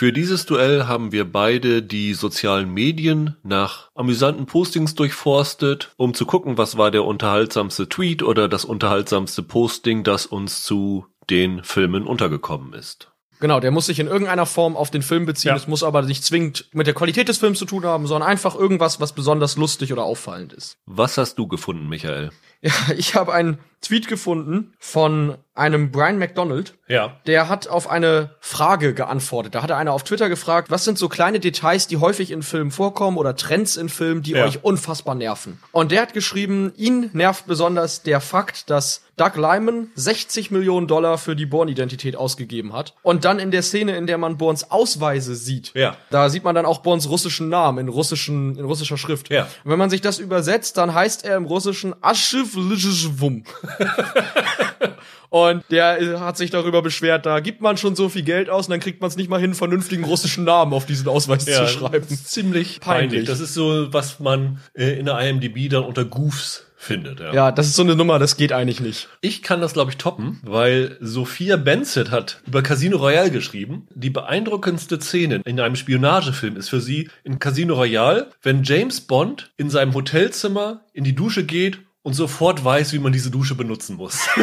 Für 0.00 0.14
dieses 0.14 0.46
Duell 0.46 0.86
haben 0.86 1.12
wir 1.12 1.30
beide 1.30 1.82
die 1.82 2.14
sozialen 2.14 2.72
Medien 2.72 3.36
nach 3.42 3.90
amüsanten 3.94 4.46
Postings 4.46 4.94
durchforstet, 4.94 5.92
um 5.98 6.14
zu 6.14 6.24
gucken, 6.24 6.56
was 6.56 6.78
war 6.78 6.90
der 6.90 7.04
unterhaltsamste 7.04 7.86
Tweet 7.86 8.22
oder 8.22 8.48
das 8.48 8.64
unterhaltsamste 8.64 9.42
Posting, 9.42 10.02
das 10.02 10.24
uns 10.24 10.62
zu 10.62 11.04
den 11.28 11.62
Filmen 11.64 12.06
untergekommen 12.06 12.72
ist. 12.72 13.10
Genau, 13.40 13.60
der 13.60 13.72
muss 13.72 13.84
sich 13.84 13.98
in 13.98 14.06
irgendeiner 14.06 14.46
Form 14.46 14.74
auf 14.74 14.90
den 14.90 15.02
Film 15.02 15.26
beziehen. 15.26 15.50
Ja. 15.50 15.56
Es 15.56 15.68
muss 15.68 15.82
aber 15.82 16.00
nicht 16.00 16.24
zwingend 16.24 16.64
mit 16.72 16.86
der 16.86 16.94
Qualität 16.94 17.28
des 17.28 17.36
Films 17.36 17.58
zu 17.58 17.66
tun 17.66 17.84
haben, 17.84 18.06
sondern 18.06 18.26
einfach 18.26 18.54
irgendwas, 18.54 19.00
was 19.00 19.14
besonders 19.14 19.58
lustig 19.58 19.92
oder 19.92 20.04
auffallend 20.04 20.54
ist. 20.54 20.78
Was 20.86 21.18
hast 21.18 21.34
du 21.34 21.46
gefunden, 21.46 21.90
Michael? 21.90 22.30
Ja, 22.62 22.72
ich 22.94 23.14
habe 23.14 23.32
einen 23.32 23.58
Tweet 23.82 24.08
gefunden 24.08 24.74
von 24.78 25.36
einem 25.54 25.90
Brian 25.90 26.18
McDonald. 26.18 26.74
Ja. 26.88 27.16
Der 27.26 27.48
hat 27.48 27.68
auf 27.68 27.88
eine 27.90 28.34
Frage 28.40 28.94
geantwortet. 28.94 29.54
Da 29.54 29.62
hat 29.62 29.70
er 29.70 29.76
einer 29.76 29.92
auf 29.92 30.04
Twitter 30.04 30.28
gefragt, 30.28 30.70
was 30.70 30.84
sind 30.84 30.96
so 30.98 31.08
kleine 31.08 31.38
Details, 31.40 31.86
die 31.86 31.98
häufig 31.98 32.30
in 32.30 32.42
Filmen 32.42 32.70
vorkommen 32.70 33.16
oder 33.18 33.36
Trends 33.36 33.76
in 33.76 33.88
Filmen, 33.88 34.22
die 34.22 34.32
Ja. 34.32 34.44
euch 34.44 34.64
unfassbar 34.64 35.14
nerven. 35.14 35.58
Und 35.72 35.92
der 35.92 36.02
hat 36.02 36.14
geschrieben, 36.14 36.72
ihn 36.76 37.10
nervt 37.12 37.46
besonders 37.46 38.02
der 38.02 38.20
Fakt, 38.20 38.70
dass 38.70 39.02
Doug 39.16 39.32
Lyman 39.36 39.88
60 39.96 40.50
Millionen 40.50 40.86
Dollar 40.86 41.18
für 41.18 41.36
die 41.36 41.44
Bourne-Identität 41.44 42.16
ausgegeben 42.16 42.72
hat. 42.72 42.94
Und 43.02 43.26
dann 43.26 43.38
in 43.38 43.50
der 43.50 43.62
Szene, 43.62 43.96
in 43.96 44.06
der 44.06 44.16
man 44.16 44.38
Bournes 44.38 44.70
Ausweise 44.70 45.34
sieht, 45.34 45.72
Ja. 45.74 45.96
da 46.08 46.30
sieht 46.30 46.42
man 46.44 46.54
dann 46.54 46.64
auch 46.64 46.78
Bournes 46.78 47.08
russischen 47.10 47.50
Namen 47.50 47.78
in, 47.80 47.88
russischen, 47.88 48.56
in 48.56 48.64
russischer 48.64 48.96
Schrift. 48.96 49.28
Ja. 49.28 49.42
Und 49.64 49.70
wenn 49.72 49.78
man 49.78 49.90
sich 49.90 50.00
das 50.00 50.18
übersetzt, 50.20 50.78
dann 50.78 50.94
heißt 50.94 51.24
er 51.26 51.36
im 51.36 51.44
Russischen 51.44 51.94
Aschif 52.00 52.54
Wum. 52.54 53.44
Und 55.30 55.64
der 55.70 56.18
hat 56.20 56.36
sich 56.36 56.50
darüber 56.50 56.82
beschwert, 56.82 57.24
da 57.24 57.38
gibt 57.38 57.60
man 57.60 57.76
schon 57.76 57.94
so 57.94 58.08
viel 58.08 58.22
Geld 58.22 58.50
aus 58.50 58.66
und 58.66 58.72
dann 58.72 58.80
kriegt 58.80 59.00
man 59.00 59.08
es 59.08 59.16
nicht 59.16 59.30
mal 59.30 59.40
hin, 59.40 59.54
vernünftigen 59.54 60.02
russischen 60.02 60.42
Namen 60.42 60.72
auf 60.72 60.86
diesen 60.86 61.06
Ausweis 61.06 61.44
zu 61.44 61.68
schreiben. 61.68 62.04
das 62.08 62.10
ist 62.10 62.32
ziemlich 62.32 62.80
peinlich. 62.80 63.10
Peinlich. 63.10 63.28
Das 63.28 63.38
ist 63.38 63.54
so, 63.54 63.92
was 63.92 64.18
man 64.18 64.58
äh, 64.74 64.98
in 64.98 65.06
der 65.06 65.20
IMDb 65.20 65.70
dann 65.70 65.84
unter 65.84 66.04
Goofs 66.04 66.66
findet. 66.80 67.20
Ja. 67.20 67.32
Ja, 67.32 67.52
das 67.52 67.66
ist 67.66 67.76
so 67.76 67.82
eine 67.82 67.94
Nummer, 67.94 68.18
das 68.18 68.36
geht 68.36 68.52
eigentlich 68.52 68.80
nicht. 68.80 69.08
Ich 69.20 69.42
kann 69.42 69.60
das, 69.60 69.74
glaube 69.74 69.90
ich, 69.90 69.98
toppen, 69.98 70.40
weil 70.42 70.96
Sophia 71.00 71.56
Bensett 71.56 72.10
hat 72.10 72.40
über 72.46 72.62
Casino 72.62 72.96
Royale 72.96 73.30
geschrieben. 73.30 73.86
Die 73.94 74.10
beeindruckendste 74.10 74.98
Szene 74.98 75.42
in 75.44 75.60
einem 75.60 75.76
Spionagefilm 75.76 76.56
ist 76.56 76.70
für 76.70 76.80
sie 76.80 77.10
in 77.22 77.38
Casino 77.38 77.74
Royale, 77.74 78.30
wenn 78.42 78.64
James 78.64 79.02
Bond 79.02 79.52
in 79.58 79.68
seinem 79.68 79.94
Hotelzimmer 79.94 80.80
in 80.94 81.04
die 81.04 81.14
Dusche 81.14 81.44
geht 81.44 81.80
und 82.02 82.14
sofort 82.14 82.64
weiß, 82.64 82.92
wie 82.94 82.98
man 82.98 83.12
diese 83.12 83.30
Dusche 83.30 83.54
benutzen 83.54 83.96
muss. 83.96 84.18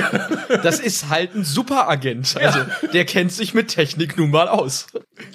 Das 0.64 0.80
ist 0.80 1.10
halt 1.10 1.36
ein 1.36 1.43
Superagent. 1.43 2.36
Also, 2.38 2.60
der 2.93 3.05
kennt 3.05 3.32
sich 3.34 3.53
mit 3.53 3.68
Technik 3.68 4.18
nun 4.18 4.32
mal 4.32 4.47
aus. 4.47 4.88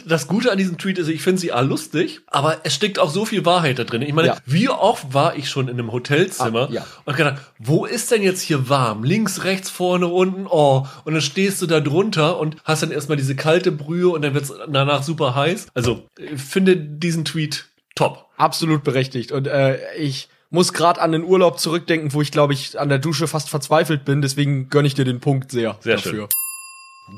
Das 0.07 0.27
Gute 0.27 0.51
an 0.51 0.57
diesem 0.59 0.79
Tweet 0.79 0.99
ist, 0.99 1.09
ich 1.09 1.20
finde 1.23 1.41
sie 1.41 1.53
A 1.53 1.61
lustig, 1.61 2.20
aber 2.27 2.61
es 2.64 2.75
steckt 2.75 2.99
auch 2.99 3.11
so 3.11 3.25
viel 3.27 3.45
Wahrheit 3.45 3.79
da 3.79 3.85
drin. 3.85 4.03
Ich 4.03 4.12
meine, 4.14 4.29
Ja. 4.29 4.37
wie 4.47 4.68
oft 4.70 5.12
war 5.12 5.37
ich 5.37 5.49
schon 5.51 5.68
in 5.68 5.75
einem 5.79 5.93
Hotelzimmer 5.93 6.68
Ah, 6.70 6.73
ja. 6.73 6.87
und 7.05 7.16
gedacht, 7.16 7.43
wo 7.59 7.85
ist 7.85 8.11
denn 8.11 8.23
jetzt 8.23 8.41
hier 8.41 8.68
warm? 8.68 9.05
Links, 9.05 9.45
rechts, 9.45 9.68
vorne, 9.70 10.07
unten, 10.09 10.47
oh. 10.49 10.87
Und 11.05 11.12
dann 11.12 11.23
stehst 11.23 11.61
du 11.61 11.66
da 11.66 11.81
drunter 11.81 12.39
und 12.39 12.57
hast 12.64 12.83
dann 12.83 12.91
erstmal 12.91 13.16
diese 13.18 13.37
kalte 13.37 13.70
Brühe 13.70 14.09
und 14.09 14.23
dann 14.23 14.35
wird's 14.35 14.53
danach 14.68 15.03
super 15.03 15.35
heiß. 15.35 15.66
Also, 15.75 16.09
finde 16.37 16.77
diesen 16.77 17.25
Tweet 17.25 17.66
top. 17.95 18.27
Absolut 18.39 18.83
berechtigt. 18.83 19.31
Und 19.31 19.47
äh, 19.47 19.79
ich 19.97 20.29
muss 20.53 20.72
gerade 20.72 21.00
an 21.00 21.11
den 21.12 21.24
Urlaub 21.24 21.59
zurückdenken, 21.59 22.12
wo 22.12 22.22
ich, 22.22 22.30
glaube 22.30 22.53
ich, 22.53 22.78
an 22.78 22.88
der 22.88 22.98
Dusche 22.98 23.26
fast 23.26 23.50
verzweifelt 23.50 24.05
bin. 24.05 24.22
Deswegen 24.22 24.68
gönne 24.68 24.86
ich 24.86 24.94
dir 24.94 25.05
den 25.05 25.18
Punkt 25.20 25.50
sehr, 25.50 25.76
Sehr 25.80 25.96
dafür. 25.96 26.12
schön. 26.12 26.26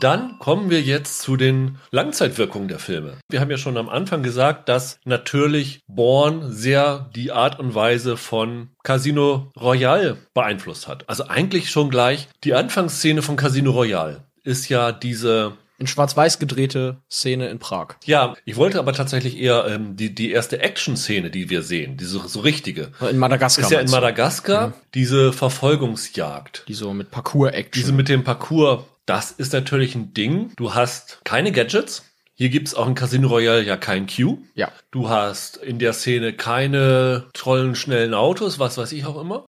Dann 0.01 0.39
kommen 0.39 0.71
wir 0.71 0.81
jetzt 0.81 1.21
zu 1.21 1.37
den 1.37 1.79
Langzeitwirkungen 1.91 2.69
der 2.69 2.79
Filme. 2.79 3.19
Wir 3.29 3.41
haben 3.41 3.51
ja 3.51 3.59
schon 3.59 3.77
am 3.77 3.89
Anfang 3.89 4.23
gesagt, 4.23 4.69
dass 4.69 4.99
natürlich 5.05 5.81
Bourne 5.87 6.51
sehr 6.51 7.11
die 7.15 7.33
Art 7.33 7.61
und 7.61 7.75
Weise 7.75 8.17
von 8.17 8.71
Casino 8.83 9.53
Royale 9.61 10.17
beeinflusst 10.33 10.89
hat. 10.89 11.09
Also 11.09 11.29
eigentlich 11.29 11.71
schon 11.71 11.91
gleich 11.91 12.29
die 12.45 12.55
Anfangsszene 12.55 13.21
von 13.23 13.37
Casino 13.37 13.73
Royale 13.73 14.25
ist 14.43 14.69
ja 14.69 14.91
diese 14.91 15.53
in 15.79 15.87
Schwarz-Weiß 15.87 16.39
gedrehte 16.39 17.03
Szene 17.11 17.49
in 17.49 17.59
Prag. 17.59 17.97
Ja, 18.05 18.35
ich 18.45 18.57
wollte 18.57 18.79
aber 18.79 18.93
tatsächlich 18.93 19.39
eher 19.39 19.67
ähm, 19.67 19.97
die, 19.97 20.15
die 20.15 20.31
erste 20.31 20.61
Action-Szene, 20.61 21.31
die 21.31 21.51
wir 21.51 21.63
sehen, 21.63 21.97
diese 21.97 22.21
so 22.29 22.41
richtige. 22.41 22.93
In 23.09 23.19
Madagaskar. 23.19 23.65
Ist 23.65 23.71
ja 23.71 23.81
in? 23.81 23.91
Madagaskar 23.91 24.75
diese 24.95 25.33
Verfolgungsjagd. 25.33 26.65
Die 26.69 26.75
so 26.75 26.93
mit 26.95 27.11
Parcours-Action. 27.11 27.73
Diese 27.73 27.93
mit 27.93 28.09
dem 28.09 28.25
Parcours, 28.25 28.85
das 29.07 29.31
ist 29.33 29.53
natürlich 29.53 29.95
ein 29.95 30.15
Ding. 30.15 30.53
Du 30.57 30.75
hast 30.75 31.21
keine 31.25 31.53
Gadgets. 31.53 32.05
Hier 32.37 32.49
gibt's 32.49 32.75
auch 32.75 32.89
in 32.89 32.97
Casino 32.97 33.29
Royale 33.29 33.63
ja 33.63 33.77
kein 33.77 34.07
Q. 34.07 34.39
ja. 34.55 34.71
Du 34.91 35.09
hast 35.09 35.57
in 35.57 35.79
der 35.79 35.93
Szene 35.93 36.33
keine 36.33 37.27
tollen, 37.33 37.75
schnellen 37.77 38.15
Autos, 38.15 38.59
was 38.59 38.77
weiß 38.77 38.93
ich 38.93 39.07
auch 39.07 39.21
immer. 39.21 39.45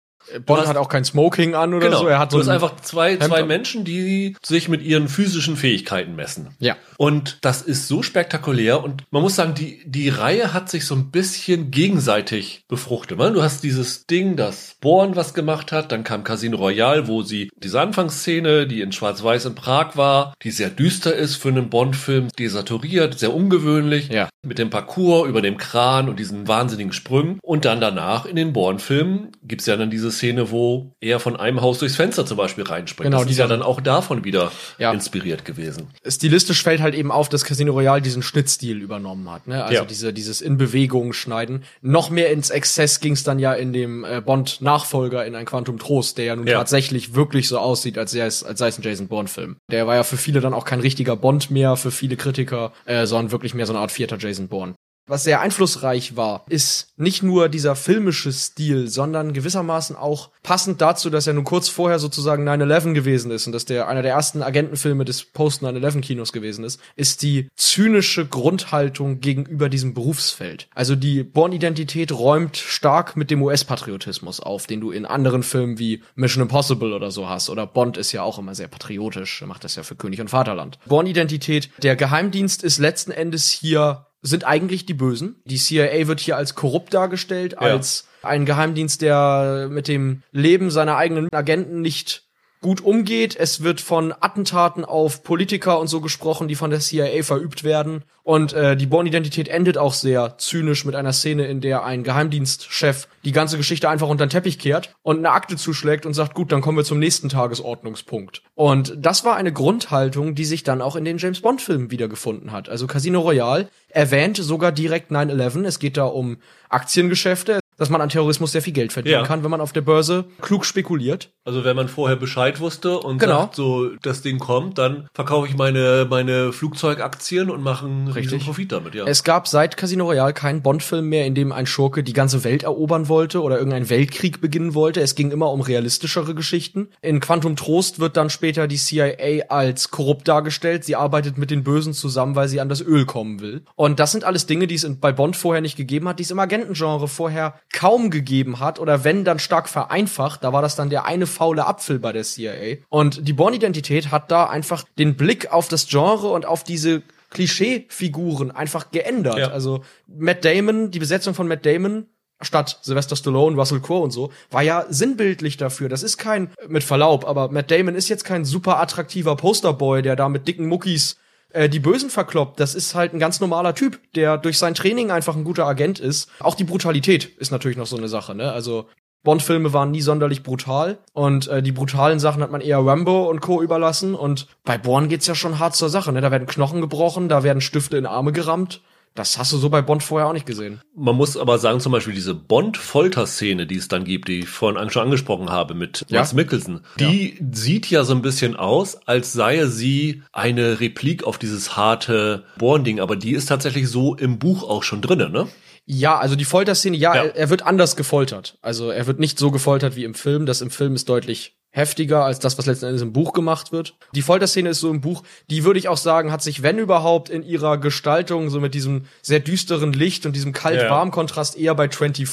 Bond 0.46 0.62
hast- 0.62 0.68
hat 0.70 0.78
auch 0.78 0.90
kein 0.90 1.04
Smoking 1.04 1.56
an 1.56 1.74
oder 1.74 1.96
so. 1.98 2.08
Er 2.08 2.20
hat 2.20 2.32
du 2.32 2.38
so 2.38 2.42
hast 2.42 2.48
ein- 2.50 2.54
einfach 2.56 2.76
zwei, 2.82 3.12
Hemd 3.12 3.24
zwei. 3.24 3.44
Menschen, 3.44 3.84
die 3.84 4.36
sich 4.44 4.70
mit 4.70 4.82
ihren 4.82 5.08
physischen 5.08 5.58
Fähigkeiten 5.58 6.16
messen. 6.16 6.50
Ja. 6.60 6.76
Und 6.98 7.38
das 7.42 7.62
ist 7.62 7.88
so 7.88 8.04
spektakulär 8.04 8.84
und 8.84 9.04
man 9.12 9.22
muss 9.24 9.36
sagen, 9.36 9.54
die, 9.56 9.82
die 9.86 10.10
Reihe 10.10 10.54
hat 10.54 10.70
sich 10.70 10.86
so 10.86 10.96
ein 10.96 11.12
bisschen 11.12 11.72
gegenseitig 11.72 12.64
befruchtet. 12.68 13.20
Du 13.20 13.42
hast 13.44 13.64
dieses 13.64 14.06
Ding, 14.08 14.36
das 14.36 14.76
Born 14.82 15.16
was 15.16 15.34
gemacht 15.34 15.72
hat, 15.72 15.92
dann 15.92 16.04
kam 16.04 16.24
Casino 16.24 16.58
Royale, 16.58 17.08
wo 17.08 17.22
sie 17.24 17.50
diese 17.58 17.80
Anfangsszene, 17.82 18.68
die 18.68 18.82
in 18.82 18.92
Schwarz-Weiß 18.92 19.46
in 19.46 19.56
Prag 19.56 19.96
war, 19.98 20.34
die 20.44 20.52
sehr 20.52 20.70
düster 20.70 21.14
ist 21.16 21.36
für 21.36 21.50
einen 21.50 21.70
Bond-Film, 21.70 22.30
desaturiert, 22.40 23.20
sehr 23.20 23.34
ungewöhnlich, 23.34 24.10
Ja. 24.10 24.30
Mit 24.44 24.58
dem 24.58 24.72
Parcours 24.72 25.28
über 25.30 25.42
dem 25.42 25.58
Kran 25.58 26.10
und 26.10 26.18
diesen 26.18 26.48
wahnsinnigen 26.48 26.94
Sprüngen. 26.94 27.40
Und 27.44 27.64
dann 27.66 27.80
danach 27.80 28.26
in 28.26 28.36
den 28.36 28.54
Born-Filmen 28.54 29.30
gibt's 29.44 29.68
ja 29.68 29.78
dann 29.78 29.92
diese 29.92 30.12
Szene, 30.12 30.50
wo 30.50 30.96
er 31.00 31.20
von 31.20 31.36
einem 31.36 31.62
Haus 31.62 31.78
durchs 31.78 31.96
Fenster 31.96 32.26
zum 32.26 32.38
Beispiel 32.38 32.64
reinspringt. 32.64 33.06
Genau, 33.06 33.18
das 33.18 33.26
ist 33.26 33.30
dieser- 33.32 33.44
ja 33.44 33.48
dann 33.50 33.62
auch 33.62 33.82
davon 33.82 34.24
wieder 34.24 34.52
Ja. 34.80 34.92
inspiriert 34.94 35.46
gewesen. 35.46 35.90
stilistisch 36.08 36.64
fällt 36.64 36.82
halt 36.82 36.96
eben 36.96 37.12
auf, 37.12 37.30
dass 37.30 37.44
Casino 37.46 37.72
Royale 37.74 38.02
diesen 38.02 38.24
Schnittstil 38.24 38.78
übernommen 38.82 39.30
hat. 39.30 39.48
Ne? 39.48 39.64
Also 39.64 39.76
Ja. 39.76 39.86
diese, 39.86 40.12
dieses 40.14 40.42
in 40.42 40.58
Bewegung 40.58 41.14
schneiden. 41.14 41.64
Noch 41.82 42.10
mehr 42.10 42.32
ins 42.32 42.50
Exzess 42.50 43.00
ging 43.00 43.14
es 43.14 43.24
dann 43.24 43.38
ja 43.40 43.54
in 43.54 43.74
dem 43.74 44.04
äh, 44.04 44.22
Bond-Nachfolger 44.22 45.26
in 45.26 45.36
ein 45.36 45.46
Quantum 45.46 45.78
Trost, 45.80 46.18
der 46.18 46.26
ja 46.26 46.36
nun 46.36 46.48
Ja. 46.48 46.58
tatsächlich 46.58 47.14
wirklich 47.16 47.48
so 47.48 47.60
aussieht, 47.60 47.98
als 47.98 48.12
sei 48.12 48.22
es, 48.22 48.44
als 48.44 48.60
sei 48.60 48.68
es 48.70 48.78
ein 48.80 48.82
Jason 48.84 49.08
Bourne-Film. 49.08 49.58
Der 49.70 49.86
war 49.88 49.96
ja 49.96 50.04
für 50.04 50.18
viele 50.18 50.42
dann 50.42 50.54
auch 50.54 50.66
kein 50.66 50.80
richtiger 50.80 51.16
Bond 51.16 51.52
mehr, 51.52 51.76
für 51.76 51.92
viele 51.92 52.16
Kritiker, 52.18 52.72
äh, 52.86 53.06
sondern 53.06 53.32
wirklich 53.32 53.54
mehr 53.54 53.66
so 53.66 53.74
eine 53.74 53.80
Art 53.82 53.92
vierter 53.92 54.18
Jason 54.18 54.31
Bourne. 54.48 54.76
Was 55.08 55.24
sehr 55.26 55.42
einflussreich 55.42 56.16
war, 56.16 56.46
ist 56.48 56.94
nicht 56.96 57.22
nur 57.24 57.50
dieser 57.50 57.76
filmische 57.76 58.32
Stil, 58.32 58.88
sondern 58.88 59.34
gewissermaßen 59.34 59.96
auch 59.96 60.30
passend 60.42 60.80
dazu, 60.80 61.10
dass 61.10 61.28
er 61.28 61.34
nun 61.34 61.44
kurz 61.44 61.68
vorher 61.70 62.00
sozusagen 62.00 62.48
9-11 62.48 62.94
gewesen 62.94 63.32
ist 63.32 63.46
und 63.46 63.52
dass 63.52 63.66
der 63.66 63.88
einer 63.90 64.04
der 64.04 64.14
ersten 64.14 64.42
Agentenfilme 64.44 65.04
des 65.04 65.26
Post-9-11-Kinos 65.26 66.32
gewesen 66.32 66.64
ist, 66.64 66.80
ist 66.96 67.24
die 67.24 67.50
zynische 67.58 68.26
Grundhaltung 68.26 69.20
gegenüber 69.20 69.70
diesem 69.70 69.94
Berufsfeld. 69.94 70.70
Also 70.76 70.96
die 70.96 71.24
Born-Identität 71.24 72.14
räumt 72.14 72.56
stark 72.56 73.18
mit 73.18 73.32
dem 73.32 73.42
US-Patriotismus 73.42 74.40
auf, 74.40 74.66
den 74.66 74.80
du 74.80 74.92
in 74.92 75.06
anderen 75.06 75.44
Filmen 75.44 75.78
wie 75.78 76.04
Mission 76.16 76.44
Impossible 76.44 76.94
oder 76.94 77.12
so 77.12 77.28
hast. 77.28 77.50
Oder 77.50 77.68
Bond 77.68 77.98
ist 77.98 78.12
ja 78.12 78.22
auch 78.22 78.40
immer 78.40 78.56
sehr 78.56 78.70
patriotisch, 78.70 79.42
macht 79.46 79.66
das 79.66 79.76
ja 79.76 79.84
für 79.84 79.96
König 79.96 80.22
und 80.22 80.30
Vaterland. 80.30 80.80
Born-Identität, 80.86 81.70
der 81.84 81.98
Geheimdienst 81.98 82.64
ist 82.64 82.78
letzten 82.78 83.12
Endes 83.12 83.50
hier 83.50 84.06
sind 84.22 84.46
eigentlich 84.46 84.86
die 84.86 84.94
Bösen. 84.94 85.36
Die 85.46 85.58
CIA 85.58 86.08
wird 86.08 86.20
hier 86.20 86.38
als 86.38 86.56
korrupt 86.56 86.94
dargestellt, 86.94 87.58
als 87.58 88.08
ein 88.22 88.46
Geheimdienst, 88.46 89.02
der 89.02 89.68
mit 89.70 89.88
dem 89.88 90.24
Leben 90.32 90.70
seiner 90.70 90.98
eigenen 90.98 91.30
Agenten 91.32 91.82
nicht 91.82 92.24
gut 92.62 92.82
umgeht. 92.82 93.36
Es 93.36 93.64
wird 93.64 93.82
von 93.82 94.14
Attentaten 94.20 94.86
auf 94.86 95.24
Politiker 95.24 95.80
und 95.80 95.88
so 95.88 96.00
gesprochen, 96.00 96.48
die 96.48 96.56
von 96.56 96.70
der 96.70 96.80
CIA 96.80 97.24
verübt 97.24 97.64
werden. 97.64 98.04
Und 98.24 98.54
äh, 98.54 98.78
die 98.78 98.86
Born-Identität 98.86 99.48
endet 99.48 99.80
auch 99.80 99.94
sehr 99.94 100.38
zynisch 100.38 100.86
mit 100.86 100.94
einer 100.94 101.12
Szene, 101.12 101.48
in 101.48 101.60
der 101.60 101.84
ein 101.84 102.04
Geheimdienstchef 102.04 103.08
die 103.26 103.32
ganze 103.32 103.58
Geschichte 103.58 103.90
einfach 103.90 104.08
unter 104.08 104.28
den 104.28 104.30
Teppich 104.30 104.60
kehrt 104.60 104.94
und 105.02 105.18
eine 105.18 105.32
Akte 105.32 105.58
zuschlägt 105.58 106.06
und 106.06 106.14
sagt, 106.14 106.36
gut, 106.36 106.52
dann 106.52 106.62
kommen 106.62 106.78
wir 106.78 106.84
zum 106.84 107.00
nächsten 107.00 107.30
Tagesordnungspunkt. 107.30 108.44
Und 108.54 108.94
das 108.96 109.26
war 109.26 109.36
eine 109.36 109.52
Grundhaltung, 109.52 110.36
die 110.36 110.46
sich 110.46 110.64
dann 110.64 110.84
auch 110.84 110.96
in 110.96 111.04
den 111.04 111.18
James 111.18 111.42
Bond-Filmen 111.42 111.90
wiedergefunden 111.90 112.52
hat. 112.52 112.70
Also 112.70 112.86
Casino 112.86 113.22
Royale 113.22 113.70
erwähnt 113.90 114.38
sogar 114.38 114.72
direkt 114.72 115.12
9-11. 115.12 115.66
Es 115.66 115.80
geht 115.80 115.98
da 115.98 116.06
um 116.06 116.38
Aktiengeschäfte, 116.70 117.61
dass 117.82 117.90
man 117.90 118.00
an 118.00 118.10
Terrorismus 118.10 118.52
sehr 118.52 118.62
viel 118.62 118.74
Geld 118.74 118.94
verdienen 118.94 119.22
Ja. 119.22 119.24
kann, 119.26 119.44
wenn 119.44 119.50
man 119.50 119.60
auf 119.60 119.74
der 119.74 119.82
Börse 119.82 120.26
klug 120.40 120.66
spekuliert. 120.66 121.32
Also 121.46 121.64
wenn 121.66 121.76
man 121.76 121.88
vorher 121.88 122.16
Bescheid 122.16 122.60
wusste 122.60 123.00
und 123.00 123.18
Genau. 123.18 123.40
sagt, 123.42 123.56
so 123.56 123.90
das 124.04 124.22
Ding 124.22 124.38
kommt, 124.38 124.78
dann 124.78 125.08
verkaufe 125.16 125.48
ich 125.48 125.58
meine 125.58 126.06
meine 126.08 126.54
Flugzeugaktien 126.54 127.50
und 127.50 127.64
mache 127.64 127.88
einen 127.88 128.08
Richtig. 128.08 128.46
Profit 128.46 128.72
damit, 128.72 128.94
ja. 128.94 129.06
Es 129.08 129.24
gab 129.24 129.48
seit 129.48 129.78
Casino 129.78 130.06
Royale 130.06 130.34
keinen 130.34 130.62
Bond-Film 130.62 131.10
mehr, 131.10 131.26
in 131.26 131.34
dem 131.34 131.52
ein 131.52 131.66
Schurke 131.66 132.04
die 132.04 132.14
ganze 132.14 132.44
Welt 132.44 132.62
erobern 132.62 133.08
wollte 133.10 133.42
oder 133.42 133.58
irgendeinen 133.58 133.90
Weltkrieg 133.90 134.42
beginnen 134.42 134.76
wollte. 134.76 135.02
Es 135.02 135.16
ging 135.16 135.32
immer 135.32 135.50
um 135.52 135.62
realistischere 135.62 136.36
Geschichten. 136.36 136.90
In 137.02 137.20
Quantum 137.20 137.56
Trost 137.56 138.00
wird 138.00 138.16
dann 138.16 138.30
später 138.30 138.68
die 138.68 138.78
CIA 138.78 139.46
als 139.50 139.90
korrupt 139.90 140.28
dargestellt. 140.28 140.84
Sie 140.84 140.96
arbeitet 140.96 141.40
mit 141.40 141.50
den 141.50 141.64
Bösen 141.64 141.94
zusammen, 141.94 142.36
weil 142.36 142.48
sie 142.48 142.62
an 142.62 142.70
das 142.70 142.82
Öl 142.82 143.06
kommen 143.06 143.42
will. 143.42 143.64
Und 143.76 144.00
das 144.00 144.12
sind 144.12 144.24
alles 144.24 144.46
Dinge, 144.46 144.68
die 144.68 144.76
es 144.76 144.88
bei 145.00 145.12
Bond 145.12 145.36
vorher 145.36 145.62
nicht 145.62 145.78
gegeben 145.78 146.08
hat, 146.08 146.20
die 146.20 146.24
es 146.24 146.30
im 146.32 146.38
Agentengenre 146.38 147.08
vorher 147.08 147.56
kaum 147.74 148.10
gegeben 148.10 148.60
hat 148.60 148.80
oder 148.80 149.04
wenn 149.04 149.24
dann 149.24 149.40
stark 149.40 149.70
vereinfacht. 149.70 150.44
Da 150.44 150.54
war 150.54 150.62
das 150.62 150.76
dann 150.76 150.90
der 150.90 151.06
eine 151.06 151.28
faule 151.28 151.66
Apfel 151.66 152.00
bei 152.00 152.12
der 152.12 152.24
CIA. 152.24 152.78
Und 152.90 153.28
die 153.28 153.34
Born-Identität 153.34 154.12
hat 154.12 154.32
da 154.32 154.46
einfach 154.46 154.84
den 154.98 155.16
Blick 155.16 155.52
auf 155.52 155.68
das 155.68 155.88
Genre 155.88 156.30
und 156.30 156.46
auf 156.46 156.64
diese 156.64 157.02
Klischee-Figuren 157.32 158.52
einfach 158.52 158.92
geändert. 158.92 159.38
Ja. 159.38 159.52
Also 159.52 159.84
Matt 160.08 160.44
Damon, 160.44 160.92
die 160.92 161.00
Besetzung 161.00 161.34
von 161.34 161.48
Matt 161.48 161.66
Damon 161.66 162.08
statt 162.42 162.80
Sylvester 162.82 163.16
Stallone, 163.16 163.56
Russell 163.56 163.80
Crowe 163.80 164.02
und 164.02 164.12
so, 164.12 164.32
war 164.50 164.64
ja 164.64 164.86
sinnbildlich 164.90 165.58
dafür. 165.58 165.90
Das 165.90 166.04
ist 166.04 166.18
kein, 166.18 166.50
mit 166.68 166.84
Verlaub, 166.84 167.26
aber 167.26 167.50
Matt 167.50 167.72
Damon 167.72 167.96
ist 167.96 168.10
jetzt 168.10 168.26
kein 168.26 168.46
super 168.46 168.80
attraktiver 168.80 169.36
Posterboy, 169.36 170.02
der 170.02 170.16
da 170.16 170.28
mit 170.28 170.48
dicken 170.48 170.66
Muckis 170.66 171.18
äh, 171.54 171.70
die 171.70 171.80
Bösen 171.80 172.10
verkloppt. 172.10 172.60
Das 172.60 172.76
ist 172.76 172.96
halt 172.96 173.14
ein 173.14 173.20
ganz 173.20 173.40
normaler 173.40 173.76
Typ, 173.76 174.00
der 174.14 174.38
durch 174.38 174.58
sein 174.58 174.74
Training 174.74 175.12
einfach 175.12 175.36
ein 175.36 175.44
guter 175.44 175.66
Agent 175.66 176.00
ist. 176.00 176.30
Auch 176.40 176.56
die 176.56 176.64
Brutalität 176.64 177.26
ist 177.38 177.52
natürlich 177.52 177.78
noch 177.78 177.88
so 177.88 177.98
eine 177.98 178.08
Sache, 178.08 178.36
ne? 178.36 178.52
Also 178.52 178.88
Bond-Filme 179.24 179.72
waren 179.72 179.92
nie 179.92 180.02
sonderlich 180.02 180.42
brutal 180.42 180.98
und 181.14 181.48
äh, 181.48 181.62
die 181.62 181.72
brutalen 181.72 182.20
Sachen 182.20 182.42
hat 182.42 182.52
man 182.52 182.62
eher 182.62 182.80
Rambo 182.80 183.30
und 183.30 183.40
Co. 183.40 183.62
überlassen 183.62 184.16
und 184.16 184.48
bei 184.64 184.78
Bourne 184.78 185.08
geht's 185.08 185.28
ja 185.28 185.36
schon 185.36 185.60
hart 185.60 185.76
zur 185.76 185.90
Sache, 185.90 186.12
ne? 186.12 186.22
Da 186.22 186.32
werden 186.32 186.48
Knochen 186.48 186.82
gebrochen, 186.82 187.30
da 187.30 187.44
werden 187.44 187.62
Stifte 187.62 187.98
in 187.98 188.06
Arme 188.06 188.32
gerammt. 188.32 188.82
Das 189.14 189.38
hast 189.38 189.52
du 189.52 189.58
so 189.58 189.70
bei 189.70 189.82
Bond 189.82 190.04
vorher 190.04 190.30
auch 190.30 190.34
nicht 190.34 190.46
gesehen. 190.46 190.80
Man 190.96 191.16
muss 191.16 191.36
aber 191.36 191.60
sagen, 191.60 191.82
zum 191.82 191.92
Beispiel 191.92 192.14
diese 192.14 192.34
Bond-Folter-Szene, 192.34 193.68
die 193.68 193.76
es 193.76 193.88
dann 193.90 194.06
gibt, 194.06 194.28
die 194.30 194.40
ich 194.40 194.48
vorhin 194.50 194.90
schon 194.90 195.04
angesprochen 195.04 195.50
habe 195.50 195.74
mit 195.74 196.06
Ja. 196.08 196.20
Max 196.20 196.34
Mikkelsen, 196.34 196.82
die 197.00 197.38
sieht 197.52 197.90
ja 197.90 198.04
so 198.04 198.14
ein 198.14 198.22
bisschen 198.22 198.56
aus, 198.56 198.96
als 199.08 199.34
sei 199.34 199.66
sie 199.66 200.24
eine 200.32 200.80
Replik 200.80 201.24
auf 201.26 201.38
dieses 201.38 201.76
harte 201.76 202.46
Born-Ding, 202.58 203.00
aber 203.00 203.16
die 203.16 203.32
ist 203.32 203.48
tatsächlich 203.48 203.90
so 203.90 204.16
im 204.16 204.40
Buch 204.40 204.64
auch 204.64 204.84
schon 204.84 205.02
drinne, 205.02 205.30
ne? 205.30 205.48
Ja, 205.86 206.18
also 206.20 206.36
die 206.36 206.46
Folterszene, 206.46 206.96
ja, 206.96 207.16
Ja. 207.16 207.24
Er 207.24 207.50
wird 207.50 207.64
anders 207.64 207.96
gefoltert. 207.96 208.58
Also 208.62 208.92
er 208.92 209.08
wird 209.08 209.20
nicht 209.20 209.38
so 209.40 209.52
gefoltert 209.52 209.96
wie 209.96 210.04
im 210.06 210.14
Film. 210.14 210.46
Das 210.46 210.62
im 210.62 210.70
Film 210.70 210.96
ist 210.96 211.10
deutlich 211.10 211.58
heftiger 211.72 212.24
als 212.26 212.40
das, 212.40 212.58
was 212.58 212.66
letzten 212.66 212.86
Endes 212.86 213.02
im 213.02 213.14
Buch 213.14 213.34
gemacht 213.34 213.72
wird. 213.72 213.96
Die 214.14 214.22
Folterszene 214.22 214.70
ist 214.70 214.80
so 214.82 214.90
im 214.90 215.02
Buch, 215.02 215.24
die 215.50 215.64
würde 215.64 215.80
ich 215.80 215.88
auch 215.88 215.98
sagen, 215.98 216.32
hat 216.32 216.42
sich, 216.44 216.62
wenn 216.64 216.78
überhaupt, 216.78 217.30
in 217.30 217.44
ihrer 217.44 217.78
Gestaltung 217.78 218.50
so 218.50 218.60
mit 218.60 218.74
diesem 218.74 219.06
sehr 219.22 219.40
düsteren 219.40 219.94
Licht 219.94 220.26
und 220.26 220.36
diesem 220.36 220.52
kalt-warm-Kontrast 220.54 221.58
eher 221.58 221.74
bei 221.76 221.90
24 221.90 222.30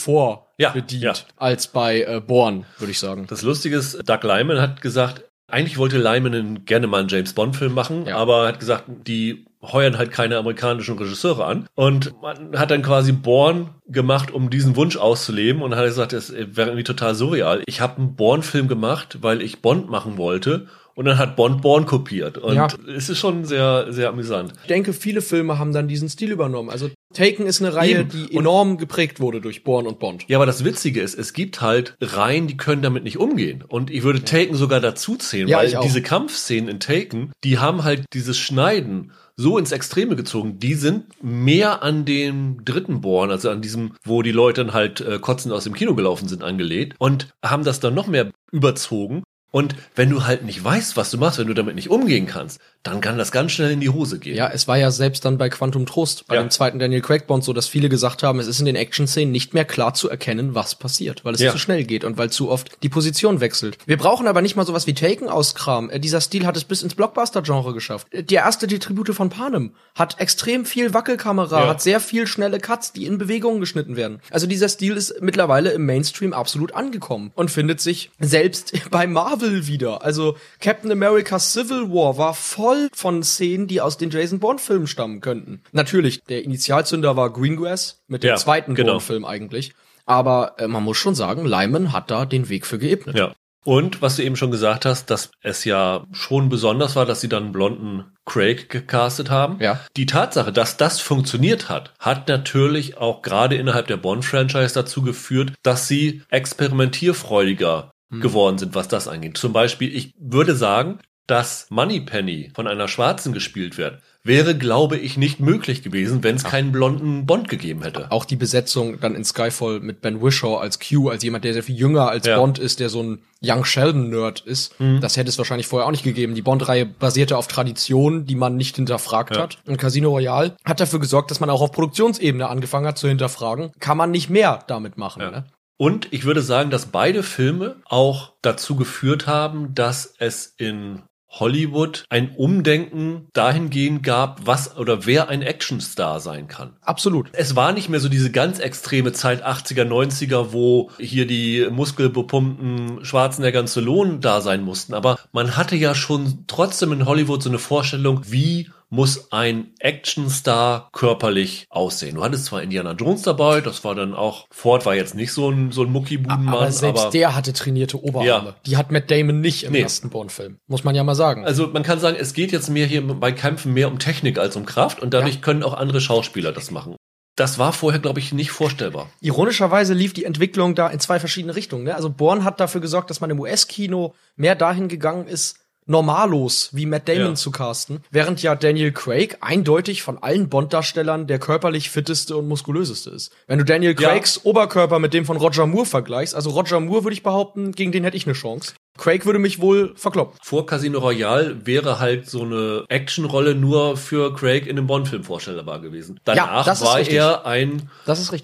Ja, 0.59 0.70
bedient, 0.70 1.03
ja. 1.03 1.12
als 1.36 1.68
bei 1.68 2.03
äh, 2.03 2.20
Born, 2.20 2.66
würde 2.78 2.91
ich 2.91 2.99
sagen. 2.99 3.26
Das 3.28 3.43
Lustige 3.43 3.76
ist, 3.76 3.99
Doug 4.09 4.22
Lyman 4.22 4.61
hat 4.61 4.80
gesagt, 4.80 5.24
eigentlich 5.47 5.78
wollte 5.78 5.99
Lyman 5.99 6.64
gerne 6.66 6.86
mal 6.89 7.01
einen 7.01 7.09
James 7.09 7.32
Bond 7.32 7.57
Film 7.57 7.72
machen, 7.74 8.07
Ja. 8.07 8.16
aber 8.16 8.43
er 8.43 8.49
hat 8.49 8.61
gesagt, 8.61 8.84
die 9.07 9.47
heuern 9.63 9.99
halt 9.99 10.11
keine 10.13 10.37
amerikanischen 10.37 10.97
Regisseure 10.99 11.45
an. 11.45 11.67
Und 11.75 12.15
man 12.23 12.57
hat 12.59 12.71
dann 12.71 12.83
quasi 12.83 13.13
Born 13.13 13.71
gemacht, 13.89 14.31
um 14.31 14.51
diesen 14.51 14.77
Wunsch 14.77 14.97
auszuleben 14.97 15.63
und 15.63 15.75
hat 15.75 15.85
gesagt, 15.85 16.13
es 16.13 16.33
wäre 16.33 16.69
irgendwie 16.69 16.85
total 16.85 17.15
surreal. 17.15 17.63
Ich 17.67 17.81
habe 17.81 17.97
einen 17.99 18.15
Born-Film 18.17 18.69
gemacht, 18.69 19.19
weil 19.21 19.43
ich 19.43 19.61
Bond 19.61 19.91
machen 19.91 20.17
wollte. 20.19 20.67
Und 20.95 21.05
dann 21.05 21.17
hat 21.17 21.37
Bond 21.37 21.63
Born 21.63 21.87
kopiert. 21.87 22.39
Und 22.39 22.57
Ja. 22.57 22.67
es 22.97 23.09
ist 23.09 23.19
schon 23.19 23.45
sehr, 23.45 23.93
sehr 23.93 24.09
amüsant. 24.09 24.53
Ich 24.63 24.67
denke, 24.69 24.93
viele 24.93 25.23
Filme 25.23 25.57
haben 25.57 25.73
dann 25.73 25.87
diesen 25.87 26.09
Stil 26.09 26.33
übernommen. 26.33 26.71
Also 26.71 26.91
Taken 27.15 27.47
ist 27.47 27.63
eine 27.63 27.73
Reihe, 27.73 28.01
Eben. 28.01 28.09
die 28.09 28.35
enorm 28.37 28.79
geprägt 28.79 29.21
wurde 29.21 29.41
durch 29.41 29.63
Born 29.63 29.87
und 29.87 30.01
Bond. 30.01 30.25
Ja, 30.27 30.39
aber 30.39 30.47
das 30.47 30.65
Witzige 30.65 31.01
ist, 31.01 31.17
es 31.17 31.35
gibt 31.35 31.61
halt 31.61 31.95
Reihen, 32.01 32.49
die 32.49 32.57
können 32.57 32.83
damit 32.83 33.05
nicht 33.05 33.17
umgehen. 33.17 33.63
Und 33.69 33.93
ich 33.93 34.03
würde 34.03 34.25
Taken 34.25 34.57
sogar 34.57 34.81
dazu 34.81 35.15
zählen, 35.15 35.47
Ja, 35.47 35.59
weil 35.59 35.79
diese 35.85 36.03
Kampfszenen 36.03 36.69
in 36.69 36.81
Taken, 36.81 37.31
die 37.45 37.59
haben 37.59 37.85
halt 37.85 38.05
dieses 38.13 38.37
Schneiden 38.37 39.13
so 39.39 39.57
ins 39.57 39.72
Extreme 39.72 40.16
gezogen. 40.16 40.59
Die 40.59 40.74
sind 40.74 41.07
mehr 41.22 41.82
an 41.82 42.05
dem 42.05 42.64
dritten 42.64 43.01
Born, 43.01 43.30
also 43.30 43.49
an 43.51 43.62
diesem, 43.62 43.95
wo 44.03 44.20
die 44.22 44.32
Leute 44.32 44.64
dann 44.64 44.74
halt 44.74 45.01
äh, 45.01 45.18
kotzend 45.20 45.55
aus 45.55 45.64
dem 45.64 45.74
Kino 45.74 45.95
gelaufen 45.95 46.28
sind, 46.28 46.43
angelegt 46.43 46.97
und 46.99 47.28
haben 47.43 47.64
das 47.64 47.80
dann 47.80 47.95
noch 47.95 48.09
mehr 48.09 48.30
überzogen. 48.50 49.22
Und 49.50 49.76
wenn 49.95 50.11
du 50.11 50.26
halt 50.26 50.45
nicht 50.45 50.63
weißt, 50.63 50.96
was 50.96 51.11
du 51.11 51.18
machst, 51.18 51.38
wenn 51.38 51.46
du 51.46 51.54
damit 51.54 51.76
nicht 51.76 51.88
umgehen 51.88 52.26
kannst, 52.26 52.61
dann 52.84 53.00
kann 53.00 53.18
das 53.18 53.33
ganz 53.33 53.53
schnell 53.53 53.71
in 53.72 53.80
die 53.80 53.88
Hose 53.91 54.18
gehen. 54.18 54.37
Ja, 54.37 54.49
es 54.49 54.67
war 54.68 54.79
ja 54.79 54.91
selbst 54.91 55.25
dann 55.25 55.37
bei 55.37 55.49
Quantum 55.49 55.84
Trost, 55.84 56.26
bei 56.26 56.37
Ja. 56.37 56.42
dem 56.42 56.50
zweiten 56.50 56.79
Daniel 56.79 57.03
Craig 57.03 57.26
Bond 57.26 57.45
so, 57.45 57.53
dass 57.53 57.67
viele 57.67 57.88
gesagt 57.88 58.22
haben, 58.22 58.38
es 58.38 58.46
ist 58.46 58.61
in 58.61 58.67
den 58.67 58.76
Action-Szenen 58.76 59.33
nicht 59.33 59.53
mehr 59.53 59.64
klar 59.64 59.95
zu 59.95 60.09
erkennen, 60.09 60.55
was 60.55 60.75
passiert, 60.76 61.25
weil 61.25 61.34
es 61.34 61.41
Ja. 61.41 61.50
zu 61.53 61.59
schnell 61.59 61.84
geht 61.84 62.05
und 62.05 62.17
weil 62.17 62.30
zu 62.30 62.49
oft 62.50 62.83
die 62.83 62.88
Position 62.88 63.41
wechselt. 63.41 63.76
Wir 63.87 63.96
brauchen 63.99 64.26
aber 64.26 64.41
nicht 64.42 64.57
mal 64.57 64.64
sowas 64.64 64.87
wie 64.87 64.95
Taken 64.95 65.29
auskram. 65.29 65.91
Äh, 65.91 65.99
Dieser 66.00 66.21
Stil 66.21 66.46
hat 66.46 66.57
es 66.57 66.64
bis 66.64 66.83
ins 66.83 66.95
Blockbuster-Genre 66.95 67.75
geschafft. 67.75 68.07
Äh, 68.13 68.22
Der 68.22 68.42
erste 68.42 68.67
die 68.67 68.79
Tribute 68.79 69.14
von 69.14 69.29
Panem 69.29 69.72
hat 69.95 70.21
extrem 70.21 70.64
viel 70.64 70.95
Wackelkamera, 70.95 71.64
Ja. 71.64 71.68
hat 71.68 71.83
sehr 71.83 72.00
viel 72.00 72.26
schnelle 72.26 72.59
Cuts, 72.61 72.92
die 72.92 73.05
in 73.07 73.18
Bewegungen 73.18 73.61
geschnitten 73.61 73.96
werden. 73.96 74.21
Also 74.30 74.46
dieser 74.46 74.68
Stil 74.68 74.96
ist 74.96 75.21
mittlerweile 75.21 75.71
im 75.72 75.84
Mainstream 75.84 76.33
absolut 76.33 76.75
angekommen 76.75 77.33
und 77.34 77.50
findet 77.50 77.80
sich 77.80 78.11
selbst 78.21 78.72
bei 78.91 79.07
Marvel 79.07 79.67
wieder. 79.67 80.05
Also 80.05 80.37
Captain 80.61 80.92
America 80.92 81.38
Civil 81.38 81.91
War 81.91 82.17
war 82.17 82.34
voll 82.34 82.67
von 82.92 83.22
Szenen, 83.22 83.66
die 83.66 83.80
aus 83.80 83.99
den 83.99 84.11
Jason 84.11 84.40
Bourne 84.40 84.58
Filmen 84.58 84.86
stammen 84.86 85.20
könnten. 85.20 85.62
Natürlich, 85.72 86.22
der 86.24 86.45
Initialzünder 86.45 87.16
war 87.16 87.32
Greengrass 87.32 88.03
mit 88.08 88.22
dem 88.22 88.28
Ja, 88.28 88.36
zweiten 88.36 88.74
genau. 88.74 88.92
Bourne 88.92 89.00
Film 89.00 89.24
eigentlich. 89.24 89.72
Aber 90.07 90.54
äh, 90.58 90.66
man 90.68 90.84
muss 90.84 90.96
schon 90.96 91.14
sagen, 91.14 91.45
Lyman 91.45 91.92
hat 91.92 92.11
da 92.11 92.24
den 92.24 92.49
Weg 92.49 92.66
für 92.66 92.78
geebnet. 92.78 93.16
Ja. 93.16 93.34
Und 93.64 94.00
was 94.00 94.16
du 94.16 94.22
eben 94.22 94.36
schon 94.36 94.50
gesagt 94.50 94.86
hast, 94.86 95.11
dass 95.11 95.30
es 95.42 95.64
ja 95.64 96.07
schon 96.12 96.49
besonders 96.49 96.96
war, 96.96 97.04
dass 97.04 97.20
sie 97.20 97.28
dann 97.28 97.42
einen 97.45 97.53
blonden 97.53 98.04
Craig 98.24 98.70
gecastet 98.70 99.28
haben. 99.28 99.58
Ja. 99.61 99.80
Die 99.96 100.07
Tatsache, 100.07 100.53
dass 100.53 100.78
das 100.78 101.00
funktioniert 101.00 101.68
hat, 101.68 101.92
hat 101.99 102.28
natürlich 102.28 102.96
auch 102.96 103.20
gerade 103.20 103.57
innerhalb 103.57 103.86
der 103.86 103.99
Bond-Franchise 103.99 104.72
dazu 104.72 105.03
geführt, 105.03 105.53
dass 105.62 105.88
sie 105.88 106.22
experimentierfreudiger 106.30 107.90
Hm. 108.11 108.20
geworden 108.20 108.57
sind, 108.58 108.74
was 108.74 108.88
das 108.88 109.07
angeht. 109.07 109.36
Zum 109.36 109.53
Beispiel, 109.53 109.95
ich 109.95 110.14
würde 110.18 110.54
sagen, 110.54 110.99
dass 111.29 111.67
Moneypenny 111.71 112.50
von 112.55 112.67
einer 112.67 112.88
Schwarzen 112.88 113.33
gespielt 113.33 113.79
wird, 113.79 114.00
wäre, 114.25 114.57
glaube 114.57 114.96
ich, 114.96 115.17
nicht 115.17 115.41
möglich 115.41 115.83
gewesen, 115.83 116.22
wenn 116.25 116.37
es 116.37 116.45
keinen 116.45 116.72
blonden 116.72 117.25
Bond 117.26 117.49
gegeben 117.49 117.83
hätte. 117.83 118.11
Auch 118.11 118.25
die 118.25 118.37
Besetzung 118.37 118.99
dann 119.00 119.14
in 119.14 119.25
Skyfall 119.25 119.80
mit 119.80 120.00
Ben 120.00 120.21
Wishaw 120.22 120.57
als 120.57 120.79
Q, 120.80 121.09
als 121.09 121.22
jemand, 121.22 121.45
der 121.45 121.53
sehr 121.53 121.63
viel 121.63 121.76
jünger 121.76 122.09
als 122.09 122.26
Ja. 122.26 122.37
Bond 122.38 122.59
ist, 122.59 122.80
der 122.80 122.88
so 122.88 123.03
ein 123.03 123.22
Young 123.42 123.64
Sheldon-Nerd 123.64 124.41
ist. 124.41 124.75
Das 125.00 125.17
hätte 125.17 125.29
es 125.29 125.38
wahrscheinlich 125.38 125.67
vorher 125.68 125.87
auch 125.87 125.92
nicht 125.92 126.03
gegeben. 126.03 126.34
Die 126.34 126.42
Bond-Reihe 126.42 126.84
basierte 126.87 127.37
auf 127.37 127.46
Traditionen, 127.46 128.26
die 128.26 128.34
man 128.34 128.57
nicht 128.57 128.76
hinterfragt 128.76 129.37
Ja. 129.37 129.42
hat. 129.42 129.59
Und 129.67 129.76
Casino 129.76 130.11
Royale 130.11 130.57
hat 130.64 130.80
dafür 130.80 130.99
gesorgt, 130.99 131.30
dass 131.30 131.41
man 131.41 131.49
auch 131.50 131.61
auf 131.61 131.72
Produktionsebene 131.72 132.49
angefangen 132.49 132.87
hat 132.87 132.99
zu 132.99 133.07
hinterfragen. 133.09 133.71
Kann 133.80 133.96
man 133.96 134.11
nicht 134.11 134.29
mehr 134.30 134.64
damit 134.67 134.99
machen. 134.99 135.22
Ne? 135.22 135.45
Und 135.76 136.09
ich 136.13 136.25
würde 136.25 136.42
sagen, 136.42 136.71
dass 136.71 136.87
beide 136.87 137.22
Filme 137.22 137.76
auch 137.84 138.33
dazu 138.42 138.75
geführt 138.75 139.29
haben, 139.29 139.75
dass 139.75 140.13
es 140.18 140.55
in 140.59 141.03
Hollywood 141.30 142.05
ein 142.09 142.34
Umdenken 142.37 143.29
dahingehend 143.33 144.03
gab, 144.03 144.46
was 144.46 144.76
oder 144.76 145.07
wer 145.07 145.29
ein 145.29 145.42
Actionstar 145.42 146.21
sein 146.21 146.49
kann. 146.49 146.75
Absolut. 146.80 147.29
Es 147.33 147.55
war 147.55 147.72
nicht 147.72 147.88
mehr 147.88 148.00
so 148.00 148.09
diese 148.09 148.30
ganz 148.30 148.59
extreme 148.59 149.13
Zeit 149.13 149.46
80er, 149.46 149.84
90er, 149.84 150.53
wo 150.53 150.91
hier 150.99 151.26
die 151.26 151.68
muskelbepumpten 151.71 153.05
Schwarzenegger 153.05 153.61
und 153.61 153.68
Stallone 153.68 154.18
da 154.18 154.41
sein 154.41 154.63
mussten. 154.63 154.95
Aber 154.95 155.18
man 155.33 155.57
hatte 155.57 155.76
ja 155.76 155.95
schon 155.95 156.45
trotzdem 156.46 156.92
in 156.92 157.07
Hollywood 157.07 157.42
so 157.42 157.50
eine 157.50 157.59
Vorstellung, 157.59 158.22
wie 158.26 158.71
muss 158.91 159.33
ein 159.33 159.75
Actionstar 159.81 160.89
körperlich 160.93 161.67
aussehen. 161.71 162.15
Du 162.17 162.25
hattest 162.25 162.47
zwar 162.47 162.63
Indiana 162.63 162.93
Jones 162.93 163.23
dabei, 163.23 163.61
das 163.61 163.85
war 163.85 163.95
dann 163.95 164.15
auch, 164.15 164.47
Ford 164.51 164.87
war 164.87 164.95
jetzt 164.95 165.15
nicht 165.15 165.33
so 165.33 165.51
ein, 165.51 165.71
so 165.73 165.83
ein 165.83 165.93
Muckibudenmann, 165.93 166.49
Aber 166.49 166.73
selbst 166.73 167.01
aber 167.03 167.11
der 167.11 167.35
hatte 167.35 167.53
trainierte 167.53 168.03
Oberarme. 168.03 168.49
Ja. 168.51 168.55
Die 168.67 168.77
hat 168.77 168.91
Matt 168.91 169.11
Damon 169.11 169.41
nicht 169.41 169.65
im 169.65 169.73
Nee. 169.73 169.81
ersten 169.83 170.11
Bond-Film. 170.11 170.59
Muss 170.67 170.85
man 170.85 170.95
ja 170.95 171.05
mal 171.05 171.15
sagen. 171.15 171.45
also 171.45 171.67
man 171.69 171.83
kann 171.83 172.01
sagen, 172.01 172.17
es 172.19 172.33
geht 172.33 172.53
jetzt 172.53 172.69
mehr 172.71 172.87
hier 172.87 173.07
bei 173.07 173.33
Kämpfen 173.33 173.75
mehr 173.75 173.89
um 173.89 173.99
Technik 173.99 174.39
als 174.39 174.57
um 174.57 174.65
Kraft 174.67 175.01
und 175.01 175.13
dadurch 175.15 175.35
Ja. 175.37 175.41
können 175.41 175.63
auch 175.63 175.75
andere 175.75 176.01
Schauspieler 176.01 176.53
das 176.53 176.71
machen. 176.71 176.97
Das 177.37 177.57
war 177.59 177.73
vorher, 177.73 178.01
glaube 178.01 178.19
ich, 178.19 178.33
nicht 178.33 178.51
vorstellbar. 178.51 179.11
Ironischerweise 179.21 179.95
lief 179.95 180.13
die 180.13 180.25
Entwicklung 180.25 180.75
da 180.75 180.89
in 180.89 180.99
zwei 180.99 181.21
verschiedene 181.21 181.55
Richtungen. 181.55 181.85
Ne? 181.85 181.95
Also 181.95 182.11
Bourne 182.11 182.43
hat 182.43 182.59
dafür 182.59 182.81
gesorgt, 182.81 183.11
dass 183.11 183.21
man 183.21 183.31
im 183.31 183.39
US-Kino 183.39 184.15
mehr 184.35 184.57
dahin 184.57 184.89
gegangen 184.89 185.29
ist, 185.29 185.57
normallos 185.89 186.71
wie 186.73 186.87
Matt 186.87 187.09
Damon 187.09 187.21
Ja. 187.31 187.35
zu 187.35 187.51
casten, 187.51 188.01
während 188.11 188.43
ja 188.43 188.55
Daniel 188.55 188.93
Craig 188.93 189.39
eindeutig 189.41 190.03
von 190.03 190.19
allen 190.19 190.49
Bond-Darstellern 190.49 191.27
der 191.27 191.39
körperlich 191.39 191.91
fitteste 191.91 192.37
und 192.37 192.47
muskulöseste 192.49 193.11
ist. 193.11 193.33
Wenn 193.47 193.59
du 193.59 193.65
Daniel 193.65 193.95
Ja. 193.99 194.11
Craigs 194.11 194.45
Oberkörper 194.45 194.99
mit 194.99 195.15
dem 195.15 195.25
von 195.25 195.37
Roger 195.37 195.67
Moore 195.67 195.87
vergleichst, 195.87 196.35
also 196.35 196.51
Roger 196.51 196.81
Moore 196.81 197.05
würde 197.05 197.15
ich 197.15 197.23
behaupten, 197.23 197.73
gegen 197.73 197.93
den 197.93 198.05
hätte 198.05 198.17
ich 198.17 198.27
eine 198.27 198.35
Chance. 198.35 198.75
Craig 198.99 199.25
würde 199.25 199.38
mich 199.38 199.61
wohl 199.61 199.95
verkloppen. 199.96 200.37
Vor 200.42 200.66
Casino 200.66 200.99
Royale 200.99 201.66
wäre 201.66 202.00
halt 202.00 202.29
so 202.29 202.42
eine 202.42 202.84
Actionrolle 202.88 203.54
nur 203.54 203.96
für 203.96 204.34
Craig 204.34 204.66
in 204.66 204.76
einem 204.76 204.87
Bond-Film 204.87 205.25
vorstellbar 205.25 205.80
gewesen. 205.80 206.20
Danach 206.25 206.66
ist 206.66 206.83
war 206.83 206.96
richtig. 206.96 207.16
er 207.16 207.46
ein, 207.46 207.88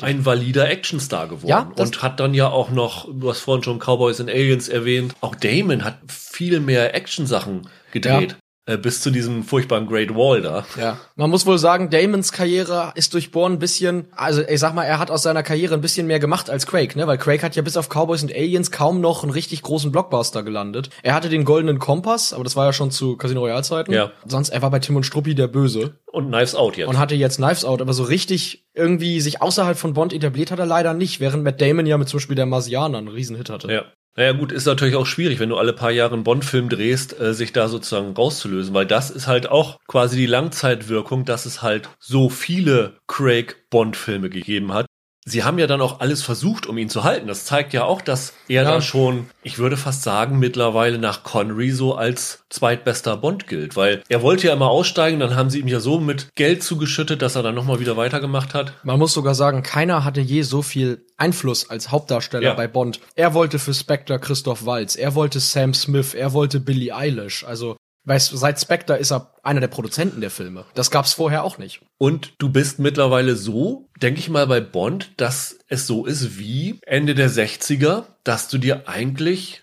ein 0.00 0.24
valider 0.24 0.70
Actionstar 0.70 1.26
geworden 1.26 1.48
Ja, 1.48 1.70
und 1.76 2.02
hat 2.02 2.20
dann 2.20 2.32
ja 2.32 2.48
auch 2.48 2.70
noch, 2.70 3.08
du 3.12 3.28
hast 3.28 3.40
vorhin 3.40 3.64
schon 3.64 3.78
Cowboys 3.78 4.20
and 4.20 4.30
Aliens 4.30 4.68
erwähnt, 4.68 5.14
auch 5.20 5.34
Damon 5.34 5.84
hat 5.84 5.98
viel 6.08 6.60
mehr 6.60 6.94
Action-Sachen 6.94 7.68
gedreht. 7.92 8.32
Äh, 8.32 8.43
bis 8.82 9.02
zu 9.02 9.10
diesem 9.10 9.42
furchtbaren 9.42 9.86
Great 9.86 10.14
Wall 10.14 10.40
da. 10.40 10.64
Ja, 10.78 10.98
man 11.16 11.28
muss 11.28 11.44
wohl 11.44 11.58
sagen, 11.58 11.90
Damons 11.90 12.32
Karriere 12.32 12.92
ist 12.94 13.12
durch 13.12 13.30
Bourne 13.30 13.56
ein 13.56 13.58
bisschen, 13.58 14.06
also 14.16 14.40
ich 14.40 14.58
sag 14.58 14.74
mal, 14.74 14.84
er 14.84 14.98
hat 14.98 15.10
aus 15.10 15.22
seiner 15.22 15.42
Karriere 15.42 15.74
ein 15.74 15.82
bisschen 15.82 16.06
mehr 16.06 16.18
gemacht 16.18 16.48
als 16.48 16.66
Craig, 16.66 16.96
ne? 16.96 17.06
Weil 17.06 17.18
Craig 17.18 17.42
hat 17.42 17.56
ja 17.56 17.62
bis 17.62 17.76
auf 17.76 17.88
Cowboys 17.90 18.22
und 18.22 18.32
Aliens 18.32 18.70
kaum 18.70 19.02
noch 19.02 19.22
einen 19.22 19.32
richtig 19.32 19.60
großen 19.60 19.92
Blockbuster 19.92 20.42
gelandet. 20.42 20.88
Er 21.02 21.14
hatte 21.14 21.28
den 21.28 21.44
goldenen 21.44 21.78
Kompass, 21.78 22.32
aber 22.32 22.42
das 22.42 22.56
war 22.56 22.64
ja 22.64 22.72
schon 22.72 22.90
zu 22.90 23.16
Casino 23.18 23.40
Royale 23.40 23.62
Zeiten. 23.62 23.92
Ja. 23.92 24.12
Sonst 24.26 24.48
er 24.48 24.62
war 24.62 24.70
bei 24.70 24.78
Tim 24.78 24.96
und 24.96 25.04
Struppi 25.04 25.34
der 25.34 25.48
Böse 25.48 25.98
Und 26.10 26.28
Knives 26.28 26.54
Out 26.54 26.78
jetzt. 26.78 26.88
und 26.88 26.98
hatte 26.98 27.14
jetzt 27.14 27.36
Knives 27.36 27.66
Out, 27.66 27.82
aber 27.82 27.92
so 27.92 28.04
richtig 28.04 28.66
irgendwie 28.72 29.20
sich 29.20 29.42
außerhalb 29.42 29.76
von 29.76 29.92
Bond 29.92 30.14
etabliert 30.14 30.50
hat 30.50 30.58
er 30.58 30.66
leider 30.66 30.94
nicht, 30.94 31.20
während 31.20 31.44
Matt 31.44 31.60
Damon 31.60 31.84
ja 31.86 31.98
mit 31.98 32.08
zum 32.08 32.16
Beispiel 32.16 32.36
der 32.36 32.46
Marsianer 32.46 32.98
einen 32.98 33.08
Riesenhit 33.08 33.50
hatte. 33.50 33.70
Ja. 33.70 33.84
Naja 34.16 34.30
gut, 34.30 34.52
ist 34.52 34.66
natürlich 34.66 34.94
auch 34.94 35.06
schwierig, 35.06 35.40
wenn 35.40 35.48
du 35.48 35.56
alle 35.56 35.72
paar 35.72 35.90
Jahre 35.90 36.14
einen 36.14 36.22
Bond-Film 36.22 36.68
drehst, 36.68 37.18
äh, 37.18 37.34
sich 37.34 37.52
da 37.52 37.68
sozusagen 37.68 38.14
rauszulösen, 38.14 38.72
weil 38.72 38.86
das 38.86 39.10
ist 39.10 39.26
halt 39.26 39.48
auch 39.48 39.80
quasi 39.88 40.16
die 40.16 40.26
Langzeitwirkung, 40.26 41.24
dass 41.24 41.46
es 41.46 41.62
halt 41.62 41.88
so 41.98 42.28
viele 42.28 42.98
Craig-Bond-Filme 43.08 44.30
gegeben 44.30 44.72
hat. 44.72 44.86
Sie 45.26 45.42
haben 45.42 45.58
ja 45.58 45.66
dann 45.66 45.80
auch 45.80 46.00
alles 46.00 46.22
versucht, 46.22 46.66
um 46.66 46.76
ihn 46.76 46.90
zu 46.90 47.02
halten. 47.02 47.26
Das 47.28 47.46
zeigt 47.46 47.72
ja 47.72 47.84
auch, 47.84 48.02
dass 48.02 48.34
er 48.46 48.62
Ja. 48.64 48.70
da 48.72 48.80
schon, 48.82 49.26
ich 49.42 49.56
würde 49.58 49.76
fast 49.78 50.02
sagen, 50.02 50.38
mittlerweile 50.38 50.98
nach 50.98 51.22
Connery 51.22 51.70
so 51.70 51.94
als 51.94 52.44
zweitbester 52.50 53.16
Bond 53.16 53.46
gilt, 53.46 53.74
weil 53.74 54.02
er 54.10 54.20
wollte 54.20 54.48
ja 54.48 54.52
immer 54.52 54.68
aussteigen, 54.68 55.20
dann 55.20 55.34
haben 55.34 55.48
sie 55.48 55.60
ihm 55.60 55.68
ja 55.68 55.80
so 55.80 55.98
mit 55.98 56.28
Geld 56.34 56.62
zugeschüttet, 56.62 57.22
dass 57.22 57.36
er 57.36 57.42
dann 57.42 57.54
nochmal 57.54 57.80
wieder 57.80 57.96
weitergemacht 57.96 58.52
hat. 58.52 58.74
Man 58.84 58.98
muss 58.98 59.14
sogar 59.14 59.34
sagen, 59.34 59.62
keiner 59.62 60.04
hatte 60.04 60.20
je 60.20 60.42
so 60.42 60.60
viel 60.60 61.06
Einfluss 61.16 61.70
als 61.70 61.90
Hauptdarsteller 61.90 62.48
Ja. 62.48 62.54
bei 62.54 62.68
Bond. 62.68 63.00
Er 63.14 63.32
wollte 63.32 63.58
für 63.58 63.72
Spectre 63.72 64.18
Christoph 64.18 64.66
Waltz, 64.66 64.94
er 64.94 65.14
wollte 65.14 65.40
Sam 65.40 65.72
Smith, 65.72 66.12
er 66.14 66.32
wollte 66.34 66.60
Billie 66.60 66.94
Eilish. 66.94 67.44
Also, 67.44 67.76
weißt 68.04 68.32
du, 68.32 68.36
seit 68.36 68.60
Spectre 68.60 68.96
ist 68.96 69.12
er 69.12 69.32
einer 69.42 69.60
der 69.60 69.68
Produzenten 69.68 70.20
der 70.20 70.30
Filme. 70.30 70.64
Das 70.74 70.90
gab's 70.90 71.14
vorher 71.14 71.44
auch 71.44 71.58
nicht. 71.58 71.80
Und 71.98 72.34
du 72.38 72.50
bist 72.50 72.78
mittlerweile 72.78 73.36
so, 73.36 73.88
denke 74.00 74.20
ich 74.20 74.28
mal, 74.28 74.46
bei 74.46 74.60
Bond, 74.60 75.12
dass 75.16 75.58
es 75.68 75.86
so 75.86 76.06
ist 76.06 76.38
wie 76.38 76.78
Ende 76.86 77.14
der 77.14 77.30
60er, 77.30 78.04
dass 78.22 78.48
du 78.48 78.58
dir 78.58 78.88
eigentlich 78.88 79.62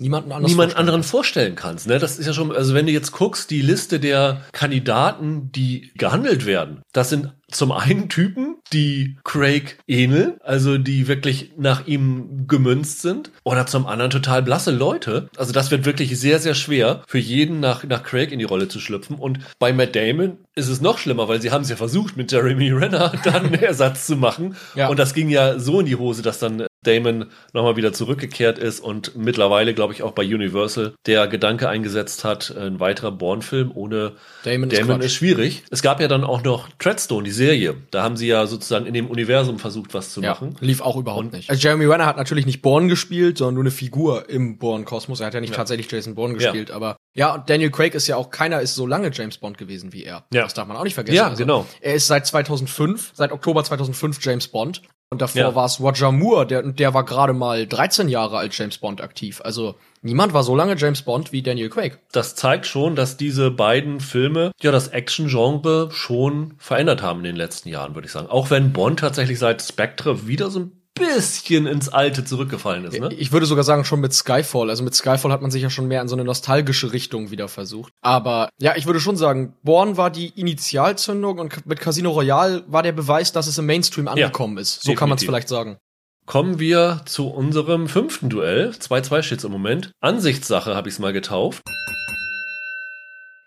Niemanden 0.00 0.32
anders 0.32 0.50
niemand 0.50 0.70
vorstellen. 0.70 0.80
anderen 0.80 1.02
vorstellen 1.02 1.54
kannst. 1.54 1.86
Ne? 1.86 1.98
Das 1.98 2.18
ist 2.18 2.26
ja 2.26 2.32
schon, 2.32 2.54
also 2.54 2.74
wenn 2.74 2.86
du 2.86 2.92
jetzt 2.92 3.12
guckst, 3.12 3.50
die 3.50 3.62
Liste 3.62 4.00
der 4.00 4.42
Kandidaten, 4.52 5.50
die 5.52 5.92
gehandelt 5.96 6.46
werden, 6.46 6.82
das 6.92 7.10
sind 7.10 7.32
zum 7.50 7.72
einen 7.72 8.08
Typen, 8.08 8.56
die 8.72 9.16
Craig 9.24 9.78
ähneln, 9.86 10.34
also 10.42 10.76
die 10.76 11.08
wirklich 11.08 11.52
nach 11.56 11.86
ihm 11.86 12.46
gemünzt 12.46 13.00
sind, 13.00 13.30
oder 13.42 13.66
zum 13.66 13.86
anderen 13.86 14.10
total 14.10 14.42
blasse 14.42 14.70
Leute. 14.70 15.30
Also 15.36 15.52
das 15.52 15.70
wird 15.70 15.86
wirklich 15.86 16.18
sehr, 16.20 16.40
sehr 16.40 16.54
schwer 16.54 17.02
für 17.06 17.18
jeden 17.18 17.60
nach, 17.60 17.84
nach 17.84 18.02
Craig 18.02 18.32
in 18.32 18.38
die 18.38 18.44
Rolle 18.44 18.68
zu 18.68 18.80
schlüpfen. 18.80 19.16
Und 19.16 19.40
bei 19.58 19.72
Matt 19.72 19.96
Damon 19.96 20.36
ist 20.54 20.68
es 20.68 20.82
noch 20.82 20.98
schlimmer, 20.98 21.28
weil 21.28 21.40
sie 21.40 21.50
haben 21.50 21.62
es 21.62 21.70
ja 21.70 21.76
versucht, 21.76 22.16
mit 22.16 22.30
Jeremy 22.30 22.70
Renner 22.70 23.12
dann 23.24 23.46
einen 23.46 23.54
Ersatz 23.54 24.06
zu 24.06 24.16
machen. 24.16 24.54
Ja. 24.74 24.88
Und 24.88 24.98
das 24.98 25.14
ging 25.14 25.30
ja 25.30 25.58
so 25.58 25.80
in 25.80 25.86
die 25.86 25.96
Hose, 25.96 26.20
dass 26.20 26.38
dann 26.38 26.66
Damon 26.84 27.26
nochmal 27.52 27.76
wieder 27.76 27.92
zurückgekehrt 27.92 28.58
ist 28.58 28.80
und 28.80 29.16
mittlerweile, 29.16 29.74
glaube 29.74 29.92
ich, 29.92 30.02
auch 30.02 30.12
bei 30.12 30.22
Universal 30.22 30.94
der 31.06 31.26
Gedanke 31.26 31.68
eingesetzt 31.68 32.24
hat, 32.24 32.54
ein 32.56 32.78
weiterer 32.80 33.10
Bourne-Film 33.12 33.72
ohne 33.74 34.12
Damon 34.44 34.70
ist 34.70 34.80
Damon 34.80 34.96
Quatsch. 34.96 35.06
ist 35.06 35.14
schwierig. 35.14 35.62
Es 35.70 35.82
gab 35.82 36.00
ja 36.00 36.08
dann 36.08 36.24
auch 36.24 36.42
noch 36.44 36.68
Treadstone, 36.78 37.24
die 37.24 37.30
Serie. 37.32 37.76
Da 37.90 38.02
haben 38.02 38.16
sie 38.16 38.28
ja 38.28 38.46
sozusagen 38.46 38.86
in 38.86 38.94
dem 38.94 39.08
Universum 39.08 39.58
versucht, 39.58 39.92
was 39.94 40.12
zu 40.12 40.22
Ja, 40.22 40.30
machen. 40.30 40.56
lief 40.60 40.80
auch 40.80 40.96
überhaupt 40.96 41.32
nicht. 41.32 41.50
Also 41.50 41.60
Jeremy 41.60 41.86
Renner 41.86 42.06
hat 42.06 42.16
natürlich 42.16 42.46
nicht 42.46 42.62
Bourne 42.62 42.88
gespielt, 42.88 43.38
sondern 43.38 43.54
nur 43.54 43.64
eine 43.64 43.70
Figur 43.72 44.28
im 44.30 44.58
Bourne-Kosmos. 44.58 45.20
Er 45.20 45.26
hat 45.26 45.34
ja 45.34 45.40
nicht 45.40 45.54
tatsächlich 45.54 45.90
Jason 45.90 46.14
Bourne 46.14 46.34
Ja. 46.34 46.38
gespielt, 46.50 46.70
aber 46.70 46.96
ja, 47.14 47.34
und 47.34 47.50
Daniel 47.50 47.70
Craig 47.70 47.94
ist 47.94 48.06
ja 48.06 48.16
auch 48.16 48.30
keiner 48.30 48.60
ist 48.60 48.76
so 48.76 48.86
lange 48.86 49.10
James 49.12 49.38
Bond 49.38 49.58
gewesen 49.58 49.92
wie 49.92 50.04
er. 50.04 50.24
Ja. 50.32 50.42
Das 50.44 50.54
darf 50.54 50.68
man 50.68 50.76
auch 50.76 50.84
nicht 50.84 50.94
vergessen. 50.94 51.16
Ja, 51.16 51.30
genau. 51.34 51.66
Er 51.80 51.94
ist 51.94 52.06
seit 52.06 52.26
2005, 52.26 53.10
seit 53.14 53.32
Oktober 53.32 53.64
2005 53.64 54.18
James 54.24 54.46
Bond. 54.48 54.82
Und 55.10 55.22
davor 55.22 55.40
Ja. 55.40 55.54
war 55.54 55.64
es 55.64 55.80
Roger 55.80 56.12
Moore, 56.12 56.46
der, 56.46 56.62
der 56.62 56.92
war 56.92 57.04
gerade 57.04 57.32
mal 57.32 57.66
13 57.66 58.08
Jahre 58.08 58.36
als 58.36 58.58
James 58.58 58.76
Bond 58.76 59.00
aktiv. 59.00 59.40
Also 59.42 59.74
niemand 60.02 60.34
war 60.34 60.42
so 60.42 60.54
lange 60.54 60.76
James 60.76 61.00
Bond 61.00 61.32
wie 61.32 61.40
Daniel 61.42 61.70
Craig. 61.70 61.98
Das 62.12 62.34
zeigt 62.34 62.66
schon, 62.66 62.94
dass 62.94 63.16
diese 63.16 63.50
beiden 63.50 64.00
Filme 64.00 64.52
ja 64.60 64.70
das 64.70 64.88
Action-Genre 64.88 65.88
schon 65.92 66.54
verändert 66.58 67.00
haben 67.00 67.20
in 67.20 67.24
den 67.24 67.36
letzten 67.36 67.70
Jahren, 67.70 67.94
würde 67.94 68.04
ich 68.06 68.12
sagen. 68.12 68.28
Auch 68.28 68.50
wenn 68.50 68.74
Bond 68.74 69.00
tatsächlich 69.00 69.38
seit 69.38 69.62
Spectre 69.62 70.26
wieder 70.26 70.50
so 70.50 70.60
ein 70.60 70.72
bisschen 70.98 71.66
ins 71.66 71.88
Alte 71.88 72.24
zurückgefallen 72.24 72.84
ist, 72.84 72.98
ne? 72.98 73.10
Ich 73.16 73.32
würde 73.32 73.46
sogar 73.46 73.64
sagen, 73.64 73.84
schon 73.84 74.00
mit 74.00 74.12
Skyfall. 74.12 74.70
Also 74.70 74.84
mit 74.84 74.94
Skyfall 74.94 75.32
hat 75.32 75.42
man 75.42 75.50
sich 75.50 75.62
ja 75.62 75.70
schon 75.70 75.88
mehr 75.88 76.02
in 76.02 76.08
so 76.08 76.16
eine 76.16 76.24
nostalgische 76.24 76.92
Richtung 76.92 77.30
wieder 77.30 77.48
versucht. 77.48 77.92
Aber 78.02 78.50
ja, 78.60 78.76
ich 78.76 78.86
würde 78.86 79.00
schon 79.00 79.16
sagen, 79.16 79.54
Bourne 79.62 79.96
war 79.96 80.10
die 80.10 80.28
Initialzündung 80.28 81.38
und 81.38 81.66
mit 81.66 81.80
Casino 81.80 82.10
Royale 82.10 82.64
war 82.66 82.82
der 82.82 82.92
Beweis, 82.92 83.32
dass 83.32 83.46
es 83.46 83.58
im 83.58 83.66
Mainstream 83.66 84.08
angekommen 84.08 84.58
ist. 84.58 84.82
So 84.82 84.94
kann 84.94 85.08
man 85.08 85.16
es 85.16 85.20
definitiv. 85.20 85.26
vielleicht 85.28 85.48
sagen. 85.48 85.78
Kommen 86.26 86.58
wir 86.58 87.00
zu 87.06 87.28
unserem 87.28 87.88
fünften 87.88 88.28
Duell. 88.28 88.74
2-2 88.78 89.22
steht's 89.22 89.44
im 89.44 89.52
Moment. 89.52 89.92
Ansichtssache 90.00 90.74
habe 90.76 90.88
ich 90.88 90.94
es 90.94 90.98
mal 90.98 91.14
getauft. 91.14 91.62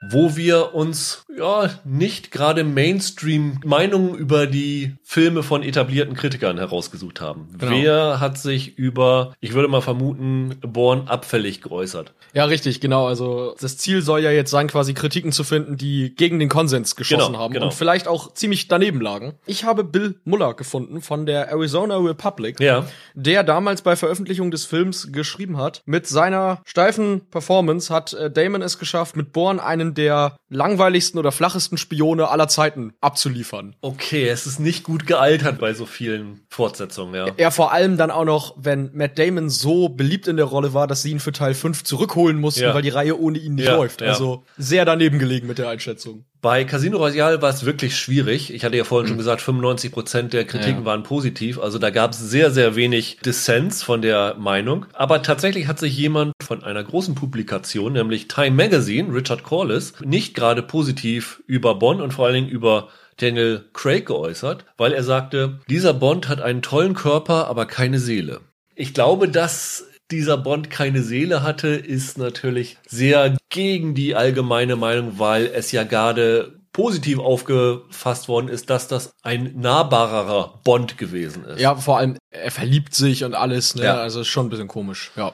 Wo 0.03 0.35
wir 0.35 0.73
uns 0.73 1.23
ja 1.37 1.69
nicht 1.83 2.31
gerade 2.31 2.63
Mainstream-Meinungen 2.63 4.15
über 4.15 4.47
die 4.47 4.95
Filme 5.03 5.43
von 5.43 5.63
etablierten 5.63 6.15
Kritikern 6.15 6.57
herausgesucht 6.57 7.21
haben. 7.21 7.49
Genau. 7.57 7.71
Wer 7.71 8.19
hat 8.19 8.37
sich 8.37 8.77
über, 8.77 9.33
ich 9.39 9.53
würde 9.53 9.67
mal 9.67 9.81
vermuten, 9.81 10.55
Born 10.61 11.07
abfällig 11.07 11.61
geäußert? 11.61 12.13
Ja, 12.33 12.45
richtig, 12.45 12.81
genau. 12.81 13.07
Also 13.07 13.55
das 13.59 13.77
Ziel 13.77 14.01
soll 14.01 14.21
ja 14.21 14.31
jetzt 14.31 14.51
sein, 14.51 14.67
quasi 14.67 14.93
Kritiken 14.93 15.31
zu 15.31 15.43
finden, 15.43 15.77
die 15.77 16.15
gegen 16.15 16.39
den 16.39 16.49
Konsens 16.49 16.95
geschossen 16.95 17.33
Genau, 17.33 17.39
haben 17.39 17.53
genau. 17.53 17.65
und 17.67 17.73
vielleicht 17.73 18.07
auch 18.07 18.33
ziemlich 18.33 18.67
daneben 18.67 19.01
lagen. 19.01 19.33
Ich 19.45 19.65
habe 19.65 19.83
Bill 19.83 20.15
Muller 20.23 20.53
gefunden 20.53 21.01
von 21.01 21.25
der 21.25 21.49
Arizona 21.49 21.97
Republic. 21.97 22.59
Ja. 22.59 22.85
der 23.13 23.43
damals 23.43 23.81
bei 23.81 23.95
Veröffentlichung 23.95 24.51
des 24.51 24.65
Films 24.65 25.09
geschrieben 25.11 25.57
hat. 25.57 25.81
Mit 25.85 26.07
seiner 26.07 26.61
steifen 26.65 27.21
Performance 27.29 27.93
hat 27.93 28.13
äh, 28.13 28.31
Damon 28.31 28.61
es 28.61 28.79
geschafft, 28.79 29.15
mit 29.15 29.33
Bourne 29.33 29.63
einen 29.63 29.90
der 29.93 30.35
langweiligsten 30.49 31.19
oder 31.19 31.31
flachesten 31.31 31.77
Spione 31.77 32.29
aller 32.29 32.47
Zeiten 32.47 32.93
abzuliefern. 33.01 33.75
Okay, 33.81 34.27
es 34.27 34.45
ist 34.47 34.59
nicht 34.59 34.83
gut 34.83 35.07
gealtert 35.07 35.59
bei 35.59 35.73
so 35.73 35.85
vielen 35.85 36.41
Fortsetzungen, 36.49 37.13
ja. 37.15 37.27
Er 37.37 37.51
vor 37.51 37.71
allem 37.71 37.97
dann 37.97 38.11
auch 38.11 38.25
noch, 38.25 38.55
wenn 38.57 38.89
Matt 38.93 39.17
Damon 39.19 39.49
so 39.49 39.89
beliebt 39.89 40.27
in 40.27 40.37
der 40.37 40.45
Rolle 40.45 40.73
war, 40.73 40.87
dass 40.87 41.01
sie 41.01 41.11
ihn 41.11 41.19
für 41.19 41.31
Teil 41.31 41.53
5 41.53 41.83
zurückholen 41.83 42.39
mussten, 42.39 42.63
Ja. 42.63 42.73
weil 42.73 42.81
die 42.81 42.89
Reihe 42.89 43.19
ohne 43.19 43.37
ihn 43.37 43.55
nicht 43.55 43.65
Ja, 43.67 43.75
läuft. 43.75 44.01
ja. 44.01 44.07
Also 44.07 44.43
sehr 44.57 44.85
daneben 44.85 45.19
gelegen 45.19 45.47
mit 45.47 45.57
der 45.57 45.69
Einschätzung. 45.69 46.25
Bei 46.41 46.63
Casino 46.65 46.97
Royale 46.97 47.39
war 47.43 47.51
es 47.51 47.65
wirklich 47.65 47.95
schwierig. 47.95 48.51
Ich 48.51 48.65
hatte 48.65 48.75
ja 48.75 48.83
vorhin 48.83 49.07
schon 49.07 49.17
gesagt, 49.19 49.41
95 49.41 49.91
Prozent 49.91 50.33
der 50.33 50.45
Kritiken 50.45 50.79
Ja. 50.79 50.85
waren 50.85 51.03
positiv. 51.03 51.59
Also 51.59 51.77
da 51.77 51.91
gab 51.91 52.11
es 52.13 52.19
sehr, 52.19 52.49
sehr 52.49 52.75
wenig 52.75 53.17
Dissens 53.23 53.83
von 53.83 54.01
der 54.01 54.35
Meinung. 54.39 54.87
Aber 54.93 55.21
tatsächlich 55.21 55.67
hat 55.67 55.77
sich 55.77 55.95
jemand 55.95 56.33
von 56.43 56.63
einer 56.63 56.83
großen 56.83 57.13
Publikation, 57.13 57.93
nämlich 57.93 58.27
Time 58.27 58.51
Magazine, 58.55 59.13
Richard 59.13 59.43
Corliss, 59.43 59.93
nicht 60.03 60.33
gerade 60.33 60.63
positiv 60.63 61.43
über 61.45 61.75
Bond 61.75 62.01
und 62.01 62.13
vor 62.13 62.25
allen 62.25 62.35
Dingen 62.35 62.49
über 62.49 62.87
Daniel 63.17 63.65
Craig 63.73 64.07
geäußert, 64.07 64.65
weil 64.77 64.93
er 64.93 65.03
sagte, 65.03 65.59
dieser 65.69 65.93
Bond 65.93 66.27
hat 66.27 66.41
einen 66.41 66.63
tollen 66.63 66.95
Körper, 66.95 67.47
aber 67.47 67.67
keine 67.67 67.99
Seele. 67.99 68.39
Ich 68.73 68.95
glaube, 68.95 69.29
dass 69.29 69.85
dieser 70.11 70.37
Bond 70.37 70.69
keine 70.69 71.01
Seele 71.01 71.41
hatte, 71.43 71.69
ist 71.69 72.17
natürlich 72.17 72.77
sehr 72.87 73.35
gegen 73.49 73.95
die 73.95 74.15
allgemeine 74.15 74.75
Meinung, 74.75 75.13
weil 75.19 75.45
es 75.47 75.71
ja 75.71 75.83
gerade 75.83 76.53
positiv 76.73 77.19
aufgefasst 77.19 78.27
worden 78.29 78.47
ist, 78.47 78.69
dass 78.69 78.87
das 78.87 79.13
ein 79.23 79.59
nahbarerer 79.59 80.59
Bond 80.63 80.97
gewesen 80.97 81.43
ist. 81.45 81.59
Ja, 81.59 81.75
vor 81.75 81.97
allem, 81.97 82.17
er 82.29 82.51
verliebt 82.51 82.95
sich 82.95 83.23
und 83.23 83.33
alles, 83.35 83.75
ne? 83.75 83.83
Ja. 83.83 83.97
Also 83.97 84.21
ist 84.21 84.27
schon 84.27 84.45
ein 84.47 84.49
bisschen 84.49 84.67
komisch. 84.69 85.11
Ja. 85.15 85.33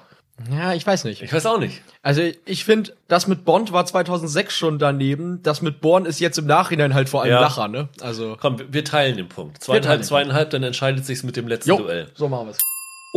Ja, 0.51 0.73
ich 0.73 0.85
weiß 0.85 1.03
nicht. 1.05 1.23
Ich 1.23 1.33
weiß 1.33 1.47
auch 1.47 1.57
nicht. 1.59 1.81
Also 2.03 2.21
ich 2.45 2.63
finde, 2.63 2.93
das 3.07 3.25
mit 3.27 3.43
Bond 3.43 3.71
war 3.71 3.85
2006 3.87 4.55
schon 4.55 4.77
daneben. 4.77 5.41
Das 5.41 5.63
mit 5.63 5.81
Bourne 5.81 6.07
ist 6.07 6.19
jetzt 6.19 6.37
im 6.37 6.45
Nachhinein 6.45 6.93
halt 6.93 7.09
vor 7.09 7.23
allem 7.23 7.31
Ja. 7.31 7.41
Lacher, 7.41 7.67
ne? 7.67 7.89
Also 8.01 8.37
Komm, 8.39 8.57
wir- 8.71 8.83
teilen 8.85 9.17
den 9.17 9.29
Punkt. 9.29 9.55
teilen 9.63 9.81
Zweieinhalb, 9.81 10.01
den 10.01 10.05
zweieinhalb, 10.07 10.49
dann 10.51 10.61
entscheidet 10.61 11.05
sich's 11.07 11.23
mit 11.23 11.35
dem 11.37 11.47
letzten 11.47 11.69
jo, 11.71 11.77
Duell. 11.77 12.09
so 12.13 12.29
machen 12.29 12.47
wir's. 12.47 12.59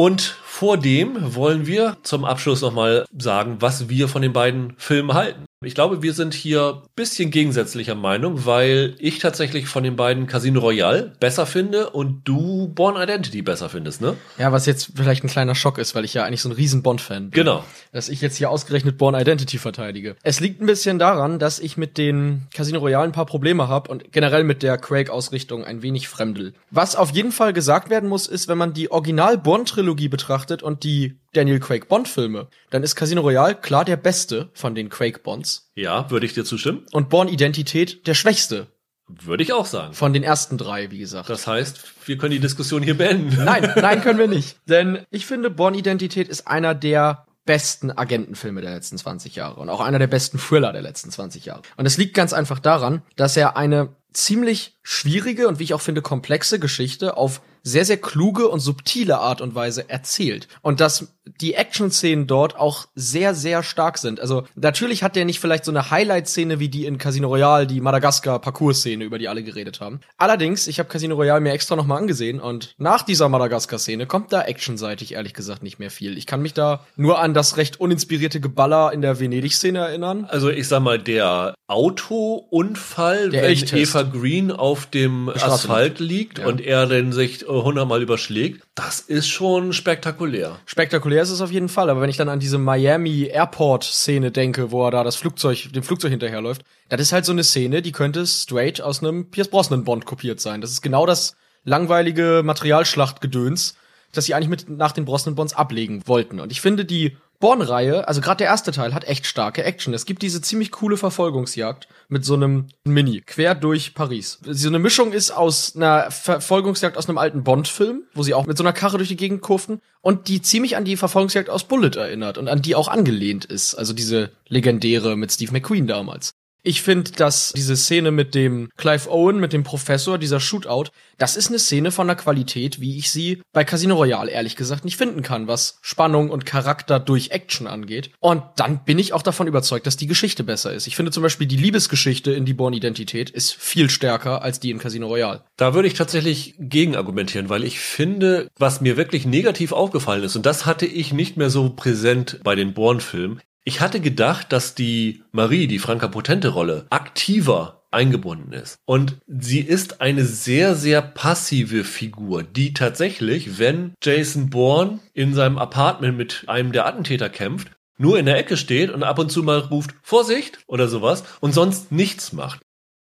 Und 0.01 0.23
vor 0.23 0.79
dem 0.79 1.35
wollen 1.35 1.67
wir 1.67 1.99
zum 2.03 2.25
Abschluss 2.25 2.63
nochmal 2.63 3.05
sagen, 3.17 3.57
was 3.61 3.91
wir 3.91 4.09
von 4.09 4.23
den 4.23 4.33
beiden 4.33 4.73
Filmen 4.79 5.13
halten. 5.13 5.45
Ich 5.63 5.75
glaube, 5.75 6.03
wir 6.03 6.15
sind 6.15 6.33
hier 6.33 6.85
bisschen 6.97 7.31
gegensätzlicher 7.31 7.95
Meinung, 7.95 8.47
weil 8.47 8.95
ich 8.99 9.19
tatsächlich 9.19 9.67
von 9.67 9.85
den 9.85 9.95
beiden 9.95 10.27
Casino 10.27 10.61
Royale 10.61 11.13
besser 11.21 11.45
finde 11.45 11.91
und 11.91 12.23
du 12.25 12.69
Born 12.69 12.97
Identity 12.97 13.43
besser 13.43 13.69
findest, 13.69 14.01
ne? 14.01 14.17
Ja, 14.39 14.53
was 14.53 14.65
jetzt 14.65 14.93
vielleicht 14.95 15.23
ein 15.23 15.29
kleiner 15.29 15.55
Schock 15.55 15.77
ist, 15.77 15.95
weil 15.95 16.07
ich 16.07 16.15
ja 16.15 16.25
eigentlich 16.25 16.41
so 16.41 16.49
ein 16.49 16.55
riesen 16.55 16.83
Bond-Fan 16.83 17.25
bin. 17.25 17.31
Genau. 17.33 17.63
Dass 17.93 18.09
ich 18.09 18.23
jetzt 18.23 18.37
hier 18.37 18.49
ausgerechnet 18.49 18.97
Born 18.97 19.15
Identity 19.15 19.59
verteidige. 19.59 20.17
Es 20.23 20.41
liegt 20.41 20.63
ein 20.63 20.67
bisschen 20.67 20.99
daran, 20.99 21.39
dass 21.39 21.59
ich 21.59 21.77
mit 21.77 21.99
den 21.99 22.47
Casino 22.55 22.79
Royale 22.79 23.05
ein 23.05 23.13
paar 23.13 23.27
Probleme 23.27 23.69
habe 23.69 23.91
und 23.91 24.13
generell 24.13 24.45
mit 24.45 24.63
der 24.63 24.79
Craig-Ausrichtung 24.79 25.63
ein 25.63 25.83
wenig 25.83 26.09
fremdel. 26.09 26.55
Was 26.71 26.97
auf 26.97 27.11
jeden 27.11 27.33
Fall 27.33 27.53
gesagt 27.53 27.91
werden 27.91 28.09
muss, 28.09 28.27
ist, 28.27 28.49
wenn 28.49 28.57
man 28.57 28.73
die 28.73 28.91
Original-Bond-Trilogie 28.91 29.90
betrachtet 29.95 30.63
und 30.63 30.85
die 30.85 31.19
Daniel 31.33 31.61
Craig 31.61 31.89
Bond-Filme, 31.89 32.49
dann 32.71 32.83
ist 32.83 32.95
Casino 32.97 33.21
Royale 33.23 33.55
klar 33.55 33.85
der 33.85 33.97
beste 33.97 34.51
von 34.55 34.75
den 34.75 34.89
Craig-Bonds 34.89 35.71
Ja, 35.75 36.11
würde 36.11 36.27
ich 36.27 36.35
dir 36.35 36.45
zustimmen? 36.45 36.87
und 36.93 37.09
Born 37.09 37.29
Identität 37.29 38.07
der 38.07 38.15
schwächste 38.15 38.69
Würde 39.09 39.43
ich 39.43 39.53
auch 39.53 39.67
sagen. 39.67 39.93
von 39.95 40.13
den 40.13 40.23
ersten 40.23 40.57
drei, 40.59 40.91
wie 40.91 40.99
gesagt. 40.99 41.29
Das 41.29 41.47
heißt, 41.47 41.81
wir 42.07 42.17
können 42.19 42.33
die 42.33 42.41
Diskussion 42.41 42.83
hier 42.83 42.97
beenden. 42.97 43.37
Nein, 43.45 43.73
nein, 43.77 44.01
können 44.03 44.19
wir 44.19 44.29
nicht. 44.29 44.57
Denn 44.69 45.01
ich 45.11 45.27
finde, 45.27 45.51
Born 45.51 45.75
Identität 45.75 46.29
ist 46.29 46.47
einer 46.47 46.75
der 46.75 47.27
besten 47.47 47.91
Agentenfilme 47.91 48.61
der 48.61 48.73
letzten 48.75 48.99
20 48.99 49.35
Jahre 49.35 49.59
und 49.61 49.69
auch 49.71 49.81
einer 49.81 49.99
der 49.99 50.07
besten 50.07 50.39
Thriller 50.39 50.73
der 50.73 50.83
letzten 50.83 51.11
20 51.11 51.45
Jahre. 51.47 51.63
Und 51.77 51.87
es 51.87 51.97
liegt 51.97 52.15
ganz 52.15 52.33
einfach 52.33 52.61
daran, 52.61 53.03
dass 53.17 53.37
er 53.37 53.57
eine 53.57 53.97
ziemlich 54.13 54.79
schwierige 54.83 55.49
und 55.49 55.59
wie 55.59 55.65
ich 55.65 55.75
auch 55.75 55.81
finde 55.81 56.03
komplexe 56.03 56.59
Geschichte 56.61 57.17
auf 57.17 57.41
sehr, 57.63 57.85
sehr 57.85 57.99
kluge 57.99 58.49
und 58.49 58.61
subtile 58.61 59.19
Art 59.19 59.41
und 59.41 59.55
Weise 59.55 59.89
erzählt. 59.89 60.49
Und 60.63 60.81
dass 60.81 61.09
die 61.41 61.55
Action-Szenen 61.55 62.27
dort 62.27 62.57
auch 62.57 62.87
sehr, 62.95 63.35
sehr 63.35 63.63
stark 63.63 63.99
sind. 63.99 64.21
Also 64.21 64.45
natürlich 64.55 65.03
hat 65.03 65.17
der 65.17 65.25
nicht 65.25 65.41
vielleicht 65.41 65.65
so 65.65 65.71
eine 65.71 65.91
Highlight-Szene 65.91 66.59
wie 66.59 66.69
die 66.69 66.87
in 66.87 66.99
Casino 66.99 67.29
Royale, 67.29 67.67
die 67.67 67.81
Madagaskar-Parcours-Szene, 67.81 69.05
über 69.05 69.19
die 69.19 69.29
alle 69.29 69.43
geredet 69.43 69.81
haben. 69.81 70.01
Allerdings, 70.17 70.67
ich 70.67 70.79
habe 70.79 70.89
Casino 70.89 71.15
Royale 71.15 71.41
mir 71.41 71.53
extra 71.53 71.77
nochmal 71.77 71.99
angesehen 71.99 72.41
und 72.41 72.75
nach 72.79 73.03
dieser 73.03 73.29
Madagaskar-Szene 73.29 74.07
kommt 74.07 74.33
da 74.33 74.43
actionseitig 74.43 75.15
ehrlich 75.15 75.35
gesagt 75.35 75.63
nicht 75.63 75.79
mehr 75.79 75.91
viel. 75.91 76.19
Ich 76.19 76.27
kann 76.27 76.43
mich 76.43 76.55
da 76.55 76.85
nur 76.97 77.19
an 77.19 77.35
das 77.35 77.57
recht 77.57 77.81
uninspirierte 77.81 78.41
Geballer 78.41 78.93
in 78.93 79.03
der 79.03 79.21
Venedig-Szene 79.21 79.79
erinnern. 79.79 80.25
Also 80.25 80.51
ich 80.51 80.69
sag 80.69 80.81
mal, 80.81 80.99
der 80.99 81.55
Autounfall, 81.71 83.31
Der 83.31 83.43
wenn 83.43 83.49
Elchtest. 83.51 83.75
Eva 83.75 84.03
Green 84.03 84.51
auf 84.51 84.87
dem 84.87 85.29
Asphalt 85.29 85.99
liegt 86.01 86.39
Ja. 86.39 86.47
und 86.47 86.61
er 86.61 86.87
dann 86.87 87.13
sich 87.13 87.47
hundertmal 87.47 88.03
überschlägt, 88.03 88.63
das 88.75 89.01
ist 89.01 89.29
schon 89.29 89.73
spektakulär. 89.73 90.59
Spektakulär 90.67 91.23
ist 91.23 91.31
es 91.31 91.41
auf 91.41 91.51
jeden 91.53 91.69
Fall, 91.69 91.91
aber 91.91 92.01
wenn 92.01 92.11
ich 92.11 92.17
dann 92.17 92.29
an 92.29 92.41
diese 92.41 92.59
Miami 92.59 93.29
Airport 93.33 93.85
Szene 93.85 94.31
denke, 94.31 94.71
wo 94.71 94.85
er 94.87 94.91
da 94.91 95.05
das 95.05 95.17
Flugzeug, 95.17 95.73
dem 95.73 95.83
Flugzeug 95.83 96.11
hinterherläuft, 96.11 96.63
das 96.89 97.01
ist 97.01 97.13
halt 97.13 97.25
so 97.25 97.33
eine 97.33 97.45
Szene, 97.45 97.83
die 97.83 97.93
könnte 97.93 98.27
straight 98.27 98.81
aus 98.81 99.03
einem 99.03 99.31
Pierce 99.31 99.49
Brosnan 99.49 99.85
Bond 99.85 100.05
kopiert 100.07 100.41
sein. 100.41 100.61
Das 100.61 100.71
ist 100.73 100.83
genau 100.83 101.07
das 101.07 101.37
langweilige 101.65 102.43
Materialschlachtgedöns, 102.45 103.75
das 104.13 104.25
sie 104.25 104.35
eigentlich 104.35 104.49
mit 104.49 104.69
nach 104.69 104.93
den 104.93 105.05
Brosnan 105.05 105.35
Bonds 105.37 105.55
ablegen 105.55 106.03
wollten. 106.07 106.41
Und 106.41 106.51
ich 106.51 106.61
finde 106.61 106.85
die 106.85 107.17
Bourne-Reihe, 107.41 108.07
also 108.07 108.21
gerade 108.21 108.39
der 108.39 108.49
erste 108.49 108.71
Teil, 108.71 108.93
hat 108.93 109.05
echt 109.05 109.27
starke 109.27 109.65
Action. 109.65 109.95
Es 109.95 110.05
gibt 110.05 110.21
diese 110.21 110.43
ziemlich 110.43 110.71
coole 110.71 110.99
Verfolgungsjagd 110.99 111.89
mit 112.09 112.25
so 112.25 112.35
einem 112.35 112.67
Mini 112.85 113.23
quer 113.23 113.55
durch 113.55 113.95
Paris. 113.95 114.39
So 114.43 114.69
eine 114.69 114.79
Mischung 114.79 115.13
ist 115.13 115.31
aus 115.31 115.75
einer 115.75 116.11
Verfolgungsjagd 116.11 116.99
aus 116.99 117.09
einem 117.09 117.17
alten 117.17 117.43
Bond-Film, 117.43 118.05
wo 118.13 118.23
sie 118.23 118.35
auch 118.35 118.47
mit 118.47 118.59
so 118.59 118.63
einer 118.63 118.75
Karre 118.75 118.99
durch 118.99 119.09
die 119.09 119.17
Gegend 119.17 119.41
kurften 119.41 119.81
und 120.03 120.29
die 120.29 120.43
ziemlich 120.43 120.77
an 120.77 120.85
die 120.85 120.99
Verfolgungsjagd 120.99 121.49
aus 121.49 121.65
Bullet 121.65 121.97
erinnert 121.97 122.37
und 122.37 122.47
an 122.49 122.61
die 122.61 122.75
auch 122.75 122.89
angelehnt 122.89 123.47
ist. 123.47 123.75
Also 123.75 123.95
diese 123.95 124.33
legendäre 124.47 125.17
mit 125.17 125.33
Steve 125.33 125.53
McQueen 125.53 125.87
damals. 125.87 126.33
Ich 126.63 126.83
finde, 126.83 127.13
dass 127.13 127.53
diese 127.55 127.77
Szene 127.77 128.11
mit 128.11 128.35
dem 128.35 128.69
Clive 128.77 129.11
Owen, 129.11 129.41
mit 129.41 129.53
dem 129.53 129.63
Professor, 129.63 130.19
dieser 130.19 130.41
Shootout, 130.41 130.91
das 131.17 131.37
ist 131.37 131.49
eine 131.49 131.59
Szene 131.59 131.91
von 131.91 132.07
der 132.07 132.17
Qualität, 132.17 132.81
wie 132.81 132.99
ich 132.99 133.11
sie 133.11 133.43
bei 133.53 133.65
Casino 133.65 133.95
Royale 133.97 134.31
ehrlich 134.31 134.57
gesagt 134.57 134.85
nicht 134.85 134.97
finden 134.97 135.23
kann, 135.23 135.47
was 135.47 135.79
Spannung 135.83 136.31
und 136.31 136.47
Charakter 136.47 137.01
durch 137.01 137.31
Action 137.31 137.67
angeht. 137.67 138.11
Und 138.21 138.43
dann 138.57 138.85
bin 138.85 138.99
ich 138.99 139.13
auch 139.13 139.23
davon 139.23 139.47
überzeugt, 139.47 139.87
dass 139.87 139.97
die 139.97 140.07
Geschichte 140.07 140.45
besser 140.45 140.73
ist. 140.73 140.87
Ich 140.87 140.97
finde 140.97 141.13
zum 141.13 141.23
Beispiel 141.23 141.47
die 141.47 141.57
Liebesgeschichte 141.57 142.33
in 142.33 142.45
die 142.45 142.55
Born-Identität 142.55 143.31
ist 143.31 143.55
viel 143.55 143.91
stärker 143.91 144.43
als 144.43 144.61
die 144.61 144.71
in 144.71 144.79
Casino 144.79 145.09
Royale. 145.09 145.45
Da 145.57 145.75
würde 145.75 145.89
ich 145.89 145.95
tatsächlich 145.95 146.55
gegen 146.59 146.97
argumentieren, 146.97 147.49
weil 147.49 147.65
ich 147.65 147.81
finde, 147.81 148.49
was 148.59 148.81
mir 148.81 148.97
wirklich 148.97 149.27
negativ 149.27 149.73
aufgefallen 149.73 150.25
ist, 150.25 150.37
und 150.37 150.47
das 150.47 150.67
hatte 150.67 150.87
ich 150.87 151.13
nicht 151.13 151.37
mehr 151.37 151.51
so 151.51 151.71
präsent 151.71 152.41
bei 152.43 152.55
den 152.55 152.75
Bourne-Filmen, 152.75 153.41
ich 153.71 153.81
hatte 153.81 154.01
gedacht, 154.01 154.53
dass 154.53 154.75
die 154.75 155.23
Marie, 155.31 155.69
die 155.69 155.79
Franka 155.79 156.09
Potente-Rolle, 156.09 156.87
aktiver 156.91 157.85
eingebunden 157.93 158.53
ist. 158.53 158.81
Und 158.85 159.19
sie 159.29 159.61
ist 159.61 160.01
eine 160.01 160.25
sehr, 160.25 160.75
sehr 160.75 161.01
passive 161.01 161.85
Figur, 161.85 162.43
die 162.43 162.75
tatsächlich, 162.75 163.61
wenn 163.61 163.95
Jason 164.03 164.51
Bourne 164.51 164.99
in 165.15 165.35
seinem 165.35 165.57
Apartment 165.57 166.19
mit 166.19 166.47
einem 166.49 166.73
der 166.73 166.85
Attentäter 166.85 167.29
kämpft, 167.29 167.71
nur 167.97 168.19
in 168.19 168.27
der 168.27 168.39
Ecke 168.39 168.57
steht 168.57 168.91
und 168.91 169.05
ab 169.05 169.21
und 169.21 169.31
zu 169.31 169.45
mal 169.45 169.61
ruft 169.61 169.95
Vorsicht 170.03 170.59
oder 170.67 170.89
sowas 170.89 171.23
und 171.39 171.55
sonst 171.55 171.93
nichts 171.93 172.33
macht. 172.33 172.59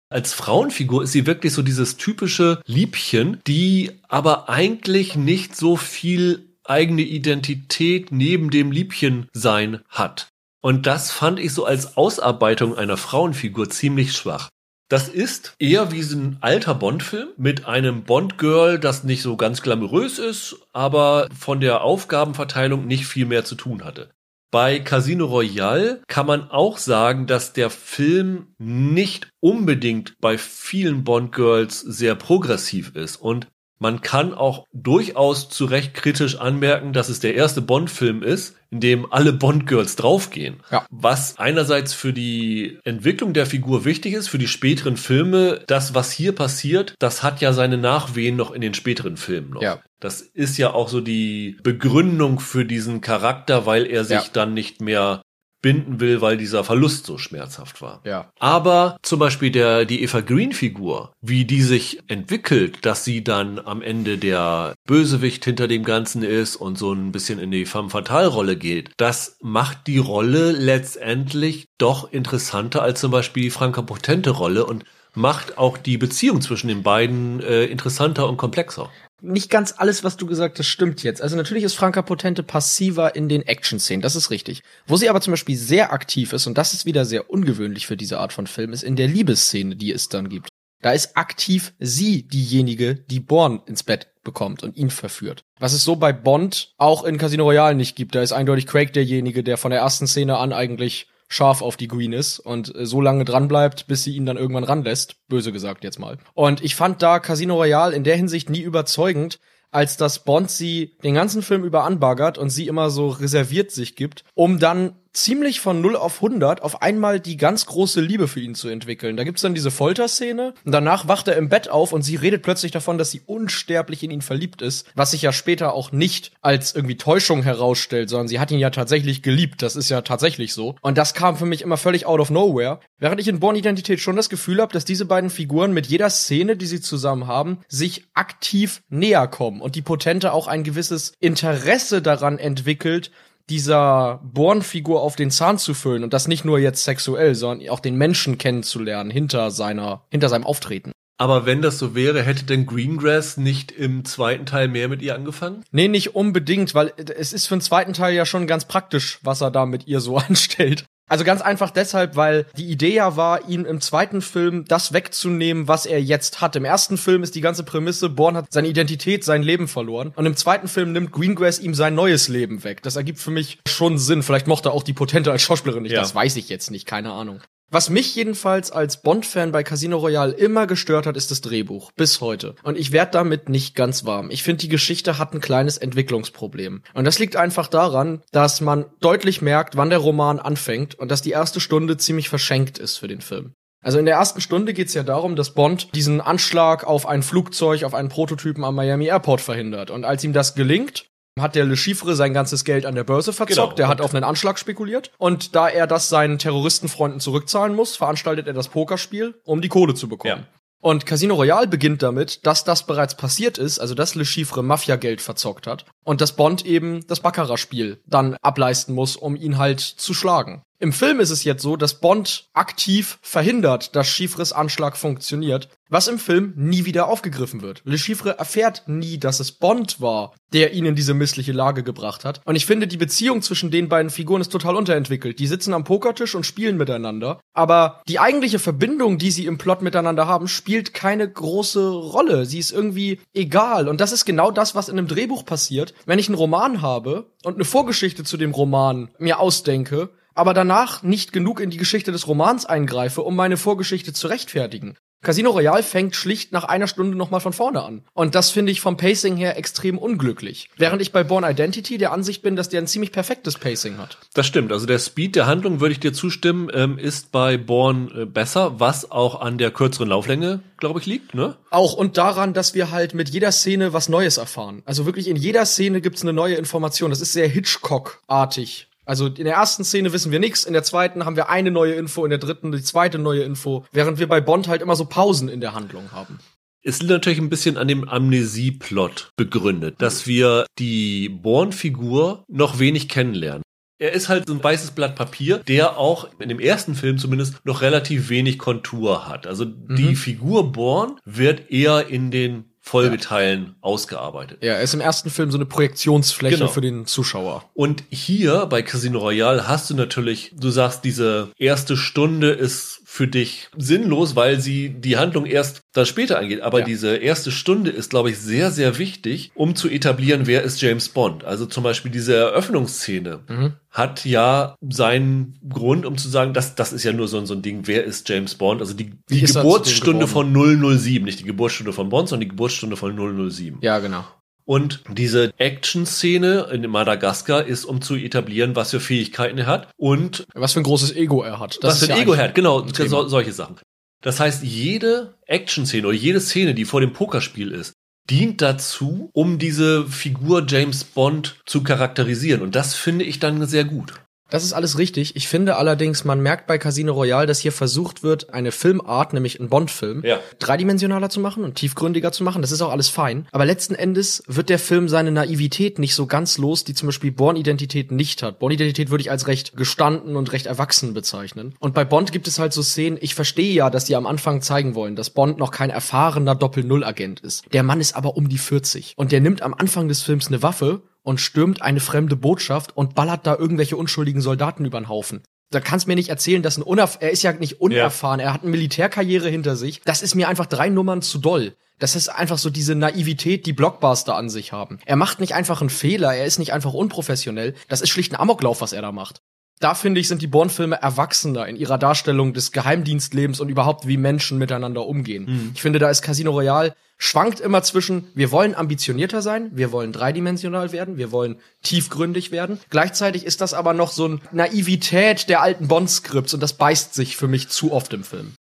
Als 0.09 0.33
Frauenfigur 0.33 1.03
ist 1.03 1.11
sie 1.11 1.27
wirklich 1.27 1.53
so 1.53 1.61
dieses 1.61 1.97
typische 1.97 2.59
Liebchen, 2.65 3.39
die 3.45 3.91
aber 4.07 4.49
eigentlich 4.49 5.15
nicht 5.15 5.55
so 5.55 5.75
viel 5.75 6.57
eigene 6.63 7.03
Identität 7.03 8.11
neben 8.11 8.49
dem 8.49 8.71
Liebchen 8.71 9.27
sein 9.31 9.81
hat. 9.89 10.31
Und 10.65 10.87
das 10.87 11.11
fand 11.11 11.39
ich 11.39 11.53
so 11.53 11.65
als 11.65 11.95
Ausarbeitung 11.95 12.75
einer 12.75 12.97
Frauenfigur 12.97 13.69
ziemlich 13.69 14.13
schwach. 14.13 14.49
Das 14.89 15.07
ist 15.09 15.53
eher 15.59 15.91
wie 15.91 16.01
so 16.01 16.17
ein 16.17 16.37
alter 16.41 16.73
Bond-Film 16.73 17.27
mit 17.37 17.67
einem 17.67 18.01
Bond-Girl, 18.01 18.79
das 18.79 19.03
nicht 19.03 19.21
so 19.21 19.37
ganz 19.37 19.61
glamourös 19.61 20.17
ist, 20.17 20.55
aber 20.73 21.29
von 21.39 21.61
der 21.61 21.83
Aufgabenverteilung 21.83 22.87
nicht 22.87 23.05
viel 23.05 23.27
mehr 23.27 23.45
zu 23.45 23.53
tun 23.53 23.85
hatte. 23.85 24.09
Bei 24.49 24.79
Casino 24.79 25.25
Royale 25.25 26.01
kann 26.07 26.25
man 26.25 26.49
auch 26.49 26.79
sagen, 26.79 27.27
dass 27.27 27.53
der 27.53 27.69
Film 27.69 28.47
nicht 28.57 29.29
unbedingt 29.41 30.15
bei 30.19 30.39
vielen 30.39 31.03
Bond-Girls 31.03 31.79
sehr 31.79 32.15
progressiv 32.15 32.95
ist 32.95 33.17
und 33.17 33.45
man 33.79 34.01
kann 34.01 34.33
auch 34.33 34.65
durchaus 34.73 35.49
zu 35.49 35.65
Recht 35.65 35.93
kritisch 35.93 36.37
anmerken, 36.37 36.93
dass 36.93 37.09
es 37.09 37.19
der 37.19 37.35
erste 37.35 37.61
Bond-Film 37.61 38.23
ist, 38.23 38.55
in 38.71 38.79
dem 38.79 39.11
alle 39.11 39.33
Bond-Girls 39.33 39.95
draufgehen. 39.95 40.61
Ja. 40.71 40.85
Was 40.89 41.37
einerseits 41.37 41.93
für 41.93 42.13
die 42.13 42.79
Entwicklung 42.83 43.33
der 43.33 43.45
Figur 43.45 43.85
wichtig 43.85 44.13
ist, 44.13 44.27
für 44.27 44.37
die 44.37 44.47
späteren 44.47 44.97
Filme. 44.97 45.61
Das, 45.67 45.93
was 45.93 46.11
hier 46.11 46.33
passiert, 46.33 46.95
das 46.99 47.21
hat 47.21 47.41
ja 47.41 47.53
seine 47.53 47.77
Nachwehen 47.77 48.35
noch 48.35 48.51
in 48.51 48.61
den 48.61 48.73
späteren 48.73 49.17
Filmen 49.17 49.51
noch. 49.51 49.61
Ja. 49.61 49.81
Das 49.99 50.21
ist 50.21 50.57
ja 50.57 50.73
auch 50.73 50.89
so 50.89 51.01
die 51.01 51.57
Begründung 51.63 52.39
für 52.39 52.65
diesen 52.65 53.01
Charakter, 53.01 53.65
weil 53.65 53.85
er 53.85 54.03
sich 54.03 54.17
ja. 54.17 54.29
dann 54.33 54.53
nicht 54.53 54.81
mehr 54.81 55.21
binden 55.65 55.99
will, 55.99 56.21
weil 56.21 56.37
dieser 56.37 56.63
Verlust 56.63 57.07
so 57.07 57.17
schmerzhaft 57.17 57.81
war. 57.81 57.99
Ja. 58.03 58.29
Aber 58.37 58.97
zum 59.01 59.17
Beispiel 59.17 59.49
der, 59.49 59.85
die 59.85 60.03
Eva 60.03 60.21
Green 60.21 60.53
Figur, 60.53 61.11
wie 61.21 61.43
die 61.43 61.63
sich 61.63 62.03
entwickelt, 62.07 62.85
dass 62.85 63.03
sie 63.03 63.23
dann 63.23 63.57
am 63.57 63.81
Ende 63.81 64.19
der 64.19 64.75
Bösewicht 64.85 65.43
hinter 65.43 65.67
dem 65.67 65.83
Ganzen 65.83 66.21
ist 66.21 66.55
und 66.55 66.77
so 66.77 66.93
ein 66.93 67.11
bisschen 67.11 67.39
in 67.39 67.49
die 67.49 67.65
femme 67.65 67.89
fatale 67.89 68.27
Rolle 68.27 68.57
geht, 68.57 68.91
das 68.97 69.37
macht 69.41 69.87
die 69.87 69.97
Rolle 69.97 70.51
letztendlich 70.51 71.65
doch 71.79 72.13
interessanter 72.13 72.83
als 72.83 72.99
zum 72.99 73.09
Beispiel 73.09 73.41
die 73.41 73.49
Franka 73.49 73.81
Potente 73.81 74.29
Rolle 74.29 74.67
und 74.67 74.85
macht 75.15 75.57
auch 75.57 75.79
die 75.79 75.97
Beziehung 75.97 76.41
zwischen 76.41 76.67
den 76.67 76.83
beiden 76.83 77.41
äh, 77.41 77.63
interessanter 77.65 78.29
und 78.29 78.37
komplexer 78.37 78.91
nicht 79.21 79.49
ganz 79.49 79.73
alles, 79.77 80.03
was 80.03 80.17
du 80.17 80.25
gesagt 80.25 80.59
hast, 80.59 80.67
stimmt 80.67 81.03
jetzt. 81.03 81.21
Also 81.21 81.35
natürlich 81.35 81.63
ist 81.63 81.73
Franka 81.73 82.01
Potente 82.01 82.43
passiver 82.43 83.15
in 83.15 83.29
den 83.29 83.41
Action-Szenen, 83.41 84.01
das 84.01 84.15
ist 84.15 84.29
richtig. 84.29 84.61
Wo 84.87 84.97
sie 84.97 85.09
aber 85.09 85.21
zum 85.21 85.31
Beispiel 85.31 85.57
sehr 85.57 85.93
aktiv 85.93 86.33
ist, 86.33 86.47
und 86.47 86.57
das 86.57 86.73
ist 86.73 86.85
wieder 86.85 87.05
sehr 87.05 87.29
ungewöhnlich 87.29 87.87
für 87.87 87.97
diese 87.97 88.19
Art 88.19 88.33
von 88.33 88.47
Film, 88.47 88.73
ist 88.73 88.83
in 88.83 88.95
der 88.95 89.07
Liebesszene, 89.07 89.75
die 89.75 89.91
es 89.91 90.09
dann 90.09 90.29
gibt. 90.29 90.49
Da 90.81 90.91
ist 90.91 91.17
aktiv 91.17 91.73
sie 91.79 92.27
diejenige, 92.27 92.95
die 92.95 93.19
Born 93.19 93.61
ins 93.65 93.83
Bett 93.83 94.11
bekommt 94.23 94.61
und 94.61 94.75
ihn 94.77 94.89
verführt. 94.89 95.43
Was 95.59 95.73
es 95.73 95.83
so 95.83 95.95
bei 95.95 96.13
Bond 96.13 96.73
auch 96.77 97.03
in 97.05 97.17
Casino 97.17 97.45
Royale 97.45 97.75
nicht 97.75 97.95
gibt. 97.95 98.13
Da 98.13 98.21
ist 98.21 98.33
eindeutig 98.33 98.67
Craig 98.67 98.91
derjenige, 98.93 99.43
der 99.43 99.57
von 99.57 99.71
der 99.71 99.79
ersten 99.79 100.07
Szene 100.07 100.37
an 100.37 100.53
eigentlich 100.53 101.07
scharf 101.27 101.61
auf 101.61 101.77
die 101.77 101.87
Green 101.87 102.13
ist 102.13 102.39
und 102.39 102.75
äh, 102.75 102.85
so 102.85 103.01
lange 103.01 103.25
dran 103.25 103.47
bleibt, 103.47 103.87
bis 103.87 104.03
sie 104.03 104.15
ihn 104.15 104.25
dann 104.25 104.37
irgendwann 104.37 104.63
ranlässt. 104.63 105.27
Böse 105.27 105.51
gesagt 105.51 105.83
jetzt 105.83 105.99
mal. 105.99 106.17
Und 106.33 106.63
ich 106.63 106.75
fand 106.75 107.01
da 107.01 107.19
Casino 107.19 107.55
Royale 107.55 107.95
in 107.95 108.03
der 108.03 108.15
Hinsicht 108.15 108.49
nie 108.49 108.61
überzeugend, 108.61 109.39
als 109.71 109.97
dass 109.97 110.23
Bond 110.23 110.49
sie 110.49 110.95
den 111.03 111.15
ganzen 111.15 111.41
Film 111.41 111.63
über 111.63 111.83
anbaggert 111.83 112.37
und 112.37 112.49
sie 112.49 112.67
immer 112.67 112.89
so 112.89 113.09
reserviert 113.09 113.71
sich 113.71 113.95
gibt, 113.95 114.23
um 114.33 114.59
dann 114.59 114.95
ziemlich 115.15 115.59
von 115.59 115.81
0 115.81 115.95
auf 115.95 116.15
100 116.15 116.61
auf 116.61 116.81
einmal 116.81 117.19
die 117.19 117.37
ganz 117.37 117.65
große 117.65 118.01
Liebe 118.01 118.27
für 118.27 118.39
ihn 118.39 118.55
zu 118.55 118.67
entwickeln. 118.67 119.17
Da 119.17 119.23
gibt's 119.23 119.41
dann 119.41 119.55
diese 119.55 119.71
Folterszene 119.71 120.53
und 120.63 120.71
danach 120.71 121.07
wacht 121.07 121.27
er 121.27 121.37
im 121.37 121.49
Bett 121.49 121.69
auf 121.69 121.93
und 121.93 122.01
sie 122.01 122.15
redet 122.15 122.43
plötzlich 122.43 122.71
davon, 122.71 122.97
dass 122.97 123.11
sie 123.11 123.21
unsterblich 123.25 124.03
in 124.03 124.11
ihn 124.11 124.21
verliebt 124.21 124.61
ist, 124.61 124.87
was 124.95 125.11
sich 125.11 125.21
ja 125.21 125.31
später 125.31 125.73
auch 125.73 125.91
nicht 125.91 126.31
als 126.41 126.75
irgendwie 126.75 126.97
Täuschung 126.97 127.43
herausstellt, 127.43 128.09
sondern 128.09 128.27
sie 128.27 128.39
hat 128.39 128.51
ihn 128.51 128.59
ja 128.59 128.69
tatsächlich 128.69 129.21
geliebt. 129.21 129.61
Das 129.61 129.75
ist 129.75 129.89
ja 129.89 130.01
tatsächlich 130.01 130.53
so. 130.53 130.75
Und 130.81 130.97
das 130.97 131.13
kam 131.13 131.37
für 131.37 131.45
mich 131.45 131.61
immer 131.61 131.77
völlig 131.77 132.05
out 132.05 132.19
of 132.19 132.29
nowhere. 132.29 132.79
Während 132.97 133.19
ich 133.21 133.27
in 133.27 133.39
Born 133.39 133.55
Identität 133.55 133.99
schon 133.99 134.15
das 134.15 134.29
Gefühl 134.29 134.61
habe, 134.61 134.73
dass 134.73 134.85
diese 134.85 135.05
beiden 135.05 135.29
Figuren 135.29 135.73
mit 135.73 135.87
jeder 135.87 136.09
Szene, 136.09 136.57
die 136.57 136.65
sie 136.65 136.81
zusammen 136.81 137.27
haben, 137.27 137.59
sich 137.67 138.05
aktiv 138.13 138.81
näher 138.89 139.27
kommen 139.27 139.61
und 139.61 139.75
die 139.75 139.81
Potente 139.81 140.33
auch 140.33 140.47
ein 140.47 140.63
gewisses 140.63 141.13
Interesse 141.19 142.01
daran 142.01 142.37
entwickelt, 142.37 143.11
dieser 143.49 144.19
Born-Figur 144.23 145.01
auf 145.01 145.15
den 145.15 145.31
Zahn 145.31 145.57
zu 145.57 145.73
füllen 145.73 146.03
und 146.03 146.13
das 146.13 146.27
nicht 146.27 146.45
nur 146.45 146.59
jetzt 146.59 146.83
sexuell, 146.83 147.35
sondern 147.35 147.69
auch 147.69 147.79
den 147.79 147.95
Menschen 147.95 148.37
kennenzulernen 148.37 149.11
hinter 149.11 149.51
seiner, 149.51 150.03
hinter 150.09 150.29
seinem 150.29 150.45
Auftreten. 150.45 150.91
Aber 151.17 151.45
wenn 151.45 151.61
das 151.61 151.79
so 151.79 151.95
wäre, 151.95 152.23
hätte 152.23 152.43
denn 152.43 152.65
Greengrass 152.65 153.37
nicht 153.37 153.71
im 153.71 154.03
zweiten 154.03 154.45
Teil 154.45 154.67
mehr 154.67 154.89
mit 154.89 155.01
ihr 155.01 155.15
angefangen? 155.15 155.63
Nee, 155.71 155.87
nicht 155.87 156.13
unbedingt, 156.13 156.75
weil 156.75 156.91
es 156.97 157.31
ist 157.31 157.47
für 157.47 157.55
den 157.55 157.61
zweiten 157.61 157.93
Teil 157.93 158.13
ja 158.13 158.25
schon 158.25 158.47
ganz 158.47 158.65
praktisch, 158.65 159.19
was 159.23 159.41
er 159.41 159.51
da 159.51 159.65
mit 159.65 159.87
ihr 159.87 160.01
so 160.01 160.17
anstellt. 160.17 160.85
Also 161.07 161.23
ganz 161.23 161.41
einfach 161.41 161.69
deshalb, 161.69 162.15
weil 162.15 162.45
die 162.57 162.65
Idee 162.65 162.95
ja 162.95 163.15
war, 163.15 163.47
ihm 163.47 163.65
im 163.65 163.79
zweiten 163.79 164.21
Film 164.21 164.65
das 164.67 164.91
wegzunehmen, 164.91 165.67
was 165.67 165.85
er 165.85 166.01
jetzt 166.01 166.41
hat. 166.41 166.55
Im 166.55 166.65
ersten 166.65 166.97
Film 166.97 167.21
ist 167.21 167.35
die 167.35 167.41
ganze 167.41 167.63
Prämisse, 167.63 168.09
Bourne 168.09 168.39
hat 168.39 168.47
seine 168.49 168.67
Identität, 168.67 169.23
sein 169.23 169.43
Leben 169.43 169.67
verloren. 169.67 170.13
Und 170.15 170.25
im 170.25 170.35
zweiten 170.35 170.67
Film 170.67 170.93
nimmt 170.93 171.11
Greengrass 171.11 171.59
ihm 171.59 171.75
sein 171.75 171.93
neues 171.93 172.27
Leben 172.27 172.63
weg. 172.63 172.81
Das 172.81 172.95
ergibt 172.95 173.19
für 173.19 173.31
mich 173.31 173.59
schon 173.67 173.97
Sinn. 173.99 174.23
Vielleicht 174.23 174.47
mochte 174.47 174.71
auch 174.71 174.83
die 174.83 174.93
Potente 174.93 175.31
als 175.31 175.43
Schauspielerin 175.43 175.83
nicht. 175.83 175.91
Ja. 175.91 176.01
Das 176.01 176.15
weiß 176.15 176.35
ich 176.37 176.49
jetzt 176.49 176.71
nicht, 176.71 176.87
keine 176.87 177.11
Ahnung. 177.11 177.41
Was 177.71 177.89
mich 177.89 178.15
jedenfalls 178.15 178.71
als 178.71 179.01
Bond-Fan 179.01 179.51
bei 179.51 179.63
Casino 179.63 179.97
Royale 179.97 180.33
immer 180.33 180.67
gestört 180.67 181.07
hat, 181.07 181.17
ist 181.17 181.31
das 181.31 181.41
Drehbuch. 181.41 181.91
Bis 181.95 182.21
heute. 182.21 182.55
Und 182.63 182.77
ich 182.77 182.91
werde 182.91 183.11
damit 183.11 183.49
nicht 183.49 183.75
ganz 183.75 184.05
warm. 184.05 184.29
Ich 184.29 184.43
finde, 184.43 184.61
die 184.61 184.69
Geschichte 184.69 185.17
hat 185.17 185.33
ein 185.33 185.41
kleines 185.41 185.77
Entwicklungsproblem. 185.77 186.83
Und 186.93 187.05
das 187.05 187.19
liegt 187.19 187.35
einfach 187.35 187.67
daran, 187.67 188.21
dass 188.31 188.61
man 188.61 188.85
deutlich 189.01 189.41
merkt, 189.41 189.75
wann 189.75 189.89
der 189.89 189.99
Roman 189.99 190.39
anfängt 190.39 190.95
und 190.95 191.09
dass 191.09 191.21
die 191.21 191.31
erste 191.31 191.59
Stunde 191.59 191.97
ziemlich 191.97 192.29
verschenkt 192.29 192.77
ist 192.77 192.97
für 192.97 193.07
den 193.07 193.21
Film. 193.21 193.53
Also 193.83 193.99
in 193.99 194.05
der 194.05 194.15
ersten 194.15 194.41
Stunde 194.41 194.73
geht 194.73 194.87
es 194.87 194.95
ja 194.95 195.03
darum, 195.03 195.35
dass 195.35 195.53
Bond 195.53 195.93
diesen 195.93 196.19
Anschlag 196.19 196.85
auf 196.85 197.05
ein 197.05 197.21
Flugzeug, 197.21 197.83
auf 197.83 197.93
einen 197.93 198.09
Prototypen 198.09 198.63
am 198.63 198.73
Miami 198.75 199.05
Airport 199.05 199.41
verhindert. 199.41 199.91
Und 199.91 200.05
als 200.05 200.23
ihm 200.23 200.33
das 200.33 200.55
gelingt, 200.55 201.05
hat 201.39 201.55
der 201.55 201.65
Le 201.65 201.75
Chiffre 201.75 202.15
sein 202.15 202.33
ganzes 202.33 202.63
Geld 202.63 202.85
an 202.85 202.95
der 202.95 203.03
Börse 203.03 203.33
verzockt, 203.33 203.57
genau. 203.57 203.75
der 203.75 203.87
hat 203.87 204.01
auf 204.01 204.13
einen 204.13 204.23
Anschlag 204.23 204.57
spekuliert 204.57 205.11
und 205.17 205.55
da 205.55 205.67
er 205.67 205.87
das 205.87 206.09
seinen 206.09 206.39
Terroristenfreunden 206.39 207.19
zurückzahlen 207.19 207.75
muss, 207.75 207.95
veranstaltet 207.95 208.47
er 208.47 208.53
das 208.53 208.69
Pokerspiel, 208.69 209.35
um 209.43 209.61
die 209.61 209.69
Kohle 209.69 209.93
zu 209.95 210.07
bekommen. 210.07 210.45
Ja. 210.47 210.55
Und 210.85 211.07
Casino 211.07 211.33
Royale 211.33 211.67
beginnt 211.67 212.03
damit, 212.03 212.45
dass 212.45 212.63
das 212.63 212.85
bereits 212.85 213.17
passiert 213.17 213.57
ist, 213.57 213.79
also 213.79 213.95
dass 213.95 214.13
Le 214.13 214.23
Chiffre 214.23 214.61
Mafia-Geld 214.61 215.19
verzockt 215.19 215.65
hat 215.65 215.85
und 216.03 216.21
dass 216.21 216.35
Bond 216.35 216.63
eben 216.63 217.05
das 217.07 217.21
Baccarat-Spiel 217.21 217.99
dann 218.05 218.35
ableisten 218.43 218.93
muss, 218.93 219.15
um 219.15 219.35
ihn 219.35 219.57
halt 219.57 219.79
zu 219.79 220.13
schlagen. 220.13 220.61
Im 220.77 220.91
Film 220.91 221.21
ist 221.21 221.29
es 221.29 221.45
jetzt 221.45 221.63
so, 221.63 221.77
dass 221.77 222.01
Bond 222.01 222.49
aktiv 222.53 223.17
verhindert, 223.21 223.95
dass 223.95 224.07
Chiffres 224.07 224.51
Anschlag 224.51 224.97
funktioniert, 224.97 225.69
was 225.87 226.09
im 226.09 226.19
Film 226.19 226.53
nie 226.57 226.83
wieder 226.83 227.07
aufgegriffen 227.07 227.61
wird. 227.61 227.81
Le 227.85 227.97
Chiffre 227.97 228.37
erfährt 228.37 228.83
nie, 228.87 229.17
dass 229.17 229.39
es 229.39 229.53
Bond 229.53 230.01
war, 230.01 230.33
der 230.51 230.73
ihn 230.73 230.85
in 230.85 230.95
diese 230.95 231.13
missliche 231.13 231.53
Lage 231.53 231.83
gebracht 231.83 232.25
hat. 232.25 232.41
Und 232.43 232.57
ich 232.57 232.65
finde, 232.65 232.87
die 232.87 232.97
Beziehung 232.97 233.41
zwischen 233.41 233.71
den 233.71 233.87
beiden 233.87 234.09
Figuren 234.09 234.41
ist 234.41 234.51
total 234.51 234.75
unterentwickelt. 234.75 235.39
Die 235.39 235.47
sitzen 235.47 235.73
am 235.73 235.85
Pokertisch 235.85 236.35
und 236.35 236.45
spielen 236.45 236.75
miteinander. 236.75 237.39
Aber 237.53 238.01
die 238.09 238.19
eigentliche 238.19 238.59
Verbindung, 238.59 239.17
die 239.17 239.31
sie 239.31 239.45
im 239.45 239.57
Plot 239.57 239.81
miteinander 239.81 240.27
haben, 240.27 240.49
spielt 240.49 240.93
keine 240.93 241.29
große 241.29 241.87
Rolle. 241.87 242.45
Sie 242.45 242.59
ist 242.59 242.71
irgendwie 242.71 243.21
egal. 243.33 243.87
Und 243.87 244.01
das 244.01 244.11
ist 244.11 244.25
genau 244.25 244.51
das, 244.51 244.75
was 244.75 244.89
in 244.89 244.97
einem 244.97 245.07
Drehbuch 245.07 245.45
passiert. 245.45 245.93
Wenn 246.05 246.19
ich 246.19 246.27
einen 246.27 246.37
Roman 246.37 246.81
habe 246.81 247.31
und 247.43 247.55
eine 247.55 247.65
Vorgeschichte 247.65 248.25
zu 248.25 248.35
dem 248.35 248.51
Roman 248.51 249.09
mir 249.19 249.39
ausdenke, 249.39 250.09
aber 250.35 250.53
danach 250.53 251.01
nicht 251.01 251.33
genug 251.33 251.59
in 251.59 251.71
die 251.71 251.77
Geschichte 251.77 252.11
des 252.11 252.27
Romans 252.27 252.65
eingreife, 252.65 253.23
um 253.23 253.35
meine 253.35 253.57
Vorgeschichte 253.57 254.13
zu 254.13 254.27
rechtfertigen. 254.27 254.97
Casino 255.25 255.49
Royale 255.49 255.81
fängt 255.81 256.15
schlicht 256.15 256.51
nach 256.51 256.65
einer 256.65 256.85
Stunde 256.85 257.17
nochmal 257.17 257.39
von 257.39 257.51
vorne 257.51 257.81
an. 257.81 258.03
Und 258.13 258.35
das 258.35 258.51
finde 258.51 258.71
ich 258.71 258.79
vom 258.79 258.95
Pacing 258.95 259.35
her 259.35 259.57
extrem 259.57 259.97
unglücklich. 259.97 260.69
Während 260.77 261.01
ich 261.01 261.11
bei 261.11 261.23
Born 261.23 261.43
Identity 261.43 261.97
der 261.97 262.11
Ansicht 262.11 262.43
bin, 262.43 262.55
dass 262.55 262.69
der 262.69 262.79
ein 262.79 262.85
ziemlich 262.85 263.11
perfektes 263.11 263.57
Pacing 263.57 263.97
hat. 263.97 264.19
Das 264.35 264.45
stimmt. 264.45 264.71
Also 264.71 264.85
der 264.85 264.99
Speed 264.99 265.35
der 265.35 265.47
Handlung, 265.47 265.79
würde 265.79 265.93
ich 265.93 265.99
dir 265.99 266.13
zustimmen, 266.13 266.69
ähm, 266.71 266.99
ist 266.99 267.31
bei 267.31 267.57
Born 267.57 268.11
äh, 268.15 268.25
besser, 268.25 268.79
was 268.79 269.09
auch 269.09 269.41
an 269.41 269.57
der 269.57 269.71
kürzeren 269.71 270.09
Lauflänge, 270.09 270.59
glaube 270.77 270.99
ich, 270.99 271.07
liegt, 271.07 271.33
ne? 271.33 271.55
Auch 271.71 271.93
und 271.93 272.17
daran, 272.17 272.53
dass 272.53 272.75
wir 272.75 272.91
halt 272.91 273.15
mit 273.15 273.29
jeder 273.29 273.51
Szene 273.51 273.93
was 273.93 274.09
Neues 274.09 274.37
erfahren. 274.37 274.83
Also 274.85 275.07
wirklich 275.07 275.27
in 275.27 275.37
jeder 275.37 275.65
Szene 275.65 276.01
gibt's 276.01 276.21
eine 276.21 276.33
neue 276.33 276.53
Information. 276.53 277.09
Das 277.09 277.21
ist 277.21 277.33
sehr 277.33 277.47
Hitchcock-artig 277.47 278.89
Also 279.05 279.27
in 279.27 279.45
der 279.45 279.53
ersten 279.55 279.83
Szene 279.83 280.11
wissen 280.13 280.31
wir 280.31 280.39
nichts, 280.39 280.63
in 280.63 280.73
der 280.73 280.83
zweiten 280.83 281.25
haben 281.25 281.35
wir 281.35 281.49
eine 281.49 281.71
neue 281.71 281.93
Info, 281.93 282.23
in 282.25 282.29
der 282.31 282.39
dritten 282.39 282.71
die 282.71 282.81
zweite 282.81 283.17
neue 283.19 283.43
Info, 283.43 283.85
während 283.91 284.19
wir 284.19 284.27
bei 284.27 284.41
Bond 284.41 284.67
halt 284.67 284.81
immer 284.81 284.95
so 284.95 285.05
Pausen 285.05 285.47
in 285.47 285.61
der 285.61 285.73
Handlung 285.73 286.11
haben. 286.11 286.39
Es 286.83 286.99
liegt 286.99 287.09
natürlich 287.11 287.39
ein 287.39 287.49
bisschen 287.49 287.77
an 287.77 287.87
dem 287.87 288.07
Amnesie-Plot 288.07 289.31
begründet, 289.35 289.95
dass 289.99 290.27
wir 290.27 290.65
die 290.77 291.29
Bourne-Figur 291.29 292.45
noch 292.47 292.79
wenig 292.79 293.09
kennenlernen. 293.09 293.63
Er 293.97 294.11
ist 294.11 294.27
halt 294.29 294.47
so 294.47 294.53
ein 294.53 294.63
weißes 294.63 294.91
Blatt 294.91 295.15
Papier, 295.15 295.59
der 295.59 295.97
auch 295.97 296.27
in 296.39 296.49
dem 296.49 296.59
ersten 296.59 296.95
Film 296.95 297.17
zumindest 297.17 297.65
noch 297.65 297.81
relativ 297.81 298.29
wenig 298.29 298.59
Kontur 298.59 299.27
hat. 299.27 299.47
Also 299.47 299.65
die 299.65 300.09
Mhm. 300.09 300.15
Figur 300.15 300.71
Bourne 300.73 301.15
wird 301.23 301.71
eher 301.71 302.07
in 302.07 302.29
den 302.29 302.65
Folgeteilen 302.85 303.75
ausgearbeitet. 303.81 304.59
Ja, 304.61 304.73
er 304.73 304.81
ist 304.81 304.93
im 304.93 305.01
ersten 305.01 305.29
Film 305.31 305.49
so 305.49 305.57
eine 305.57 305.65
Projektionsfläche 305.65 306.57
Genau. 306.57 306.67
für 306.69 306.81
den 306.81 307.07
Zuschauer. 307.07 307.63
Und 307.73 308.03
hier 308.11 308.67
bei 308.67 308.83
Casino 308.83 309.19
Royale 309.19 309.67
hast 309.67 309.89
du 309.89 309.95
natürlich, 309.95 310.51
du 310.55 310.69
sagst, 310.69 311.03
diese 311.03 311.49
erste 311.57 311.97
Stunde 311.97 312.51
ist 312.51 313.01
für 313.15 313.27
dich 313.29 313.69
sinnlos, 313.77 314.35
weil 314.35 314.59
sie 314.59 314.89
die 314.89 315.15
Handlung 315.15 315.45
erst 315.45 315.79
dann 315.93 316.05
später 316.05 316.37
angeht. 316.37 316.59
Aber 316.61 316.79
Ja. 316.79 316.85
diese 316.85 317.15
erste 317.15 317.49
Stunde 317.49 317.89
ist, 317.89 318.09
glaube 318.09 318.29
ich, 318.29 318.37
sehr, 318.39 318.71
sehr 318.71 318.97
wichtig, 318.97 319.51
um 319.55 319.73
zu 319.73 319.87
etablieren, 319.89 320.47
wer 320.47 320.63
ist 320.63 320.81
James 320.81 321.07
Bond. 321.07 321.45
Also 321.45 321.65
zum 321.65 321.83
Beispiel 321.85 322.11
diese 322.11 322.35
Eröffnungsszene 322.35 323.39
Mhm. 323.47 323.73
hat 323.89 324.25
ja 324.25 324.75
seinen 324.81 325.57
Grund, 325.69 326.05
um 326.05 326.17
zu 326.17 326.27
sagen, 326.27 326.53
das, 326.53 326.75
das 326.75 326.91
ist 326.91 327.05
ja 327.05 327.13
nur 327.13 327.29
so, 327.29 327.37
ein- 327.37 327.45
so 327.45 327.53
ein 327.53 327.61
Ding, 327.61 327.83
wer 327.85 328.03
ist 328.03 328.27
James 328.27 328.55
Bond? 328.55 328.81
Also 328.81 328.93
die, 328.93 329.13
die 329.29 329.41
Geburtsstunde 329.41 330.27
von 330.27 330.51
007, 330.51 331.23
nicht 331.23 331.39
die 331.39 331.43
Geburtsstunde 331.45 331.93
von 331.93 332.09
Bond, 332.09 332.27
sondern 332.27 332.41
die 332.41 332.49
Geburtsstunde 332.49 332.97
von 332.97 333.15
007. 333.15 333.77
Ja, 333.81 333.99
genau. 333.99 334.25
Und 334.65 335.03
diese 335.09 335.53
Action-Szene 335.57 336.69
in 336.71 336.89
Madagaskar 336.89 337.65
ist, 337.65 337.85
um 337.85 338.01
zu 338.01 338.15
etablieren, 338.15 338.75
was 338.75 338.91
für 338.91 338.99
Fähigkeiten 338.99 339.59
er 339.59 339.67
hat 339.67 339.89
und 339.95 340.47
Was 340.55 340.73
für 340.73 340.79
ein 340.79 340.83
großes 340.83 341.15
Ego 341.15 341.43
er 341.43 341.59
hat. 341.59 341.77
was 341.81 341.99
für 341.99 342.05
ein 342.05 342.17
ja 342.17 342.23
Ego 342.23 342.33
er 342.33 342.45
hat. 342.45 342.55
Genau, 342.55 342.85
so, 342.87 343.27
solche 343.27 343.53
Sachen. 343.53 343.77
Das 344.21 344.39
heißt, 344.39 344.63
jede 344.63 345.35
Action-Szene 345.45 346.07
oder 346.07 346.17
jede 346.17 346.41
Szene, 346.41 346.73
die 346.73 346.85
vor 346.85 346.99
dem 346.99 347.13
Pokerspiel 347.13 347.71
ist, 347.71 347.93
dient 348.27 348.61
dazu, 348.61 349.29
um 349.33 349.59
diese 349.59 350.07
Figur 350.07 350.65
James 350.67 351.03
Bond 351.03 351.61
zu 351.67 351.83
charakterisieren. 351.83 352.63
Und 352.63 352.75
das 352.75 352.95
finde 352.95 353.23
ich 353.23 353.39
dann 353.39 353.67
sehr 353.67 353.85
gut. 353.85 354.13
Das 354.49 354.63
ist 354.63 354.73
alles 354.73 354.97
richtig. 354.99 355.35
Ich 355.35 355.47
finde 355.47 355.75
allerdings, 355.77 356.23
man 356.23 356.39
merkt 356.39 356.67
bei 356.67 356.77
Casino 356.77 357.13
Royale, 357.13 357.47
dass 357.47 357.59
hier 357.59 357.71
versucht 357.71 358.21
wird, 358.21 358.53
eine 358.53 358.71
Filmart, 358.71 359.33
nämlich 359.33 359.59
einen 359.59 359.69
Bond-Film, 359.69 360.21
Ja. 360.23 360.39
dreidimensionaler 360.59 361.29
zu 361.29 361.39
machen 361.39 361.63
und 361.63 361.75
tiefgründiger 361.75 362.31
zu 362.31 362.43
machen. 362.43 362.61
Das 362.61 362.71
ist 362.71 362.81
auch 362.81 362.91
alles 362.91 363.09
fein. 363.09 363.47
Aber 363.51 363.65
letzten 363.65 363.95
Endes 363.95 364.43
wird 364.47 364.69
der 364.69 364.77
Film 364.77 365.09
seine 365.09 365.31
Naivität 365.31 365.97
nicht 365.97 366.13
so 366.13 366.27
ganz 366.27 366.57
los, 366.59 366.83
die 366.83 366.93
zum 366.93 367.07
Beispiel 367.07 367.31
Born-Identität 367.31 368.11
nicht 368.11 368.43
hat. 368.43 368.59
Born-Identität 368.59 369.09
würde 369.09 369.21
ich 369.21 369.31
als 369.31 369.47
recht 369.47 369.75
gestanden 369.77 370.35
und 370.35 370.51
recht 370.51 370.67
erwachsen 370.67 371.13
bezeichnen. 371.13 371.73
Und 371.79 371.93
bei 371.95 372.05
Bond 372.05 372.31
gibt 372.31 372.47
es 372.47 372.59
halt 372.59 372.71
so 372.73 372.83
Szenen, 372.83 373.17
ich 373.21 373.33
verstehe 373.33 373.73
ja, 373.73 373.89
dass 373.89 374.05
die 374.05 374.15
am 374.15 374.27
Anfang 374.27 374.61
zeigen 374.61 374.93
wollen, 374.93 375.15
dass 375.15 375.31
Bond 375.31 375.57
noch 375.57 375.71
kein 375.71 375.89
erfahrener 375.89 376.53
Doppel-Null-Agent 376.55 377.39
ist. 377.39 377.63
Der 377.73 377.83
Mann 377.83 377.99
ist 377.99 378.15
aber 378.15 378.37
um 378.37 378.47
die 378.47 378.57
40. 378.59 379.13
Und 379.17 379.31
der 379.31 379.41
nimmt 379.41 379.61
am 379.63 379.73
Anfang 379.73 380.07
des 380.07 380.21
Films 380.21 380.47
eine 380.47 380.61
Waffe 380.61 381.01
und 381.25 381.41
stürmt 381.41 381.81
eine 381.81 381.99
fremde 381.99 382.35
Botschaft 382.35 382.95
und 382.95 383.15
ballert 383.15 383.45
da 383.45 383.55
irgendwelche 383.55 383.97
unschuldigen 383.97 384.41
Soldaten 384.41 384.85
über 384.85 385.01
den 385.01 385.09
Haufen. 385.09 385.41
Da 385.71 385.79
kannst 385.79 386.07
mir 386.07 386.15
nicht 386.15 386.29
erzählen, 386.29 386.61
dass 386.61 386.77
ein 386.77 386.83
Unerf 386.83 387.17
er 387.19 387.31
ist 387.31 387.41
ja 387.41 387.51
nicht 387.51 387.81
unerfahren, 387.81 388.39
er 388.39 388.53
hat 388.53 388.61
eine 388.61 388.71
Militärkarriere 388.71 389.49
hinter 389.49 389.75
sich. 389.75 390.01
Das 390.05 390.21
ist 390.21 390.35
mir 390.35 390.47
einfach 390.47 390.67
drei 390.67 390.89
Nummern 390.89 391.21
zu 391.21 391.39
doll. 391.39 391.75
Das 391.97 392.15
ist 392.15 392.29
einfach 392.29 392.57
so 392.59 392.69
diese 392.69 392.93
Naivität, 392.93 393.65
die 393.65 393.73
Blockbuster 393.73 394.35
an 394.35 394.49
sich 394.49 394.71
haben. 394.71 394.99
Er 395.05 395.15
macht 395.15 395.39
nicht 395.39 395.55
einfach 395.55 395.81
einen 395.81 395.89
Fehler, 395.89 396.35
er 396.35 396.45
ist 396.45 396.59
nicht 396.59 396.73
einfach 396.73 396.93
unprofessionell. 396.93 397.73
Das 397.87 398.01
ist 398.01 398.09
schlicht 398.09 398.31
ein 398.33 398.39
Amoklauf, 398.39 398.81
was 398.81 398.93
er 398.93 399.01
da 399.01 399.11
macht. 399.11 399.41
Da 399.79 399.93
finde 399.93 400.21
ich, 400.21 400.27
sind 400.27 400.41
die 400.41 400.47
Bourne-Filme 400.47 401.01
erwachsener 401.01 401.67
in 401.67 401.75
ihrer 401.75 401.97
Darstellung 401.97 402.53
des 402.53 402.71
Geheimdienstlebens 402.71 403.59
und 403.59 403.69
überhaupt, 403.69 404.07
wie 404.07 404.17
Menschen 404.17 404.57
miteinander 404.57 405.05
umgehen. 405.05 405.71
Ich 405.73 405.81
finde, 405.81 405.99
da 405.99 406.09
ist 406.09 406.21
Casino 406.21 406.51
Royale 406.51 406.95
schwankt 407.17 407.59
immer 407.59 407.81
zwischen, 407.83 408.27
wir 408.33 408.51
wollen 408.51 408.75
ambitionierter 408.75 409.41
sein, 409.41 409.71
wir 409.73 409.91
wollen 409.91 410.11
dreidimensional 410.11 410.91
werden, 410.91 411.17
wir 411.17 411.31
wollen 411.31 411.57
tiefgründig 411.83 412.51
werden. 412.51 412.79
Gleichzeitig 412.89 413.45
ist 413.45 413.61
das 413.61 413.73
aber 413.73 413.93
noch 413.93 414.11
so 414.11 414.25
eine 414.25 414.39
Naivität 414.51 415.49
der 415.49 415.61
alten 415.61 415.87
Bond-Skripts 415.87 416.53
und 416.53 416.59
das 416.61 416.73
beißt 416.73 417.13
sich 417.13 417.37
für 417.37 417.47
mich 417.47 417.69
zu 417.69 417.91
oft 417.91 418.13
im 418.13 418.23
Film. 418.23 418.53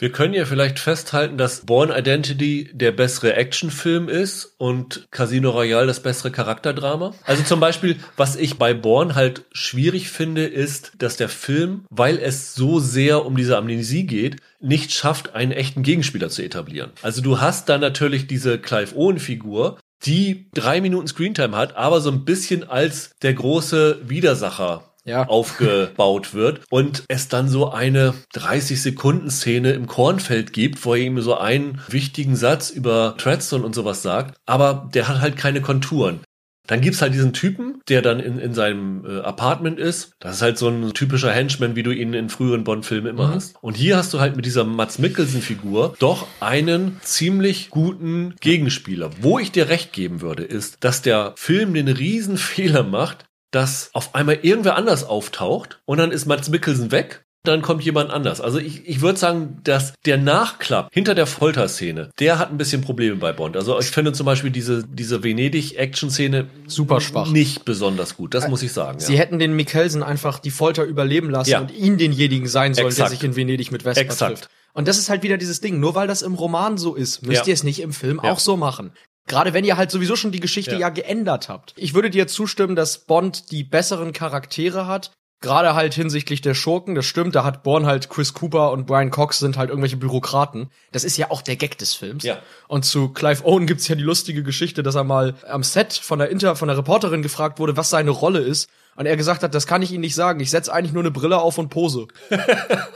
Wir 0.00 0.12
können 0.12 0.32
ja 0.32 0.44
vielleicht 0.44 0.78
festhalten, 0.78 1.38
dass 1.38 1.66
Born 1.66 1.90
Identity 1.90 2.70
der 2.72 2.92
bessere 2.92 3.34
Actionfilm 3.34 4.08
ist 4.08 4.54
und 4.56 5.08
Casino 5.10 5.50
Royale 5.50 5.88
das 5.88 6.00
bessere 6.00 6.30
Charakterdrama. 6.30 7.14
Also 7.24 7.42
zum 7.42 7.58
Beispiel, 7.58 7.96
was 8.16 8.36
ich 8.36 8.58
bei 8.58 8.74
Born 8.74 9.16
halt 9.16 9.44
schwierig 9.50 10.08
finde, 10.08 10.44
ist, 10.46 10.92
dass 10.98 11.16
der 11.16 11.28
Film, 11.28 11.84
weil 11.90 12.16
es 12.18 12.54
so 12.54 12.78
sehr 12.78 13.26
um 13.26 13.36
diese 13.36 13.56
Amnesie 13.56 14.04
geht, 14.04 14.36
nicht 14.60 14.92
schafft, 14.92 15.34
einen 15.34 15.50
echten 15.50 15.82
Gegenspieler 15.82 16.28
zu 16.28 16.42
etablieren. 16.42 16.92
Also 17.02 17.20
du 17.20 17.40
hast 17.40 17.68
dann 17.68 17.80
natürlich 17.80 18.28
diese 18.28 18.60
Clive 18.60 18.94
Owen-Figur, 18.94 19.78
die 20.04 20.48
drei 20.54 20.80
Minuten 20.80 21.08
Screentime 21.08 21.56
hat, 21.56 21.76
aber 21.76 22.00
so 22.00 22.12
ein 22.12 22.24
bisschen 22.24 22.62
als 22.62 23.10
der 23.22 23.34
große 23.34 24.08
Widersacher 24.08 24.87
Ja. 25.08 25.26
aufgebaut 25.26 26.34
wird 26.34 26.60
und 26.70 27.04
es 27.08 27.28
dann 27.28 27.48
so 27.48 27.70
eine 27.70 28.14
30 28.34 28.80
Sekunden 28.80 29.30
Szene 29.30 29.72
im 29.72 29.86
Kornfeld 29.86 30.52
gibt, 30.52 30.84
wo 30.84 30.94
er 30.94 31.00
ihm 31.00 31.20
so 31.20 31.36
einen 31.36 31.80
wichtigen 31.88 32.36
Satz 32.36 32.70
über 32.70 33.14
Treadstone 33.18 33.64
und 33.64 33.74
sowas 33.74 34.02
sagt, 34.02 34.36
aber 34.46 34.88
der 34.94 35.08
hat 35.08 35.20
halt 35.20 35.36
keine 35.36 35.60
Konturen. 35.60 36.20
Dann 36.68 36.82
gibt's 36.82 37.00
halt 37.00 37.14
diesen 37.14 37.32
Typen, 37.32 37.80
der 37.88 38.02
dann 38.02 38.20
in, 38.20 38.38
in 38.38 38.52
seinem 38.52 39.04
äh, 39.04 39.20
Apartment 39.20 39.78
ist. 39.80 40.12
Das 40.20 40.36
ist 40.36 40.42
halt 40.42 40.58
so 40.58 40.68
ein 40.68 40.92
typischer 40.92 41.32
Henchman, 41.32 41.76
wie 41.76 41.82
du 41.82 41.90
ihn 41.90 42.12
in 42.12 42.28
früheren 42.28 42.62
Bond-Filmen 42.62 43.08
immer 43.08 43.34
hast. 43.34 43.56
Und 43.62 43.74
hier 43.74 43.96
hast 43.96 44.12
du 44.12 44.20
halt 44.20 44.36
mit 44.36 44.44
dieser 44.44 44.64
Mats 44.64 44.98
Mikkelsen-Figur 44.98 45.94
doch 45.98 46.26
einen 46.40 47.00
ziemlich 47.02 47.70
guten 47.70 48.34
Gegenspieler. 48.40 49.10
Wo 49.22 49.38
ich 49.38 49.50
dir 49.50 49.70
recht 49.70 49.94
geben 49.94 50.20
würde, 50.20 50.44
ist, 50.44 50.84
dass 50.84 51.00
der 51.00 51.32
Film 51.36 51.72
den 51.72 51.88
riesen 51.88 52.36
Fehler 52.36 52.82
macht, 52.82 53.24
dass 53.50 53.90
auf 53.94 54.14
einmal 54.14 54.38
irgendwer 54.42 54.76
anders 54.76 55.04
auftaucht 55.04 55.80
und 55.84 55.98
dann 55.98 56.10
ist 56.12 56.26
Mats 56.26 56.48
Mikkelsen 56.48 56.90
weg. 56.90 57.24
Dann 57.44 57.62
kommt 57.62 57.82
jemand 57.84 58.10
anders. 58.10 58.40
Also 58.40 58.58
ich, 58.58 58.86
ich 58.86 59.00
würde 59.00 59.18
sagen, 59.18 59.60
dass 59.62 59.94
der 60.04 60.18
Nachklapp 60.18 60.88
hinter 60.92 61.14
der 61.14 61.26
Folterszene, 61.26 62.10
der 62.18 62.38
hat 62.38 62.50
ein 62.50 62.58
bisschen 62.58 62.82
Probleme 62.82 63.16
bei 63.16 63.32
Bond. 63.32 63.56
Also 63.56 63.78
ich 63.78 63.86
finde 63.86 64.12
zum 64.12 64.26
Beispiel 64.26 64.50
diese, 64.50 64.84
diese 64.84 65.22
Venedig-Action-Szene 65.22 66.46
Super 66.66 67.00
schwach. 67.00 67.30
nicht 67.30 67.64
besonders 67.64 68.16
gut. 68.16 68.34
Das 68.34 68.48
muss 68.48 68.62
ich 68.62 68.72
sagen. 68.72 68.98
Sie 69.00 69.14
ja. 69.14 69.20
hätten 69.20 69.38
den 69.38 69.54
Mikkelsen 69.54 70.02
einfach 70.02 70.40
die 70.40 70.50
Folter 70.50 70.84
überleben 70.84 71.30
lassen 71.30 71.50
Ja. 71.50 71.60
und 71.60 71.70
ihn 71.74 71.96
denjenigen 71.96 72.48
sein 72.48 72.74
sollen, 72.74 72.88
Exakt. 72.88 73.10
der 73.12 73.16
sich 73.16 73.24
in 73.24 73.36
Venedig 73.36 73.70
mit 73.72 73.82
Vespa 73.84 74.00
Exakt. 74.00 74.30
trifft. 74.36 74.48
Und 74.74 74.88
das 74.88 74.98
ist 74.98 75.08
halt 75.08 75.22
wieder 75.22 75.38
dieses 75.38 75.60
Ding. 75.60 75.80
Nur 75.80 75.94
weil 75.94 76.08
das 76.08 76.22
im 76.22 76.34
Roman 76.34 76.76
so 76.76 76.94
ist, 76.96 77.22
müsst 77.26 77.42
Ja. 77.42 77.46
ihr 77.48 77.54
es 77.54 77.62
nicht 77.62 77.80
im 77.80 77.92
Film 77.92 78.20
auch 78.20 78.40
so 78.40 78.56
machen. 78.56 78.92
Gerade 79.28 79.52
wenn 79.54 79.64
ihr 79.64 79.76
halt 79.76 79.90
sowieso 79.90 80.16
schon 80.16 80.32
die 80.32 80.40
Geschichte 80.40 80.72
Ja. 80.72 80.78
ja. 80.78 80.88
geändert 80.88 81.48
habt. 81.48 81.74
Ich 81.76 81.94
würde 81.94 82.10
dir 82.10 82.26
zustimmen, 82.26 82.74
dass 82.76 82.98
Bond 83.04 83.50
die 83.52 83.62
besseren 83.64 84.12
Charaktere 84.12 84.86
hat. 84.86 85.12
Gerade 85.40 85.76
halt 85.76 85.94
hinsichtlich 85.94 86.40
der 86.40 86.54
Schurken, 86.54 86.96
das 86.96 87.06
stimmt, 87.06 87.36
da 87.36 87.44
hat 87.44 87.62
Bourne 87.62 87.86
halt 87.86 88.10
Chris 88.10 88.34
Cooper 88.34 88.72
und 88.72 88.88
Brian 88.88 89.12
Cox 89.12 89.38
sind 89.38 89.56
halt 89.56 89.70
irgendwelche 89.70 89.96
Bürokraten. 89.96 90.68
Das 90.90 91.04
ist 91.04 91.16
ja 91.16 91.30
auch 91.30 91.42
der 91.42 91.54
Gag 91.54 91.78
des 91.78 91.94
Films. 91.94 92.24
Ja. 92.24 92.38
Und 92.66 92.84
zu 92.84 93.10
Clive 93.10 93.44
Owen 93.44 93.68
gibt's 93.68 93.86
ja 93.86 93.94
die 93.94 94.02
lustige 94.02 94.42
Geschichte, 94.42 94.82
dass 94.82 94.96
er 94.96 95.04
mal 95.04 95.36
am 95.48 95.62
Set 95.62 95.92
von 95.92 96.18
der 96.18 96.30
Inter, 96.30 96.56
von 96.56 96.66
der 96.66 96.76
Reporterin 96.76 97.22
gefragt 97.22 97.60
wurde, 97.60 97.76
was 97.76 97.88
seine 97.88 98.10
Rolle 98.10 98.40
ist. 98.40 98.68
Und 98.96 99.06
er 99.06 99.16
gesagt 99.16 99.44
hat, 99.44 99.54
das 99.54 99.68
kann 99.68 99.80
ich 99.80 99.92
Ihnen 99.92 100.00
nicht 100.00 100.16
sagen. 100.16 100.40
Ich 100.40 100.50
setze 100.50 100.72
eigentlich 100.72 100.92
nur 100.92 101.04
eine 101.04 101.12
Brille 101.12 101.38
auf 101.40 101.56
und 101.56 101.68
pose. 101.68 102.08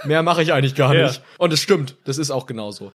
Mehr 0.04 0.24
mache 0.24 0.42
ich 0.42 0.52
eigentlich 0.52 0.74
gar 0.74 0.92
Ja. 0.96 1.06
nicht. 1.06 1.22
Und 1.38 1.52
es 1.52 1.60
stimmt, 1.60 1.96
das 2.04 2.18
ist 2.18 2.32
auch 2.32 2.46
genauso. 2.46 2.90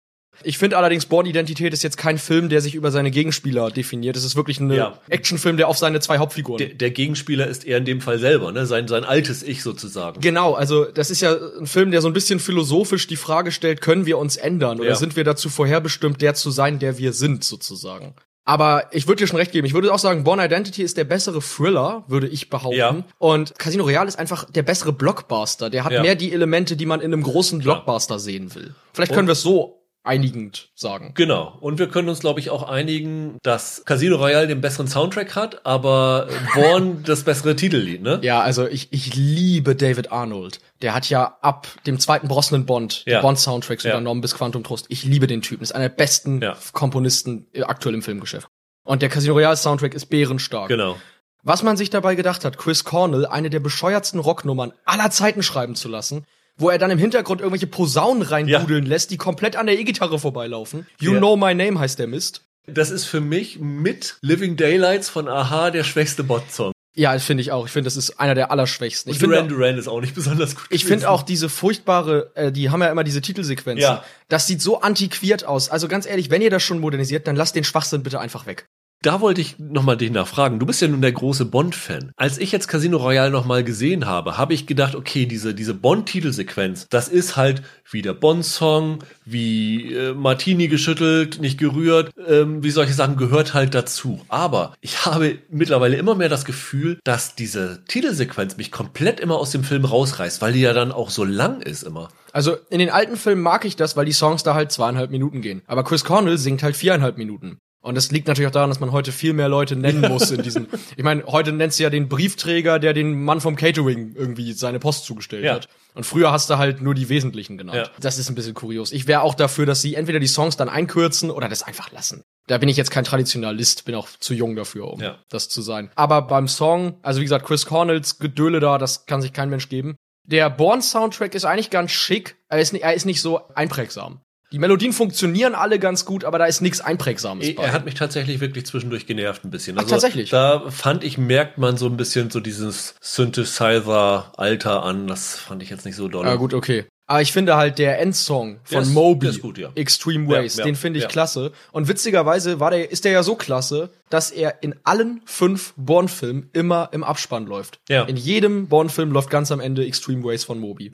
Ich 0.43 0.57
finde 0.57 0.77
allerdings, 0.77 1.05
Born-Identität 1.05 1.73
ist 1.73 1.83
jetzt 1.83 1.97
kein 1.97 2.17
Film, 2.17 2.49
der 2.49 2.61
sich 2.61 2.75
über 2.75 2.91
seine 2.91 3.11
Gegenspieler 3.11 3.71
definiert. 3.71 4.15
Es 4.17 4.23
ist 4.23 4.35
wirklich 4.35 4.59
ein 4.59 4.71
Ja. 4.71 4.99
Actionfilm, 5.09 5.57
der 5.57 5.67
auf 5.67 5.77
seine 5.77 5.99
zwei 5.99 6.17
Hauptfiguren. 6.17 6.57
der, 6.59 6.69
der 6.75 6.91
Gegenspieler 6.91 7.47
ist 7.47 7.65
eher 7.65 7.77
in 7.77 7.85
dem 7.85 8.01
Fall 8.01 8.19
selber, 8.19 8.51
ne? 8.51 8.65
Sein, 8.65 8.87
sein 8.87 9.03
altes 9.03 9.43
Ich 9.43 9.63
sozusagen. 9.63 10.21
Genau, 10.21 10.53
also 10.53 10.85
das 10.85 11.09
ist 11.11 11.21
ja 11.21 11.35
ein 11.59 11.67
Film, 11.67 11.91
der 11.91 12.01
so 12.01 12.07
ein 12.07 12.13
bisschen 12.13 12.39
philosophisch 12.39 13.07
die 13.07 13.15
Frage 13.15 13.51
stellt, 13.51 13.81
können 13.81 14.05
wir 14.05 14.17
uns 14.17 14.37
ändern 14.37 14.79
oder 14.79 14.89
Ja. 14.89 14.95
sind 14.95 15.15
wir 15.15 15.23
dazu 15.23 15.49
vorherbestimmt, 15.49 16.21
der 16.21 16.33
zu 16.35 16.51
sein, 16.51 16.79
der 16.79 16.97
wir 16.97 17.13
sind, 17.13 17.43
sozusagen. 17.43 18.13
Aber 18.47 18.89
ich 18.91 19.07
würde 19.07 19.23
dir 19.23 19.27
schon 19.27 19.37
recht 19.37 19.51
geben. 19.53 19.65
Ich 19.65 19.73
würde 19.73 19.91
auch 19.91 19.97
sagen, 19.97 20.23
Born 20.23 20.39
Identity 20.39 20.83
ist 20.83 20.97
der 20.97 21.03
bessere 21.03 21.39
Thriller, 21.41 22.03
würde 22.07 22.27
ich 22.27 22.51
behaupten. 22.51 22.77
Ja. 22.77 23.03
Und 23.17 23.57
Casino 23.57 23.83
Royale 23.85 24.07
ist 24.07 24.19
einfach 24.19 24.45
der 24.45 24.61
bessere 24.61 24.93
Blockbuster. 24.93 25.71
Der 25.71 25.83
hat 25.83 25.91
Ja. 25.91 26.03
mehr 26.03 26.13
die 26.13 26.31
Elemente, 26.31 26.75
die 26.75 26.85
man 26.85 27.01
in 27.01 27.11
einem 27.11 27.23
großen 27.23 27.57
Blockbuster 27.59 28.19
sehen 28.19 28.53
will. 28.53 28.75
Vielleicht 28.93 29.13
können 29.13 29.27
wir 29.27 29.31
es 29.31 29.41
so 29.41 29.81
einigend 30.05 30.69
sagen. 30.75 31.11
Genau. 31.15 31.57
Und 31.59 31.79
wir 31.79 31.87
können 31.89 32.09
uns, 32.09 32.19
glaube 32.19 32.39
ich, 32.39 32.49
auch 32.49 32.63
einigen, 32.63 33.37
dass 33.43 33.83
Casino 33.85 34.17
Royale 34.17 34.47
den 34.47 34.61
besseren 34.61 34.87
Soundtrack 34.87 35.35
hat, 35.35 35.65
aber 35.65 36.27
Born 36.53 37.03
das 37.05 37.23
bessere 37.23 37.55
Titellied, 37.55 38.01
ne? 38.01 38.19
Ja, 38.21 38.41
also 38.41 38.67
ich, 38.67 38.87
ich 38.91 39.15
liebe 39.15 39.75
David 39.75 40.11
Arnold. 40.11 40.59
Der 40.81 40.93
hat 40.93 41.09
ja 41.09 41.37
ab 41.41 41.67
dem 41.87 41.99
zweiten 41.99 42.27
Brosnan 42.27 42.65
Bond 42.65 43.03
Ja. 43.05 43.21
Bond-Soundtracks 43.21 43.83
Ja. 43.83 43.91
übernommen 43.91 44.21
bis 44.21 44.35
Quantum 44.35 44.63
Trost. 44.63 44.85
Ich 44.89 45.03
liebe 45.03 45.27
den 45.27 45.41
Typen. 45.41 45.63
Ist 45.63 45.73
einer 45.73 45.89
der 45.89 45.95
besten 45.95 46.41
Ja. 46.41 46.55
Komponisten 46.73 47.47
äh, 47.53 47.63
aktuell 47.63 47.95
im 47.95 48.01
Filmgeschäft. 48.01 48.47
Und 48.83 49.01
der 49.01 49.09
Casino 49.09 49.33
Royale 49.33 49.57
Soundtrack 49.57 49.93
ist 49.95 50.05
bärenstark. 50.07 50.67
Genau. 50.69 50.95
was 51.41 51.61
man 51.63 51.77
sich 51.77 51.89
dabei 51.89 52.15
gedacht 52.15 52.43
hat, 52.45 52.57
Chris 52.57 52.83
Cornell 52.83 53.25
eine 53.25 53.49
der 53.49 53.59
bescheuertsten 53.59 54.19
Rocknummern 54.19 54.73
aller 54.85 55.09
Zeiten 55.11 55.43
schreiben 55.43 55.75
zu 55.75 55.87
lassen, 55.89 56.25
wo 56.57 56.69
er 56.69 56.77
dann 56.77 56.91
im 56.91 56.97
Hintergrund 56.99 57.41
irgendwelche 57.41 57.67
Posaunen 57.67 58.23
reinbudeln 58.23 58.85
lässt, 58.85 59.11
die 59.11 59.17
komplett 59.17 59.55
an 59.55 59.65
der 59.65 59.77
E-Gitarre 59.79 60.19
vorbeilaufen. 60.19 60.87
You 60.99 61.13
Ja. 61.13 61.17
Know 61.19 61.35
My 61.35 61.53
Name 61.53 61.79
heißt 61.79 61.99
der 61.99 62.07
Mist. 62.07 62.41
Das 62.67 62.89
ist 62.89 63.05
für 63.05 63.21
mich 63.21 63.59
mit 63.59 64.17
Living 64.21 64.55
Daylights 64.55 65.09
von 65.09 65.27
Aha 65.27 65.69
der 65.71 65.83
schwächste 65.83 66.23
Bot-Song. 66.23 66.71
Ja, 66.97 67.13
das 67.13 67.25
finde 67.25 67.41
ich 67.41 67.51
auch. 67.51 67.65
Ich 67.65 67.73
finde, 67.73 67.87
das 67.87 67.97
ist 67.97 68.21
einer 68.21 68.35
der 68.35 68.51
allerschwächsten. 68.51 69.11
Ich 69.11 69.19
Duran 69.19 69.49
Duran 69.49 69.77
ist 69.77 69.89
auch 69.89 69.99
nicht 69.99 70.15
besonders 70.15 70.55
gut. 70.55 70.65
Ich 70.69 70.85
finde 70.85 71.09
auch 71.09 71.23
diese 71.23 71.49
furchtbare, 71.49 72.31
äh, 72.35 72.51
die 72.53 72.69
haben 72.69 72.81
ja 72.81 72.87
immer 72.87 73.03
diese 73.03 73.19
Titelsequenzen. 73.21 73.81
Ja. 73.81 74.03
Das 74.29 74.47
sieht 74.47 74.61
so 74.61 74.79
antiquiert 74.79 75.45
aus. 75.45 75.69
Also 75.69 75.89
ganz 75.89 76.05
ehrlich, 76.05 76.29
wenn 76.29 76.41
ihr 76.41 76.49
das 76.49 76.63
schon 76.63 76.79
modernisiert, 76.79 77.27
dann 77.27 77.35
lasst 77.35 77.55
den 77.55 77.65
Schwachsinn 77.65 78.01
bitte 78.01 78.21
einfach 78.21 78.45
weg. 78.45 78.65
Da 79.01 79.21
wollte 79.21 79.39
ich 79.39 79.59
nochmal 79.59 79.97
dich 79.97 80.09
nachfragen. 80.09 80.57
Du 80.57 80.65
bist 80.65 80.81
ja 80.81 80.87
nun 80.87 81.01
der 81.01 81.11
große 81.11 81.45
Bond-Fan. 81.45 82.11
Als 82.15 82.39
ich 82.39 82.51
jetzt 82.51 82.67
Casino 82.67 82.97
Royale 82.97 83.29
nochmal 83.29 83.63
gesehen 83.63 84.07
habe, 84.07 84.37
habe 84.37 84.55
ich 84.55 84.65
gedacht, 84.65 84.95
okay, 84.95 85.27
diese, 85.27 85.53
diese 85.53 85.75
Bond-Titelsequenz, 85.75 86.87
das 86.89 87.07
ist 87.07 87.37
halt 87.37 87.61
wie 87.91 88.01
der 88.01 88.13
Bond-Song, 88.13 89.03
wie 89.23 89.93
äh, 89.93 90.13
Martini 90.15 90.67
geschüttelt, 90.69 91.39
nicht 91.39 91.59
gerührt, 91.59 92.13
ähm, 92.27 92.63
wie 92.63 92.71
solche 92.71 92.93
Sachen 92.93 93.15
gehört 93.15 93.53
halt 93.53 93.75
dazu. 93.75 94.21
Aber 94.27 94.73
ich 94.81 95.05
habe 95.05 95.37
mittlerweile 95.49 95.97
immer 95.97 96.15
mehr 96.15 96.29
das 96.29 96.45
Gefühl, 96.45 96.99
dass 97.03 97.35
diese 97.35 97.83
Titelsequenz 97.87 98.57
mich 98.57 98.71
komplett 98.71 99.19
immer 99.19 99.37
aus 99.37 99.51
dem 99.51 99.63
Film 99.63 99.85
rausreißt, 99.85 100.41
weil 100.41 100.53
die 100.53 100.61
ja 100.61 100.73
dann 100.73 100.91
auch 100.91 101.11
so 101.11 101.23
lang 101.23 101.61
ist 101.61 101.83
immer. 101.83 102.09
Also 102.33 102.57
in 102.69 102.79
den 102.79 102.89
alten 102.89 103.17
Filmen 103.17 103.43
mag 103.43 103.65
ich 103.65 103.75
das, 103.75 103.95
weil 103.95 104.05
die 104.05 104.13
Songs 104.13 104.43
da 104.43 104.55
halt 104.55 104.71
zweieinhalb 104.71 105.11
Minuten 105.11 105.41
gehen. 105.41 105.61
Aber 105.67 105.83
Chris 105.83 106.03
Cornell 106.03 106.37
singt 106.37 106.63
halt 106.63 106.75
viereinhalb 106.75 107.17
Minuten. 107.17 107.59
Und 107.85 107.93
das 107.95 108.09
liegt 108.11 108.27
natürlich 108.27 108.47
auch 108.47 108.51
daran, 108.51 108.69
dass 108.71 108.79
man 108.79 108.91
heute 108.91 109.11
viel 109.11 109.33
mehr 109.33 109.47
Leute 109.47 109.75
nennen 109.75 110.01
muss 110.11 110.31
in 110.31 110.41
diesen. 110.41 110.67
Ich 110.97 111.03
meine, 111.03 111.23
heute 111.25 111.51
nennst 111.51 111.77
du 111.77 111.83
ja 111.83 111.91
den 111.91 112.09
Briefträger, 112.09 112.79
der 112.79 112.93
den 112.93 113.23
Mann 113.23 113.41
vom 113.41 113.55
Catering 113.55 114.15
irgendwie 114.15 114.53
seine 114.53 114.79
Post 114.79 115.05
zugestellt 115.05 115.43
Ja. 115.45 115.53
hat. 115.53 115.67
Und 115.93 116.03
früher 116.03 116.31
hast 116.31 116.49
du 116.49 116.57
halt 116.57 116.81
nur 116.81 116.95
die 116.95 117.09
Wesentlichen 117.09 117.57
genannt. 117.59 117.77
Ja. 117.77 117.89
Das 117.99 118.17
ist 118.17 118.27
ein 118.27 118.35
bisschen 118.35 118.55
kurios. 118.55 118.91
Ich 118.91 119.05
wäre 119.07 119.21
auch 119.21 119.35
dafür, 119.35 119.67
dass 119.67 119.83
sie 119.83 119.93
entweder 119.93 120.19
die 120.19 120.27
Songs 120.27 120.57
dann 120.57 120.67
einkürzen 120.67 121.29
oder 121.29 121.47
das 121.47 121.61
einfach 121.61 121.91
lassen. 121.91 122.23
Da 122.47 122.57
bin 122.57 122.69
ich 122.69 122.75
jetzt 122.75 122.89
kein 122.91 123.03
Traditionalist, 123.03 123.85
bin 123.85 123.93
auch 123.93 124.07
zu 124.19 124.33
jung 124.33 124.55
dafür, 124.55 124.91
um 124.91 124.99
Ja. 124.99 125.19
das 125.29 125.47
zu 125.47 125.61
sein. 125.61 125.91
Aber 125.95 126.23
beim 126.23 126.47
Song, 126.47 126.97
also 127.03 127.19
wie 127.19 127.25
gesagt, 127.25 127.45
Chris 127.45 127.67
Cornells 127.67 128.17
Gedöle 128.17 128.59
da, 128.59 128.77
das 128.79 129.05
kann 129.05 129.21
sich 129.21 129.31
kein 129.31 129.49
Mensch 129.51 129.69
geben. 129.69 129.95
Der 130.27 130.49
Born-Soundtrack 130.49 131.35
ist 131.35 131.45
eigentlich 131.45 131.69
ganz 131.69 131.91
schick, 131.91 132.35
er 132.49 132.59
ist, 132.59 132.73
er 132.73 132.93
ist 132.95 133.05
nicht 133.05 133.21
so 133.21 133.47
einprägsam. 133.53 134.21
Die 134.51 134.59
Melodien 134.59 134.93
funktionieren 134.93 135.55
alle 135.55 135.79
ganz 135.79 136.05
gut, 136.05 136.23
aber 136.23 136.37
da 136.37 136.45
ist 136.45 136.61
nichts 136.61 136.79
Einprägsames 136.79 137.55
bei. 137.55 137.63
Er 137.63 137.73
hat 137.73 137.83
mich 137.85 137.95
tatsächlich 137.95 138.39
wirklich 138.39 138.65
zwischendurch 138.65 139.05
genervt 139.07 139.43
ein 139.43 139.49
bisschen. 139.51 139.77
Also 139.77 139.87
Ach, 139.87 139.91
tatsächlich? 139.91 140.29
Da 140.29 140.69
fand 140.69 141.03
ich, 141.03 141.17
merkt 141.17 141.57
man 141.57 141.77
so 141.77 141.87
ein 141.87 141.97
bisschen 141.97 142.29
so 142.29 142.39
dieses 142.39 142.95
Synthesizer-Alter 143.01 144.83
an. 144.83 145.07
Das 145.07 145.35
fand 145.35 145.63
ich 145.63 145.69
jetzt 145.69 145.85
nicht 145.85 145.95
so 145.95 146.07
doll. 146.07 146.27
Ah, 146.27 146.35
gut, 146.35 146.53
okay. 146.53 146.85
Aber 147.07 147.21
ich 147.21 147.31
finde 147.31 147.55
halt 147.55 147.77
der 147.77 147.99
Endsong 147.99 148.59
von 148.63 148.81
ist- 148.81 148.89
Moby, 148.89 149.37
gut, 149.37 149.57
ja. 149.59 149.69
Extreme 149.75 150.23
Ja, 150.25 150.41
Ways, 150.41 150.57
ja, 150.57 150.65
den 150.65 150.75
finde 150.75 150.97
ich 150.97 151.03
ja. 151.03 151.09
klasse. 151.09 151.51
Und 151.71 151.87
witzigerweise 151.87 152.59
war 152.59 152.71
der, 152.71 152.91
ist 152.91 153.05
der 153.05 153.11
ja 153.11 153.21
so 153.21 153.35
klasse, 153.35 153.91
dass 154.09 154.31
er 154.31 154.63
in 154.63 154.75
allen 154.83 155.21
fünf 155.25 155.73
Born-Filmen 155.77 156.49
immer 156.53 156.89
im 156.93 157.03
Abspann 157.03 157.45
läuft. 157.45 157.79
Ja. 157.89 158.03
In 158.05 158.15
jedem 158.17 158.67
Born-Film 158.67 159.11
läuft 159.11 159.29
ganz 159.29 159.51
am 159.51 159.59
Ende 159.59 159.85
Extreme 159.85 160.23
Ways 160.23 160.43
von 160.43 160.59
Moby. 160.59 160.93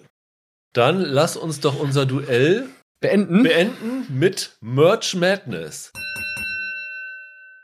Dann 0.74 1.00
lass 1.02 1.38
uns 1.38 1.62
doch 1.62 1.80
unser 1.80 2.06
Duell 2.06 2.68
Beenden? 3.02 3.42
beenden 3.42 4.06
mit 4.10 4.52
Merch 4.62 5.16
Madness. 5.16 5.92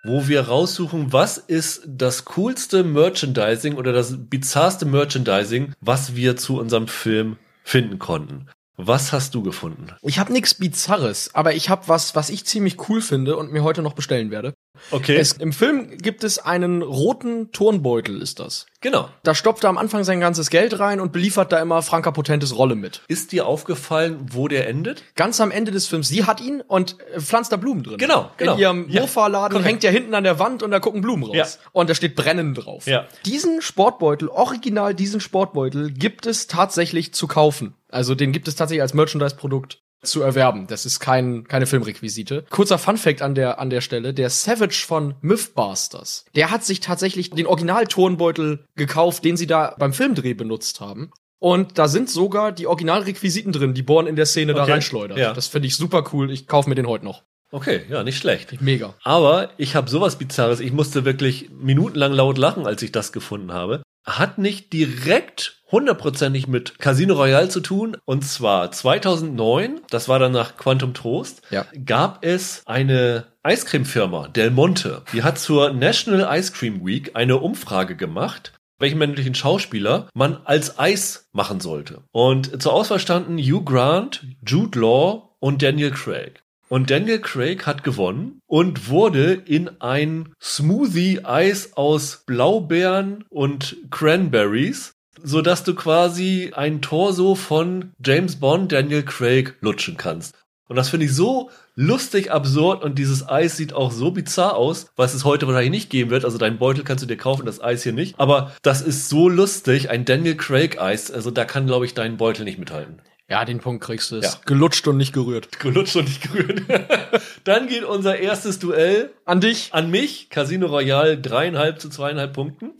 Wo 0.03 0.27
wir 0.27 0.47
raussuchen, 0.47 1.13
was 1.13 1.37
ist 1.37 1.83
das 1.85 2.25
coolste 2.25 2.83
Merchandising 2.83 3.75
oder 3.75 3.93
das 3.93 4.15
bizarrste 4.17 4.87
Merchandising, 4.87 5.73
was 5.79 6.15
wir 6.15 6.37
zu 6.37 6.59
unserem 6.59 6.87
Film 6.87 7.37
finden 7.63 7.99
konnten. 7.99 8.47
Was 8.77 9.13
hast 9.13 9.35
du 9.35 9.43
gefunden? 9.43 9.87
ich 10.01 10.17
habe 10.17 10.33
nichts 10.33 10.55
Bizarres, 10.55 11.35
aber 11.35 11.53
ich 11.53 11.69
habe 11.69 11.87
was, 11.87 12.15
was 12.15 12.31
ich 12.31 12.45
ziemlich 12.45 12.89
cool 12.89 13.01
finde 13.01 13.37
und 13.37 13.51
mir 13.51 13.61
heute 13.61 13.83
noch 13.83 13.93
bestellen 13.93 14.31
werde. 14.31 14.55
Okay. 14.91 15.15
Es, 15.15 15.33
Im 15.33 15.53
Film 15.53 15.97
gibt 15.97 16.23
es 16.23 16.39
einen 16.39 16.81
roten 16.81 17.51
Turnbeutel, 17.51 18.21
ist 18.21 18.39
das. 18.39 18.65
genau. 18.81 19.09
Da 19.23 19.35
stopft 19.35 19.63
er 19.63 19.69
am 19.69 19.77
Anfang 19.77 20.03
sein 20.03 20.19
ganzes 20.19 20.49
Geld 20.49 20.79
rein 20.79 20.99
und 20.99 21.11
beliefert 21.11 21.51
da 21.51 21.59
immer 21.61 21.81
Franka 21.81 22.11
Potentes 22.11 22.55
Rolle 22.57 22.75
mit. 22.75 23.01
Ist 23.07 23.31
dir 23.31 23.45
aufgefallen, 23.45 24.19
wo 24.31 24.47
der 24.47 24.67
endet? 24.69 25.03
Ganz 25.15 25.41
am 25.41 25.51
Ende 25.51 25.71
des 25.71 25.87
Films, 25.87 26.07
sie 26.07 26.25
hat 26.25 26.41
ihn 26.41 26.61
und 26.61 26.97
äh, 27.13 27.19
pflanzt 27.19 27.51
da 27.51 27.57
Blumen 27.57 27.83
drin. 27.83 27.97
Genau, 27.97 28.31
genau. 28.37 28.53
In 28.53 28.59
ihrem 28.59 28.89
Ja, 28.89 29.01
Mofa-Laden 29.01 29.63
hängt 29.63 29.83
ja 29.83 29.89
hinten 29.91 30.13
an 30.13 30.23
der 30.23 30.39
Wand 30.39 30.63
und 30.63 30.71
da 30.71 30.79
gucken 30.79 31.01
Blumen 31.01 31.23
raus. 31.23 31.35
Ja. 31.35 31.69
Und 31.73 31.89
da 31.89 31.95
steht 31.95 32.15
Brennen 32.15 32.53
drauf. 32.53 32.87
Ja. 32.87 33.05
Diesen 33.25 33.61
Sportbeutel, 33.61 34.29
original 34.29 34.93
diesen 34.95 35.19
Sportbeutel, 35.19 35.91
gibt 35.91 36.25
es 36.25 36.47
tatsächlich 36.47 37.13
zu 37.13 37.27
kaufen. 37.27 37.73
Also 37.89 38.15
den 38.15 38.31
gibt 38.31 38.47
es 38.47 38.55
tatsächlich 38.55 38.81
als 38.81 38.93
Merchandise-Produkt 38.93 39.79
zu 40.03 40.21
erwerben. 40.21 40.67
Das 40.67 40.85
ist 40.85 40.99
kein, 40.99 41.47
keine 41.47 41.65
Filmrequisite. 41.65 42.45
Kurzer 42.49 42.77
Funfact 42.77 43.21
an 43.21 43.35
der, 43.35 43.59
an 43.59 43.69
der 43.69 43.81
Stelle. 43.81 44.13
Der 44.13 44.29
Savage 44.29 44.83
von 44.85 45.15
Mythbusters, 45.21 46.25
der 46.35 46.51
hat 46.51 46.63
sich 46.63 46.79
tatsächlich 46.79 47.31
den 47.31 47.47
Original-Turnbeutel 47.47 48.65
gekauft, 48.75 49.23
den 49.25 49.37
sie 49.37 49.47
da 49.47 49.75
beim 49.79 49.93
Filmdreh 49.93 50.33
benutzt 50.33 50.79
haben. 50.81 51.11
Und 51.39 51.77
da 51.77 51.87
sind 51.87 52.09
sogar 52.09 52.51
die 52.51 52.65
Originalrequisiten 52.67 53.51
drin, 53.51 53.73
die 53.73 53.83
Born 53.83 54.07
in 54.07 54.15
der 54.15 54.25
Szene 54.25 54.53
da 54.53 54.63
Okay. 54.63 54.71
reinschleudert. 54.73 55.17
Ja. 55.17 55.33
Das 55.33 55.47
finde 55.47 55.67
ich 55.67 55.75
super 55.75 56.03
cool. 56.13 56.31
Ich 56.31 56.47
kaufe 56.47 56.67
mir 56.69 56.75
den 56.75 56.87
heute 56.87 57.05
noch. 57.05 57.23
Okay, 57.51 57.81
ja, 57.89 58.03
nicht 58.03 58.17
schlecht. 58.17 58.59
Mega. 58.61 58.95
Aber 59.03 59.51
ich 59.57 59.75
habe 59.75 59.89
sowas 59.89 60.17
Bizarres. 60.17 60.59
Ich 60.59 60.73
musste 60.73 61.05
wirklich 61.05 61.49
minutenlang 61.57 62.11
laut 62.11 62.37
lachen, 62.37 62.65
als 62.65 62.81
ich 62.81 62.91
das 62.91 63.11
gefunden 63.13 63.53
habe. 63.53 63.83
Hat 64.07 64.37
nicht 64.37 64.71
direkt 64.73 65.61
hundertprozentig 65.71 66.47
mit 66.47 66.79
Casino 66.79 67.15
Royale 67.15 67.49
zu 67.49 67.59
tun. 67.59 67.97
Und 68.05 68.23
zwar 68.25 68.71
2009, 68.71 69.81
das 69.89 70.07
war 70.07 70.17
dann 70.17 70.31
nach 70.31 70.55
Quantum 70.55 70.93
Trost, 70.93 71.41
Ja. 71.49 71.65
gab 71.85 72.23
es 72.25 72.63
eine 72.65 73.25
Eiscremefirma, 73.43 74.29
Del 74.29 74.51
Monte. 74.51 75.03
Die 75.11 75.23
hat 75.23 75.37
zur 75.37 75.73
National 75.73 76.37
Ice 76.39 76.53
Cream 76.53 76.85
Week 76.85 77.11
eine 77.15 77.37
Umfrage 77.37 77.95
gemacht, 77.97 78.53
welchen 78.79 78.97
männlichen 78.99 79.35
Schauspieler 79.35 80.07
man 80.13 80.39
als 80.45 80.79
Eis 80.79 81.27
machen 81.33 81.59
sollte. 81.59 82.03
Und 82.11 82.61
zur 82.61 82.73
Auswahl 82.73 82.99
standen 82.99 83.37
Hugh 83.37 83.63
Grant, 83.65 84.25
Jude 84.45 84.79
Law 84.79 85.35
und 85.39 85.61
Daniel 85.61 85.91
Craig. 85.91 86.43
Und 86.69 86.89
Daniel 86.89 87.19
Craig 87.19 87.65
hat 87.65 87.83
gewonnen 87.83 88.41
und 88.45 88.89
wurde 88.89 89.33
in 89.33 89.69
ein 89.79 90.33
Smoothie-Eis 90.41 91.73
aus 91.73 92.23
Blaubeeren 92.25 93.23
und 93.29 93.77
Cranberries, 93.89 94.93
sodass 95.23 95.63
du 95.63 95.75
quasi 95.75 96.51
ein 96.53 96.81
Torso 96.81 97.35
von 97.35 97.93
James 98.05 98.37
Bond, 98.37 98.73
Daniel 98.73 99.03
Craig 99.03 99.55
lutschen 99.61 99.95
kannst. 99.95 100.35
Und 100.67 100.75
das 100.75 100.89
finde 100.89 101.05
ich 101.05 101.15
so 101.15 101.49
lustig, 101.75 102.31
absurd 102.31 102.83
und 102.83 102.99
dieses 102.99 103.27
Eis 103.29 103.55
sieht 103.55 103.71
auch 103.71 103.91
so 103.91 104.11
bizarr 104.11 104.57
aus, 104.57 104.87
was 104.97 105.13
es 105.13 105.23
heute 105.23 105.47
wahrscheinlich 105.47 105.71
nicht 105.71 105.89
geben 105.89 106.09
wird. 106.09 106.25
Also 106.25 106.37
deinen 106.37 106.57
Beutel 106.57 106.83
kannst 106.83 107.03
du 107.03 107.07
dir 107.07 107.15
kaufen, 107.15 107.45
das 107.45 107.63
Eis 107.63 107.83
hier 107.83 107.93
nicht. 107.93 108.19
Aber 108.19 108.51
das 108.63 108.81
ist 108.81 109.07
so 109.07 109.29
lustig, 109.29 109.89
ein 109.89 110.03
Daniel 110.03 110.35
Craig 110.35 110.81
Eis. 110.81 111.09
Also 111.11 111.31
da 111.31 111.45
kann, 111.45 111.67
glaube 111.67 111.85
ich, 111.85 111.93
dein 111.93 112.17
Beutel 112.17 112.43
nicht 112.43 112.59
mithalten. 112.59 112.99
Ja, 113.29 113.43
den 113.43 113.59
Punkt 113.59 113.83
kriegst 113.83 114.11
du. 114.11 114.17
Ja. 114.17 114.29
Gelutscht 114.45 114.87
und 114.87 114.97
nicht 114.97 115.13
gerührt. 115.13 115.59
Gelutscht 115.59 115.95
und 115.97 116.05
nicht 116.05 116.21
gerührt. 116.21 116.61
Dann 117.43 117.67
geht 117.67 117.83
unser 117.83 118.17
erstes 118.17 118.59
Duell 118.59 119.11
An 119.25 119.41
dich? 119.41 119.69
an 119.73 119.91
mich. 119.91 120.29
Casino 120.29 120.67
Royale 120.67 121.17
dreieinhalb 121.17 121.81
zu 121.81 121.89
zweieinhalb 121.89 122.33
Punkten. 122.33 122.71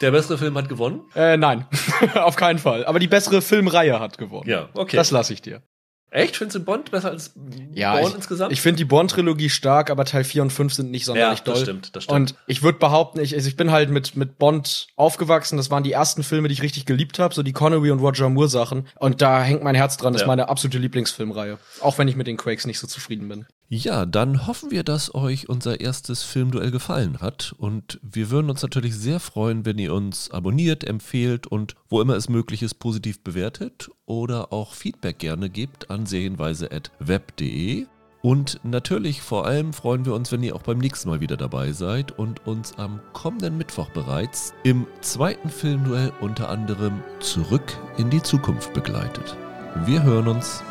Der 0.00 0.10
bessere 0.12 0.38
Film 0.38 0.56
hat 0.56 0.68
gewonnen. 0.68 1.02
Äh, 1.14 1.36
nein. 1.36 1.66
Auf 2.14 2.36
keinen 2.36 2.58
Fall. 2.58 2.86
Aber 2.86 2.98
die 2.98 3.08
bessere 3.08 3.42
Filmreihe 3.42 3.98
hat 4.00 4.18
gewonnen. 4.18 4.48
Ja, 4.48 4.68
okay. 4.74 4.96
Das 4.96 5.10
lasse 5.10 5.32
ich 5.32 5.42
dir. 5.42 5.62
Echt? 6.10 6.36
Findest 6.36 6.56
du 6.56 6.60
Bond 6.60 6.90
besser 6.90 7.10
als 7.10 7.34
Ja, 7.74 7.94
Bond 7.96 8.08
ich, 8.08 8.14
insgesamt? 8.14 8.52
ich 8.52 8.60
finde 8.62 8.78
die 8.78 8.86
Bond-Trilogie 8.86 9.50
stark, 9.50 9.90
aber 9.90 10.04
Teil 10.06 10.24
4 10.24 10.42
und 10.42 10.50
5 10.50 10.72
sind 10.72 10.90
nicht 10.90 11.04
sonderlich 11.04 11.40
Ja, 11.40 11.44
doll. 11.44 11.54
das 11.54 11.62
stimmt, 11.62 11.96
das 11.96 12.04
stimmt. 12.04 12.16
Und 12.32 12.34
ich 12.46 12.62
würde 12.62 12.78
behaupten, 12.78 13.20
ich, 13.20 13.34
also 13.34 13.46
ich 13.46 13.56
bin 13.56 13.70
halt 13.70 13.90
mit, 13.90 14.16
mit 14.16 14.38
Bond 14.38 14.86
aufgewachsen. 14.96 15.58
Das 15.58 15.70
waren 15.70 15.82
die 15.82 15.92
ersten 15.92 16.22
Filme, 16.22 16.48
die 16.48 16.54
ich 16.54 16.62
richtig 16.62 16.86
geliebt 16.86 17.18
habe, 17.18 17.34
so 17.34 17.42
die 17.42 17.52
Connery 17.52 17.90
und 17.90 17.98
Roger 18.00 18.30
Moore 18.30 18.48
Sachen. 18.48 18.86
Und 18.98 19.20
da 19.20 19.42
hängt 19.42 19.62
mein 19.62 19.74
Herz 19.74 19.98
dran. 19.98 20.14
Das 20.14 20.22
ist 20.22 20.26
Ja. 20.26 20.28
meine 20.28 20.48
absolute 20.48 20.78
Lieblingsfilmreihe. 20.78 21.58
Auch 21.80 21.98
wenn 21.98 22.08
ich 22.08 22.16
mit 22.16 22.26
den 22.26 22.38
Quakes 22.38 22.66
nicht 22.66 22.78
so 22.78 22.86
zufrieden 22.86 23.28
bin. 23.28 23.46
Ja, 23.70 24.06
dann 24.06 24.46
hoffen 24.46 24.70
wir, 24.70 24.82
dass 24.82 25.14
euch 25.14 25.50
unser 25.50 25.80
erstes 25.80 26.22
Filmduell 26.22 26.70
gefallen 26.70 27.20
hat. 27.20 27.54
Und 27.58 28.00
wir 28.02 28.30
würden 28.30 28.48
uns 28.48 28.62
natürlich 28.62 28.96
sehr 28.96 29.20
freuen, 29.20 29.66
wenn 29.66 29.76
ihr 29.76 29.92
uns 29.92 30.30
abonniert, 30.30 30.84
empfehlt 30.84 31.46
und 31.46 31.74
wo 31.90 32.00
immer 32.00 32.16
es 32.16 32.30
möglich 32.30 32.62
ist, 32.62 32.76
positiv 32.76 33.22
bewertet 33.22 33.90
oder 34.06 34.54
auch 34.54 34.72
Feedback 34.72 35.18
gerne 35.18 35.50
gebt 35.50 35.90
an 35.90 36.06
serienweise.web.de. 36.06 37.86
Und 38.22 38.60
natürlich 38.64 39.20
vor 39.20 39.46
allem 39.46 39.74
freuen 39.74 40.06
wir 40.06 40.14
uns, 40.14 40.32
wenn 40.32 40.42
ihr 40.42 40.56
auch 40.56 40.62
beim 40.62 40.78
nächsten 40.78 41.10
Mal 41.10 41.20
wieder 41.20 41.36
dabei 41.36 41.72
seid 41.72 42.18
und 42.18 42.46
uns 42.46 42.76
am 42.78 43.00
kommenden 43.12 43.58
Mittwoch 43.58 43.90
bereits 43.90 44.54
im 44.64 44.86
zweiten 45.02 45.50
Filmduell 45.50 46.12
unter 46.20 46.48
anderem 46.48 47.02
zurück 47.20 47.76
in 47.98 48.08
die 48.08 48.22
Zukunft 48.22 48.72
begleitet. 48.72 49.36
Wir 49.84 50.02
hören 50.02 50.28
uns. 50.28 50.64